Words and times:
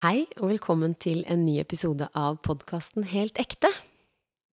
Hei, 0.00 0.22
og 0.40 0.48
velkommen 0.48 0.94
til 0.96 1.18
en 1.28 1.42
ny 1.44 1.58
episode 1.60 2.06
av 2.16 2.38
podkasten 2.40 3.04
Helt 3.10 3.36
ekte. 3.36 3.68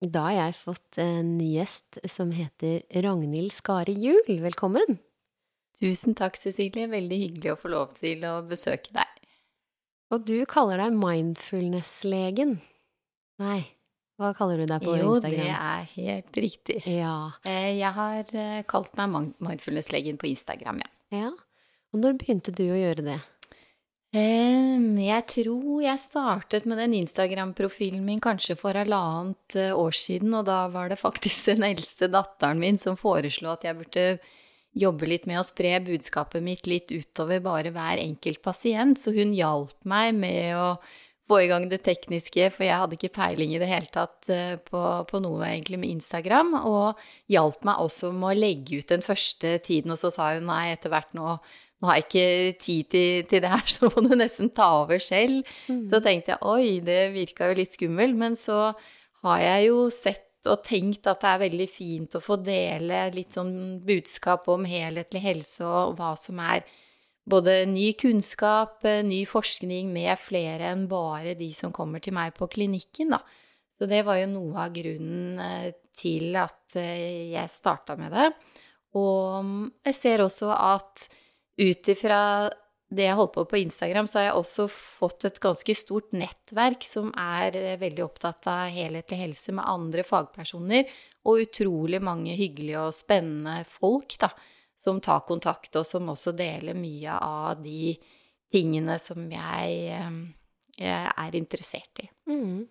I 0.05 0.11
dag 0.13 0.35
har 0.37 0.51
jeg 0.51 0.57
fått 0.59 0.99
en 1.01 1.31
ny 1.39 1.47
gjest 1.55 1.97
som 2.13 2.35
heter 2.37 2.83
Ragnhild 3.07 3.49
Skare 3.57 3.95
Juel. 3.97 4.43
Velkommen! 4.45 4.99
Tusen 5.81 6.19
takk, 6.19 6.37
Cecilie. 6.37 6.91
Veldig 6.93 7.21
hyggelig 7.23 7.55
å 7.55 7.57
få 7.63 7.73
lov 7.73 7.97
til 7.97 8.29
å 8.29 8.35
besøke 8.45 8.93
deg. 8.93 9.25
Og 10.13 10.29
du 10.29 10.37
kaller 10.45 10.85
deg 10.85 11.01
mindfulness-legen. 11.07 12.59
Nei, 13.41 13.63
hva 14.21 14.37
kaller 14.37 14.61
du 14.61 14.69
deg 14.69 14.85
på 14.85 14.93
jo, 14.93 15.17
Instagram? 15.17 15.41
Jo, 15.41 15.49
det 15.49 15.59
er 15.73 15.91
helt 15.97 16.45
riktig. 16.51 16.81
Ja. 16.85 17.19
Eh, 17.49 17.79
jeg 17.81 17.97
har 17.97 18.37
eh, 18.45 18.61
kalt 18.69 18.93
meg 19.01 19.33
mindfulness-legen 19.41 20.21
på 20.21 20.35
Instagram, 20.35 20.85
ja. 20.85 20.97
ja. 21.17 21.37
Og 21.97 22.05
når 22.05 22.21
begynte 22.21 22.53
du 22.53 22.67
å 22.69 22.83
gjøre 22.85 23.09
det? 23.15 23.23
Jeg 24.11 25.23
tror 25.31 25.83
jeg 25.85 26.03
startet 26.03 26.65
med 26.67 26.81
den 26.83 26.97
Instagram-profilen 26.99 28.03
min 28.03 28.19
kanskje 28.23 28.57
for 28.59 28.75
halvannet 28.75 29.55
eh, 29.55 29.71
år 29.71 29.95
siden, 29.95 30.35
og 30.35 30.49
da 30.49 30.65
var 30.73 30.91
det 30.91 30.99
faktisk 30.99 31.47
den 31.53 31.69
eldste 31.69 32.09
datteren 32.11 32.59
min 32.59 32.81
som 32.81 32.99
foreslo 32.99 33.53
at 33.53 33.69
jeg 33.69 33.79
burde 33.79 34.07
jobbe 34.75 35.07
litt 35.07 35.29
med 35.31 35.39
å 35.39 35.47
spre 35.47 35.77
budskapet 35.87 36.43
mitt 36.43 36.67
litt 36.71 36.91
utover 36.91 37.39
bare 37.43 37.71
hver 37.75 38.03
enkelt 38.03 38.43
pasient, 38.43 38.99
så 38.99 39.15
hun 39.15 39.31
hjalp 39.35 39.79
meg 39.87 40.19
med 40.19 40.59
å 40.59 40.67
få 41.31 41.45
i 41.45 41.49
gang 41.51 41.69
det 41.71 41.85
tekniske, 41.87 42.51
for 42.51 42.67
jeg 42.67 42.83
hadde 42.83 42.99
ikke 42.99 43.15
peiling 43.15 43.55
i 43.55 43.63
det 43.63 43.71
hele 43.71 43.95
tatt 43.95 44.27
eh, 44.35 44.57
på, 44.59 44.85
på 45.07 45.23
noe 45.23 45.47
egentlig 45.47 45.79
med 45.85 45.95
Instagram, 45.95 46.57
og 46.67 46.99
hjalp 47.31 47.63
meg 47.63 47.87
også 47.87 48.11
med 48.11 48.33
å 48.33 48.39
legge 48.43 48.83
ut 48.83 48.91
den 48.91 49.07
første 49.07 49.61
tiden, 49.63 49.95
og 49.95 50.03
så 50.03 50.11
sa 50.11 50.33
hun 50.35 50.51
nei, 50.51 50.73
etter 50.75 50.91
hvert 50.91 51.15
nå 51.15 51.39
nå 51.81 51.89
har 51.89 51.99
jeg 51.99 52.07
ikke 52.07 52.59
tid 52.61 52.89
til, 52.93 53.29
til, 53.31 53.45
det 53.45 53.53
her, 53.53 53.67
så 53.77 53.91
må 53.93 54.05
du 54.05 54.17
nesten 54.19 54.53
ta 54.57 54.69
over 54.83 55.01
selv. 55.03 55.47
Mm. 55.69 55.87
Så 55.91 56.03
tenkte 56.05 56.35
jeg 56.35 56.45
oi, 56.45 56.81
det 56.85 57.03
virka 57.17 57.51
jo 57.51 57.61
litt 57.61 57.77
skummelt, 57.77 58.19
men 58.21 58.37
så 58.39 58.73
har 59.25 59.41
jeg 59.45 59.71
jo 59.71 59.87
sett 59.93 60.27
og 60.49 60.63
tenkt 60.65 61.05
at 61.11 61.21
det 61.21 61.31
er 61.31 61.43
veldig 61.43 61.67
fint 61.69 62.15
å 62.17 62.23
få 62.25 62.39
dele 62.41 63.03
litt 63.13 63.37
sånn 63.37 63.81
budskap 63.85 64.47
om 64.49 64.65
helhetlig 64.65 65.21
helse 65.21 65.67
og 65.69 65.99
hva 65.99 66.15
som 66.17 66.41
er 66.41 66.65
både 67.31 67.67
ny 67.69 67.91
kunnskap, 68.01 68.81
ny 69.05 69.21
forskning 69.29 69.91
med 69.93 70.17
flere 70.21 70.73
enn 70.73 70.87
bare 70.91 71.37
de 71.39 71.51
som 71.57 71.75
kommer 71.77 72.01
til 72.03 72.17
meg 72.17 72.33
på 72.39 72.49
klinikken, 72.51 73.13
da. 73.13 73.21
Så 73.81 73.87
det 73.89 74.03
var 74.05 74.19
jo 74.21 74.29
noe 74.29 74.65
av 74.67 74.73
grunnen 74.75 75.39
eh, 75.41 75.71
til 75.97 76.35
at 76.37 76.77
eh, 76.77 77.33
jeg 77.33 77.53
starta 77.53 77.97
med 77.97 78.13
det. 78.13 78.27
Og 79.01 79.45
mm, 79.47 79.63
jeg 79.89 79.97
ser 79.97 80.25
også 80.25 80.51
at 80.53 81.07
ut 81.61 81.89
ifra 81.93 82.21
det 82.91 83.07
jeg 83.07 83.15
holder 83.15 83.35
på 83.37 83.45
på 83.53 83.59
Instagram, 83.61 84.09
så 84.11 84.19
har 84.19 84.25
jeg 84.27 84.39
også 84.41 84.67
fått 84.71 85.27
et 85.29 85.39
ganske 85.43 85.75
stort 85.79 86.11
nettverk 86.17 86.83
som 86.87 87.13
er 87.15 87.57
eh, 87.59 87.77
veldig 87.79 88.03
opptatt 88.03 88.49
av 88.51 88.73
helhetlig 88.75 89.21
helse 89.21 89.55
med 89.55 89.69
andre 89.71 90.05
fagpersoner, 90.07 90.89
og 91.29 91.45
utrolig 91.45 92.01
mange 92.03 92.35
hyggelige 92.35 92.81
og 92.89 92.97
spennende 92.97 93.61
folk 93.69 94.17
da, 94.23 94.33
som 94.81 94.99
tar 95.05 95.23
kontakt, 95.29 95.77
og 95.79 95.87
som 95.87 96.09
også 96.11 96.33
deler 96.35 96.79
mye 96.79 97.15
av 97.15 97.61
de 97.63 97.95
tingene 98.51 98.97
som 98.99 99.23
jeg, 99.31 99.79
eh, 99.95 100.19
jeg 100.81 101.15
er 101.15 101.39
interessert 101.39 102.03
i. 102.03 102.09
Mm. 102.27 102.67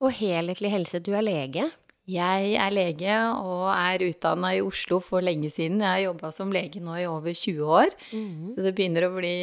Og 0.00 0.14
helhetlig 0.16 0.72
helse, 0.72 1.02
du 1.04 1.12
er 1.12 1.26
lege? 1.26 1.68
Jeg 2.08 2.54
er 2.56 2.72
lege 2.72 3.14
og 3.36 3.66
er 3.68 4.06
utdanna 4.06 4.54
i 4.56 4.62
Oslo 4.64 4.96
for 5.04 5.20
lenge 5.24 5.50
siden. 5.52 5.82
Jeg 5.84 5.90
har 5.90 6.04
jobba 6.06 6.30
som 6.32 6.52
lege 6.54 6.80
nå 6.80 6.94
i 6.96 7.06
over 7.08 7.34
20 7.36 7.72
år, 7.80 7.92
mm. 8.14 8.54
så 8.54 8.64
det 8.64 8.72
begynner 8.78 9.08
å 9.08 9.14
bli 9.18 9.34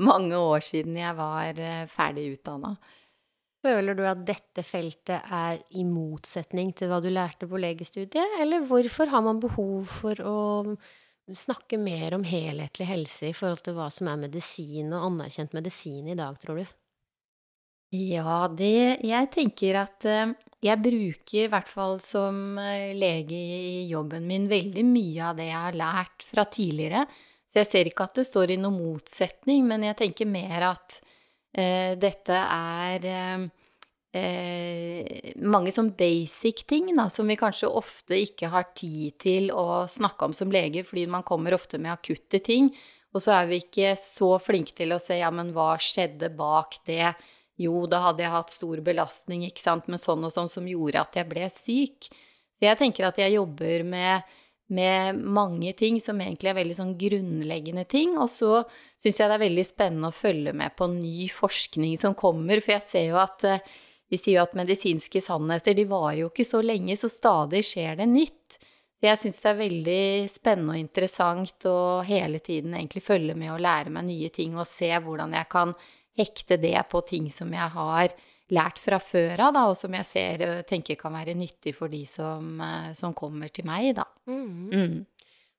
mange 0.00 0.38
år 0.40 0.64
siden 0.64 0.96
jeg 0.96 1.18
var 1.18 1.60
eh, 1.60 1.82
ferdig 1.92 2.30
utdanna. 2.38 2.72
Føler 3.64 3.96
du 3.96 4.02
at 4.08 4.24
dette 4.24 4.64
feltet 4.64 5.28
er 5.32 5.60
i 5.76 5.84
motsetning 5.88 6.72
til 6.76 6.88
hva 6.88 7.02
du 7.04 7.10
lærte 7.12 7.48
på 7.48 7.60
legestudiet, 7.60 8.38
eller 8.40 8.64
hvorfor 8.68 9.12
har 9.12 9.24
man 9.24 9.40
behov 9.44 9.88
for 9.88 10.20
å 10.24 10.38
snakke 11.32 11.76
mer 11.80 12.16
om 12.16 12.24
helhetlig 12.28 12.88
helse 12.88 13.30
i 13.30 13.36
forhold 13.36 13.64
til 13.64 13.76
hva 13.76 13.90
som 13.92 14.08
er 14.12 14.20
medisin 14.20 14.92
og 14.92 15.10
anerkjent 15.10 15.56
medisin 15.56 16.08
i 16.08 16.16
dag, 16.16 16.40
tror 16.40 16.60
du? 16.60 16.64
Ja, 17.94 18.48
det 18.48 19.04
Jeg 19.06 19.30
tenker 19.32 19.84
at 19.84 20.04
eh, 20.08 20.32
jeg 20.64 20.80
bruker, 20.80 21.44
i 21.44 21.50
hvert 21.52 21.68
fall 21.68 21.98
som 22.02 22.58
eh, 22.60 22.94
lege 22.96 23.36
i 23.36 23.84
jobben 23.90 24.26
min, 24.28 24.48
veldig 24.50 24.84
mye 24.88 25.30
av 25.30 25.38
det 25.40 25.50
jeg 25.50 25.60
har 25.66 25.78
lært 25.78 26.24
fra 26.24 26.46
tidligere. 26.48 27.04
Så 27.44 27.60
jeg 27.60 27.70
ser 27.70 27.90
ikke 27.90 28.06
at 28.08 28.16
det 28.18 28.26
står 28.26 28.54
i 28.54 28.60
noen 28.60 28.80
motsetning, 28.80 29.66
men 29.68 29.84
jeg 29.86 29.98
tenker 30.00 30.30
mer 30.30 30.70
at 30.72 30.96
eh, 31.54 31.92
dette 32.00 32.38
er 32.38 33.04
eh, 33.06 33.44
eh, 34.18 35.30
mange 35.44 35.74
sånn 35.74 35.92
basic 35.98 36.64
ting 36.70 36.90
da, 36.96 37.06
som 37.12 37.28
vi 37.30 37.38
kanskje 37.38 37.70
ofte 37.70 38.18
ikke 38.24 38.50
har 38.54 38.70
tid 38.74 39.20
til 39.22 39.52
å 39.54 39.84
snakke 39.90 40.30
om 40.30 40.34
som 40.36 40.52
leger, 40.54 40.86
fordi 40.88 41.06
man 41.10 41.26
kommer 41.26 41.54
ofte 41.54 41.78
med 41.78 41.94
akutte 41.94 42.40
ting, 42.44 42.72
og 43.14 43.22
så 43.22 43.36
er 43.36 43.50
vi 43.52 43.60
ikke 43.62 43.94
så 44.00 44.34
flinke 44.42 44.74
til 44.74 44.94
å 44.94 45.02
se 45.02 45.20
ja, 45.20 45.30
men 45.30 45.52
hva 45.54 45.74
skjedde 45.78 46.32
bak 46.34 46.80
det 46.88 47.12
jo, 47.60 47.84
da 47.90 48.00
hadde 48.08 48.24
jeg 48.24 48.34
hatt 48.34 48.54
stor 48.54 48.80
belastning, 48.86 49.44
ikke 49.46 49.62
sant, 49.62 49.86
med 49.90 50.02
sånn 50.02 50.26
og 50.26 50.32
sånn 50.34 50.50
som 50.50 50.66
gjorde 50.68 51.04
at 51.04 51.18
jeg 51.20 51.30
ble 51.30 51.46
syk. 51.52 52.08
Så 52.54 52.66
jeg 52.66 52.80
tenker 52.80 53.06
at 53.08 53.20
jeg 53.20 53.36
jobber 53.36 53.84
med, 53.86 54.34
med 54.74 55.22
mange 55.22 55.72
ting 55.78 56.00
som 56.02 56.20
egentlig 56.22 56.50
er 56.50 56.58
veldig 56.58 56.76
sånn 56.80 56.92
grunnleggende 56.98 57.86
ting. 57.86 58.18
Og 58.18 58.30
så 58.32 58.64
syns 58.98 59.20
jeg 59.20 59.30
det 59.30 59.38
er 59.38 59.46
veldig 59.46 59.66
spennende 59.68 60.10
å 60.10 60.16
følge 60.16 60.54
med 60.56 60.74
på 60.78 60.90
ny 60.90 61.28
forskning 61.30 61.98
som 62.00 62.18
kommer, 62.18 62.62
for 62.62 62.76
jeg 62.76 62.86
ser 62.88 63.10
jo 63.12 63.20
at 63.22 63.42
de 63.46 63.58
vi 64.14 64.20
sier 64.20 64.38
jo 64.38 64.44
at 64.44 64.54
medisinske 64.54 65.18
sannheter 65.22 65.74
de 65.74 65.88
varer 65.90 66.20
jo 66.20 66.30
ikke 66.30 66.46
så 66.46 66.60
lenge, 66.62 66.94
så 66.94 67.10
stadig 67.10 67.64
skjer 67.66 67.98
det 67.98 68.08
nytt. 68.10 68.58
Så 68.94 69.08
jeg 69.08 69.20
syns 69.20 69.40
det 69.42 69.50
er 69.50 69.58
veldig 69.58 70.04
spennende 70.30 70.76
og 70.76 70.80
interessant 70.80 71.66
å 71.68 71.78
hele 72.06 72.38
tiden 72.44 72.76
egentlig 72.76 73.02
følge 73.04 73.34
med 73.36 73.52
og 73.54 73.62
lære 73.64 73.92
meg 73.94 74.06
nye 74.08 74.30
ting 74.32 74.54
og 74.56 74.68
se 74.70 74.92
hvordan 74.92 75.34
jeg 75.34 75.50
kan 75.52 75.74
hekte 76.18 76.58
det 76.60 76.76
på 76.90 77.02
ting 77.06 77.30
som 77.32 77.52
jeg 77.54 77.72
har 77.74 78.14
lært 78.52 78.78
fra 78.82 78.98
før 79.00 79.40
av, 79.48 79.58
og 79.70 79.76
som 79.78 79.94
jeg 79.96 80.06
ser 80.08 80.44
og 80.46 80.66
tenker 80.68 80.98
kan 81.00 81.14
være 81.16 81.36
nyttig 81.36 81.74
for 81.76 81.92
de 81.92 82.04
som, 82.08 82.60
eh, 82.60 82.92
som 82.92 83.14
kommer 83.16 83.48
til 83.48 83.66
meg, 83.66 83.94
da. 83.96 84.04
Mm. 84.28 84.70
Mm. 84.70 85.06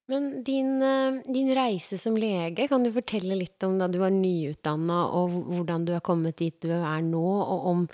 Men 0.08 0.44
din, 0.44 0.82
eh, 0.84 1.22
din, 1.34 1.50
reise 1.56 1.98
som 1.98 2.16
lege, 2.16 2.68
kan 2.68 2.84
du 2.84 2.92
fortelle 2.92 3.36
litt 3.36 3.64
om 3.64 3.80
da 3.80 3.88
du 3.88 3.98
var 4.00 4.12
nyutdanna, 4.12 5.06
og 5.10 5.32
hvordan 5.32 5.86
du 5.86 5.94
har 5.94 6.02
kommet 6.06 6.38
dit 6.38 6.60
du 6.62 6.70
er 6.70 7.02
nå, 7.02 7.26
og 7.26 7.66
om, 7.72 7.88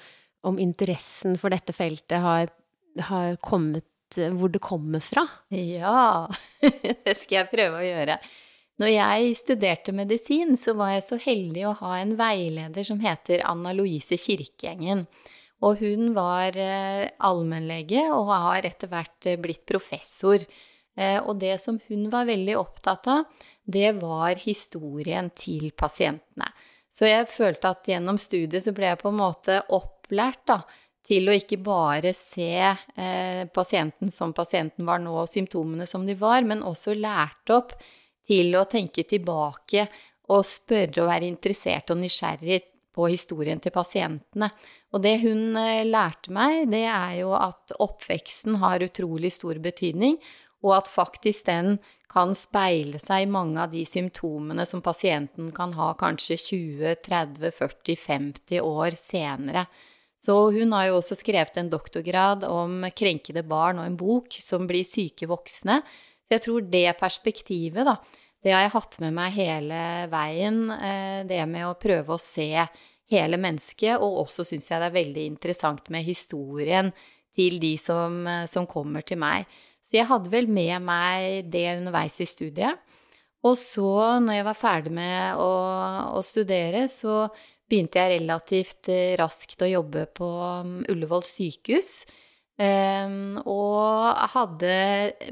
om 0.43 0.59
interessen 0.59 1.37
for 1.39 1.49
dette 1.49 1.73
feltet 1.73 2.19
har, 2.19 2.51
har 2.99 3.37
kommet 3.37 3.87
Hvor 4.11 4.51
det 4.51 4.59
kommer 4.59 4.99
fra? 4.99 5.23
Ja, 5.55 6.27
det 7.05 7.13
skal 7.15 7.37
jeg 7.37 7.51
prøve 7.53 7.79
å 7.79 7.85
gjøre. 7.85 8.17
Når 8.81 8.89
jeg 8.89 9.33
studerte 9.37 9.93
medisin, 9.93 10.55
så 10.57 10.73
var 10.73 10.95
jeg 10.95 11.03
så 11.05 11.19
heldig 11.21 11.67
å 11.69 11.75
ha 11.83 11.99
en 11.99 12.15
veileder 12.17 12.85
som 12.87 13.01
heter 13.03 13.43
Anna 13.45 13.75
Louise 13.77 14.17
Kirkegjengen. 14.17 15.03
Og 15.61 15.83
hun 15.83 16.15
var 16.15 16.57
eh, 16.57 17.11
allmennlege 17.21 18.07
og 18.09 18.31
har 18.31 18.65
etter 18.65 18.89
hvert 18.89 19.29
eh, 19.29 19.37
blitt 19.37 19.67
professor. 19.69 20.41
Eh, 20.97 21.19
og 21.21 21.37
det 21.43 21.59
som 21.61 21.77
hun 21.91 22.09
var 22.09 22.25
veldig 22.31 22.57
opptatt 22.57 23.11
av, 23.13 23.29
det 23.61 23.93
var 24.01 24.41
historien 24.41 25.29
til 25.37 25.69
pasientene. 25.77 26.49
Så 26.89 27.05
jeg 27.05 27.29
følte 27.29 27.75
at 27.75 27.85
gjennom 27.85 28.17
studiet 28.17 28.65
så 28.65 28.73
ble 28.73 28.89
jeg 28.89 29.03
på 29.03 29.13
en 29.13 29.21
måte 29.21 29.61
opplært 29.77 30.41
da, 30.49 30.63
til 31.05 31.29
å 31.29 31.37
ikke 31.37 31.61
bare 31.61 32.17
se 32.17 32.49
eh, 32.65 33.45
pasienten 33.53 34.09
som 34.09 34.33
pasienten 34.33 34.89
var 34.89 35.05
nå, 35.05 35.13
og 35.21 35.29
symptomene 35.29 35.85
som 35.85 36.09
de 36.09 36.17
var, 36.17 36.41
men 36.49 36.65
også 36.65 36.97
lært 36.97 37.53
opp 37.53 37.77
til 38.31 38.55
å 38.55 38.67
tenke 38.69 39.03
tilbake 39.07 39.87
og 40.31 40.45
spørre 40.47 41.03
og 41.03 41.09
være 41.11 41.27
interessert 41.27 41.91
og 41.91 41.99
nysgjerrig 41.99 42.61
på 42.95 43.07
historien 43.11 43.59
til 43.63 43.71
pasientene. 43.75 44.49
Og 44.91 44.99
det 45.03 45.15
hun 45.23 45.57
eh, 45.59 45.87
lærte 45.87 46.31
meg, 46.35 46.69
det 46.71 46.85
er 46.87 47.13
jo 47.21 47.31
at 47.37 47.71
oppveksten 47.79 48.55
har 48.63 48.83
utrolig 48.83 49.31
stor 49.35 49.59
betydning, 49.63 50.17
og 50.61 50.71
at 50.77 50.87
faktisk 50.91 51.45
den 51.47 51.79
kan 52.11 52.35
speile 52.35 52.99
seg 52.99 53.23
i 53.23 53.31
mange 53.31 53.61
av 53.63 53.71
de 53.71 53.85
symptomene 53.87 54.65
som 54.67 54.81
pasienten 54.83 55.51
kan 55.55 55.71
ha 55.77 55.93
kanskje 55.99 56.35
20-30-40-50 56.43 58.59
år 58.59 58.91
senere. 58.99 59.65
Så 60.21 60.51
hun 60.53 60.73
har 60.75 60.85
jo 60.89 60.97
også 60.99 61.15
skrevet 61.17 61.57
en 61.57 61.71
doktorgrad 61.71 62.43
om 62.45 62.85
krenkede 62.93 63.43
barn 63.47 63.79
og 63.81 63.87
en 63.87 63.97
bok 63.97 64.35
som 64.43 64.67
blir 64.69 64.83
syke 64.85 65.25
voksne. 65.31 65.79
Så 66.27 66.31
jeg 66.35 66.43
tror 66.45 66.61
det 66.73 66.99
perspektivet, 66.99 67.83
da, 67.87 67.95
det 68.41 68.53
har 68.55 68.65
jeg 68.65 68.73
hatt 68.73 68.97
med 69.03 69.13
meg 69.13 69.35
hele 69.35 69.79
veien. 70.09 70.63
Eh, 70.73 71.21
det 71.29 71.43
med 71.49 71.67
å 71.67 71.77
prøve 71.77 72.15
å 72.15 72.21
se 72.21 72.49
hele 73.11 73.37
mennesket, 73.41 74.01
og 74.01 74.23
også 74.23 74.45
syns 74.47 74.69
jeg 74.71 74.81
det 74.81 74.87
er 74.89 74.95
veldig 74.95 75.25
interessant 75.29 75.91
med 75.93 76.07
historien 76.07 76.89
til 77.37 77.59
de 77.61 77.75
som, 77.77 78.23
eh, 78.27 78.47
som, 78.49 78.65
kommer 78.65 79.05
til 79.05 79.21
meg. 79.21 79.45
Så 79.85 79.99
jeg 79.99 80.09
hadde 80.09 80.31
vel 80.33 80.49
med 80.49 80.81
meg 80.81 81.51
det 81.53 81.67
underveis 81.77 82.17
i 82.23 82.29
studiet. 82.29 82.81
Og 83.45 83.55
så, 83.57 84.21
når 84.21 84.39
jeg 84.39 84.47
var 84.47 84.57
ferdig 84.57 84.93
med 84.93 85.37
å, 85.41 85.53
å 86.17 86.25
studere, 86.25 86.87
så 86.89 87.27
begynte 87.69 88.01
jeg 88.01 88.17
relativt 88.17 88.89
eh, 88.89 89.13
raskt 89.21 89.61
å 89.61 89.69
jobbe 89.69 90.07
på 90.17 90.27
um, 90.65 90.75
Ullevål 90.89 91.25
sykehus. 91.29 91.93
Og 92.61 94.19
hadde 94.35 94.73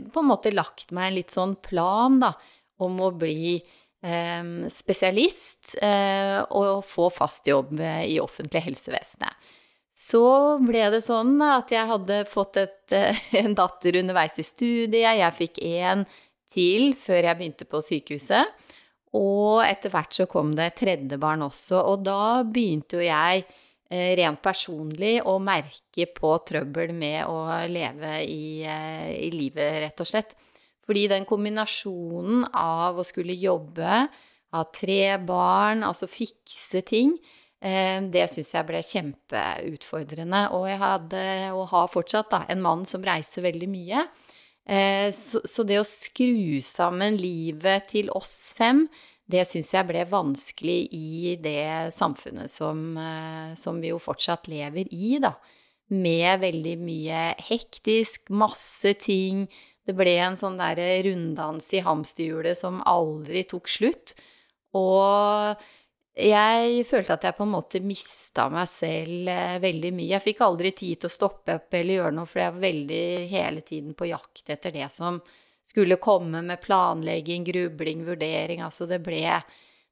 på 0.10 0.22
en 0.22 0.26
måte 0.32 0.50
lagt 0.50 0.90
meg 0.96 1.12
en 1.12 1.18
litt 1.20 1.34
sånn 1.36 1.52
plan, 1.62 2.16
da, 2.18 2.32
om 2.80 3.00
å 3.04 3.12
bli 3.16 3.58
um, 4.02 4.64
spesialist 4.72 5.76
uh, 5.84 6.42
og 6.56 6.84
få 6.88 7.10
fast 7.14 7.48
jobb 7.52 7.80
i 7.82 8.20
offentlig 8.24 8.64
helsevesenet. 8.70 9.54
Så 10.00 10.24
ble 10.64 10.86
det 10.94 11.02
sånn 11.04 11.36
at 11.44 11.74
jeg 11.76 11.90
hadde 11.90 12.24
fått 12.30 12.62
et, 12.62 12.96
en 13.42 13.56
datter 13.58 14.00
underveis 14.00 14.40
i 14.40 14.48
studiet. 14.48 15.20
Jeg 15.20 15.36
fikk 15.36 15.64
en 15.76 16.06
til 16.50 16.94
før 16.98 17.28
jeg 17.28 17.40
begynte 17.40 17.68
på 17.70 17.82
sykehuset. 17.84 18.68
Og 19.18 19.64
etter 19.66 19.92
hvert 19.94 20.14
så 20.14 20.28
kom 20.30 20.54
det 20.58 20.68
et 20.70 20.80
tredje 20.84 21.18
barn 21.22 21.42
også, 21.42 21.82
og 21.82 22.04
da 22.06 22.44
begynte 22.46 23.00
jo 23.00 23.08
jeg 23.08 23.42
eh, 23.90 24.12
rent 24.20 24.42
personlig 24.44 25.16
å 25.26 25.40
merke 25.42 26.06
på 26.14 26.36
trøbbel 26.46 26.94
med 26.94 27.24
å 27.26 27.40
leve 27.66 28.20
i, 28.22 28.62
eh, 28.62 29.10
i, 29.18 29.32
livet, 29.34 29.80
rett 29.88 30.06
og 30.06 30.12
slett. 30.12 30.38
Fordi 30.90 31.06
den 31.12 31.28
kombinasjonen 31.30 32.48
av 32.58 32.98
å 32.98 33.06
skulle 33.06 33.38
jobbe, 33.38 34.08
ha 34.50 34.64
tre 34.74 35.04
barn, 35.22 35.84
altså 35.86 36.10
fikse 36.10 36.82
ting, 36.88 37.12
eh, 37.62 38.00
det 38.10 38.26
syns 38.34 38.56
jeg 38.56 38.66
ble 38.66 38.82
kjempeutfordrende. 38.82 40.48
Og 40.58 40.66
jeg 40.72 40.82
hadde, 40.82 41.22
og 41.54 41.70
har 41.76 41.92
fortsatt, 41.94 42.32
da, 42.34 42.42
en 42.50 42.66
mann 42.66 42.82
som 42.90 43.06
reiser 43.06 43.46
veldig 43.46 43.70
mye. 43.70 44.08
Eh, 44.70 45.10
så, 45.14 45.64
det 45.66 45.80
å 45.82 45.88
skru 45.88 46.60
sammen 46.66 47.18
livet 47.18 47.90
til 47.94 48.12
oss 48.14 48.54
fem, 48.58 48.84
det 49.30 49.46
syns 49.46 49.72
jeg 49.74 49.86
ble 49.86 50.04
vanskelig 50.10 50.82
i 50.94 51.36
det 51.42 51.94
samfunnet 51.94 52.50
som, 52.50 52.98
eh, 52.98 53.54
som, 53.58 53.78
vi 53.82 53.94
jo 53.94 54.02
fortsatt 54.02 54.50
lever 54.50 54.90
i, 54.90 55.18
da. 55.22 55.36
Med 55.90 56.42
veldig 56.42 56.76
mye 56.82 57.22
hektisk, 57.48 58.30
masse 58.30 58.94
ting. 59.02 59.48
Det 59.90 59.96
ble 59.98 60.12
en 60.22 60.36
sånn 60.38 60.60
derre 60.60 61.00
runddans 61.08 61.72
i 61.74 61.80
hamsterhjulet 61.82 62.58
som 62.58 62.84
aldri 62.86 63.42
tok 63.50 63.70
slutt. 63.74 64.12
Og 64.78 65.64
jeg 66.20 66.84
følte 66.86 67.16
at 67.16 67.24
jeg 67.26 67.38
på 67.40 67.46
en 67.48 67.54
måte 67.56 67.80
mista 67.82 68.46
meg 68.54 68.68
selv 68.70 69.32
eh, 69.34 69.56
veldig 69.64 69.92
mye. 69.96 70.12
Jeg 70.12 70.26
fikk 70.28 70.44
aldri 70.46 70.74
tid 70.78 71.02
til 71.02 71.10
å 71.10 71.16
stoppe 71.16 71.56
opp 71.58 71.78
eller 71.80 71.96
gjøre 71.96 72.16
noe, 72.20 72.30
for 72.30 72.44
jeg 72.44 72.54
var 72.54 72.66
veldig 72.68 73.06
hele 73.32 73.64
tiden 73.66 73.96
på 73.98 74.10
jakt 74.12 74.52
etter 74.54 74.76
det 74.76 74.90
som 74.94 75.18
skulle 75.66 75.98
komme 76.02 76.44
med 76.46 76.62
planlegging, 76.62 77.48
grubling, 77.48 78.04
vurdering. 78.06 78.62
Altså 78.66 78.86
det 78.90 79.00
ble, 79.06 79.24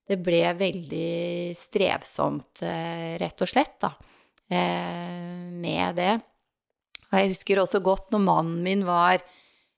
det 0.06 0.20
ble 0.22 0.44
veldig 0.60 1.56
strevsomt, 1.58 2.62
eh, 2.66 3.16
rett 3.22 3.46
og 3.46 3.50
slett, 3.50 3.80
da, 3.82 3.96
eh, 4.52 5.42
med 5.58 5.98
det. 5.98 6.14
Og 7.08 7.18
jeg 7.18 7.34
husker 7.34 7.64
også 7.64 7.82
godt 7.82 8.14
når 8.14 8.26
mannen 8.30 8.62
min 8.62 8.86
var 8.86 9.26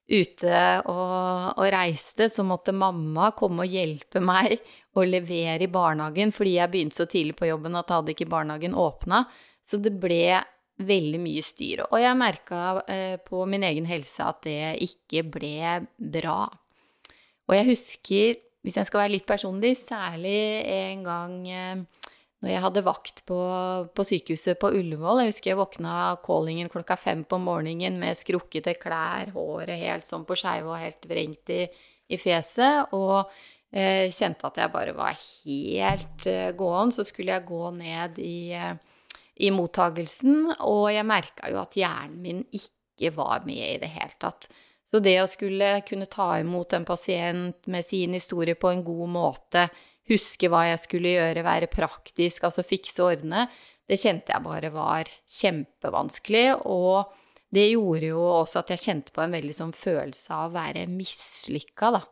ute 0.10 0.62
og, 0.90 1.56
og, 1.56 1.66
reiste, 1.74 2.30
så 2.32 2.46
måtte 2.48 2.74
mamma 2.76 3.32
komme 3.38 3.66
og 3.66 3.74
hjelpe 3.74 4.22
meg 4.24 4.58
å 4.98 5.06
levere 5.06 5.66
i 5.66 5.72
barnehagen 5.72 6.34
fordi 6.34 6.56
jeg 6.58 6.74
begynte 6.74 6.98
så 6.98 7.08
tidlig 7.10 7.38
på 7.40 7.50
jobben 7.52 7.78
at 7.78 7.94
hadde 7.94 8.16
ikke 8.16 8.30
barnehagen 8.32 8.78
åpna. 8.78 9.24
Så 9.62 9.78
det 9.84 9.94
ble 10.02 10.40
veldig 10.80 11.20
mye 11.22 11.44
styr. 11.44 11.84
Og 11.90 12.00
jeg 12.02 12.18
merka 12.18 12.82
eh, 12.88 13.16
på 13.22 13.44
min 13.50 13.66
egen 13.68 13.88
helse 13.90 14.26
at 14.26 14.42
det 14.48 14.78
ikke 14.86 15.26
ble 15.38 15.80
bra. 15.98 16.42
Og 17.50 17.56
jeg 17.58 17.68
husker, 17.70 18.40
hvis 18.64 18.80
jeg 18.80 18.88
skal 18.88 19.04
være 19.04 19.16
litt 19.18 19.28
personlig, 19.30 19.76
særlig 19.78 20.40
en 20.74 21.06
gang 21.06 21.38
eh, 21.52 21.84
når 22.40 22.52
jeg 22.54 22.64
hadde 22.64 22.86
vakt 22.86 23.22
på, 23.28 23.38
på, 23.92 24.06
sykehuset 24.08 24.60
på 24.62 24.72
Ullevål. 24.80 25.24
Jeg 25.24 25.34
husker 25.34 25.52
jeg 25.52 25.60
våkna 25.60 25.96
callingen 26.24 26.72
klokka 26.72 26.96
fem 27.00 27.26
på 27.28 27.40
morgenen 27.44 27.98
med 28.00 28.16
skrukkete 28.16 28.78
klær, 28.80 29.34
håret 29.36 29.82
helt 29.82 30.08
sånn 30.08 30.24
på 30.28 30.38
skeive 30.40 30.72
og 30.72 30.80
helt 30.80 31.10
vrengt 31.10 31.52
i, 31.52 31.66
i 32.08 32.20
fjeset. 32.20 32.96
Og 32.96 33.28
eh, 33.76 34.08
kjente 34.08 34.48
at 34.48 34.62
jeg 34.64 34.72
bare 34.72 34.96
var 34.96 35.20
helt 35.20 36.30
eh, 36.32 36.54
gåen. 36.56 36.96
Så 36.96 37.04
skulle 37.08 37.36
jeg 37.36 37.48
gå 37.50 37.74
ned 37.76 38.24
i, 38.24 38.56
i 38.56 39.52
mottagelsen, 39.52 40.56
og 40.64 40.88
jeg 40.96 41.12
merka 41.12 41.52
jo 41.52 41.60
at 41.60 41.76
hjernen 41.76 42.24
min 42.24 42.42
ikke 42.56 43.12
var 43.20 43.44
med 43.48 43.66
i 43.68 43.78
det 43.84 43.92
hele 44.00 44.16
tatt. 44.20 44.48
Så 44.90 45.04
det 45.04 45.20
å 45.22 45.28
skulle 45.30 45.84
kunne 45.86 46.08
ta 46.10 46.32
imot 46.40 46.72
en 46.74 46.88
pasient 46.88 47.68
med 47.70 47.86
sin 47.86 48.16
historie 48.16 48.56
på 48.58 48.72
en 48.72 48.82
god 48.88 49.12
måte, 49.12 49.68
huske 50.10 50.50
hva 50.52 50.66
jeg 50.72 50.84
skulle 50.84 51.16
gjøre, 51.16 51.46
være 51.46 51.72
praktisk, 51.72 52.46
altså 52.48 52.66
fikse 52.66 53.04
og 53.04 53.14
ordne, 53.14 53.48
det 53.90 53.98
kjente 53.98 54.34
jeg 54.34 54.46
bare 54.46 54.70
var 54.74 55.10
kjempevanskelig. 55.40 56.46
Og 56.70 57.10
det 57.54 57.72
gjorde 57.72 58.12
jo 58.12 58.22
også 58.22 58.62
at 58.62 58.74
jeg 58.76 58.84
kjente 58.84 59.14
på 59.16 59.24
en 59.24 59.34
veldig 59.34 59.56
sånn 59.58 59.74
følelse 59.74 60.36
av 60.36 60.50
å 60.50 60.56
være 60.60 60.86
mislykka, 60.92 61.94
da. 61.98 62.04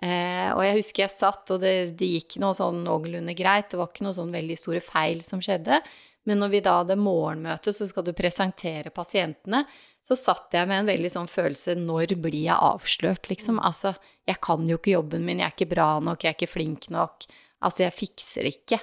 Eh, 0.00 0.48
og 0.54 0.62
jeg 0.64 0.78
husker 0.78 1.04
jeg 1.04 1.12
satt, 1.12 1.50
og 1.52 1.60
det, 1.62 1.74
det 2.00 2.08
gikk 2.16 2.38
noe 2.40 2.56
sånn 2.56 2.80
noenlunde 2.86 3.34
greit, 3.36 3.68
det 3.70 3.78
var 3.78 3.90
ikke 3.92 4.06
noe 4.06 4.16
sånn 4.16 4.32
veldig 4.32 4.56
store 4.58 4.80
feil 4.82 5.20
som 5.24 5.42
skjedde. 5.44 5.82
Men 6.28 6.42
når 6.42 6.52
vi 6.52 6.60
da 6.64 6.76
hadde 6.82 6.98
morgenmøte, 7.00 7.72
så 7.72 7.86
skal 7.88 8.04
du 8.04 8.12
presentere 8.16 8.92
pasientene, 8.92 9.62
så 10.04 10.16
satt 10.18 10.52
jeg 10.56 10.68
med 10.68 10.82
en 10.82 10.90
veldig 10.90 11.10
sånn 11.12 11.28
følelse 11.28 11.74
Når 11.80 12.14
blir 12.20 12.42
jeg 12.42 12.56
avslørt, 12.56 13.30
liksom? 13.32 13.60
Altså, 13.64 13.94
jeg 14.28 14.40
kan 14.44 14.66
jo 14.68 14.76
ikke 14.78 14.96
jobben 14.98 15.24
min, 15.24 15.40
jeg 15.40 15.48
er 15.48 15.56
ikke 15.56 15.72
bra 15.74 15.90
nok, 16.04 16.24
jeg 16.24 16.34
er 16.34 16.38
ikke 16.38 16.54
flink 16.54 16.90
nok. 16.92 17.24
Altså, 17.64 17.86
jeg 17.86 17.96
fikser 17.96 18.48
ikke. 18.50 18.80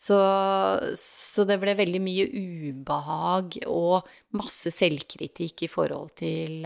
Så, 0.00 0.16
så, 0.96 1.44
det 1.44 1.58
ble 1.60 1.74
veldig 1.76 2.00
mye 2.00 2.26
ubehag 2.32 3.58
og 3.68 4.06
masse 4.38 4.72
selvkritikk 4.72 5.66
i 5.66 5.68
forhold 5.68 6.14
til, 6.22 6.64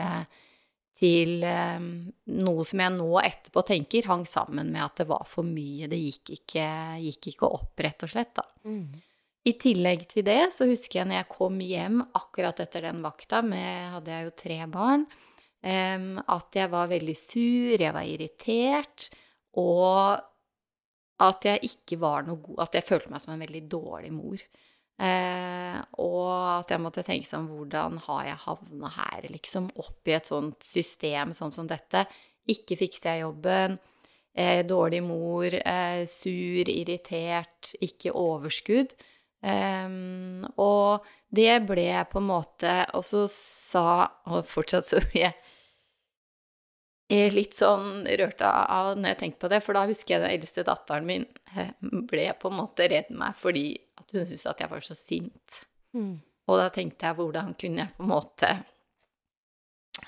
til 0.95 1.43
um, 1.43 1.89
noe 2.31 2.67
som 2.69 2.85
jeg 2.85 2.95
nå 2.95 3.09
etterpå 3.25 3.65
tenker 3.67 4.07
hang 4.07 4.23
sammen 4.31 4.71
med 4.71 4.85
at 4.85 5.03
det 5.03 5.09
var 5.11 5.27
for 5.27 5.47
mye. 5.47 5.91
Det 5.91 5.99
gikk 5.99 6.37
ikke, 6.37 6.69
gikk 7.09 7.33
ikke 7.33 7.51
opp, 7.59 7.75
rett 7.83 8.07
og 8.07 8.15
slett, 8.15 8.37
da. 8.39 8.47
Mm. 8.71 8.87
I 9.45 9.53
tillegg 9.61 10.07
til 10.09 10.25
det 10.25 10.53
så 10.57 10.67
husker 10.69 11.01
jeg 11.01 11.09
når 11.11 11.19
jeg 11.21 11.33
kom 11.35 11.59
hjem 11.61 11.99
akkurat 12.17 12.63
etter 12.65 12.87
den 12.87 13.03
vakta, 13.05 13.43
med 13.45 13.91
hadde 13.93 14.15
jeg 14.15 14.29
jo 14.29 14.37
tre 14.41 14.59
barn, 14.73 15.05
at 15.65 16.57
jeg 16.57 16.69
var 16.73 16.89
veldig 16.91 17.17
sur, 17.17 17.75
jeg 17.81 17.93
var 17.97 18.09
irritert, 18.09 19.09
og 19.61 20.21
at 21.23 21.47
jeg 21.47 21.71
ikke 21.71 21.99
var 22.03 22.25
noe 22.27 22.41
god 22.43 22.65
At 22.65 22.75
jeg 22.75 22.87
følte 22.89 23.13
meg 23.13 23.23
som 23.23 23.35
en 23.35 23.43
veldig 23.45 23.63
dårlig 23.71 24.11
mor. 24.15 24.41
Eh, 24.95 25.79
og 26.03 26.31
at 26.61 26.71
jeg 26.71 26.83
måtte 26.83 27.03
tenke 27.07 27.27
sånn 27.27 27.49
Hvordan 27.51 27.99
har 28.07 28.21
jeg 28.29 28.43
havna 28.45 28.91
her, 28.97 29.27
liksom? 29.31 29.69
Oppi 29.83 30.15
et 30.15 30.31
sånt 30.31 30.63
system 30.67 31.35
sånn 31.37 31.55
som 31.55 31.71
dette. 31.71 32.05
Ikke 32.51 32.79
fikser 32.79 33.15
jeg 33.15 33.25
jobben. 33.25 33.79
Eh, 34.35 34.63
dårlig 34.67 35.03
mor. 35.07 35.55
Eh, 35.55 36.05
sur, 36.11 36.71
irritert. 36.71 37.75
Ikke 37.83 38.15
overskudd. 38.19 38.95
Um, 39.45 40.45
og 40.57 41.05
det 41.35 41.59
ble 41.69 41.89
på 42.09 42.17
en 42.17 42.29
måte 42.31 42.71
Og 42.97 43.03
så 43.05 43.27
sa 43.29 44.07
Og 44.31 44.47
fortsatt 44.49 44.87
så 44.89 45.03
blir 45.05 45.35
jeg 47.13 47.35
litt 47.35 47.53
sånn 47.53 48.07
rørt 48.09 48.41
av 48.41 48.95
når 48.97 49.11
jeg 49.11 49.19
tenker 49.21 49.43
på 49.45 49.51
det, 49.53 49.59
for 49.61 49.77
da 49.77 49.83
husker 49.85 50.15
jeg 50.15 50.23
den 50.23 50.33
eldste 50.39 50.65
datteren 50.65 51.05
min 51.05 51.27
eh, 51.53 51.75
ble 52.09 52.25
på 52.41 52.49
en 52.49 52.57
måte 52.57 52.87
redd 52.89 53.11
meg 53.13 53.37
fordi 53.37 53.67
at 54.01 54.15
hun 54.17 54.25
syntes 54.25 54.47
at 54.49 54.63
jeg 54.65 54.73
var 54.73 54.87
så 54.89 54.97
sint. 54.97 55.59
Mm. 55.93 56.15
Og 56.49 56.59
da 56.59 56.71
tenkte 56.73 57.11
jeg 57.11 57.19
hvordan 57.21 57.53
kunne 57.61 57.85
jeg 57.85 57.95
på 57.99 58.07
en 58.07 58.11
måte 58.11 58.51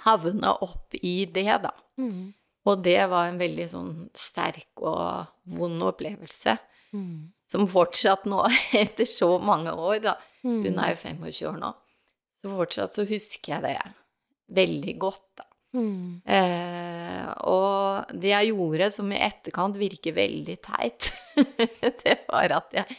havne 0.07 0.57
opp 0.65 0.97
i 0.99 1.15
det, 1.29 1.51
da. 1.69 1.75
Mm. 2.01 2.33
Og 2.67 2.83
det 2.83 2.99
var 3.13 3.29
en 3.29 3.39
veldig 3.45 3.69
sånn 3.71 3.95
sterk 4.17 4.83
og 4.83 5.29
vond 5.53 5.85
opplevelse. 5.93 6.57
Mm. 6.97 7.36
Som 7.51 7.69
fortsatt 7.71 8.27
nå, 8.29 8.43
etter 8.85 9.09
så 9.09 9.37
mange 9.43 9.75
år, 9.75 10.01
da 10.05 10.17
mm. 10.43 10.63
Hun 10.65 10.81
er 10.83 10.95
jo 10.95 11.03
25 11.03 11.51
år 11.51 11.61
nå. 11.63 11.75
Så 12.37 12.53
fortsatt 12.53 12.97
så 12.97 13.07
husker 13.09 13.57
jeg 13.57 13.65
det 13.65 13.77
veldig 14.57 14.97
godt, 15.01 15.29
da. 15.41 15.47
Mm. 15.77 16.23
Eh, 16.25 17.27
og 17.51 18.15
det 18.17 18.31
jeg 18.31 18.53
gjorde 18.55 18.89
som 18.95 19.11
i 19.13 19.21
etterkant 19.21 19.77
virker 19.77 20.15
veldig 20.17 20.57
teit, 20.65 21.11
det 22.05 22.17
var 22.31 22.55
at 22.63 22.77
jeg 22.79 22.97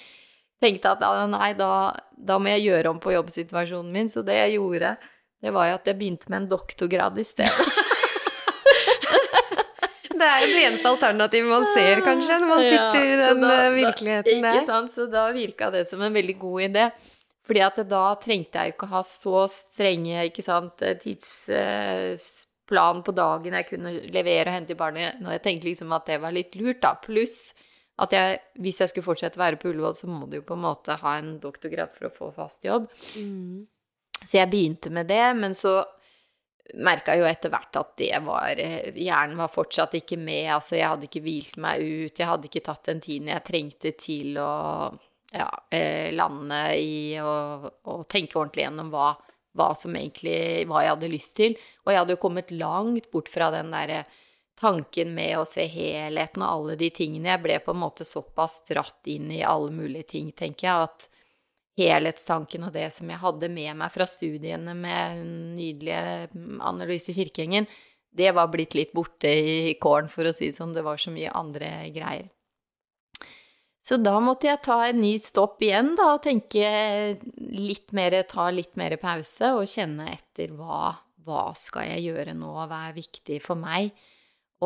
tenkte 0.61 0.93
at 0.93 1.05
nei, 1.31 1.51
da, 1.57 1.71
da, 2.11 2.37
må 2.41 2.53
jeg 2.53 2.67
gjøre 2.67 2.93
om 2.93 3.01
på 3.01 3.15
jobbsituasjonen 3.15 3.93
min. 3.93 4.11
Så 4.11 4.25
det 4.25 4.37
jeg 4.39 4.57
gjorde, 4.57 4.95
det 5.41 5.53
var 5.55 5.71
jo 5.71 5.77
at 5.79 5.89
jeg 5.89 5.99
begynte 5.99 6.31
med 6.31 6.43
en 6.43 6.49
doktorgrad 6.53 7.19
i 7.21 7.27
stedet. 7.27 7.73
Det 10.17 10.27
er 10.27 10.45
det 10.45 10.63
eneste 10.63 10.89
alternativet 10.89 11.49
man 11.51 11.67
ser, 11.75 12.01
kanskje, 12.05 12.39
når 12.41 12.49
man 12.49 12.63
sitter 12.65 13.03
i 13.03 13.19
den 13.21 13.43
da, 13.43 13.53
eh, 13.53 13.75
virkeligheten 13.75 14.41
der. 14.45 14.57
Ikke 14.57 14.65
sant, 14.65 14.93
så 14.93 15.05
da 15.11 15.27
virka 15.35 15.69
det 15.73 15.83
som 15.89 16.01
en 16.01 16.15
veldig 16.15 16.37
god 16.41 16.65
idé. 16.69 16.87
Fordi 17.47 17.61
at 17.63 17.77
da 17.87 18.03
trengte 18.19 18.59
jeg 18.59 18.71
jo 18.71 18.75
ikke 18.75 18.89
ha 18.91 19.01
så 19.07 19.45
strenge 19.51 20.25
ikke 20.27 20.43
sant, 20.43 20.83
tidsplan 21.03 22.99
på 23.07 23.15
dagen 23.15 23.55
jeg 23.55 23.69
kunne 23.69 23.93
levere 24.11 24.49
og 24.49 24.57
hente 24.57 24.75
i 24.75 24.79
barnet. 24.79 25.21
Når 25.23 25.37
jeg 25.37 25.43
tenkte 25.45 25.69
liksom 25.69 25.95
at 25.95 26.09
det 26.09 26.19
var 26.25 26.35
litt 26.35 26.57
lurt, 26.59 26.81
da. 26.83 26.97
Pluss 26.99 27.53
at 28.03 28.13
jeg, 28.13 28.41
hvis 28.61 28.81
jeg 28.83 28.91
skulle 28.91 29.07
fortsette 29.07 29.39
å 29.39 29.41
være 29.41 29.57
på 29.61 29.71
Ullevål, 29.71 29.95
så 29.97 30.09
må 30.11 30.27
du 30.29 30.37
jo 30.37 30.45
på 30.45 30.57
en 30.57 30.65
måte 30.67 30.99
ha 31.01 31.15
en 31.17 31.37
doktorgrad 31.41 31.95
for 31.95 32.09
å 32.09 32.13
få 32.13 32.29
fast 32.35 32.67
jobb. 32.67 32.91
Mm. 33.17 33.65
Så 34.21 34.37
jeg 34.37 34.49
begynte 34.51 34.91
med 34.93 35.09
det, 35.09 35.23
men 35.37 35.55
så 35.57 35.79
merka 36.75 37.15
jo 37.17 37.25
etter 37.27 37.51
hvert 37.53 37.79
at 37.79 37.93
det 37.99 38.17
var 38.25 38.59
Hjernen 38.59 39.37
var 39.39 39.51
fortsatt 39.51 39.95
ikke 39.99 40.17
med. 40.19 40.49
Altså, 40.55 40.75
jeg 40.79 40.89
hadde 40.89 41.07
ikke 41.07 41.23
hvilt 41.25 41.59
meg 41.63 41.83
ut. 41.83 42.19
Jeg 42.19 42.27
hadde 42.27 42.49
ikke 42.49 42.65
tatt 42.65 42.89
den 42.89 43.03
tiden 43.03 43.31
jeg 43.31 43.45
trengte 43.47 43.93
til 43.99 44.39
å 44.41 44.51
ja, 45.33 45.47
eh, 45.71 46.13
lande 46.15 46.61
i 46.79 47.17
og 47.19 48.05
tenke 48.09 48.39
ordentlig 48.39 48.63
gjennom 48.63 48.91
hva, 48.93 49.09
hva, 49.57 49.73
som 49.75 49.95
egentlig 49.95 50.65
Hva 50.69 50.83
jeg 50.83 50.93
hadde 50.95 51.11
lyst 51.11 51.35
til. 51.39 51.57
Og 51.85 51.91
jeg 51.91 52.01
hadde 52.01 52.15
jo 52.15 52.23
kommet 52.23 52.53
langt 52.55 53.11
bort 53.11 53.31
fra 53.31 53.51
den 53.53 53.73
derre 53.75 54.05
tanken 54.57 55.13
med 55.13 55.37
å 55.37 55.45
se 55.45 55.67
helheten 55.69 56.41
og 56.41 56.49
alle 56.49 56.77
de 56.79 56.89
tingene. 56.89 57.35
Jeg 57.35 57.43
ble 57.43 57.59
på 57.61 57.75
en 57.75 57.83
måte 57.83 58.07
såpass 58.07 58.63
dratt 58.69 59.09
inn 59.11 59.29
i 59.31 59.43
alle 59.45 59.69
mulige 59.73 60.09
ting, 60.15 60.31
tenker 60.33 60.67
jeg, 60.67 60.87
at 60.89 61.09
helhetstanken 61.77 62.65
og 62.67 62.73
det 62.75 62.87
som 62.95 63.09
jeg 63.11 63.21
hadde 63.21 63.49
med 63.53 63.77
meg 63.79 63.93
fra 63.93 64.07
studiene 64.09 64.73
med 64.77 65.21
nydelige 65.57 66.31
Anne 66.65 66.87
Louise 66.89 67.13
Kirkeengen, 67.13 67.69
det 68.17 68.31
var 68.33 68.49
blitt 68.49 68.73
litt 68.77 68.95
borte 68.97 69.29
i 69.29 69.75
kålen, 69.81 70.09
for 70.09 70.25
å 70.25 70.33
si 70.33 70.49
det 70.49 70.57
sånn. 70.57 70.73
Det 70.73 70.81
var 70.85 70.97
så 70.97 71.13
mye 71.13 71.33
andre 71.37 71.69
greier. 71.93 72.31
Så 73.87 73.99
da 74.01 74.17
måtte 74.19 74.49
jeg 74.49 74.59
ta 74.65 74.81
en 74.87 74.97
ny 74.99 75.13
stopp 75.21 75.61
igjen, 75.63 75.93
da, 75.95 76.09
og 76.17 76.23
tenke 76.25 76.67
litt 77.37 77.93
mer, 77.95 78.17
ta 78.27 78.49
litt 78.51 78.75
mer 78.79 78.97
pause 78.99 79.53
og 79.55 79.69
kjenne 79.69 80.09
etter 80.11 80.51
hva, 80.57 80.91
hva 81.23 81.45
skal 81.55 81.87
jeg 81.93 82.09
gjøre 82.09 82.33
nå, 82.35 82.51
hva 82.67 82.81
er 82.89 82.97
viktig 82.97 83.39
for 83.45 83.59
meg. 83.59 83.93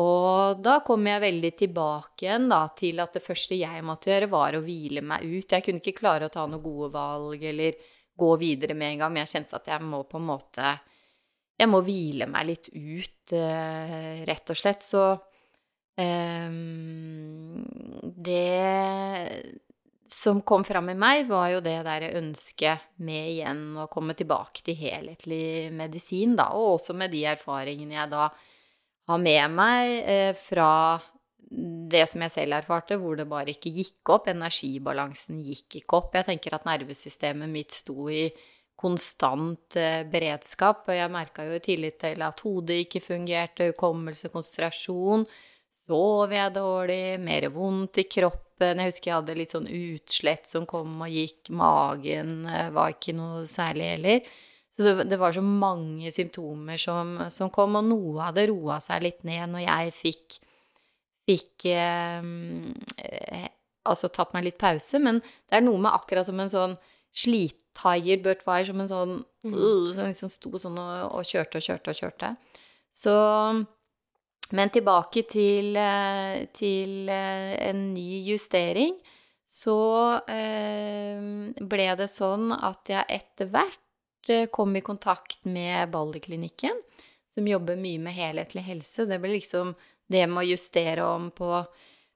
Og 0.00 0.60
da 0.64 0.78
kom 0.86 1.04
jeg 1.04 1.20
veldig 1.20 1.50
tilbake 1.58 2.24
igjen 2.24 2.46
da, 2.48 2.62
til 2.76 3.02
at 3.04 3.12
det 3.18 3.24
første 3.24 3.58
jeg 3.58 3.82
måtte 3.84 4.08
gjøre, 4.08 4.30
var 4.32 4.56
å 4.56 4.62
hvile 4.64 5.02
meg 5.04 5.26
ut. 5.26 5.52
Jeg 5.52 5.64
kunne 5.66 5.82
ikke 5.82 5.98
klare 5.98 6.30
å 6.30 6.32
ta 6.32 6.46
noen 6.46 6.64
gode 6.64 6.88
valg 6.94 7.44
eller 7.44 7.76
gå 8.16 8.30
videre 8.40 8.76
med 8.78 8.94
en 8.94 9.02
gang, 9.02 9.12
men 9.12 9.26
jeg 9.26 9.34
kjente 9.34 9.58
at 9.58 9.68
jeg 9.68 9.84
må 9.84 10.04
på 10.08 10.20
en 10.20 10.30
måte 10.32 10.78
Jeg 11.60 11.68
må 11.68 11.82
hvile 11.84 12.26
meg 12.26 12.46
litt 12.48 12.70
ut, 12.72 13.32
eh, 13.36 14.24
rett 14.26 14.50
og 14.50 14.56
slett. 14.56 14.82
Så 14.82 15.02
eh, 16.00 16.48
Det 18.00 19.52
som 20.12 20.40
kom 20.42 20.64
fram 20.64 20.88
i 20.90 20.96
meg, 20.96 21.26
var 21.28 21.50
jo 21.52 21.60
det 21.64 21.76
der 21.86 22.08
ønsket 22.18 22.88
med 23.04 23.28
igjen 23.34 23.62
å 23.80 23.86
komme 23.92 24.16
tilbake 24.16 24.64
til 24.64 24.76
helhetlig 24.76 25.70
medisin, 25.72 26.34
da, 26.36 26.50
og 26.56 26.78
også 26.78 26.96
med 26.96 27.12
de 27.14 27.22
erfaringene 27.32 27.96
jeg 27.96 28.12
da 28.12 28.26
ha 29.10 29.18
med 29.18 29.56
meg 29.56 29.96
eh, 30.06 30.32
fra 30.38 31.00
det 31.52 32.06
som 32.08 32.22
jeg 32.24 32.32
selv 32.32 32.56
erfarte, 32.56 32.96
hvor 33.00 33.18
det 33.18 33.28
bare 33.28 33.52
ikke 33.52 33.72
gikk 33.74 34.12
opp. 34.14 34.30
Energibalansen 34.32 35.42
gikk 35.44 35.82
ikke 35.82 35.98
opp. 35.98 36.16
Jeg 36.16 36.30
tenker 36.30 36.56
at 36.56 36.66
nervesystemet 36.68 37.50
mitt 37.52 37.74
sto 37.74 38.08
i 38.08 38.28
konstant 38.82 39.76
eh, 39.78 40.02
beredskap, 40.10 40.86
og 40.88 40.96
jeg 40.96 41.12
merka 41.12 41.46
jo 41.46 41.56
i 41.58 41.62
tillit 41.62 42.00
til 42.02 42.22
at 42.24 42.40
hodet 42.42 42.82
ikke 42.86 43.02
fungerte, 43.04 43.68
hukommelse, 43.72 44.32
konsentrasjon. 44.32 45.26
Sov 45.82 46.32
jeg 46.32 46.54
dårlig, 46.56 47.18
mer 47.22 47.48
vondt 47.52 48.00
i 48.02 48.06
kroppen. 48.08 48.80
Jeg 48.80 48.92
husker 48.92 49.10
jeg 49.10 49.18
hadde 49.18 49.36
litt 49.36 49.52
sånn 49.52 49.68
utslett 49.68 50.48
som 50.48 50.66
kom 50.70 51.04
og 51.04 51.12
gikk. 51.12 51.52
Magen 51.58 52.46
eh, 52.48 52.72
var 52.74 52.94
ikke 52.96 53.14
noe 53.18 53.44
særlig 53.50 53.92
heller. 53.96 54.40
Så 54.72 54.82
det, 54.86 55.04
det, 55.10 55.18
var 55.20 55.34
så 55.36 55.42
mange 55.44 56.10
symptomer 56.14 56.80
som, 56.80 57.18
som, 57.30 57.50
kom, 57.52 57.76
og 57.76 57.84
noe 57.84 58.28
hadde 58.28 58.46
roa 58.48 58.78
seg 58.80 59.04
litt 59.04 59.20
ned 59.28 59.52
når 59.52 59.66
jeg 59.66 59.92
fikk, 59.98 60.38
fikk 61.28 61.66
eh, 61.72 62.30
eh, 63.04 63.50
Altså 63.82 64.06
tatt 64.14 64.30
meg 64.30 64.44
litt 64.46 64.60
pause. 64.62 65.00
Men 65.02 65.16
det 65.18 65.56
er 65.58 65.64
noe 65.64 65.80
med 65.82 65.90
akkurat 65.90 66.28
som 66.28 66.38
en 66.38 66.50
sånn 66.50 66.76
slittaier 67.18 68.20
Burt 68.22 68.44
Wire, 68.46 68.68
som 68.68 68.78
en 68.78 68.90
sånn 68.90 69.14
mm. 69.42 69.56
uh, 69.56 69.88
Som 69.96 70.06
liksom 70.06 70.30
sto 70.30 70.52
sånn 70.62 70.78
og, 70.78 70.92
og, 71.08 71.24
kjørte 71.26 71.58
og 71.58 71.66
kjørte 71.66 71.90
og 71.90 71.98
kjørte. 71.98 72.30
Så 72.94 73.16
Men 74.52 74.70
tilbake 74.70 75.24
til, 75.26 75.74
eh, 75.80 76.44
til 76.54 77.10
eh, 77.10 77.56
en 77.70 77.88
ny 77.94 78.22
justering. 78.28 78.94
Så 79.42 79.76
eh, 80.30 81.18
ble 81.58 81.86
det 81.98 82.08
sånn 82.12 82.52
at 82.54 82.88
jeg 82.92 83.02
etter 83.18 83.50
hvert 83.50 83.81
kom 84.54 84.76
i 84.76 84.84
kontakt 84.84 85.44
med 85.44 85.90
Balderklinikken, 85.90 86.76
som 87.26 87.48
jobber 87.48 87.80
mye 87.80 87.98
med 88.02 88.14
helhetlig 88.16 88.62
helse. 88.66 89.06
Det 89.08 89.18
ble 89.22 89.36
liksom 89.36 89.74
det 90.12 90.26
med 90.28 90.42
å 90.42 90.50
justere 90.52 91.06
om 91.06 91.30
på 91.34 91.50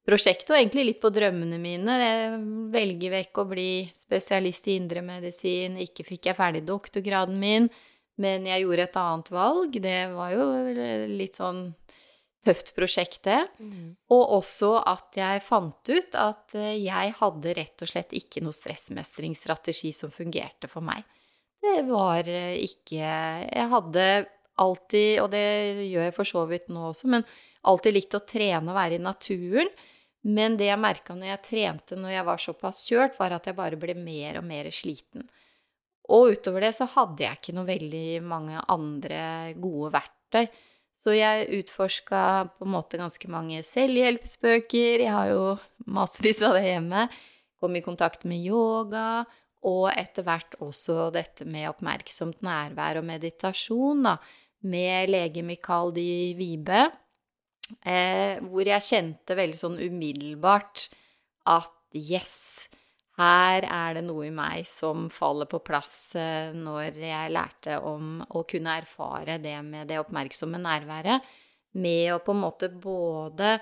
prosjektet, 0.06 0.52
og 0.52 0.58
egentlig 0.60 0.84
litt 0.86 1.02
på 1.02 1.10
drømmene 1.10 1.58
mine. 1.58 1.98
Jeg 2.02 2.38
velger 2.74 3.14
vekk 3.16 3.42
å 3.42 3.48
bli 3.50 3.70
spesialist 3.96 4.68
i 4.70 4.76
indremedisin. 4.78 5.80
Ikke 5.82 6.06
fikk 6.06 6.30
jeg 6.30 6.38
ferdig 6.38 6.62
doktorgraden 6.68 7.40
min, 7.40 7.68
men 8.22 8.46
jeg 8.48 8.62
gjorde 8.62 8.86
et 8.86 9.00
annet 9.02 9.32
valg. 9.34 9.80
Det 9.82 9.98
var 10.14 10.36
jo 10.36 10.46
litt 11.16 11.40
sånn 11.40 11.64
tøft 12.46 12.72
prosjekt, 12.76 13.24
det. 13.26 13.40
Mm. 13.58 13.96
Og 14.14 14.36
også 14.38 14.76
at 14.86 15.18
jeg 15.18 15.42
fant 15.42 15.90
ut 15.90 16.16
at 16.20 16.54
eh, 16.54 16.76
jeg 16.78 17.14
hadde 17.18 17.54
rett 17.58 17.82
og 17.82 17.90
slett 17.90 18.14
ikke 18.14 18.44
noe 18.44 18.54
stressmestringsstrategi 18.54 19.90
som 19.96 20.14
fungerte 20.14 20.70
for 20.70 20.86
meg. 20.86 21.02
Var 21.66 22.28
eh, 22.30 22.56
ikke 22.64 23.02
Jeg 23.02 23.68
hadde 23.72 24.06
alltid, 24.56 25.20
og 25.20 25.30
det 25.34 25.46
gjør 25.90 26.06
jeg 26.06 26.14
for 26.16 26.28
så 26.28 26.46
vidt 26.48 26.70
nå 26.72 26.88
også, 26.90 27.10
men 27.12 27.26
alltid 27.66 27.96
likt 27.96 28.16
å 28.16 28.24
trene 28.24 28.72
og 28.72 28.78
være 28.78 28.96
i 28.96 29.02
naturen. 29.02 29.68
Men 30.26 30.56
det 30.58 30.70
jeg 30.70 30.82
merka 30.82 31.14
når 31.14 31.34
jeg 31.34 31.44
trente 31.46 31.98
når 31.98 32.14
jeg 32.16 32.26
var 32.26 32.42
såpass 32.42 32.80
kjørt, 32.88 33.18
var 33.18 33.36
at 33.36 33.46
jeg 33.46 33.58
bare 33.58 33.78
ble 33.78 33.94
mer 33.98 34.40
og 34.40 34.46
mer 34.48 34.70
sliten. 34.74 35.26
Og 36.10 36.36
utover 36.36 36.66
det 36.66 36.72
så 36.78 36.86
hadde 36.90 37.24
jeg 37.26 37.38
ikke 37.38 37.54
noe 37.54 37.68
veldig 37.68 38.08
mange 38.26 38.62
andre 38.72 39.20
gode 39.58 39.92
verktøy. 39.94 40.46
Så 40.96 41.14
jeg 41.14 41.50
utforska 41.60 42.20
på 42.56 42.66
en 42.66 42.72
måte 42.72 42.98
ganske 42.98 43.30
mange 43.30 43.60
selvhjelpsbøker. 43.66 45.04
Jeg 45.04 45.12
har 45.12 45.30
jo 45.30 45.56
massevis 45.92 46.40
av 46.46 46.56
det 46.56 46.64
hjemme. 46.70 47.06
Kom 47.60 47.76
i 47.76 47.84
kontakt 47.84 48.24
med 48.26 48.42
yoga 48.42 49.26
og 49.66 49.88
etter 49.90 50.26
hvert 50.26 50.56
også 50.62 51.10
dette 51.14 51.46
med 51.48 51.68
oppmerksomt 51.70 52.44
nærvær 52.46 53.00
og 53.00 53.08
meditasjon, 53.08 54.04
da, 54.06 54.16
med 54.66 55.10
lege 55.10 55.42
Mikael 55.46 55.92
Di 55.94 56.34
Vibe, 56.38 56.86
eh, 57.82 58.38
hvor 58.46 58.66
jeg 58.66 58.86
kjente 58.86 59.36
veldig 59.38 59.60
sånn 59.60 59.78
umiddelbart 59.82 60.86
at 61.50 61.74
yes, 61.96 62.66
her 63.16 63.64
er 63.64 63.96
det 63.96 64.04
noe 64.04 64.26
i 64.28 64.34
meg 64.34 64.66
som 64.68 65.06
faller 65.12 65.48
på 65.50 65.62
plass 65.64 66.14
eh, 66.18 66.52
når 66.54 66.98
jeg 67.00 67.32
lærte 67.32 67.78
om 67.80 68.20
å 68.28 68.44
kunne 68.48 68.76
erfare 68.82 69.38
det 69.42 69.56
med 69.64 69.88
det 69.90 70.00
oppmerksomme 70.02 70.60
nærværet, 70.62 71.24
med 71.76 72.12
å 72.14 72.20
på 72.24 72.34
en 72.36 72.44
måte 72.44 72.70
både 72.70 73.56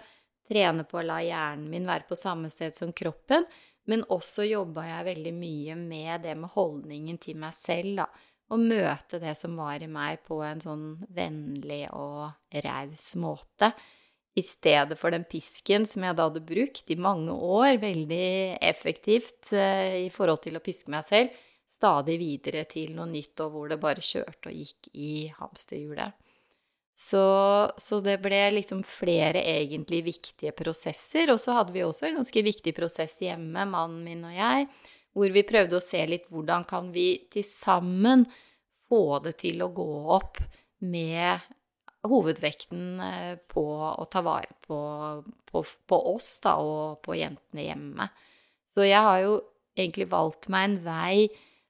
trene 0.50 0.84
på 0.86 1.00
å 1.00 1.06
la 1.06 1.20
hjernen 1.24 1.70
min 1.70 1.86
være 1.88 2.06
på 2.08 2.18
samme 2.18 2.50
sted 2.52 2.76
som 2.76 2.92
kroppen, 2.92 3.46
men 3.90 4.04
også 4.12 4.46
jobba 4.48 4.86
jeg 4.88 5.08
veldig 5.10 5.32
mye 5.36 5.76
med 5.80 6.24
det 6.24 6.36
med 6.40 6.52
holdningen 6.54 7.18
til 7.20 7.38
meg 7.40 7.56
selv, 7.56 7.98
da. 8.02 8.08
Å 8.52 8.58
møte 8.60 9.18
det 9.22 9.32
som 9.38 9.56
var 9.56 9.82
i 9.82 9.88
meg, 9.88 10.20
på 10.26 10.38
en 10.44 10.60
sånn 10.60 10.88
vennlig 11.16 11.86
og 11.96 12.58
raus 12.64 13.14
måte. 13.20 13.70
I 14.34 14.42
stedet 14.42 14.98
for 14.98 15.14
den 15.14 15.24
pisken 15.30 15.86
som 15.88 16.04
jeg 16.04 16.16
da 16.18 16.26
hadde 16.28 16.42
brukt 16.44 16.90
i 16.90 16.98
mange 16.98 17.32
år, 17.32 17.78
veldig 17.82 18.58
effektivt 18.60 19.52
eh, 19.56 20.04
i 20.04 20.10
forhold 20.12 20.42
til 20.44 20.58
å 20.58 20.62
piske 20.64 20.92
meg 20.92 21.06
selv, 21.06 21.36
stadig 21.70 22.18
videre 22.20 22.64
til 22.68 22.92
noe 22.96 23.06
nytt, 23.10 23.38
og 23.46 23.54
hvor 23.54 23.70
det 23.70 23.80
bare 23.82 24.04
kjørte 24.04 24.50
og 24.50 24.58
gikk 24.58 24.90
i 24.92 25.14
hamsterhjulet. 25.38 26.23
Så, 26.94 27.24
så, 27.76 27.98
det 28.00 28.20
ble 28.22 28.38
liksom 28.54 28.84
flere 28.86 29.42
egentlig 29.42 30.04
viktige 30.06 30.54
prosesser. 30.54 31.32
Og 31.34 31.40
så 31.42 31.56
hadde 31.58 31.74
vi 31.74 31.82
også 31.82 32.06
en 32.08 32.20
ganske 32.20 32.44
viktig 32.46 32.74
prosess 32.76 33.18
hjemme, 33.24 33.66
mannen 33.66 34.04
min 34.06 34.22
og 34.28 34.36
jeg, 34.36 34.68
hvor 35.14 35.34
vi 35.34 35.46
prøvde 35.46 35.78
å 35.78 35.82
se 35.82 36.04
litt 36.06 36.30
hvordan 36.30 36.66
kan 36.70 36.92
vi 36.94 37.08
til 37.30 37.46
sammen 37.46 38.24
få 38.86 39.18
det 39.24 39.36
til 39.42 39.62
å 39.64 39.72
gå 39.74 39.90
opp 40.14 40.38
med 40.84 41.42
hovedvekten 42.04 43.00
eh, 43.00 43.34
på 43.48 43.64
å 43.88 44.04
ta 44.10 44.20
vare 44.24 44.52
på, 44.66 44.78
på, 45.48 45.64
på 45.88 46.00
oss 46.12 46.36
da, 46.44 46.58
og 46.60 47.00
på 47.04 47.16
jentene 47.18 47.64
hjemme. 47.64 48.08
Så 48.70 48.86
jeg 48.86 49.00
har 49.06 49.20
jo 49.24 49.38
egentlig 49.74 50.10
valgt 50.12 50.50
meg 50.52 50.68
en 50.68 50.80
vei 50.84 51.16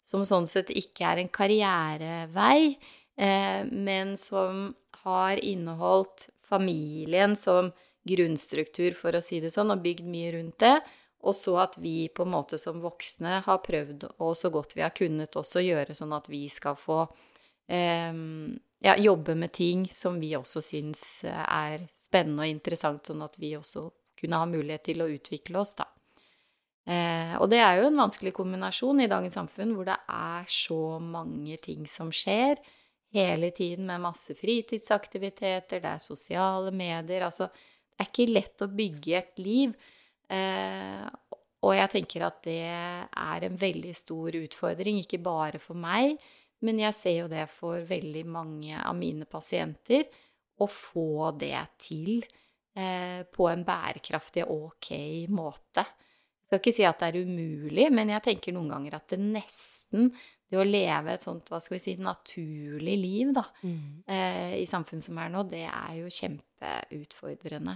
som 0.04 0.25
sånn 0.26 0.49
sett 0.50 0.73
ikke 0.75 1.07
er 1.09 1.23
en 1.23 1.31
karrierevei, 1.33 2.75
eh, 3.16 3.62
men 3.71 4.16
som 4.21 4.75
har 5.04 5.40
inneholdt 5.44 6.28
familien 6.44 7.37
som 7.37 7.73
grunnstruktur, 8.04 8.92
for 8.96 9.16
å 9.16 9.23
si 9.25 9.40
det 9.40 9.52
sånn, 9.54 9.73
og 9.73 9.82
bygd 9.84 10.06
mye 10.08 10.34
rundt 10.37 10.58
det. 10.64 10.76
Og 11.25 11.32
så 11.37 11.56
at 11.62 11.78
vi 11.80 12.11
på 12.12 12.26
en 12.26 12.34
måte 12.34 12.58
som 12.61 12.82
voksne 12.82 13.40
har 13.46 13.62
prøvd, 13.64 14.11
og 14.20 14.34
så 14.37 14.50
godt 14.52 14.76
vi 14.76 14.84
har 14.84 14.92
kunnet, 14.96 15.37
også 15.40 15.64
gjøre 15.64 15.96
sånn 15.96 16.12
at 16.16 16.28
vi 16.28 16.44
skal 16.52 16.76
få 16.76 17.00
eh, 17.73 18.12
ja, 18.84 18.96
jobbe 19.00 19.37
med 19.40 19.54
ting 19.56 19.87
som 19.92 20.20
vi 20.20 20.34
også 20.37 20.61
syns 20.64 21.25
er 21.25 21.87
spennende 21.96 22.44
og 22.44 22.52
interessant, 22.52 23.08
sånn 23.08 23.25
at 23.25 23.40
vi 23.40 23.54
også 23.56 23.88
kunne 24.20 24.40
ha 24.40 24.49
mulighet 24.49 24.84
til 24.90 25.04
å 25.04 25.11
utvikle 25.11 25.62
oss, 25.64 25.75
da. 25.80 25.88
Eh, 26.84 27.32
og 27.40 27.49
det 27.49 27.62
er 27.64 27.78
jo 27.80 27.88
en 27.88 28.02
vanskelig 28.02 28.34
kombinasjon 28.37 29.00
i 29.00 29.08
dagens 29.08 29.38
samfunn 29.38 29.73
hvor 29.73 29.87
det 29.88 29.96
er 30.04 30.44
så 30.52 30.99
mange 31.00 31.56
ting 31.62 31.87
som 31.88 32.11
skjer 32.12 32.61
hele 33.14 33.50
tiden 33.54 33.87
med 33.88 34.02
masse 34.02 34.35
fritidsaktiviteter, 34.38 35.80
det 35.80 35.90
er 35.97 36.02
sosiale 36.02 36.73
medier 36.75 37.26
Altså, 37.26 37.49
det 37.49 38.02
er 38.02 38.11
ikke 38.11 38.33
lett 38.33 38.64
å 38.64 38.71
bygge 38.75 39.18
et 39.21 39.37
liv. 39.38 39.75
Eh, 40.35 41.04
og 41.64 41.73
jeg 41.78 41.92
tenker 41.92 42.26
at 42.26 42.40
det 42.44 42.61
er 42.68 43.47
en 43.47 43.59
veldig 43.61 43.94
stor 43.97 44.37
utfordring, 44.37 44.99
ikke 45.00 45.23
bare 45.25 45.61
for 45.62 45.78
meg, 45.78 46.18
men 46.64 46.80
jeg 46.80 46.97
ser 46.97 47.16
jo 47.23 47.28
det 47.30 47.47
for 47.52 47.85
veldig 47.87 48.25
mange 48.28 48.76
av 48.80 48.97
mine 48.99 49.28
pasienter, 49.30 50.09
å 50.54 50.66
få 50.71 51.33
det 51.38 51.59
til 51.83 52.23
eh, 52.23 53.25
på 53.26 53.49
en 53.50 53.64
bærekraftig 53.66 54.44
og 54.47 54.68
ok 54.75 54.90
måte. 55.35 55.83
Jeg 55.85 56.47
skal 56.50 56.61
ikke 56.61 56.75
si 56.76 56.87
at 56.87 57.00
det 57.00 57.09
er 57.11 57.26
umulig, 57.26 57.88
men 57.90 58.12
jeg 58.12 58.26
tenker 58.28 58.54
noen 58.54 58.71
ganger 58.75 58.99
at 58.99 59.14
det 59.14 59.21
nesten 59.23 60.12
Det 60.54 60.61
å 60.62 60.66
leve 60.68 61.16
et 61.16 61.25
sånt, 61.26 61.49
hva 61.50 61.58
skal 61.62 61.76
vi 61.76 61.82
si, 61.82 61.96
naturlig 61.99 62.94
liv, 63.00 63.32
da, 63.34 63.42
mm. 63.64 63.80
eh, 64.06 64.52
i 64.61 64.68
samfunnet 64.70 65.06
som 65.08 65.18
er 65.18 65.32
nå, 65.32 65.42
det 65.50 65.64
er 65.66 65.99
jo 65.99 66.12
kjempeutfordrende. 66.14 67.75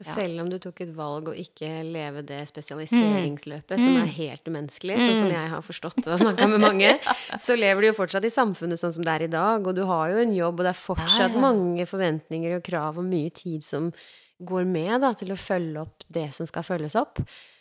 Ja. 0.00 0.14
Selv 0.16 0.40
om 0.40 0.48
du 0.48 0.56
tok 0.56 0.78
et 0.80 0.92
valg 0.96 1.26
å 1.28 1.34
ikke 1.36 1.68
leve 1.84 2.22
det 2.24 2.38
spesialiseringsløpet, 2.48 3.74
mm. 3.76 3.82
som 3.82 3.98
er 4.00 4.14
helt 4.14 4.46
umenneskelig, 4.48 4.96
sånn 4.96 5.18
som 5.18 5.26
mm. 5.26 5.34
jeg 5.34 5.50
har 5.52 5.66
forstått 5.66 6.00
og 6.06 6.22
snakka 6.22 6.48
med 6.48 6.62
mange, 6.62 6.94
så 7.44 7.56
lever 7.58 7.84
du 7.84 7.90
jo 7.90 7.98
fortsatt 7.98 8.24
i 8.24 8.32
samfunnet 8.32 8.80
sånn 8.80 8.94
som 8.96 9.04
det 9.04 9.18
er 9.18 9.26
i 9.26 9.32
dag, 9.34 9.60
og 9.60 9.76
du 9.76 9.82
har 9.90 10.14
jo 10.14 10.22
en 10.22 10.32
jobb, 10.38 10.62
og 10.62 10.64
det 10.64 10.72
er 10.72 10.80
fortsatt 10.86 11.36
mange 11.42 11.84
forventninger 11.90 12.56
og 12.56 12.64
krav 12.64 13.02
og 13.02 13.10
mye 13.10 13.34
tid 13.36 13.66
som 13.66 13.90
går 14.40 14.64
med 14.64 15.02
da, 15.04 15.12
til 15.20 15.34
å 15.34 15.40
følge 15.40 15.84
opp 15.84 16.08
det 16.08 16.30
som 16.32 16.48
skal 16.48 16.64
følges 16.64 16.96
opp. 16.96 17.20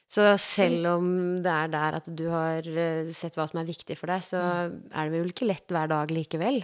Så 0.09 0.25
selv 0.41 0.87
om 0.95 1.09
det 1.37 1.51
er 1.53 1.69
der 1.69 1.99
at 1.99 2.07
du 2.17 2.25
har 2.33 2.65
eh, 2.65 3.11
sett 3.13 3.35
hva 3.37 3.45
som 3.49 3.59
er 3.61 3.67
viktig 3.69 3.97
for 3.99 4.09
deg, 4.09 4.23
så 4.25 4.39
mm. 4.41 4.77
er 4.89 5.05
det 5.05 5.13
vel 5.13 5.33
ikke 5.35 5.49
lett 5.49 5.73
hver 5.75 5.91
dag 5.91 6.13
likevel? 6.13 6.63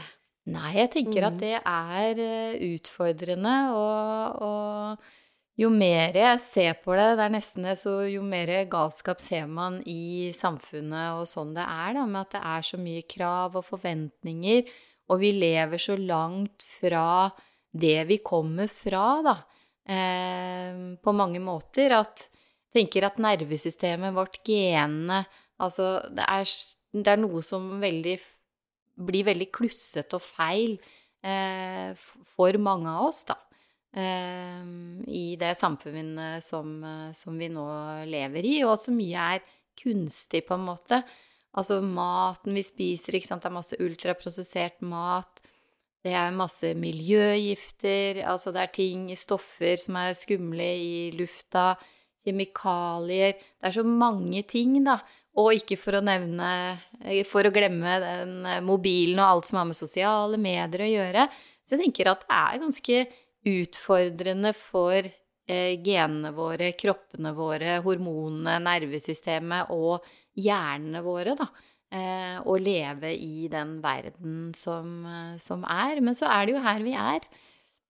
Nei, 0.50 0.72
jeg 0.78 0.90
tenker 0.94 1.28
at 1.28 1.38
mm. 1.38 1.44
det 1.44 1.54
er 1.60 2.24
eh, 2.26 2.64
utfordrende, 2.74 3.54
og, 3.78 4.42
og 4.46 5.62
jo 5.62 5.70
mer 5.72 6.18
jeg 6.18 6.42
ser 6.44 6.74
på 6.84 6.98
det, 6.98 7.06
det 7.20 7.26
er 7.26 7.34
nesten 7.34 7.68
det, 7.70 7.78
så 7.80 7.94
jo 8.10 8.24
mer 8.26 8.50
galskap 8.70 9.22
ser 9.24 9.46
man 9.48 9.78
i 9.88 10.34
samfunnet 10.36 11.22
og 11.22 11.30
sånn 11.30 11.54
det 11.56 11.64
er, 11.64 11.96
da, 11.96 12.06
med 12.10 12.26
at 12.26 12.36
det 12.36 12.42
er 12.52 12.66
så 12.68 12.80
mye 12.82 13.06
krav 13.10 13.56
og 13.62 13.68
forventninger, 13.70 14.66
og 15.14 15.22
vi 15.22 15.32
lever 15.38 15.82
så 15.82 15.96
langt 16.02 16.66
fra 16.66 17.30
det 17.76 18.00
vi 18.10 18.20
kommer 18.26 18.70
fra, 18.72 19.06
da, 19.26 19.38
eh, 19.86 20.82
på 20.98 21.14
mange 21.14 21.42
måter, 21.46 21.94
at 22.02 22.28
tenker 22.76 23.08
at 23.08 23.22
nervesystemet 23.24 24.16
vårt, 24.16 24.42
genene 24.46 25.24
Altså, 25.64 26.02
det 26.12 26.26
er, 26.28 26.50
det 26.92 27.12
er, 27.14 27.22
noe 27.22 27.42
som 27.46 27.68
veldig, 27.80 28.16
blir 29.08 29.28
veldig 29.30 29.48
klussete 29.56 30.18
og 30.18 30.24
feil 30.24 30.74
eh, 31.24 31.94
for 32.36 32.60
mange 32.60 32.92
av 32.92 33.08
oss, 33.08 33.24
da. 33.30 33.38
Eh, 33.96 34.66
I 35.08 35.26
det 35.40 35.54
samfunnet 35.56 36.44
som, 36.44 36.76
som, 37.16 37.40
vi 37.40 37.48
nå 37.54 37.66
lever 38.12 38.50
i, 38.52 38.58
og 38.66 38.76
at 38.76 38.88
så 38.88 38.96
mye 38.96 39.30
er 39.38 39.48
kunstig, 39.80 40.44
på 40.48 40.58
en 40.58 40.68
måte. 40.68 41.02
Altså 41.56 41.80
maten 41.80 42.56
vi 42.56 42.64
spiser, 42.68 43.16
ikke 43.16 43.32
sant, 43.32 43.46
det 43.46 43.54
er 43.54 43.60
masse 43.62 43.80
ultraprosessert 43.80 44.84
mat. 44.84 45.40
Det 46.06 46.14
er 46.14 46.36
masse 46.36 46.76
miljøgifter, 46.78 48.20
altså 48.30 48.52
det 48.54 48.62
er 48.62 48.76
ting, 48.76 49.08
stoffer 49.18 49.80
som 49.82 49.96
er 50.04 50.18
skumle 50.20 50.68
i 50.78 50.98
lufta 51.16 51.72
kjemikalier 52.26 53.36
Det 53.38 53.70
er 53.70 53.76
så 53.78 53.86
mange 53.86 54.44
ting, 54.50 54.80
da. 54.86 55.00
Og 55.36 55.52
ikke 55.58 55.78
for 55.80 55.98
å 55.98 56.04
nevne 56.06 56.50
For 57.28 57.48
å 57.48 57.54
glemme 57.54 57.98
den 58.04 58.36
mobilen 58.66 59.20
og 59.20 59.28
alt 59.28 59.50
som 59.50 59.60
har 59.60 59.70
med 59.70 59.78
sosiale 59.78 60.40
medier 60.42 60.86
å 60.86 60.92
gjøre. 60.92 61.28
Så 61.66 61.76
jeg 61.76 61.88
tenker 61.88 62.12
at 62.12 62.26
det 62.26 62.40
er 62.40 62.64
ganske 62.64 63.00
utfordrende 63.46 64.52
for 64.58 64.98
eh, 65.06 65.74
genene 65.86 66.32
våre, 66.34 66.72
kroppene 66.78 67.34
våre, 67.38 67.80
hormonene, 67.86 68.58
nervesystemet 68.66 69.74
og 69.74 70.06
hjernene 70.40 71.02
våre, 71.06 71.36
da. 71.38 71.50
Eh, 71.96 72.38
å 72.42 72.56
leve 72.60 73.12
i 73.14 73.48
den 73.52 73.78
verden 73.84 74.50
som, 74.58 75.06
som 75.42 75.66
er. 75.70 76.02
Men 76.06 76.18
så 76.18 76.30
er 76.32 76.46
det 76.46 76.56
jo 76.56 76.64
her 76.66 76.86
vi 76.86 76.96
er. 76.98 77.28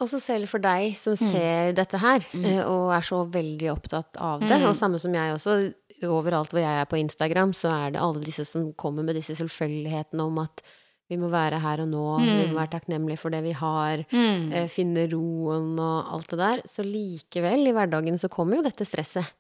Også 0.04 0.20
selv 0.20 0.50
for 0.52 0.60
deg 0.60 0.98
som 1.00 1.16
mm. 1.16 1.22
ser 1.32 1.70
mm. 1.72 1.76
dette 1.78 2.00
her, 2.02 2.26
mm. 2.36 2.48
Eh, 2.50 2.64
og 2.68 2.92
er 2.92 3.06
så 3.08 3.22
veldig 3.32 3.70
opptatt 3.72 4.20
av 4.20 4.44
det, 4.44 4.58
mm. 4.60 4.66
og 4.70 4.80
samme 4.80 5.00
som 5.00 5.14
jeg 5.16 5.36
også, 5.36 5.60
overalt 6.06 6.52
hvor 6.52 6.60
jeg 6.60 6.82
er 6.82 6.90
på 6.92 7.00
Instagram, 7.00 7.54
så 7.56 7.72
er 7.72 7.94
det 7.96 8.02
alle 8.04 8.24
disse 8.24 8.44
som 8.48 8.68
kommer 8.76 9.06
med 9.08 9.16
disse 9.16 9.38
selvfølgelighetene 9.40 10.26
om 10.28 10.42
at 10.44 10.60
vi 11.08 11.18
må 11.22 11.30
være 11.30 11.62
her 11.62 11.84
og 11.84 11.90
nå, 11.92 12.04
vi 12.20 12.28
må 12.34 12.46
mm. 12.50 12.58
være 12.58 12.72
takknemlige 12.74 13.22
for 13.22 13.34
det 13.34 13.44
vi 13.46 13.54
har, 13.56 14.04
mm. 14.10 14.46
eh, 14.58 14.70
finne 14.74 15.06
roen 15.12 15.76
og 15.78 16.14
alt 16.18 16.32
det 16.34 16.40
der. 16.42 16.64
Så 16.68 16.86
likevel, 16.86 17.68
i 17.70 17.74
hverdagen 17.78 18.18
så 18.20 18.30
kommer 18.34 18.60
jo 18.60 18.66
dette 18.66 18.88
stresset. 18.90 19.36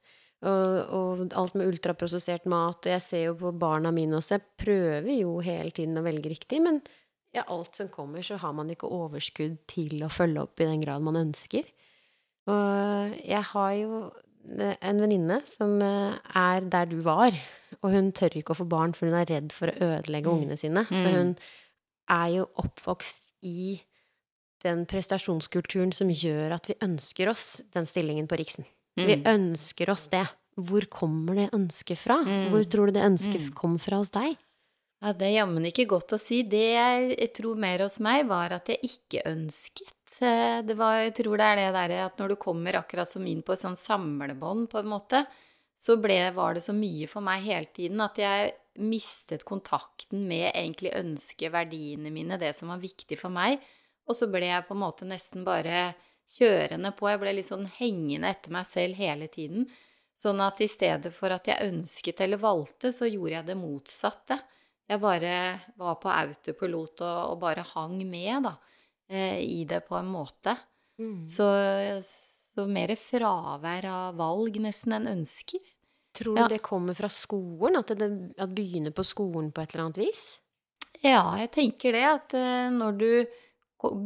Og, 0.45 0.75
og, 0.93 1.23
alt 1.39 1.55
med 1.57 1.71
ultraprosessert 1.71 2.45
mat, 2.51 2.77
og 2.83 2.91
jeg 2.91 3.01
ser 3.01 3.23
jo 3.31 3.37
på 3.39 3.53
barna 3.57 3.89
mine 3.95 4.19
også, 4.19 4.37
jeg 4.37 4.45
prøver 4.61 5.09
jo 5.15 5.39
hele 5.41 5.73
tiden 5.73 5.97
å 5.97 6.05
velge 6.05 6.29
riktig, 6.29 6.59
men 6.61 6.83
ja, 7.35 7.43
alt 7.51 7.75
som 7.75 7.89
kommer, 7.91 8.23
så 8.23 8.37
har 8.39 8.53
man 8.55 8.69
ikke 8.71 8.89
overskudd 8.91 9.57
til 9.71 10.05
å 10.05 10.11
følge 10.11 10.45
opp 10.45 10.61
i 10.61 10.69
den 10.69 10.83
grad 10.83 11.03
man 11.03 11.19
ønsker. 11.19 11.67
Og 12.51 13.17
jeg 13.25 13.41
har 13.51 13.73
jo 13.79 14.05
en 14.45 15.01
venninne 15.01 15.39
som 15.49 15.79
eh, 15.81 16.17
er 16.37 16.67
der 16.71 16.87
du 16.89 16.99
var, 17.05 17.35
og 17.81 17.91
hun 17.91 18.11
tør 18.15 18.37
ikke 18.39 18.53
å 18.53 18.59
få 18.61 18.67
barn, 18.69 18.93
for 18.95 19.09
hun 19.09 19.17
er 19.17 19.27
redd 19.29 19.51
for 19.55 19.71
å 19.71 19.89
ødelegge 19.89 20.29
mm. 20.29 20.35
ungene 20.37 20.59
sine. 20.59 20.85
For 20.91 21.09
mm. 21.11 21.17
hun 21.17 21.35
er 22.15 22.31
jo 22.37 22.47
oppvokst 22.61 23.33
i 23.45 23.75
den 24.65 24.85
prestasjonskulturen 24.89 25.91
som 25.93 26.09
gjør 26.09 26.55
at 26.57 26.69
vi 26.69 26.77
ønsker 26.85 27.29
oss 27.29 27.61
den 27.75 27.89
stillingen 27.89 28.29
på 28.29 28.39
Riksen. 28.39 28.65
Mm. 28.95 29.05
Vi 29.09 29.19
ønsker 29.29 29.91
oss 29.93 30.07
det. 30.13 30.25
Hvor 30.55 30.85
kommer 30.87 31.35
det 31.35 31.49
ønsket 31.53 31.99
fra? 31.99 32.21
Mm. 32.23 32.49
Hvor 32.53 32.67
tror 32.71 32.89
du 32.89 32.95
det 32.95 33.03
ønsket 33.05 33.49
mm. 33.49 33.55
kom 33.57 33.75
fra 33.81 33.99
hos 33.99 34.13
deg? 34.15 34.37
Ja, 35.03 35.13
Det 35.13 35.27
er 35.27 35.37
jammen 35.41 35.65
ikke 35.67 35.87
godt 35.89 36.15
å 36.15 36.19
si. 36.21 36.41
Det 36.43 36.65
jeg 36.75 37.31
tror 37.35 37.59
mer 37.59 37.83
hos 37.85 37.99
meg, 38.03 38.25
var 38.29 38.55
at 38.55 38.71
jeg 38.71 38.79
ikke 38.87 39.25
ønsket. 39.29 39.91
Eh, 40.23 40.75
var, 40.79 41.01
jeg 41.03 41.15
tror 41.19 41.37
det 41.37 41.47
er 41.47 41.59
det 41.59 41.71
derre 41.75 42.03
at 42.05 42.19
når 42.19 42.31
du 42.31 42.35
kommer 42.39 42.77
akkurat 42.79 43.09
som 43.09 43.25
inn 43.27 43.43
på 43.43 43.53
et 43.53 43.59
sånn 43.59 43.75
samlebånd, 43.75 44.69
på 44.71 44.79
en 44.79 44.87
måte, 44.93 45.25
så 45.75 45.97
ble, 45.99 46.21
var 46.31 46.55
det 46.55 46.63
så 46.63 46.73
mye 46.73 47.07
for 47.11 47.25
meg 47.25 47.43
hele 47.43 47.67
tiden 47.75 47.99
at 47.99 48.21
jeg 48.21 48.53
mistet 48.79 49.43
kontakten 49.47 50.23
med 50.27 50.53
egentlig 50.53 50.93
ønsket, 50.95 51.51
verdiene 51.51 52.11
mine, 52.15 52.39
det 52.39 52.53
som 52.55 52.71
var 52.71 52.79
viktig 52.79 53.17
for 53.19 53.31
meg. 53.31 53.59
Og 54.07 54.15
så 54.15 54.29
ble 54.31 54.47
jeg 54.47 54.67
på 54.67 54.75
en 54.75 54.83
måte 54.83 55.07
nesten 55.07 55.43
bare 55.47 55.89
kjørende 56.37 56.91
på. 56.95 57.09
Jeg 57.11 57.21
ble 57.21 57.35
litt 57.35 57.49
sånn 57.49 57.67
hengende 57.77 58.31
etter 58.31 58.55
meg 58.55 58.67
selv 58.69 58.99
hele 58.99 59.27
tiden. 59.31 59.67
Sånn 60.15 60.39
at 60.43 60.61
i 60.63 60.69
stedet 60.71 61.11
for 61.11 61.33
at 61.35 61.47
jeg 61.49 61.71
ønsket 61.73 62.21
eller 62.23 62.39
valgte, 62.39 62.91
så 62.95 63.07
gjorde 63.09 63.35
jeg 63.35 63.47
det 63.49 63.57
motsatte. 63.59 64.39
Jeg 64.85 65.01
bare 65.01 65.33
var 65.81 65.97
på 66.01 66.11
autopilot 66.13 67.01
og, 67.01 67.19
og 67.31 67.39
bare 67.41 67.65
hang 67.73 67.97
med, 68.05 68.45
da, 68.45 68.53
eh, 69.09 69.39
i 69.41 69.63
det 69.65 69.81
på 69.87 69.97
en 69.97 70.11
måte. 70.11 70.53
Mm. 71.01 71.23
Så, 71.27 71.47
så 72.05 72.67
mer 72.69 72.93
fravær 72.99 73.87
av 73.89 74.19
valg 74.19 74.59
nesten 74.63 74.99
enn 74.99 75.09
ønsker. 75.17 75.63
Tror 76.15 76.37
du 76.37 76.41
ja. 76.45 76.49
det 76.51 76.61
kommer 76.63 76.95
fra 76.95 77.09
skolen? 77.11 77.81
At 77.81 77.91
det 77.99 78.11
at 78.39 78.53
begynner 78.55 78.93
på 78.95 79.03
skolen 79.03 79.51
på 79.51 79.63
et 79.63 79.73
eller 79.73 79.87
annet 79.87 80.03
vis? 80.05 80.21
Ja, 81.01 81.33
jeg 81.41 81.51
tenker 81.51 81.97
det. 81.97 82.05
At 82.07 82.37
eh, 82.37 82.69
når 82.71 83.01
du 83.01 83.09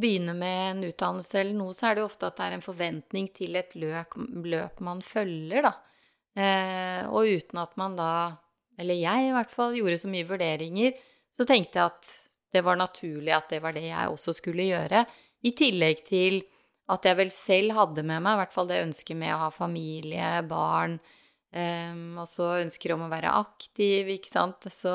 begynner 0.00 0.34
med 0.36 0.64
en 0.72 0.84
utdannelse 0.88 1.40
eller 1.40 1.56
noe, 1.56 1.76
så 1.76 1.88
er 1.88 1.96
det 1.96 2.02
jo 2.02 2.08
ofte 2.10 2.28
at 2.28 2.40
det 2.40 2.48
er 2.48 2.56
en 2.56 2.64
forventning 2.64 3.30
til 3.36 3.56
et 3.60 3.76
løp, 3.78 4.16
løp 4.42 4.82
man 4.84 5.04
følger, 5.04 5.68
da. 5.68 5.76
Eh, 6.40 7.04
og 7.10 7.30
uten 7.30 7.62
at 7.62 7.78
man 7.80 7.96
da 7.98 8.10
eller 8.80 8.96
jeg 8.96 9.28
i 9.28 9.32
hvert 9.36 9.52
fall, 9.52 9.76
gjorde 9.76 10.00
så 10.00 10.10
mye 10.10 10.28
vurderinger, 10.28 10.96
så 11.30 11.46
tenkte 11.48 11.78
jeg 11.78 11.92
at 11.92 12.12
det 12.50 12.62
var 12.66 12.78
naturlig 12.80 13.34
at 13.36 13.52
det 13.52 13.60
var 13.62 13.76
det 13.76 13.86
jeg 13.86 14.10
også 14.10 14.34
skulle 14.34 14.66
gjøre. 14.70 15.04
I 15.46 15.52
tillegg 15.56 16.02
til 16.08 16.40
at 16.90 17.06
jeg 17.06 17.18
vel 17.20 17.30
selv 17.30 17.76
hadde 17.76 18.02
med 18.02 18.24
meg 18.24 18.34
i 18.34 18.40
hvert 18.40 18.54
fall 18.54 18.68
det 18.70 18.82
ønsket 18.82 19.18
med 19.20 19.34
å 19.34 19.42
ha 19.44 19.50
familie, 19.54 20.32
barn, 20.50 20.96
um, 21.54 22.18
og 22.18 22.26
så 22.26 22.56
ønsker 22.64 22.96
om 22.96 23.06
å 23.06 23.12
være 23.12 23.36
aktiv, 23.38 24.10
ikke 24.16 24.32
sant. 24.32 24.66
Så 24.74 24.94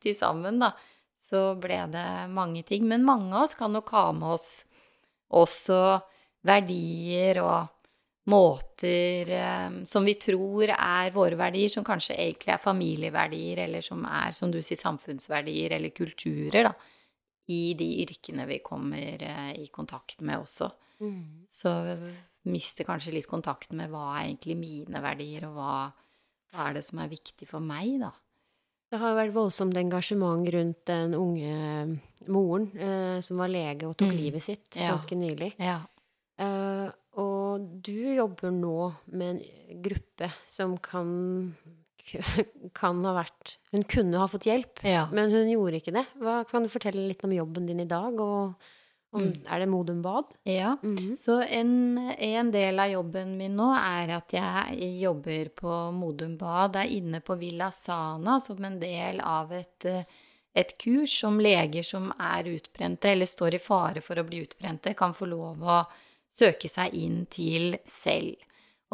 til 0.00 0.16
sammen, 0.16 0.62
da, 0.62 0.72
så 1.18 1.52
ble 1.60 1.82
det 1.92 2.08
mange 2.32 2.64
ting. 2.66 2.88
Men 2.88 3.04
mange 3.04 3.34
av 3.34 3.44
oss 3.44 3.56
kan 3.58 3.74
nok 3.76 3.92
ha 3.92 4.08
med 4.16 4.38
oss 4.38 4.48
også 5.34 5.80
verdier 6.44 7.40
og 7.44 7.73
måter 8.24 9.30
eh, 9.36 9.70
som 9.84 10.04
vi 10.04 10.14
tror 10.20 10.70
er 10.72 11.12
våre 11.14 11.36
verdier, 11.38 11.68
som 11.72 11.84
kanskje 11.84 12.16
egentlig 12.16 12.54
er 12.54 12.62
familieverdier, 12.62 13.64
eller 13.66 13.84
som 13.84 14.04
er, 14.08 14.32
som 14.36 14.52
du 14.52 14.60
sier, 14.62 14.80
samfunnsverdier 14.80 15.76
eller 15.76 15.92
kulturer, 15.96 16.70
da, 16.70 16.72
i 17.52 17.74
de 17.76 17.90
yrkene 18.06 18.48
vi 18.48 18.62
kommer 18.64 19.26
eh, 19.28 19.52
i 19.60 19.68
kontakt 19.72 20.24
med 20.24 20.40
også. 20.46 20.70
Mm. 21.04 21.44
Så 21.50 21.74
mister 22.48 22.88
kanskje 22.88 23.12
litt 23.16 23.28
kontakten 23.28 23.78
med 23.80 23.92
hva 23.92 24.14
er 24.14 24.30
egentlig 24.30 24.56
mine 24.60 25.04
verdier, 25.04 25.48
og 25.50 25.58
hva, 25.58 25.78
hva 26.52 26.68
er 26.68 26.78
det 26.78 26.84
som 26.86 27.04
er 27.04 27.12
viktig 27.12 27.48
for 27.50 27.64
meg, 27.64 27.98
da. 28.06 28.14
Det 28.94 29.00
har 29.00 29.16
vært 29.16 29.34
voldsomt 29.34 29.76
engasjement 29.80 30.46
rundt 30.54 30.84
den 30.86 31.16
unge 31.18 31.54
moren 32.30 32.68
eh, 32.78 33.16
som 33.26 33.40
var 33.40 33.50
lege 33.50 33.88
og 33.88 33.96
tok 33.98 34.12
mm. 34.12 34.18
livet 34.20 34.44
sitt 34.44 34.76
ja. 34.78 34.92
ganske 34.92 35.16
nylig. 35.18 35.48
Ja. 35.58 35.80
Eh, 36.38 36.92
og 37.54 37.64
du 37.86 37.96
jobber 38.14 38.52
nå 38.54 38.92
med 39.14 39.36
en 39.36 39.80
gruppe 39.84 40.30
som 40.50 40.76
kan 40.82 41.08
kan 42.78 43.00
ha 43.06 43.14
vært 43.16 43.56
Hun 43.72 43.84
kunne 43.88 44.20
ha 44.20 44.28
fått 44.28 44.44
hjelp, 44.48 44.82
ja. 44.84 45.06
men 45.14 45.32
hun 45.32 45.48
gjorde 45.48 45.80
ikke 45.80 45.94
det. 45.96 46.04
Hva, 46.20 46.42
kan 46.48 46.64
du 46.64 46.72
fortelle 46.72 47.06
litt 47.08 47.24
om 47.24 47.32
jobben 47.32 47.68
din 47.68 47.80
i 47.80 47.88
dag? 47.88 48.20
og 48.20 48.72
om, 49.14 49.22
mm. 49.22 49.44
Er 49.46 49.60
det 49.62 49.66
Modum 49.70 50.02
Bad? 50.02 50.24
Ja. 50.42 50.76
Mm 50.82 50.96
-hmm. 50.96 51.16
Så 51.16 51.42
en, 51.42 51.98
en, 52.18 52.50
del 52.50 52.80
av 52.80 52.90
jobben 52.90 53.36
min 53.36 53.56
nå 53.56 53.70
er 53.74 54.08
at 54.16 54.32
jeg 54.32 55.00
jobber 55.00 55.48
på 55.48 55.90
Modum 55.92 56.36
Bad. 56.36 56.76
Er 56.76 56.84
inne 56.84 57.20
på 57.20 57.34
Villa 57.34 57.70
Sana 57.70 58.40
som 58.40 58.64
en 58.64 58.80
del 58.80 59.20
av 59.20 59.52
et, 59.52 59.86
et 60.54 60.78
kurs 60.78 61.20
som 61.20 61.40
leger 61.40 61.82
som 61.82 62.12
er 62.18 62.44
utbrente 62.44 63.08
eller 63.08 63.26
står 63.26 63.54
i 63.54 63.58
fare 63.58 64.00
for 64.00 64.18
å 64.18 64.24
bli 64.24 64.42
utbrente, 64.42 64.94
kan 64.94 65.14
få 65.14 65.26
lov 65.26 65.62
å 65.62 65.84
søke 66.34 66.70
seg 66.70 66.94
inn 66.98 67.24
til 67.30 67.78
selv. 67.88 68.34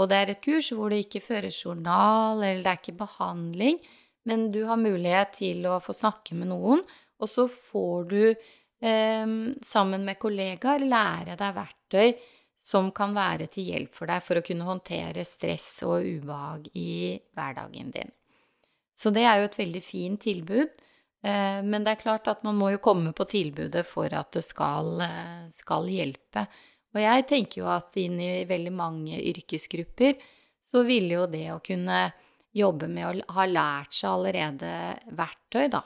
Og 0.00 0.09
det 0.11 0.18
er 0.18 0.33
et 0.33 0.44
kurs 0.44 0.70
hvor 0.72 0.92
du 0.92 0.98
ikke 0.98 1.22
fører 1.24 1.53
journal, 1.53 2.40
eller 2.42 2.62
det 2.62 2.72
er 2.72 2.81
ikke 2.81 3.00
behandling, 3.00 3.81
men 4.29 4.48
du 4.53 4.62
har 4.68 4.81
mulighet 4.81 5.35
til 5.40 5.64
å 5.68 5.79
få 5.83 5.96
snakke 5.96 6.37
med 6.37 6.53
noen, 6.53 6.85
og 7.20 7.29
så 7.29 7.46
får 7.50 8.11
du 8.12 8.20
eh, 8.29 9.33
sammen 9.64 10.05
med 10.07 10.20
kollegaer 10.20 10.85
lære 10.85 11.37
deg 11.40 11.57
verktøy 11.57 12.14
som 12.61 12.90
kan 12.92 13.14
være 13.16 13.48
til 13.53 13.70
hjelp 13.72 13.96
for 13.96 14.11
deg 14.11 14.22
for 14.24 14.40
å 14.40 14.44
kunne 14.44 14.68
håndtere 14.68 15.24
stress 15.24 15.81
og 15.88 16.05
ubehag 16.05 16.68
i 16.76 17.16
hverdagen 17.37 17.92
din. 17.94 18.12
Så 18.92 19.12
det 19.16 19.24
er 19.24 19.40
jo 19.40 19.48
et 19.48 19.57
veldig 19.57 19.81
fint 19.81 20.20
tilbud. 20.20 20.72
Eh, 21.24 21.61
men 21.64 21.85
det 21.85 21.94
er 21.94 22.03
klart 22.03 22.29
at 22.33 22.44
man 22.44 22.59
må 22.61 22.70
jo 22.74 22.83
komme 22.85 23.14
på 23.16 23.26
tilbudet 23.29 23.85
for 23.88 24.12
at 24.16 24.33
det 24.37 24.44
skal, 24.44 25.00
eh, 25.05 25.48
skal 25.53 25.88
hjelpe. 25.88 26.46
Og 26.90 27.00
jeg 27.03 27.26
tenker 27.31 27.62
jo 27.62 27.70
at 27.70 27.96
inn 28.03 28.18
i 28.22 28.33
veldig 28.48 28.72
mange 28.74 29.20
yrkesgrupper 29.31 30.18
så 30.61 30.83
ville 30.87 31.20
jo 31.20 31.29
det 31.31 31.46
å 31.55 31.62
kunne 31.64 32.03
jobbe 32.57 32.88
med 32.90 33.07
å 33.07 33.35
ha 33.37 33.46
lært 33.46 33.94
seg 33.94 34.11
allerede 34.11 34.70
verktøy, 35.16 35.68
da, 35.70 35.85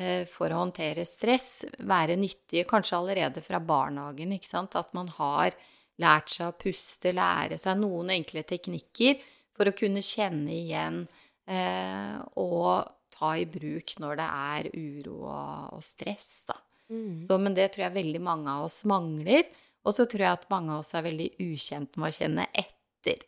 eh, 0.00 0.24
for 0.28 0.48
å 0.48 0.62
håndtere 0.64 1.04
stress, 1.06 1.66
være 1.78 2.16
nyttige 2.16 2.64
kanskje 2.68 2.96
allerede 2.96 3.44
fra 3.44 3.60
barnehagen, 3.60 4.32
ikke 4.32 4.48
sant, 4.48 4.76
at 4.76 4.94
man 4.96 5.10
har 5.18 5.52
lært 6.00 6.32
seg 6.32 6.48
å 6.48 6.56
puste, 6.56 7.12
lære 7.12 7.58
seg 7.60 7.80
noen 7.80 8.14
enkle 8.16 8.44
teknikker 8.46 9.20
for 9.52 9.68
å 9.68 9.76
kunne 9.76 10.00
kjenne 10.04 10.54
igjen 10.54 11.02
eh, 11.50 12.16
og 12.40 12.88
ta 13.18 13.34
i 13.36 13.46
bruk 13.50 13.96
når 13.98 14.20
det 14.20 14.28
er 14.28 14.68
uro 14.72 15.22
og, 15.26 15.76
og 15.76 15.84
stress, 15.84 16.30
da. 16.48 16.56
Mm. 16.88 17.18
Så, 17.26 17.36
men 17.36 17.56
det 17.56 17.72
tror 17.74 17.88
jeg 17.88 17.98
veldig 17.98 18.20
mange 18.24 18.52
av 18.54 18.68
oss 18.68 18.80
mangler. 18.88 19.44
Og 19.88 19.96
så 19.96 20.04
tror 20.04 20.24
jeg 20.26 20.36
at 20.36 20.48
mange 20.52 20.74
av 20.74 20.82
oss 20.82 20.92
er 20.96 21.06
veldig 21.06 21.30
ukjent 21.40 21.96
med 21.96 22.10
å 22.10 22.16
kjenne 22.18 22.46
etter. 22.52 23.24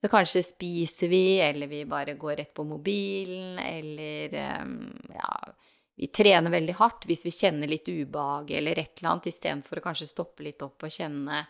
Så 0.00 0.10
kanskje 0.12 0.42
spiser 0.44 1.08
vi, 1.08 1.24
eller 1.40 1.70
vi 1.70 1.84
bare 1.88 2.18
går 2.20 2.36
rett 2.42 2.52
på 2.52 2.66
mobilen, 2.68 3.56
eller 3.62 4.34
ehm, 4.36 4.74
ja, 5.16 5.30
vi 5.96 6.10
trener 6.12 6.52
veldig 6.52 6.74
hardt 6.76 7.06
hvis 7.08 7.24
vi 7.24 7.32
kjenner 7.32 7.70
litt 7.70 7.88
ubehag 7.88 8.50
eller 8.58 8.82
et 8.82 8.98
eller 8.98 9.14
annet, 9.14 9.30
istedenfor 9.30 9.80
å 9.80 9.84
kanskje 9.86 10.10
stoppe 10.10 10.44
litt 10.44 10.60
opp 10.66 10.84
og 10.84 10.92
kjenne 10.92 11.44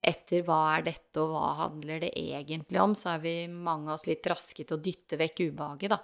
etter 0.00 0.44
hva 0.46 0.60
er 0.76 0.86
dette, 0.86 1.16
og 1.20 1.34
hva 1.34 1.48
handler 1.64 2.06
det 2.06 2.12
egentlig 2.16 2.80
om, 2.80 2.94
så 2.96 3.16
er 3.16 3.24
vi 3.24 3.34
mange 3.50 3.90
av 3.90 3.98
oss 3.98 4.06
litt 4.08 4.26
raske 4.30 4.62
til 4.62 4.78
å 4.78 4.82
dytte 4.84 5.18
vekk 5.20 5.42
ubehaget, 5.50 5.92
da. 5.92 6.00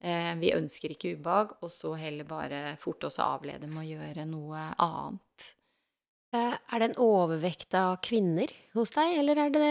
Eh, 0.00 0.34
vi 0.40 0.52
ønsker 0.56 0.96
ikke 0.96 1.14
ubehag, 1.14 1.54
og 1.60 1.70
så 1.72 1.94
heller 2.00 2.28
bare 2.28 2.60
forte 2.80 3.08
oss 3.08 3.20
å 3.20 3.30
avlede 3.36 3.68
med 3.70 3.84
å 3.84 3.88
gjøre 3.88 4.26
noe 4.28 4.66
annet. 4.80 5.29
Eh, 6.30 6.54
er 6.54 6.78
det 6.78 6.86
en 6.92 7.00
overvekt 7.02 7.74
av 7.74 7.96
kvinner 8.06 8.52
hos 8.76 8.92
deg, 8.94 9.16
eller 9.18 9.40
er 9.42 9.50
det 9.50 9.70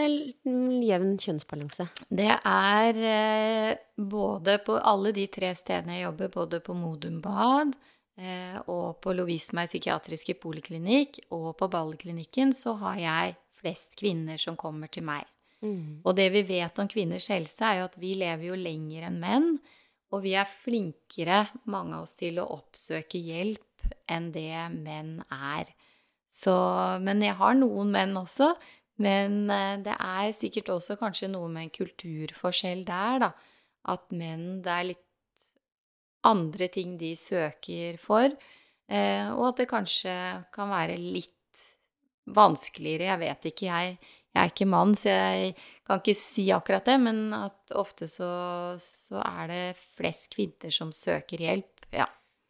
jevn 0.84 1.14
kjønnsbalanse? 1.16 1.86
Det 2.12 2.34
er 2.36 3.00
eh, 3.12 3.70
både 3.96 4.58
på 4.66 4.76
alle 4.76 5.14
de 5.16 5.24
tre 5.32 5.54
stedene 5.56 5.96
jeg 5.96 6.04
jobber, 6.04 6.34
både 6.34 6.60
på 6.66 6.76
Modum 6.76 7.22
Bad 7.24 7.72
eh, 8.20 8.60
og 8.66 9.00
på 9.00 9.16
Lovisenberg 9.16 9.72
psykiatriske 9.72 10.36
poliklinikk 10.42 11.22
og 11.32 11.54
på 11.56 11.70
Balleklinikken, 11.72 12.52
så 12.52 12.76
har 12.84 13.00
jeg 13.00 13.38
flest 13.56 13.96
kvinner 14.00 14.36
som 14.40 14.60
kommer 14.60 14.92
til 14.92 15.08
meg. 15.08 15.24
Mm. 15.64 16.04
Og 16.04 16.12
det 16.16 16.28
vi 16.36 16.44
vet 16.44 16.76
om 16.80 16.88
kvinners 16.88 17.32
helse, 17.32 17.64
er 17.64 17.80
jo 17.80 17.88
at 17.88 18.00
vi 18.00 18.14
lever 18.20 18.50
jo 18.52 18.60
lenger 18.60 19.08
enn 19.08 19.20
menn. 19.20 19.52
Og 20.12 20.24
vi 20.24 20.36
er 20.36 20.48
flinkere, 20.48 21.44
mange 21.70 21.96
av 21.96 22.04
oss, 22.04 22.16
til 22.18 22.40
å 22.42 22.48
oppsøke 22.56 23.20
hjelp 23.20 23.92
enn 24.10 24.32
det 24.34 24.52
menn 24.74 25.20
er. 25.30 25.70
Så, 26.30 26.54
men 27.02 27.22
jeg 27.24 27.34
har 27.40 27.56
noen 27.58 27.90
menn 27.94 28.14
også. 28.18 28.52
Men 29.02 29.42
eh, 29.50 29.76
det 29.82 29.96
er 29.96 30.30
sikkert 30.36 30.70
også 30.76 30.98
kanskje 31.00 31.30
noe 31.32 31.50
med 31.52 31.66
en 31.68 31.74
kulturforskjell 31.80 32.84
der, 32.88 33.24
da. 33.24 33.30
At 33.90 34.10
menn 34.12 34.60
Det 34.62 34.72
er 34.74 34.88
litt 34.92 35.06
andre 36.28 36.68
ting 36.68 36.98
de 37.00 37.14
søker 37.16 37.96
for. 38.00 38.28
Eh, 38.90 39.26
og 39.32 39.44
at 39.50 39.62
det 39.62 39.70
kanskje 39.70 40.14
kan 40.54 40.70
være 40.72 40.98
litt 41.00 41.64
vanskeligere. 42.30 43.08
Jeg 43.08 43.22
vet 43.22 43.50
ikke, 43.50 43.66
jeg, 43.70 44.14
jeg 44.30 44.42
er 44.42 44.52
ikke 44.52 44.68
mann, 44.68 44.94
så 44.98 45.14
jeg 45.16 45.54
kan 45.88 46.02
ikke 46.02 46.18
si 46.20 46.46
akkurat 46.54 46.86
det. 46.86 46.98
Men 47.02 47.22
at 47.34 47.74
ofte 47.78 48.08
så, 48.10 48.30
så 48.82 49.24
er 49.24 49.50
det 49.50 49.64
flest 49.80 50.30
kvinner 50.36 50.74
som 50.74 50.92
søker 50.94 51.42
hjelp. 51.48 51.88
Ja. 51.96 52.06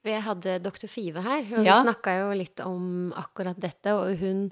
Vi 0.07 0.17
hadde 0.25 0.59
doktor 0.65 0.89
Five 0.89 1.23
her, 1.25 1.45
og 1.59 1.65
ja. 1.67 1.79
vi 1.81 1.89
snakka 1.89 2.17
jo 2.23 2.29
litt 2.37 2.63
om 2.65 2.85
akkurat 3.21 3.59
dette. 3.61 3.93
Og 3.99 4.17
hun 4.23 4.47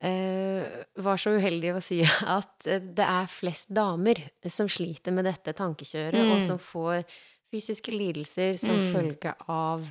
eh, 0.00 0.64
var 1.04 1.20
så 1.20 1.34
uheldig 1.36 1.74
å 1.76 1.84
si 1.84 2.00
at 2.38 2.66
det 2.66 3.06
er 3.06 3.30
flest 3.30 3.72
damer 3.76 4.22
som 4.48 4.70
sliter 4.72 5.14
med 5.16 5.28
dette 5.28 5.56
tankekjøret, 5.56 6.20
mm. 6.20 6.34
og 6.36 6.44
som 6.44 6.60
får 6.62 7.04
fysiske 7.52 7.94
lidelser 7.94 8.56
som 8.60 8.78
mm. 8.80 8.86
følge 8.94 9.34
av 9.52 9.84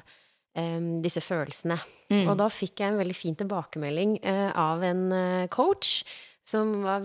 eh, 0.58 0.80
disse 1.06 1.24
følelsene. 1.24 1.78
Mm. 2.12 2.26
Og 2.30 2.38
da 2.42 2.50
fikk 2.54 2.82
jeg 2.82 2.94
en 2.94 3.02
veldig 3.02 3.18
fin 3.18 3.38
tilbakemelding 3.38 4.20
eh, 4.26 4.50
av 4.52 4.84
en 4.86 5.06
eh, 5.16 5.46
coach 5.54 6.02
som 6.46 6.72
var 6.84 7.02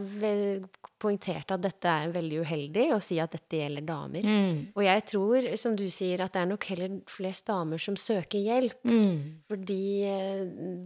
poengterte 1.00 1.56
at 1.56 1.62
dette 1.64 1.88
er 1.88 2.12
veldig 2.12 2.42
uheldig, 2.44 2.82
å 2.92 2.98
si 3.02 3.16
at 3.22 3.32
dette 3.32 3.56
gjelder 3.56 3.86
damer. 3.88 4.26
Mm. 4.26 4.58
Og 4.76 4.82
jeg 4.84 5.04
tror, 5.08 5.48
som 5.56 5.76
du 5.78 5.86
sier, 5.92 6.20
at 6.20 6.34
det 6.34 6.42
er 6.42 6.50
nok 6.50 6.66
heller 6.68 6.98
flest 7.08 7.46
damer 7.48 7.80
som 7.80 7.96
søker 7.96 8.42
hjelp. 8.44 8.76
Mm. 8.84 9.40
Fordi, 9.48 9.80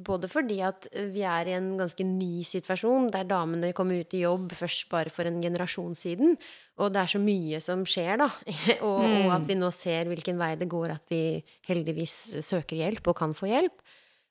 både 0.06 0.30
fordi 0.30 0.60
at 0.66 0.86
vi 1.10 1.26
er 1.26 1.50
i 1.50 1.56
en 1.58 1.72
ganske 1.80 2.06
ny 2.06 2.46
situasjon, 2.46 3.10
der 3.14 3.26
damene 3.26 3.74
kommer 3.74 4.04
ut 4.04 4.14
i 4.14 4.22
jobb 4.22 4.54
først 4.54 4.86
bare 4.92 5.10
for 5.10 5.26
en 5.26 5.42
generasjon 5.42 5.98
siden. 5.98 6.38
Og 6.78 6.94
det 6.94 7.02
er 7.02 7.14
så 7.16 7.22
mye 7.22 7.62
som 7.64 7.82
skjer, 7.82 8.14
da. 8.22 8.30
og, 8.86 9.02
mm. 9.02 9.20
og 9.24 9.36
at 9.40 9.50
vi 9.50 9.58
nå 9.58 9.74
ser 9.74 10.10
hvilken 10.14 10.38
vei 10.38 10.54
det 10.60 10.70
går, 10.70 10.94
at 10.94 11.10
vi 11.10 11.42
heldigvis 11.66 12.38
søker 12.38 12.84
hjelp 12.84 13.10
og 13.10 13.18
kan 13.18 13.34
få 13.34 13.50
hjelp. 13.50 13.82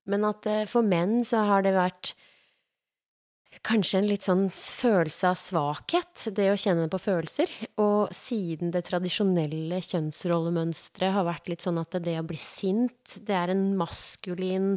Men 0.07 0.23
at 0.27 0.47
eh, 0.47 0.67
for 0.67 0.83
menn 0.83 1.21
så 1.27 1.43
har 1.47 1.63
det 1.67 1.75
vært 1.75 2.15
kanskje 3.63 3.99
en 4.02 4.10
litt 4.10 4.26
sånn 4.26 4.43
følelse 4.52 5.30
av 5.30 5.38
svakhet, 5.39 6.26
det 6.36 6.49
å 6.52 6.60
kjenne 6.60 6.89
på 6.91 6.99
følelser. 6.99 7.52
Og 7.82 8.12
siden 8.15 8.73
det 8.73 8.84
tradisjonelle 8.89 9.80
kjønnsrollemønsteret 9.88 11.15
har 11.15 11.28
vært 11.28 11.52
litt 11.52 11.63
sånn 11.63 11.80
at 11.82 11.95
det 12.04 12.17
å 12.19 12.28
bli 12.28 12.39
sint, 12.39 13.17
det 13.23 13.38
er 13.39 13.54
en 13.54 13.65
maskulin 13.80 14.73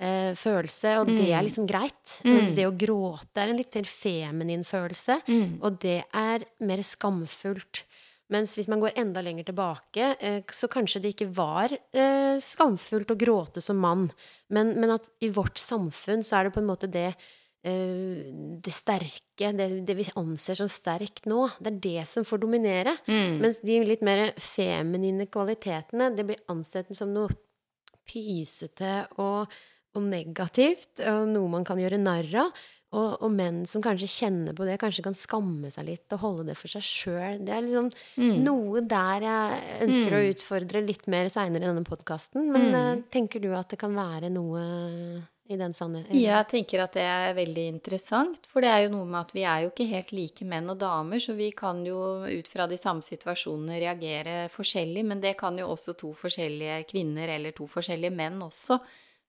eh, 0.00 0.32
følelse, 0.38 0.96
og 1.02 1.10
det 1.12 1.26
er 1.28 1.40
mm. 1.42 1.48
liksom 1.50 1.68
greit. 1.68 2.16
Mm. 2.24 2.32
Mens 2.32 2.54
det 2.56 2.68
å 2.68 2.76
gråte 2.76 3.42
er 3.42 3.52
en 3.52 3.60
litt 3.60 3.76
mer 3.76 3.90
feminin 3.92 4.64
følelse, 4.68 5.20
mm. 5.28 5.58
og 5.60 5.80
det 5.84 5.98
er 6.08 6.46
mer 6.64 6.84
skamfullt. 6.86 7.84
Mens 8.30 8.54
hvis 8.54 8.70
man 8.70 8.80
går 8.80 8.94
enda 9.00 9.24
lenger 9.26 9.48
tilbake, 9.48 10.14
eh, 10.22 10.40
så 10.54 10.70
kanskje 10.70 11.02
det 11.02 11.12
ikke 11.16 11.32
var 11.34 11.74
eh, 11.74 12.38
skamfullt 12.40 13.10
å 13.10 13.18
gråte 13.18 13.62
som 13.64 13.80
mann. 13.82 14.06
Men, 14.54 14.76
men 14.78 14.94
at 14.94 15.10
i 15.20 15.32
vårt 15.34 15.58
samfunn 15.58 16.22
så 16.24 16.38
er 16.38 16.46
det 16.46 16.54
på 16.54 16.62
en 16.62 16.70
måte 16.70 16.88
det 16.90 17.10
det 17.60 18.72
sterke, 18.72 19.50
det, 19.52 19.66
det, 19.84 19.96
vi 19.98 20.06
anser 20.16 20.56
som 20.56 20.68
sterkt 20.70 21.26
nå, 21.28 21.42
det 21.60 21.74
er 21.74 21.80
det 21.84 22.06
som 22.08 22.24
får 22.24 22.40
dominere. 22.40 22.94
Mm. 23.04 23.36
Mens 23.42 23.60
de 23.60 23.76
litt 23.84 24.04
mer 24.06 24.30
feminine 24.40 25.28
kvalitetene, 25.28 26.08
det 26.16 26.24
blir 26.30 26.40
ansett 26.52 26.88
som 26.96 27.12
noe 27.12 27.28
pysete 28.08 28.94
og, 29.20 29.50
og, 29.94 30.02
negativt, 30.02 31.02
og 31.04 31.28
noe 31.30 31.52
man 31.52 31.66
kan 31.68 31.80
gjøre 31.80 32.00
narr 32.00 32.36
av. 32.46 32.68
Og, 32.90 33.20
og, 33.22 33.28
menn 33.30 33.60
som 33.70 33.78
kanskje 33.84 34.08
kjenner 34.10 34.54
på 34.56 34.64
det, 34.66 34.74
kanskje 34.82 35.04
kan 35.04 35.14
skamme 35.14 35.68
seg 35.70 35.84
litt 35.86 36.14
og 36.16 36.24
holde 36.24 36.48
det 36.48 36.56
for 36.58 36.72
seg 36.72 36.82
sjøl. 36.82 37.36
Det 37.46 37.52
er 37.54 37.62
liksom 37.62 37.86
mm. 38.18 38.40
noe 38.42 38.82
der 38.82 39.26
jeg 39.28 39.60
ønsker 39.84 40.10
mm. 40.10 40.16
å 40.16 40.30
utfordre 40.32 40.82
litt 40.82 41.06
mer 41.12 41.30
seinere 41.30 41.68
i 41.68 41.70
denne 41.70 41.86
podkasten. 41.86 42.48
Men 42.50 42.74
uh, 42.74 43.04
tenker 43.14 43.44
du 43.44 43.52
at 43.54 43.70
det 43.70 43.78
kan 43.78 43.94
være 43.94 44.32
noe 44.34 44.64
i 45.50 45.58
den 45.58 45.74
sannheten? 45.74 46.14
Jeg 46.14 46.46
tenker 46.50 46.84
at 46.84 46.94
det 46.94 47.04
er 47.04 47.34
veldig 47.34 47.66
interessant, 47.72 48.46
for 48.50 48.62
det 48.62 48.70
er 48.70 48.84
jo 48.84 48.92
noe 48.94 49.08
med 49.08 49.18
at 49.20 49.34
vi 49.34 49.44
er 49.44 49.64
jo 49.64 49.72
ikke 49.72 49.88
helt 49.90 50.12
like 50.14 50.46
menn 50.46 50.70
og 50.70 50.78
damer, 50.78 51.22
så 51.22 51.34
vi 51.38 51.50
kan 51.56 51.82
jo 51.86 52.00
ut 52.24 52.50
fra 52.50 52.68
de 52.70 52.78
samme 52.78 53.02
situasjonene 53.06 53.80
reagere 53.82 54.36
forskjellig, 54.52 55.04
men 55.10 55.22
det 55.22 55.34
kan 55.40 55.58
jo 55.58 55.70
også 55.72 55.96
to 55.98 56.12
forskjellige 56.16 56.82
kvinner 56.90 57.34
eller 57.36 57.56
to 57.56 57.66
forskjellige 57.70 58.14
menn 58.14 58.38
også. 58.46 58.78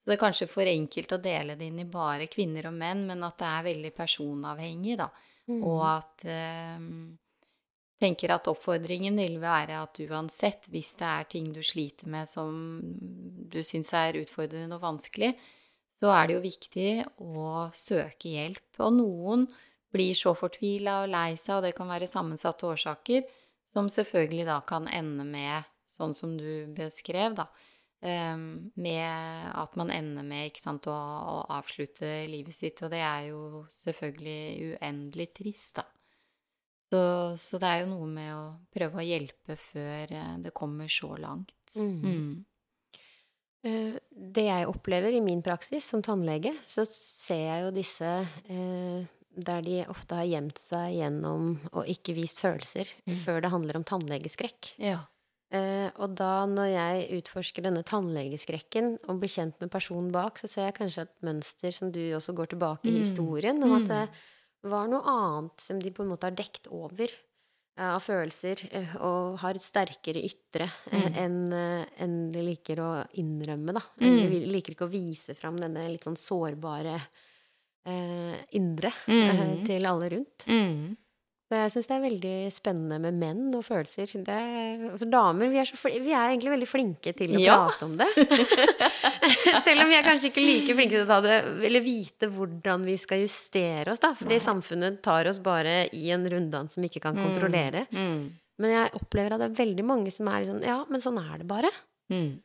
Så 0.01 0.09
det 0.09 0.15
er 0.15 0.21
kanskje 0.21 0.49
for 0.49 0.65
enkelt 0.69 1.11
å 1.13 1.21
dele 1.21 1.55
det 1.57 1.67
inn 1.69 1.81
i 1.81 1.89
bare 1.89 2.29
kvinner 2.29 2.69
og 2.69 2.77
menn, 2.77 3.03
men 3.09 3.25
at 3.25 3.37
det 3.41 3.49
er 3.49 3.67
veldig 3.69 3.91
personavhengig, 3.97 4.95
da. 5.01 5.09
Mm. 5.49 5.59
Og 5.67 5.81
at 5.85 6.25
eh, 6.29 6.85
tenker 8.01 8.33
at 8.33 8.49
oppfordringen 8.49 9.17
vil 9.17 9.37
være 9.41 9.77
at 9.81 10.01
uansett, 10.07 10.69
hvis 10.73 10.95
det 11.01 11.09
er 11.09 11.27
ting 11.29 11.49
du 11.53 11.61
sliter 11.65 12.09
med 12.09 12.29
som 12.29 12.79
du 12.81 13.59
syns 13.65 13.93
er 13.97 14.17
utfordrende 14.21 14.77
og 14.77 14.85
vanskelig, 14.85 15.33
så 16.01 16.09
er 16.15 16.27
det 16.27 16.37
jo 16.37 16.41
viktig 16.41 16.91
å 17.21 17.67
søke 17.77 18.31
hjelp. 18.33 18.65
Og 18.81 18.95
noen 18.97 19.45
blir 19.93 20.15
så 20.17 20.33
fortvila 20.37 21.03
og 21.03 21.11
lei 21.13 21.35
seg, 21.37 21.59
og 21.59 21.67
det 21.67 21.75
kan 21.77 21.91
være 21.91 22.09
sammensatte 22.09 22.65
årsaker, 22.65 23.27
som 23.67 23.89
selvfølgelig 23.91 24.47
da 24.49 24.57
kan 24.65 24.89
ende 24.89 25.27
med, 25.27 25.69
sånn 25.85 26.15
som 26.17 26.33
du 26.39 26.65
beskrev, 26.73 27.35
da, 27.37 27.45
ehm, 28.01 28.71
med 28.81 29.53
at 29.53 29.77
man 29.77 29.93
ender 29.93 30.25
med 30.25 30.49
ikke 30.49 30.63
sant, 30.63 30.89
å, 30.89 30.95
å 30.95 31.37
avslutte 31.53 32.09
livet 32.31 32.57
sitt. 32.57 32.81
Og 32.81 32.89
det 32.95 33.03
er 33.05 33.29
jo 33.29 33.65
selvfølgelig 33.69 34.71
uendelig 34.73 35.31
trist, 35.37 35.83
da. 35.83 35.85
Så, 36.91 37.01
så, 37.39 37.59
det 37.61 37.67
er 37.69 37.83
jo 37.85 37.91
noe 37.93 38.07
med 38.11 38.31
å 38.35 38.47
prøve 38.73 38.99
å 38.99 39.05
hjelpe 39.05 39.55
før 39.55 40.09
eh, 40.11 40.31
det 40.43 40.51
kommer 40.51 40.89
så 40.91 41.13
langt. 41.15 41.53
Mm. 41.77 42.01
Mm. 42.03 42.33
Eh, 43.67 43.97
det 44.11 44.45
jeg 44.47 44.69
opplever 44.69 45.13
i 45.13 45.23
min 45.23 45.43
praksis 45.45 45.85
som 45.93 46.01
tannlege, 46.05 46.53
så 46.65 46.85
ser 46.87 47.43
jeg 47.45 47.65
jo 47.65 47.73
disse 47.75 48.11
eh, 48.49 49.09
der 49.31 49.63
de 49.63 49.83
ofte 49.91 50.17
har 50.17 50.27
gjemt 50.27 50.59
seg 50.59 50.97
gjennom 50.97 51.53
og 51.71 51.87
ikke 51.89 52.15
vist 52.17 52.41
følelser 52.41 52.89
mm. 53.05 53.15
før 53.23 53.41
det 53.43 53.53
handler 53.53 53.79
om 53.79 53.87
tannlegeskrekk. 53.87 54.73
Ja. 54.81 55.03
Eh, 55.51 55.87
og 55.99 56.15
da, 56.19 56.45
når 56.47 56.69
jeg 56.71 57.21
utforsker 57.21 57.65
denne 57.67 57.83
tannlegeskrekken 57.87 58.93
og 59.11 59.21
blir 59.21 59.31
kjent 59.31 59.57
med 59.63 59.71
personen 59.73 60.11
bak, 60.15 60.39
så 60.39 60.49
ser 60.49 60.69
jeg 60.69 60.77
kanskje 60.79 61.05
et 61.07 61.15
mønster 61.27 61.75
som 61.75 61.91
du 61.93 62.01
også 62.17 62.35
går 62.37 62.53
tilbake 62.53 62.87
i 62.87 62.95
mm. 62.95 63.01
historien, 63.01 63.59
om 63.67 63.75
at 63.77 63.87
mm. 63.87 63.91
det, 63.91 64.29
var 64.71 64.89
noe 64.91 65.01
annet 65.09 65.63
som 65.63 65.79
de 65.81 65.89
på 65.89 66.03
en 66.03 66.11
måte 66.11 66.27
har 66.29 66.35
dekt 66.37 66.67
over 66.69 67.09
av 67.89 68.03
følelser, 68.03 68.61
eh, 68.71 68.95
og 69.01 69.39
har 69.41 69.57
et 69.57 69.63
sterkere 69.63 70.21
ytre 70.27 70.67
eh, 70.91 71.07
mm. 71.07 71.19
enn 71.23 71.37
en 72.05 72.15
de 72.33 72.45
liker 72.45 72.81
å 72.83 72.91
innrømme, 73.21 73.75
da. 73.77 73.83
Mm. 74.01 74.17
De 74.31 74.41
liker 74.53 74.75
ikke 74.75 74.87
å 74.87 74.93
vise 74.93 75.35
fram 75.37 75.59
denne 75.59 75.87
litt 75.89 76.05
sånn 76.07 76.19
sårbare 76.19 76.97
eh, 77.87 78.37
indre 78.57 78.93
mm. 79.07 79.63
til 79.67 79.87
alle 79.89 80.11
rundt. 80.15 80.47
Mm. 80.47 80.91
Så 81.51 81.57
jeg 81.59 81.71
syns 81.73 81.87
det 81.89 81.95
er 81.97 82.03
veldig 82.05 82.35
spennende 82.55 82.97
med 83.03 83.17
menn 83.19 83.55
og 83.57 83.65
følelser. 83.67 84.07
Det, 84.23 84.35
for 84.95 85.11
damer, 85.11 85.49
vi 85.51 85.57
er, 85.59 85.67
så, 85.67 85.75
vi 85.91 86.13
er, 86.13 86.29
egentlig 86.29 86.53
veldig 86.53 86.67
flinke 86.69 87.11
til 87.17 87.33
å 87.35 87.41
ja. 87.43 87.57
prate 87.65 87.89
om 87.89 87.97
det. 87.99 88.07
Selv 89.65 89.83
om 89.83 89.91
vi 89.91 89.97
er 89.97 90.05
kanskje 90.05 90.29
ikke 90.29 90.45
like 90.45 90.77
flinke 90.77 90.95
til 90.95 91.03
å 91.03 91.09
ta 91.09 91.17
det, 91.25 91.41
eller 91.67 91.83
vite 91.83 92.29
hvordan 92.31 92.87
vi 92.87 92.95
skal 93.03 93.25
justere 93.25 93.91
oss, 93.91 93.99
da. 93.99 94.13
Fordi 94.15 94.37
Nei. 94.37 94.45
samfunnet 94.47 95.01
tar 95.03 95.27
oss 95.27 95.41
bare 95.43 95.75
i 95.91 96.05
en 96.15 96.23
runddans 96.31 96.71
som 96.71 96.87
vi 96.87 96.93
ikke 96.93 97.03
kan 97.09 97.19
mm. 97.19 97.25
kontrollere. 97.25 97.83
Mm. 97.91 97.99
Mm. 97.99 98.23
Men 98.63 98.75
jeg 98.77 98.95
opplever 99.01 99.35
at 99.35 99.43
det 99.43 99.49
er 99.49 99.59
veldig 99.59 99.87
mange 99.91 100.15
som 100.15 100.31
er 100.31 100.47
sånn 100.47 100.63
Ja, 100.63 100.77
men 100.87 101.03
sånn 101.03 101.19
er 101.19 101.43
det 101.43 101.49
bare. 101.51 101.73
Mm. 102.15 102.37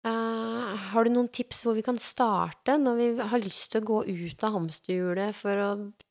Uh, 0.00 0.78
har 0.94 1.04
du 1.04 1.10
noen 1.12 1.28
tips 1.28 1.58
hvor 1.66 1.74
vi 1.76 1.82
kan 1.84 1.98
starte 2.00 2.78
når 2.80 2.94
vi 2.96 3.08
har 3.20 3.42
lyst 3.42 3.66
til 3.68 3.82
å 3.82 3.88
gå 3.90 3.98
ut 4.08 4.44
av 4.46 4.54
hamsterhjulet 4.54 5.36
for 5.36 5.60
å 5.60 5.66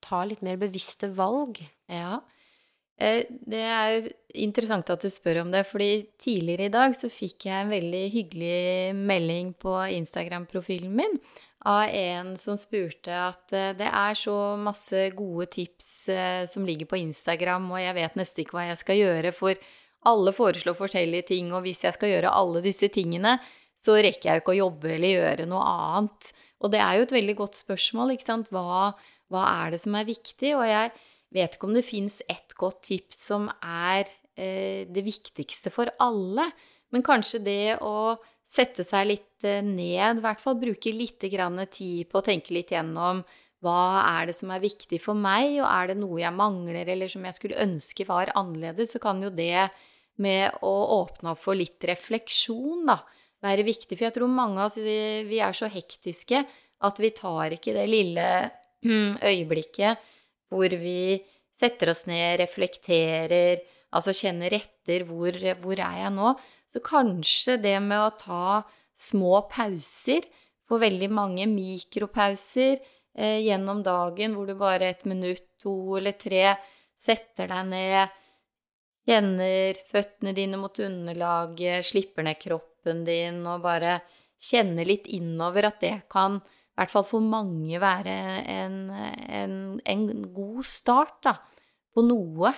ta 0.05 0.19
litt 0.29 0.43
mer 0.45 0.59
bevisste 0.61 1.09
valg? 1.17 1.57
Ja, 1.89 2.19
uh, 2.21 3.21
det 3.25 3.63
er 3.65 4.11
interessant 4.37 4.91
at 4.93 5.01
du 5.01 5.09
spør 5.09 5.41
om 5.41 5.49
det, 5.55 5.63
fordi 5.71 6.05
tidligere 6.21 6.67
i 6.69 6.73
dag 6.75 6.93
så 6.93 7.09
fikk 7.09 7.47
jeg 7.49 7.63
en 7.63 7.73
veldig 7.73 8.03
hyggelig 8.13 8.93
melding 8.99 9.55
på 9.57 9.73
Instagram-profilen 9.97 10.93
min 10.93 11.17
av 11.65 11.89
en 11.89 12.35
som 12.39 12.59
spurte 12.61 13.09
at 13.09 13.55
uh, 13.57 13.71
det 13.73 13.89
er 13.89 14.19
så 14.21 14.37
masse 14.61 15.07
gode 15.17 15.49
tips 15.55 15.89
som 16.53 16.67
ligger 16.67 16.85
på 16.91 17.01
Instagram, 17.01 17.71
og 17.73 17.81
jeg 17.81 17.97
vet 17.97 18.21
nesten 18.21 18.45
ikke 18.45 18.59
hva 18.59 18.69
jeg 18.69 18.83
skal 18.85 19.01
gjøre, 19.01 19.33
for 19.33 19.71
alle 20.05 20.31
foreslår 20.31 20.77
forskjellige 20.77 21.31
ting, 21.33 21.49
og 21.57 21.65
hvis 21.65 21.87
jeg 21.87 21.97
skal 21.97 22.13
gjøre 22.13 22.37
alle 22.37 22.61
disse 22.63 22.87
tingene, 22.93 23.39
så 23.79 23.95
rekker 23.99 24.27
jeg 24.27 24.39
jo 24.39 24.43
ikke 24.43 24.55
å 24.55 24.61
jobbe 24.63 24.91
eller 24.95 25.15
gjøre 25.15 25.47
noe 25.49 25.67
annet. 25.71 26.31
Og 26.59 26.73
det 26.73 26.81
er 26.83 26.97
jo 26.97 27.05
et 27.05 27.15
veldig 27.15 27.35
godt 27.39 27.59
spørsmål, 27.61 28.15
ikke 28.15 28.27
sant. 28.27 28.49
Hva, 28.51 28.91
hva 29.31 29.45
er 29.63 29.75
det 29.75 29.81
som 29.83 29.95
er 29.95 30.09
viktig? 30.09 30.51
Og 30.57 30.65
jeg 30.67 30.91
vet 31.35 31.55
ikke 31.55 31.69
om 31.69 31.77
det 31.77 31.85
fins 31.87 32.19
ett 32.27 32.55
godt 32.59 32.81
tips 32.89 33.23
som 33.31 33.47
er 33.63 34.03
eh, 34.35 34.83
det 34.89 35.05
viktigste 35.05 35.71
for 35.71 35.91
alle. 36.03 36.49
Men 36.91 37.05
kanskje 37.05 37.41
det 37.45 37.77
å 37.85 38.17
sette 38.43 38.83
seg 38.83 39.11
litt 39.13 39.47
eh, 39.47 39.61
ned, 39.63 40.19
i 40.19 40.25
hvert 40.25 40.41
fall 40.43 40.59
bruke 40.59 40.91
litt 40.91 41.21
tid 41.21 42.09
på 42.09 42.19
å 42.19 42.25
tenke 42.25 42.55
litt 42.55 42.73
gjennom 42.73 43.23
hva 43.63 44.03
er 44.07 44.29
det 44.29 44.35
som 44.37 44.51
er 44.55 44.63
viktig 44.63 45.01
for 45.03 45.19
meg, 45.19 45.57
og 45.59 45.67
er 45.67 45.91
det 45.91 45.99
noe 45.99 46.21
jeg 46.21 46.35
mangler, 46.35 46.87
eller 46.87 47.11
som 47.11 47.25
jeg 47.27 47.35
skulle 47.35 47.59
ønske 47.59 48.07
var 48.07 48.31
annerledes, 48.39 48.93
så 48.95 49.01
kan 49.03 49.19
jo 49.23 49.31
det 49.35 49.67
med 50.23 50.63
å 50.63 50.73
åpne 51.01 51.33
opp 51.33 51.41
for 51.43 51.59
litt 51.59 51.83
refleksjon, 51.87 52.87
da, 52.87 53.01
være 53.43 53.65
viktig. 53.67 53.95
For 53.95 54.07
jeg 54.07 54.15
tror 54.17 54.31
mange 54.31 54.59
av 54.59 54.69
oss 54.69 54.79
vi 54.79 55.39
er 55.39 55.55
så 55.55 55.69
hektiske 55.71 56.43
at 56.87 57.01
vi 57.01 57.11
tar 57.15 57.55
ikke 57.55 57.75
det 57.75 57.87
lille 57.89 58.29
øyeblikket 59.29 60.07
hvor 60.49 60.73
vi 60.81 61.19
setter 61.59 61.91
oss 61.91 62.05
ned, 62.09 62.39
reflekterer, 62.39 63.59
altså 63.93 64.13
kjenner 64.15 64.53
etter 64.55 65.03
hvor, 65.07 65.35
hvor 65.61 65.81
er 65.83 65.97
jeg 66.03 66.13
nå? 66.15 66.31
Så 66.69 66.81
kanskje 66.85 67.57
det 67.61 67.75
med 67.83 67.99
å 67.99 68.15
ta 68.17 68.45
små 68.99 69.43
pauser, 69.51 70.25
for 70.69 70.81
veldig 70.81 71.09
mange 71.09 71.47
mikropauser 71.49 72.77
eh, 72.77 73.39
gjennom 73.41 73.81
dagen 73.85 74.35
hvor 74.37 74.49
du 74.49 74.55
bare 74.57 74.91
et 74.93 75.05
minutt, 75.09 75.45
to 75.59 75.97
eller 75.97 76.15
tre 76.15 76.53
setter 76.99 77.49
deg 77.51 77.71
ned, 77.71 78.17
kjenner 79.09 79.79
føttene 79.89 80.35
dine 80.37 80.59
mot 80.61 80.81
underlaget, 80.85 81.87
slipper 81.89 82.25
ned 82.27 82.39
kroppen 82.39 82.68
kroppen 82.79 83.05
din, 83.05 83.45
og 83.45 83.61
bare 83.63 83.99
kjenne 84.39 84.85
litt 84.85 85.07
innover 85.07 85.67
at 85.67 85.81
det 85.81 86.07
kan, 86.09 86.39
i 86.39 86.79
hvert 86.79 86.91
fall 86.91 87.03
for 87.03 87.21
mange, 87.21 87.79
være 87.79 88.43
en, 88.47 88.89
en, 88.89 89.79
en 89.83 90.31
god 90.33 90.63
start 90.63 91.23
da, 91.23 91.35
på 91.93 92.01
noe. 92.01 92.53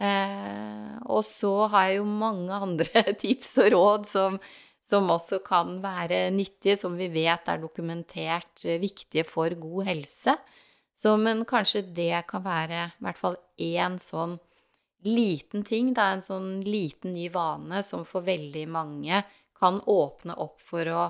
Eh, 0.00 0.98
og 1.06 1.22
så 1.24 1.68
har 1.68 1.88
jeg 1.88 2.00
jo 2.00 2.04
mange 2.04 2.52
andre 2.52 3.12
tips 3.22 3.58
og 3.58 3.72
råd 3.72 4.06
som, 4.06 4.38
som 4.82 5.10
også 5.10 5.42
kan 5.44 5.80
være 5.82 6.30
nyttige, 6.32 6.76
som 6.76 6.96
vi 6.96 7.08
vet 7.08 7.48
er 7.48 7.60
dokumentert 7.60 8.64
eh, 8.64 8.80
viktige 8.80 9.24
for 9.24 9.48
god 9.54 9.86
helse. 9.86 10.36
Så, 10.94 11.16
men 11.16 11.44
kanskje 11.48 11.86
det 11.94 12.26
kan 12.28 12.44
være 12.44 12.88
i 12.90 13.04
hvert 13.04 13.18
fall 13.20 13.36
én 13.56 13.96
sånn 14.00 14.36
liten 15.02 15.64
ting, 15.66 15.90
er 15.96 16.18
en 16.18 16.22
sånn 16.22 16.60
liten 16.62 17.14
ny 17.16 17.26
vane 17.32 17.80
som 17.82 18.04
for 18.06 18.22
veldig 18.22 18.66
mange 18.70 19.22
kan 19.62 19.78
åpne 19.86 20.34
opp 20.42 20.58
for 20.62 20.90
å 20.90 21.06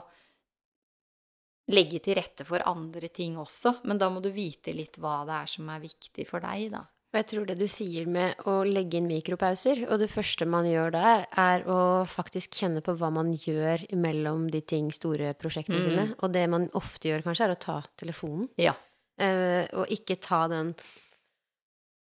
legge 1.73 2.03
til 2.05 2.19
rette 2.19 2.45
for 2.45 2.65
andre 2.69 3.09
ting 3.09 3.39
også, 3.41 3.79
men 3.89 4.01
da 4.01 4.11
må 4.13 4.21
du 4.21 4.29
vite 4.35 4.75
litt 4.77 4.99
hva 5.01 5.23
det 5.29 5.39
er 5.39 5.53
som 5.53 5.71
er 5.73 5.85
viktig 5.85 6.27
for 6.29 6.45
deg, 6.45 6.73
da. 6.75 6.83
Jeg 7.13 7.27
tror 7.29 7.45
det 7.45 7.59
du 7.61 7.67
sier 7.69 8.07
med 8.09 8.39
å 8.49 8.63
legge 8.65 8.97
inn 8.97 9.09
mikropauser, 9.09 9.83
og 9.85 9.99
det 10.01 10.09
første 10.09 10.47
man 10.49 10.65
gjør 10.65 10.95
der, 10.95 11.27
er 11.29 11.67
å 11.69 11.79
faktisk 12.09 12.57
kjenne 12.57 12.81
på 12.85 12.95
hva 12.97 13.11
man 13.13 13.35
gjør 13.37 13.85
mellom 14.01 14.47
de 14.53 14.63
ting, 14.65 14.89
store 14.97 15.35
prosjektene 15.37 15.83
mm. 15.83 15.85
sine. 15.85 16.07
Og 16.25 16.33
det 16.33 16.47
man 16.49 16.71
ofte 16.79 17.11
gjør, 17.11 17.27
kanskje, 17.27 17.51
er 17.51 17.53
å 17.53 17.61
ta 17.61 17.77
telefonen. 18.01 18.49
Ja. 18.57 18.73
Uh, 19.21 19.69
og 19.83 19.93
ikke 19.93 20.17
ta 20.25 20.47
den 20.49 20.73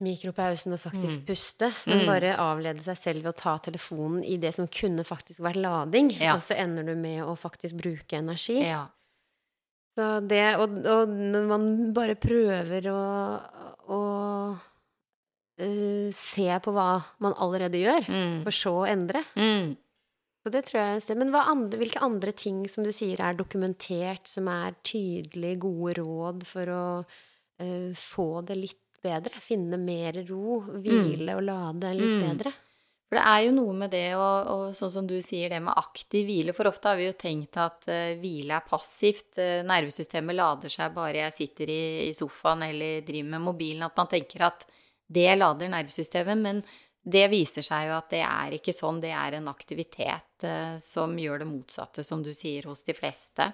mikropausen 0.04 0.76
og 0.76 0.82
faktisk 0.82 1.22
mm. 1.22 1.26
puste, 1.28 1.70
men 1.90 2.02
mm. 2.04 2.08
bare 2.10 2.32
avlede 2.42 2.84
seg 2.86 3.00
selv 3.00 3.26
ved 3.26 3.34
å 3.34 3.40
ta 3.42 3.58
telefonen 3.64 4.24
i 4.28 4.38
det 4.42 4.54
som 4.58 4.70
kunne 4.72 5.06
faktisk 5.08 5.44
vært 5.46 5.62
lading, 5.62 6.12
ja. 6.18 6.36
og 6.36 6.44
så 6.46 6.58
ender 6.60 6.88
du 6.88 6.96
med 7.00 7.24
å 7.26 7.36
faktisk 7.40 7.80
bruke 7.82 8.20
energi. 8.20 8.60
Ja. 8.66 8.86
Så 9.98 10.08
det, 10.24 10.44
og, 10.62 10.78
og, 10.88 11.12
når 11.12 11.48
man 11.50 11.70
bare 11.96 12.16
prøver 12.20 12.88
å, 12.94 13.00
å 13.92 14.02
uh, 14.56 16.10
se 16.16 16.50
på 16.64 16.76
hva 16.76 16.90
man 17.24 17.36
allerede 17.44 17.82
gjør, 17.82 18.08
mm. 18.08 18.36
for 18.46 18.56
så 18.56 18.76
å 18.84 18.90
endre. 18.90 19.24
Mm. 19.36 19.74
Så 20.42 20.50
det 20.54 20.64
tror 20.68 20.80
jeg 20.80 20.90
er 20.90 20.96
en 20.96 21.04
sted. 21.06 21.20
Men 21.22 21.36
andre, 21.38 21.78
hvilke 21.82 22.02
andre 22.02 22.34
ting 22.34 22.64
som 22.72 22.86
du 22.88 22.90
sier 22.96 23.20
er 23.22 23.38
dokumentert, 23.38 24.26
som 24.32 24.48
er 24.50 24.80
tydelige, 24.82 25.60
gode 25.68 26.00
råd 26.00 26.48
for 26.50 26.72
å 26.74 26.86
uh, 27.04 27.92
få 28.00 28.30
det 28.48 28.58
litt 28.58 28.80
bedre. 29.04 29.42
Finne 29.44 29.80
mer 29.82 30.22
ro, 30.28 30.62
hvile 30.82 31.32
mm. 31.32 31.38
og 31.38 31.48
lade 31.48 31.96
litt 31.98 32.18
mm. 32.18 32.28
bedre. 32.28 32.54
For 33.12 33.20
det 33.20 33.24
er 33.28 33.42
jo 33.44 33.56
noe 33.58 33.72
med 33.76 33.92
det 33.92 34.06
og, 34.16 34.46
og 34.48 34.62
sånn 34.72 34.92
som 34.94 35.08
du 35.10 35.18
sier, 35.20 35.52
det 35.52 35.58
med 35.60 35.76
aktiv 35.76 36.24
hvile. 36.30 36.54
For 36.56 36.70
ofte 36.70 36.94
har 36.94 36.96
vi 36.96 37.10
jo 37.10 37.16
tenkt 37.20 37.58
at 37.60 37.90
uh, 37.92 38.14
hvile 38.22 38.56
er 38.56 38.64
passivt. 38.64 39.34
Uh, 39.36 39.66
nervesystemet 39.68 40.38
lader 40.38 40.72
seg 40.72 40.94
bare 40.96 41.26
jeg 41.26 41.36
sitter 41.36 41.74
i, 41.74 41.82
i, 42.06 42.14
sofaen 42.16 42.64
eller 42.70 43.04
driver 43.04 43.34
med 43.34 43.44
mobilen. 43.50 43.84
At 43.84 44.00
man 44.00 44.08
tenker 44.14 44.46
at 44.48 44.64
det 45.12 45.28
lader 45.36 45.74
nervesystemet. 45.74 46.40
Men 46.40 46.64
det 47.04 47.26
viser 47.34 47.68
seg 47.68 47.90
jo 47.90 47.98
at 47.98 48.08
det 48.16 48.24
er 48.24 48.56
ikke 48.56 48.78
sånn. 48.80 49.04
Det 49.04 49.12
er 49.12 49.36
en 49.42 49.52
aktivitet 49.52 50.48
uh, 50.48 50.80
som 50.80 51.20
gjør 51.20 51.44
det 51.44 51.50
motsatte, 51.52 52.08
som 52.08 52.24
du 52.24 52.32
sier, 52.32 52.72
hos 52.72 52.88
de 52.88 52.96
fleste. 52.96 53.52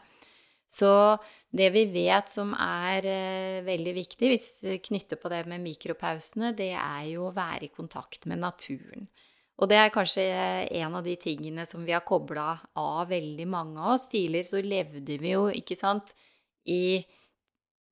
Så 0.67 0.91
det 1.55 1.69
vi 1.71 1.85
vet 1.93 2.27
som 2.27 2.51
er 2.59 3.05
veldig 3.63 3.93
viktig, 3.95 4.31
hvis 4.33 4.47
vi 4.65 4.79
knytter 4.83 5.19
på 5.21 5.31
det 5.31 5.45
med 5.47 5.63
mikropausene, 5.63 6.51
det 6.57 6.73
er 6.75 7.05
jo 7.13 7.29
å 7.29 7.35
være 7.35 7.69
i 7.69 7.71
kontakt 7.71 8.27
med 8.27 8.43
naturen. 8.43 9.07
Og 9.57 9.69
det 9.71 9.77
er 9.79 9.93
kanskje 9.93 10.23
en 10.77 10.97
av 10.99 11.05
de 11.05 11.15
tingene 11.17 11.65
som 11.65 11.85
vi 11.85 11.95
har 11.95 12.05
kobla 12.05 12.51
av 12.77 13.07
veldig 13.09 13.47
mange 13.49 13.81
av 13.81 13.95
oss. 13.95 14.05
Tidligere 14.11 14.49
så 14.51 14.61
levde 14.61 15.17
vi 15.17 15.31
jo, 15.33 15.47
ikke 15.49 15.77
sant, 15.77 16.13
i 16.69 17.01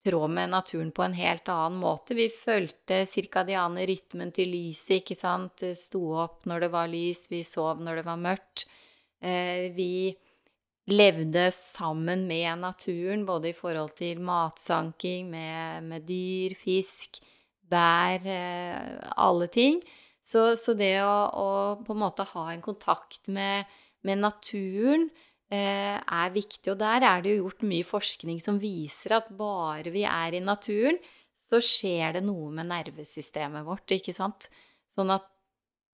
tråd 0.05 0.31
med 0.31 0.53
naturen 0.53 0.93
på 0.95 1.03
en 1.03 1.17
helt 1.17 1.49
annen 1.51 1.81
måte. 1.81 2.15
Vi 2.15 2.29
fulgte 2.31 3.01
cirkadiane 3.09 3.83
rytmen 3.89 4.31
til 4.35 4.53
lyset, 4.53 5.01
ikke 5.01 5.17
sant. 5.19 5.65
Sto 5.75 6.05
opp 6.21 6.47
når 6.47 6.63
det 6.63 6.71
var 6.77 6.91
lys, 6.91 7.25
vi 7.31 7.43
sov 7.43 7.83
når 7.83 7.99
det 7.99 8.05
var 8.07 8.23
mørkt. 8.23 8.65
Eh, 9.19 9.67
vi 9.75 10.15
levde 10.91 11.47
sammen 11.55 12.25
med 12.29 12.61
naturen, 12.61 13.25
både 13.27 13.51
i 13.51 13.57
forhold 13.57 13.95
til 13.99 14.21
matsanking 14.25 15.29
med, 15.31 15.85
med 15.87 16.05
dyr, 16.07 16.55
fisk, 16.57 17.21
bær, 17.69 18.25
eh, 18.25 18.99
alle 19.17 19.49
ting. 19.51 19.79
Så, 20.21 20.53
så 20.59 20.75
det 20.77 20.97
å, 21.01 21.15
å, 21.29 21.49
på 21.85 21.95
en 21.95 22.03
måte 22.03 22.27
ha 22.33 22.49
en 22.51 22.63
kontakt 22.63 23.29
med, 23.33 23.69
med 24.05 24.21
naturen 24.21 25.07
eh, 25.49 25.97
er 25.97 26.35
viktig. 26.35 26.67
Og 26.73 26.79
der 26.81 27.05
er 27.07 27.23
det 27.23 27.35
jo 27.35 27.45
gjort 27.45 27.65
mye 27.69 27.87
forskning 27.87 28.41
som 28.43 28.59
viser 28.61 29.17
at 29.19 29.31
bare 29.37 29.93
vi 29.93 30.05
er 30.09 30.37
i 30.37 30.43
naturen, 30.43 30.99
så 31.39 31.61
skjer 31.63 32.17
det 32.17 32.25
noe 32.27 32.51
med 32.51 32.67
nervesystemet 32.67 33.63
vårt, 33.67 33.95
ikke 33.95 34.13
sant? 34.15 34.49
Sånn 34.91 35.13
at 35.15 35.27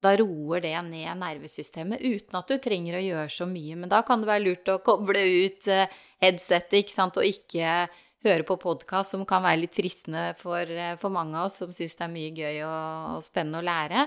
da 0.06 0.13
roer 0.22 0.63
det 0.63 0.76
ned 0.88 1.20
nervesystemet 1.20 2.04
uten 2.04 2.38
at 2.39 2.52
du 2.52 2.60
trenger 2.62 3.00
å 3.00 3.04
gjøre 3.04 3.32
så 3.34 3.48
mye. 3.50 3.78
Men 3.82 3.91
da 3.91 4.04
kan 4.06 4.22
det 4.22 4.30
være 4.30 4.46
lurt 4.46 4.72
å 4.72 4.80
koble 4.86 5.24
ut 5.46 5.70
eh, 5.72 5.91
headsetet, 6.24 6.80
ikke 6.84 6.96
sant, 6.96 7.18
og 7.20 7.28
ikke 7.28 7.88
høre 8.26 8.46
på 8.48 8.58
podkast 8.62 9.13
som 9.13 9.26
kan 9.30 9.44
være 9.46 9.63
litt 9.63 9.78
fristende 9.78 10.32
for, 10.39 10.62
eh, 10.62 10.96
for 11.02 11.13
mange 11.13 11.38
av 11.38 11.50
oss 11.50 11.60
som 11.62 11.74
syns 11.76 11.98
det 11.98 12.08
er 12.08 12.13
mye 12.13 12.32
gøy 12.34 12.62
og, 12.68 13.18
og 13.18 13.26
spennende 13.26 13.62
å 13.62 13.68
lære. 13.68 14.06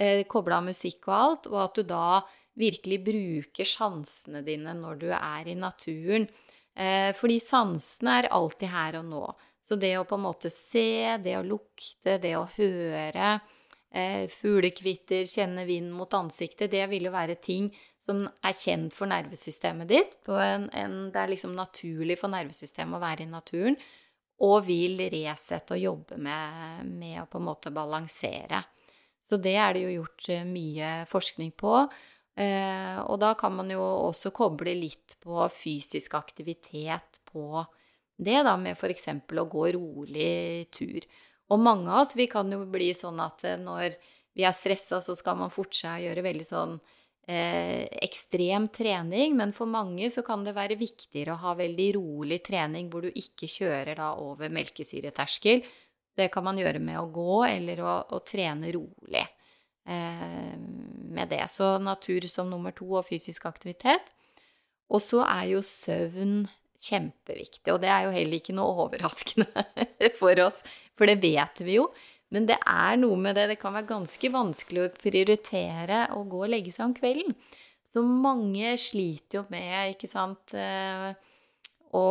Eh, 0.00 0.22
Koble 0.30 0.56
av 0.56 0.68
musikk 0.68 1.08
og 1.10 1.16
alt, 1.16 1.50
og 1.52 1.58
at 1.64 1.80
du 1.80 1.88
da 1.88 2.20
virkelig 2.60 3.00
bruker 3.04 3.68
sansene 3.68 4.42
dine 4.44 4.74
når 4.76 5.00
du 5.00 5.08
er 5.12 5.48
i 5.48 5.56
naturen. 5.58 6.26
Eh, 6.76 7.10
fordi 7.16 7.38
sansene 7.42 8.20
er 8.20 8.32
alltid 8.34 8.72
her 8.72 9.00
og 9.00 9.08
nå. 9.10 9.24
Så 9.60 9.76
det 9.76 9.92
å 9.98 10.06
på 10.08 10.16
en 10.16 10.24
måte 10.24 10.50
se, 10.52 11.18
det 11.20 11.36
å 11.36 11.44
lukte, 11.44 12.16
det 12.22 12.32
å 12.38 12.46
høre, 12.56 13.32
eh, 13.36 13.59
fuglekvitter, 14.30 15.24
kjenne 15.26 15.64
vind 15.66 15.90
mot 15.90 16.12
ansiktet, 16.14 16.70
det 16.70 16.84
vil 16.92 17.08
jo 17.08 17.10
være 17.10 17.34
ting 17.42 17.64
som 17.98 18.20
er 18.22 18.54
kjent 18.54 18.94
for 18.94 19.10
nervesystemet 19.10 19.90
ditt. 19.90 20.12
En, 20.30 20.68
en, 20.70 20.94
det 21.10 21.18
er 21.18 21.32
liksom 21.32 21.56
naturlig 21.58 22.14
for 22.20 22.30
nervesystemet 22.30 22.98
å 22.98 23.02
være 23.02 23.26
i 23.26 23.32
naturen. 23.32 23.78
Og 24.46 24.62
vil 24.68 25.02
resette 25.12 25.74
og 25.74 25.82
jobbe 25.82 26.20
med, 26.22 26.86
med 26.86 27.18
å 27.20 27.26
på 27.28 27.40
en 27.40 27.48
måte 27.50 27.74
balansere. 27.74 28.62
Så 29.20 29.36
det 29.36 29.56
er 29.60 29.74
det 29.76 29.84
jo 29.84 29.98
gjort 29.98 30.30
eh, 30.32 30.46
mye 30.48 30.92
forskning 31.10 31.52
på. 31.60 31.74
Eh, 32.40 32.96
og 33.04 33.18
da 33.20 33.34
kan 33.38 33.52
man 33.58 33.68
jo 33.72 33.82
også 33.82 34.32
koble 34.32 34.72
litt 34.78 35.18
på 35.20 35.44
fysisk 35.52 36.16
aktivitet 36.16 37.20
på 37.28 37.64
det, 38.20 38.38
da, 38.44 38.54
med 38.60 38.76
f.eks. 38.76 39.08
å 39.12 39.46
gå 39.48 39.66
rolig 39.76 40.70
tur. 40.72 41.04
Og 41.50 41.60
mange 41.60 41.90
av 41.90 42.04
oss, 42.04 42.16
vi 42.18 42.28
kan 42.30 42.50
jo 42.52 42.62
bli 42.70 42.92
sånn 42.94 43.20
at 43.22 43.44
eh, 43.48 43.58
når 43.60 43.96
vi 44.36 44.46
er 44.46 44.54
stressa, 44.54 45.00
så 45.02 45.16
skal 45.18 45.38
man 45.40 45.52
fortsatt 45.52 46.02
gjøre 46.04 46.24
veldig 46.24 46.46
sånn 46.46 46.76
eh, 47.26 47.86
ekstrem 48.06 48.68
trening, 48.74 49.36
men 49.38 49.54
for 49.56 49.70
mange 49.70 50.10
så 50.12 50.22
kan 50.26 50.44
det 50.46 50.54
være 50.56 50.78
viktigere 50.80 51.34
å 51.34 51.42
ha 51.44 51.56
veldig 51.58 51.88
rolig 51.98 52.40
trening 52.46 52.90
hvor 52.92 53.06
du 53.06 53.10
ikke 53.10 53.50
kjører 53.50 53.98
da 53.98 54.12
over 54.22 54.52
melkesyreterskel. 54.54 55.64
Det 56.16 56.30
kan 56.32 56.46
man 56.46 56.58
gjøre 56.58 56.82
med 56.82 57.00
å 57.00 57.10
gå 57.10 57.42
eller 57.48 57.82
å, 57.82 57.96
å 58.14 58.22
trene 58.26 58.72
rolig 58.74 59.26
eh, 59.86 60.54
med 61.10 61.30
det. 61.32 61.42
Så 61.50 61.76
natur 61.82 62.26
som 62.30 62.50
nummer 62.50 62.74
to 62.76 62.88
og 62.94 63.06
fysisk 63.08 63.46
aktivitet. 63.50 64.14
Og 64.90 65.02
så 65.02 65.22
er 65.22 65.52
jo 65.52 65.62
søvn 65.62 66.42
kjempeviktig, 66.80 67.68
og 67.74 67.80
det 67.82 67.90
er 67.92 68.06
jo 68.06 68.14
heller 68.14 68.40
ikke 68.40 68.56
noe 68.56 68.86
overraskende 68.86 69.66
for 70.20 70.40
oss, 70.46 70.62
for 70.96 71.10
det 71.10 71.20
vet 71.22 71.62
vi 71.66 71.78
jo. 71.78 71.90
Men 72.30 72.46
det 72.46 72.60
er 72.62 72.98
noe 73.00 73.18
med 73.18 73.34
det, 73.38 73.48
det 73.50 73.58
kan 73.58 73.74
være 73.74 73.88
ganske 73.88 74.30
vanskelig 74.30 74.84
å 74.84 74.92
prioritere 74.94 76.04
å 76.14 76.22
gå 76.30 76.44
og 76.44 76.52
legge 76.52 76.72
seg 76.74 76.86
om 76.86 76.94
kvelden. 76.94 77.34
Så 77.90 78.04
mange 78.06 78.76
sliter 78.78 79.40
jo 79.40 79.44
med, 79.50 79.96
ikke 79.96 80.10
sant, 80.10 80.54
eh, 80.54 81.10
å 81.98 82.06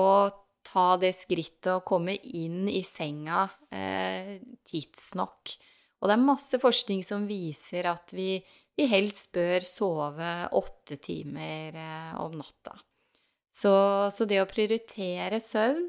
ta 0.69 0.89
det 0.99 1.13
skrittet 1.15 1.71
og 1.77 1.85
komme 1.87 2.17
inn 2.35 2.67
i 2.67 2.81
senga 2.83 3.45
eh, 3.71 4.35
tidsnok. 4.67 5.55
Og 5.99 6.09
det 6.09 6.15
er 6.15 6.27
masse 6.27 6.59
forskning 6.59 6.99
som 7.03 7.27
viser 7.29 7.87
at 7.91 8.11
vi, 8.15 8.37
vi 8.75 8.87
helst 8.91 9.31
bør 9.35 9.63
sove 9.67 10.33
åtte 10.59 10.99
timer 10.99 11.79
eh, 11.79 12.13
om 12.19 12.35
natta. 12.39 12.75
Så, 13.49 13.73
så, 14.13 14.27
det 14.29 14.41
å 14.43 14.49
prioritere 14.49 15.39
søvn, 15.41 15.87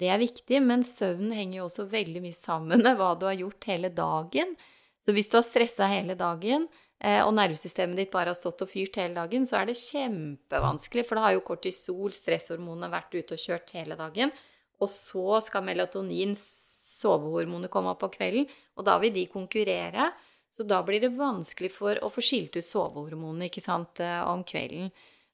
det 0.00 0.08
er 0.10 0.22
viktig, 0.22 0.62
men 0.64 0.82
søvn 0.86 1.34
henger 1.36 1.60
jo 1.60 1.66
også 1.68 1.88
veldig 1.92 2.22
mye 2.24 2.36
sammen 2.36 2.82
med 2.86 2.96
hva 2.98 3.12
du 3.18 3.28
har 3.28 3.36
gjort 3.38 3.68
hele 3.68 3.92
dagen. 3.92 4.56
Så 5.02 5.14
hvis 5.14 5.28
du 5.30 5.36
har 5.38 5.44
stressa 5.46 5.90
hele 5.90 6.16
dagen, 6.18 6.68
Eh, 7.02 7.18
og 7.26 7.32
nervesystemet 7.34 7.98
ditt 7.98 8.12
bare 8.12 8.30
har 8.30 8.38
stått 8.38 8.62
og 8.62 8.70
fyrt 8.70 9.00
hele 9.00 9.16
dagen, 9.16 9.42
så 9.46 9.58
er 9.58 9.68
det 9.68 9.80
kjempevanskelig, 9.80 11.02
for 11.08 11.18
da 11.18 11.24
har 11.26 11.34
jo 11.34 11.46
kortisol, 11.46 12.12
stresshormonene, 12.14 12.90
vært 12.92 13.16
ute 13.16 13.34
og 13.34 13.42
kjørt 13.42 13.72
hele 13.74 13.96
dagen. 13.98 14.30
Og 14.78 14.90
så 14.90 15.40
skal 15.42 15.64
melatonin, 15.66 16.36
sovehormonet, 16.38 17.72
komme 17.74 17.90
opp 17.90 18.04
på 18.04 18.12
kvelden, 18.14 18.46
og 18.78 18.86
da 18.86 19.00
vil 19.02 19.14
de 19.16 19.26
konkurrere. 19.32 20.12
Så 20.52 20.66
da 20.68 20.78
blir 20.86 21.02
det 21.02 21.16
vanskelig 21.16 21.72
for 21.74 21.98
å 21.98 22.10
få 22.12 22.22
skilt 22.22 22.54
ut 22.60 22.68
sovehormonene 22.68 23.50
ikke 23.50 23.64
sant, 23.64 23.98
eh, 24.04 24.22
om 24.22 24.46
kvelden. 24.46 24.92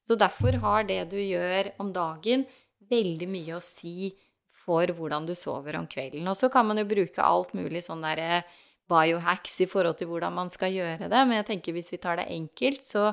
Så 0.09 0.17
derfor 0.17 0.55
har 0.63 0.87
det 0.89 1.03
du 1.11 1.19
gjør 1.21 1.69
om 1.77 1.91
dagen, 1.93 2.47
veldig 2.89 3.27
mye 3.29 3.59
å 3.59 3.61
si 3.61 4.09
for 4.57 4.89
hvordan 4.97 5.27
du 5.29 5.35
sover 5.37 5.77
om 5.77 5.85
kvelden. 5.89 6.25
Og 6.31 6.37
så 6.37 6.49
kan 6.49 6.65
man 6.65 6.81
jo 6.81 6.87
bruke 6.89 7.21
alt 7.21 7.53
mulig 7.53 7.83
sånn 7.85 8.01
derre 8.01 8.41
biohacks 8.89 9.59
i 9.61 9.67
forhold 9.69 9.99
til 9.99 10.09
hvordan 10.09 10.33
man 10.33 10.49
skal 10.49 10.73
gjøre 10.73 11.11
det. 11.11 11.19
Men 11.29 11.37
jeg 11.37 11.49
tenker 11.51 11.77
hvis 11.77 11.91
vi 11.93 12.01
tar 12.01 12.17
det 12.17 12.25
enkelt, 12.33 12.81
så, 12.81 13.11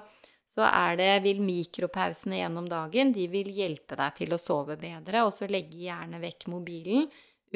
så 0.49 0.65
er 0.71 0.97
det, 0.97 1.11
vil 1.27 1.45
mikropausene 1.45 2.41
gjennom 2.41 2.73
dagen 2.73 3.13
de 3.13 3.29
vil 3.29 3.53
hjelpe 3.53 4.01
deg 4.01 4.17
til 4.23 4.33
å 4.33 4.41
sove 4.41 4.79
bedre. 4.81 5.27
Og 5.29 5.35
så 5.37 5.51
legge 5.53 5.85
gjerne 5.85 6.23
vekk 6.25 6.49
mobilen. 6.55 7.11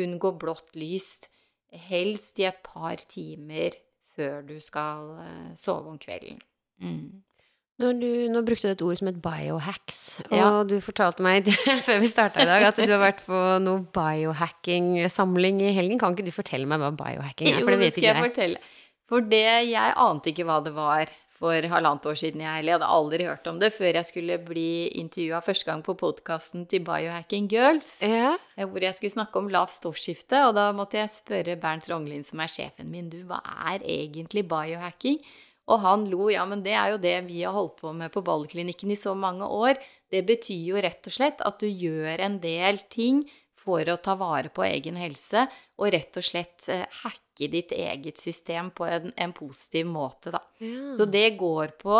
Unngå 0.05 0.35
blått 0.37 0.77
lys. 0.77 1.15
Helst 1.89 2.45
i 2.45 2.49
et 2.51 2.61
par 2.67 3.01
timer 3.09 3.81
før 4.13 4.45
du 4.45 4.59
skal 4.61 5.17
eh, 5.25 5.51
sove 5.57 5.95
om 5.95 5.97
kvelden. 6.03 6.45
Mm. 6.85 7.23
Du, 7.81 8.09
nå 8.29 8.43
brukte 8.45 8.69
du 8.69 8.75
et 8.75 8.83
ord 8.85 8.99
som 8.99 9.09
het 9.09 9.21
biohacks, 9.25 10.01
og 10.27 10.37
ja. 10.37 10.49
du 10.69 10.75
fortalte 10.85 11.25
meg 11.25 11.47
før 11.87 12.03
vi 12.03 12.11
starta 12.11 12.45
i 12.45 12.49
dag 12.49 12.67
at 12.69 12.77
du 12.77 12.91
har 12.93 13.01
vært 13.01 13.23
på 13.25 13.41
noe 13.65 13.87
biohacking-samling 13.95 15.63
i 15.65 15.73
helgen. 15.77 16.01
Kan 16.01 16.13
ikke 16.13 16.29
du 16.29 16.35
fortelle 16.35 16.69
meg 16.69 16.83
hva 16.83 16.93
biohacking 16.93 17.55
er? 17.55 17.65
For 17.65 17.73
det 17.73 17.81
vet 17.81 17.97
ikke 17.97 18.05
jeg. 18.05 18.13
Jo, 18.13 18.13
det 18.13 18.13
skal 18.13 18.13
jeg 18.13 18.27
fortelle. 18.29 18.63
For 19.11 19.27
det, 19.33 19.49
jeg 19.73 19.97
ante 20.05 20.31
ikke 20.35 20.47
hva 20.47 20.61
det 20.63 20.75
var 20.77 21.11
for 21.41 21.67
halvannet 21.73 22.05
år 22.11 22.19
siden 22.21 22.43
jeg 22.45 22.59
heller. 22.59 22.75
Jeg 22.75 22.77
hadde 22.77 22.93
aldri 22.99 23.27
hørt 23.31 23.49
om 23.49 23.59
det 23.63 23.73
før 23.73 23.97
jeg 23.97 24.09
skulle 24.11 24.37
bli 24.45 24.71
intervjua 25.01 25.41
første 25.45 25.67
gang 25.71 25.81
på 25.87 25.97
podkasten 25.99 26.67
til 26.69 26.85
Biohacking 26.85 27.49
Girls. 27.51 27.95
Ja. 28.05 28.35
Eh, 28.57 28.69
hvor 28.69 28.85
jeg 28.85 28.93
skulle 28.99 29.17
snakke 29.17 29.41
om 29.41 29.49
lavt 29.53 29.73
stoffskifte. 29.73 30.45
Og 30.51 30.57
da 30.59 30.69
måtte 30.77 31.01
jeg 31.01 31.15
spørre 31.17 31.57
Bernt 31.61 31.89
Ronglin, 31.89 32.27
som 32.27 32.45
er 32.45 32.53
sjefen 32.53 32.93
min, 32.93 33.09
du, 33.09 33.23
hva 33.29 33.41
er 33.73 33.81
egentlig 33.81 34.45
biohacking? 34.53 35.23
Og 35.69 35.83
han 35.85 36.07
lo. 36.11 36.31
Ja, 36.33 36.47
men 36.49 36.65
det 36.65 36.73
er 36.75 36.95
jo 36.95 37.03
det 37.03 37.17
vi 37.29 37.43
har 37.45 37.55
holdt 37.55 37.77
på 37.83 37.93
med 37.95 38.13
på 38.15 38.23
Ballklinikken 38.27 38.91
i 38.91 38.99
så 38.99 39.15
mange 39.15 39.47
år. 39.47 39.79
Det 40.11 40.25
betyr 40.27 40.73
jo 40.73 40.81
rett 40.83 41.07
og 41.07 41.15
slett 41.15 41.45
at 41.47 41.61
du 41.61 41.69
gjør 41.69 42.25
en 42.25 42.41
del 42.43 42.81
ting 42.91 43.25
for 43.61 43.85
å 43.93 43.99
ta 44.01 44.17
vare 44.19 44.51
på 44.53 44.65
egen 44.65 44.97
helse, 44.97 45.45
og 45.81 45.93
rett 45.93 46.17
og 46.17 46.25
slett 46.25 46.69
eh, 46.73 46.87
hacke 47.03 47.49
ditt 47.53 47.75
eget 47.77 48.21
system 48.21 48.71
på 48.77 48.87
en, 48.89 49.13
en 49.17 49.35
positiv 49.37 49.89
måte, 49.91 50.33
da. 50.33 50.41
Ja. 50.65 50.95
Så 50.97 51.07
det 51.11 51.27
går 51.41 51.75
på 51.81 51.99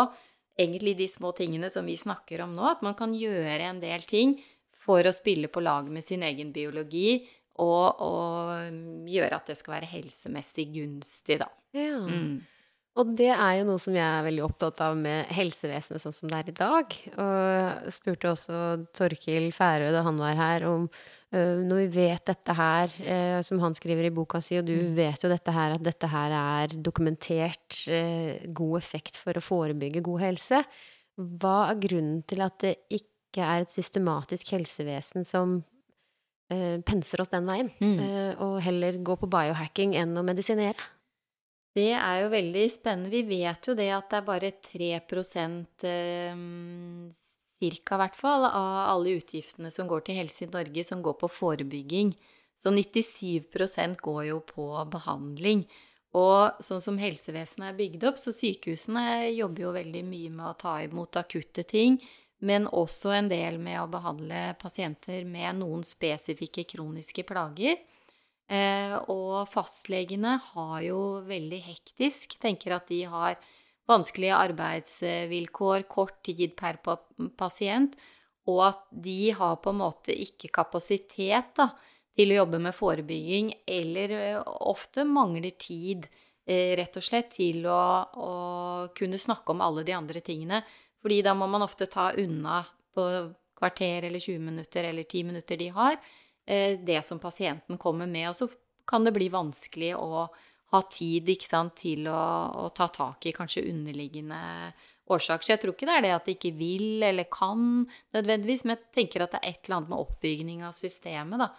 egentlig 0.57 0.95
de 0.99 1.07
små 1.09 1.31
tingene 1.37 1.69
som 1.73 1.85
vi 1.85 1.97
snakker 1.97 2.43
om 2.45 2.55
nå, 2.57 2.65
at 2.65 2.81
man 2.85 2.97
kan 2.97 3.13
gjøre 3.15 3.69
en 3.69 3.81
del 3.81 4.05
ting 4.09 4.39
for 4.81 5.05
å 5.05 5.13
spille 5.13 5.51
på 5.53 5.61
lag 5.61 5.89
med 5.93 6.05
sin 6.05 6.25
egen 6.25 6.49
biologi, 6.55 7.21
og, 7.61 8.01
og 8.01 9.09
gjøre 9.11 9.37
at 9.37 9.51
det 9.51 9.57
skal 9.59 9.75
være 9.77 9.91
helsemessig 9.91 10.65
gunstig, 10.73 11.37
da. 11.43 11.49
Ja. 11.77 11.99
Mm. 12.01 12.39
Og 12.99 13.13
det 13.15 13.29
er 13.31 13.53
jo 13.61 13.67
noe 13.69 13.79
som 13.79 13.95
jeg 13.95 14.03
er 14.03 14.25
veldig 14.25 14.43
opptatt 14.43 14.81
av 14.83 14.97
med 14.99 15.29
helsevesenet 15.31 16.03
sånn 16.03 16.15
som 16.15 16.31
det 16.31 16.41
er 16.41 16.49
i 16.51 16.55
dag. 16.57 16.95
Og 17.23 17.37
jeg 17.55 17.93
spurte 17.95 18.33
også 18.33 18.57
Torkil 18.97 19.47
Færø 19.55 19.93
da 19.95 20.01
han 20.03 20.19
var 20.19 20.35
her, 20.35 20.65
om 20.67 20.89
uh, 20.89 21.61
når 21.63 21.85
vi 21.85 21.87
vet 21.95 22.25
dette 22.27 22.57
her, 22.57 22.91
uh, 23.05 23.39
som 23.47 23.63
han 23.63 23.77
skriver 23.79 24.09
i 24.09 24.13
boka 24.15 24.43
si, 24.43 24.59
og 24.59 24.67
du 24.67 24.75
mm. 24.75 24.91
vet 24.99 25.23
jo 25.23 25.31
dette 25.31 25.55
her, 25.55 25.77
at 25.77 25.87
dette 25.87 26.11
her 26.11 26.35
er 26.41 26.75
dokumentert 26.83 27.79
uh, 27.87 28.35
god 28.59 28.77
effekt 28.81 29.19
for 29.23 29.39
å 29.39 29.45
forebygge 29.45 30.03
god 30.03 30.25
helse, 30.27 30.63
hva 31.15 31.57
er 31.71 31.83
grunnen 31.87 32.21
til 32.27 32.43
at 32.43 32.59
det 32.65 32.75
ikke 32.91 33.47
er 33.47 33.63
et 33.63 33.71
systematisk 33.71 34.51
helsevesen 34.57 35.27
som 35.27 35.61
penser 36.51 37.21
oss 37.23 37.29
den 37.31 37.45
veien, 37.47 37.69
mm. 37.79 38.39
og 38.43 38.57
heller 38.59 38.97
går 39.07 39.21
på 39.21 39.29
biohacking 39.31 39.93
enn 39.95 40.17
å 40.19 40.23
medisinere? 40.27 40.75
Det 41.71 41.91
er 41.95 42.17
jo 42.23 42.31
veldig 42.33 42.65
spennende. 42.71 43.11
Vi 43.13 43.21
vet 43.39 43.67
jo 43.67 43.75
det 43.77 43.87
at 43.95 44.09
det 44.11 44.17
er 44.19 44.27
bare 44.27 44.51
3 44.51 44.89
ca. 45.07 45.45
cirka, 47.61 47.95
i 47.95 48.01
hvert 48.01 48.17
fall, 48.17 48.43
av 48.49 48.89
alle 48.91 49.15
utgiftene 49.21 49.71
som 49.71 49.87
går 49.87 50.03
til 50.07 50.19
helse 50.19 50.45
i 50.45 50.51
Norge, 50.51 50.83
som 50.83 51.01
går 51.05 51.15
på 51.21 51.29
forebygging. 51.31 52.11
Så 52.59 52.73
97% 52.75 54.03
går 54.03 54.25
jo 54.27 54.41
på 54.45 54.67
behandling. 54.91 55.63
Og 56.17 56.59
sånn 56.59 56.81
som 56.83 56.97
helsevesenet 56.99 57.69
er 57.69 57.77
bygd 57.77 58.03
opp, 58.09 58.19
så 58.19 58.33
sykehusene 58.35 59.31
jobber 59.31 59.63
jo 59.63 59.71
veldig 59.77 60.03
mye 60.03 60.33
med 60.33 60.49
å 60.49 60.57
ta 60.59 60.73
imot 60.83 61.15
akutte 61.21 61.63
ting, 61.63 62.01
men 62.43 62.67
også 62.67 63.13
en 63.15 63.29
del 63.31 63.61
med 63.61 63.79
å 63.79 63.87
behandle 63.87 64.57
pasienter 64.59 65.23
med 65.29 65.61
noen 65.61 65.85
spesifikke 65.87 66.65
kroniske 66.73 67.23
plager. 67.29 67.79
Eh, 68.51 68.95
og 69.07 69.47
fastlegene 69.47 70.35
har 70.49 70.77
jo 70.83 71.01
veldig 71.23 71.59
hektisk, 71.69 72.35
tenker 72.41 72.75
at 72.75 72.89
de 72.91 73.05
har 73.07 73.37
vanskelige 73.87 74.35
arbeidsvilkår, 74.35 75.85
kort 75.91 76.19
tid 76.27 76.51
per 76.59 76.81
pasient, 77.39 77.95
og 78.51 78.59
at 78.65 78.83
de 78.91 79.31
har 79.37 79.55
på 79.63 79.71
en 79.71 79.79
måte 79.79 80.15
ikke 80.15 80.51
kapasitet 80.53 81.55
da, 81.59 81.69
til 82.17 82.33
å 82.33 82.41
jobbe 82.41 82.59
med 82.59 82.75
forebygging, 82.75 83.53
eller 83.71 84.15
eh, 84.17 84.41
ofte 84.67 85.05
mangler 85.07 85.55
tid, 85.55 86.09
eh, 86.43 86.73
rett 86.79 86.97
og 86.99 87.05
slett, 87.07 87.31
til 87.37 87.63
å, 87.71 87.83
å 88.03 88.33
kunne 88.97 89.21
snakke 89.21 89.55
om 89.55 89.63
alle 89.63 89.85
de 89.87 89.95
andre 89.95 90.23
tingene. 90.25 90.59
Fordi 91.01 91.21
da 91.23 91.33
må 91.37 91.47
man 91.49 91.63
ofte 91.63 91.87
ta 91.89 92.11
unna 92.19 92.59
på 92.91 93.05
kvarter 93.57 94.09
eller 94.09 94.19
20 94.19 94.43
minutter 94.43 94.89
eller 94.89 95.07
10 95.07 95.29
minutter 95.31 95.57
de 95.57 95.69
har, 95.71 95.95
det 96.51 96.99
som 97.07 97.19
pasienten 97.19 97.79
kommer 97.79 98.09
med. 98.09 98.29
Og 98.29 98.35
så 98.35 98.47
kan 98.87 99.05
det 99.07 99.13
bli 99.15 99.29
vanskelig 99.31 99.93
å 99.95 100.25
ha 100.71 100.81
tid 100.87 101.29
sant, 101.43 101.75
til 101.83 102.07
å, 102.07 102.23
å, 102.63 102.69
ta 102.75 102.87
tak 102.91 103.27
i 103.27 103.33
kanskje 103.35 103.65
underliggende 103.69 104.39
årsaker. 105.11 105.43
Så 105.43 105.53
jeg 105.53 105.61
tror 105.63 105.75
ikke 105.75 105.89
det 105.89 105.97
er 105.97 106.05
det 106.05 106.13
at 106.15 106.27
de 106.27 106.35
ikke 106.37 106.53
vil 106.55 107.03
eller 107.03 107.27
kan 107.31 107.83
nødvendigvis, 108.15 108.65
men 108.65 108.77
jeg 108.77 108.95
tenker 108.95 109.25
at 109.25 109.35
det 109.35 109.41
er 109.41 109.51
et 109.51 109.65
eller 109.65 109.81
annet 109.81 109.91
med 109.91 110.03
oppbygning 110.05 110.65
av 110.67 110.75
systemet, 110.77 111.43
da. 111.43 111.49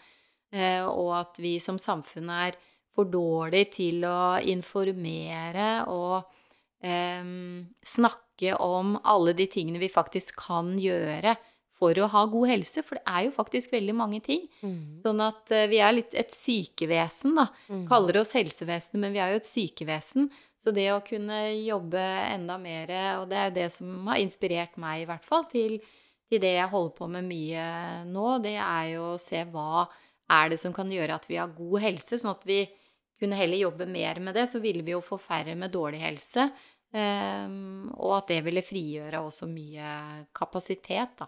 Eh, 0.52 0.84
og 0.84 1.12
at 1.16 1.40
vi 1.40 1.56
som 1.64 1.80
samfunn 1.80 2.32
er 2.32 2.56
for 2.92 3.08
dårlige 3.08 3.70
til 3.78 4.02
å 4.04 4.36
informere 4.52 5.68
og 5.92 6.18
eh, 6.84 7.24
snakke 7.80 8.56
om 8.60 8.98
alle 9.08 9.36
de 9.36 9.46
tingene 9.48 9.80
vi 9.80 9.92
faktisk 9.92 10.40
kan 10.48 10.74
gjøre 10.80 11.36
for 11.82 11.98
å 11.98 12.08
ha 12.12 12.22
god 12.30 12.50
helse, 12.52 12.84
for 12.86 12.98
det 12.98 13.02
er 13.10 13.26
jo 13.26 13.34
faktisk 13.34 13.74
veldig 13.74 13.94
mange 13.98 14.20
ting. 14.22 14.46
Mm. 14.62 14.94
Sånn 15.02 15.22
at 15.24 15.50
uh, 15.50 15.66
vi 15.70 15.80
er 15.82 15.96
litt 15.96 16.14
et 16.18 16.30
sykevesen, 16.34 17.34
da. 17.40 17.48
Mm. 17.66 17.84
Kaller 17.90 18.20
oss 18.22 18.36
helsevesenet, 18.38 19.00
men 19.02 19.14
vi 19.14 19.22
er 19.22 19.34
jo 19.34 19.40
et 19.42 19.50
sykevesen. 19.50 20.30
Så 20.62 20.70
det 20.74 20.86
å 20.94 21.02
kunne 21.02 21.40
jobbe 21.58 22.02
enda 22.30 22.54
mer, 22.62 22.92
og 23.18 23.26
det 23.32 23.38
er 23.40 23.48
jo 23.48 23.56
det 23.56 23.66
som 23.74 24.06
har 24.06 24.22
inspirert 24.22 24.78
meg 24.78 25.02
i 25.02 25.08
hvert 25.08 25.26
fall 25.26 25.48
til, 25.50 25.80
til 26.30 26.42
det 26.42 26.54
jeg 26.54 26.70
holder 26.70 26.94
på 27.00 27.08
med 27.10 27.26
mye 27.26 27.64
nå, 28.06 28.28
det 28.44 28.54
er 28.62 28.92
jo 28.92 29.08
å 29.16 29.18
se 29.20 29.42
hva 29.50 29.88
er 30.32 30.52
det 30.52 30.60
som 30.62 30.74
kan 30.76 30.90
gjøre 30.90 31.16
at 31.18 31.26
vi 31.26 31.40
har 31.40 31.50
god 31.56 31.82
helse, 31.82 32.20
sånn 32.20 32.36
at 32.36 32.46
vi 32.46 32.60
kunne 33.18 33.38
heller 33.38 33.58
jobbe 33.58 33.90
mer 33.90 34.22
med 34.22 34.38
det, 34.38 34.46
så 34.50 34.62
ville 34.62 34.86
vi 34.86 34.94
jo 34.94 35.02
få 35.02 35.18
færre 35.20 35.58
med 35.58 35.74
dårlig 35.74 36.04
helse. 36.04 36.46
Um, 36.92 37.88
og 37.96 38.18
at 38.20 38.30
det 38.30 38.42
ville 38.46 38.62
frigjøre 38.62 39.22
også 39.24 39.48
mye 39.50 39.92
kapasitet, 40.36 41.18
da 41.18 41.26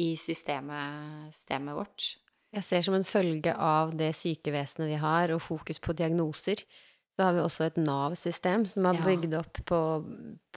i 0.00 0.14
systemet, 0.18 1.30
systemet 1.34 1.78
vårt. 1.78 2.08
Jeg 2.54 2.66
ser 2.66 2.82
som 2.86 2.94
en 2.94 3.06
følge 3.06 3.54
av 3.58 3.94
det 3.98 4.12
sykevesenet 4.14 4.92
vi 4.92 4.98
har, 5.02 5.32
og 5.34 5.42
fokus 5.42 5.80
på 5.82 5.94
diagnoser, 5.96 6.62
så 7.14 7.28
har 7.28 7.34
vi 7.36 7.42
også 7.44 7.66
et 7.68 7.76
Nav-system 7.78 8.64
som 8.66 8.86
er 8.90 8.98
bygd 9.04 9.36
opp 9.38 9.60
på, 9.70 9.80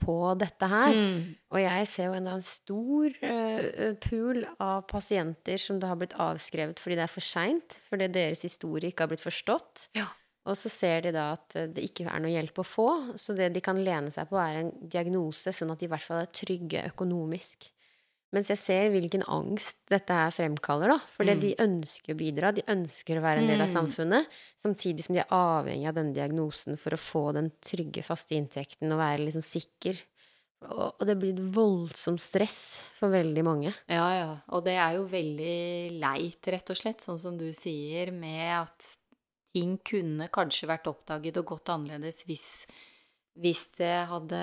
på 0.00 0.16
dette 0.40 0.68
her. 0.70 0.94
Mm. 0.94 1.20
Og 1.54 1.60
jeg 1.62 1.90
ser 1.90 2.08
jo 2.08 2.16
en 2.18 2.42
stor 2.42 3.18
uh, 3.22 3.92
pool 4.02 4.42
av 4.58 4.82
pasienter 4.90 5.62
som 5.62 5.78
det 5.78 5.90
har 5.90 6.00
blitt 6.00 6.16
avskrevet 6.18 6.82
fordi 6.82 6.98
det 6.98 7.04
er 7.06 7.12
for 7.12 7.22
seint, 7.24 7.78
fordi 7.86 8.10
deres 8.10 8.42
historie 8.46 8.90
ikke 8.90 9.06
har 9.06 9.12
blitt 9.12 9.22
forstått. 9.22 9.86
Ja. 9.98 10.08
Og 10.50 10.58
så 10.58 10.70
ser 10.72 11.06
de 11.06 11.14
da 11.14 11.30
at 11.36 11.54
det 11.76 11.84
ikke 11.84 12.08
er 12.10 12.22
noe 12.24 12.34
hjelp 12.34 12.58
å 12.58 12.66
få, 12.66 12.90
så 13.20 13.38
det 13.38 13.52
de 13.54 13.62
kan 13.62 13.78
lene 13.78 14.10
seg 14.10 14.30
på, 14.30 14.38
er 14.42 14.62
en 14.64 14.70
diagnose, 14.80 15.52
sånn 15.54 15.74
at 15.74 15.78
de 15.78 15.86
i 15.86 15.92
hvert 15.92 16.06
fall 16.10 16.24
er 16.24 16.32
trygge 16.34 16.86
økonomisk. 16.88 17.68
Mens 18.36 18.50
jeg 18.52 18.60
ser 18.60 18.90
hvilken 18.92 19.22
angst 19.32 19.78
dette 19.88 20.12
her 20.12 20.32
fremkaller, 20.34 20.92
da. 20.92 20.98
For 21.14 21.24
mm. 21.24 21.40
de 21.40 21.54
ønsker 21.64 22.12
å 22.12 22.18
bidra, 22.18 22.52
de 22.52 22.66
ønsker 22.68 23.16
å 23.16 23.24
være 23.24 23.40
en 23.40 23.48
del 23.48 23.62
av 23.64 23.70
mm. 23.70 23.74
samfunnet. 23.74 24.36
Samtidig 24.60 25.06
som 25.06 25.16
de 25.16 25.22
er 25.22 25.32
avhengig 25.32 25.88
av 25.88 25.96
denne 25.96 26.16
diagnosen 26.16 26.76
for 26.80 26.92
å 26.92 27.00
få 27.00 27.24
den 27.38 27.48
trygge, 27.64 28.04
faste 28.04 28.36
inntekten 28.36 28.92
og 28.92 29.00
være 29.00 29.24
liksom 29.24 29.44
sikker. 29.46 30.02
Og, 30.66 31.04
det 31.06 31.14
blir 31.20 31.36
et 31.36 31.42
voldsomt 31.54 32.20
stress 32.20 32.78
for 32.98 33.14
veldig 33.14 33.44
mange. 33.46 33.72
Ja, 33.86 34.08
ja. 34.16 34.30
Og 34.52 34.64
det 34.66 34.74
er 34.76 34.98
jo 34.98 35.06
veldig 35.08 35.98
leit, 36.02 36.50
rett 36.50 36.74
og 36.74 36.80
slett, 36.80 37.04
sånn 37.04 37.20
som 37.20 37.38
du 37.38 37.46
sier, 37.56 38.10
med 38.12 38.58
at 38.58 38.92
ting 39.54 39.78
kunne 39.86 40.28
kanskje 40.34 40.68
vært 40.68 40.90
oppdaget 40.90 41.40
og 41.40 41.54
gått 41.54 41.72
annerledes 41.72 42.24
hvis, 42.28 42.48
hvis 43.40 43.64
det 43.78 43.94
hadde 44.10 44.42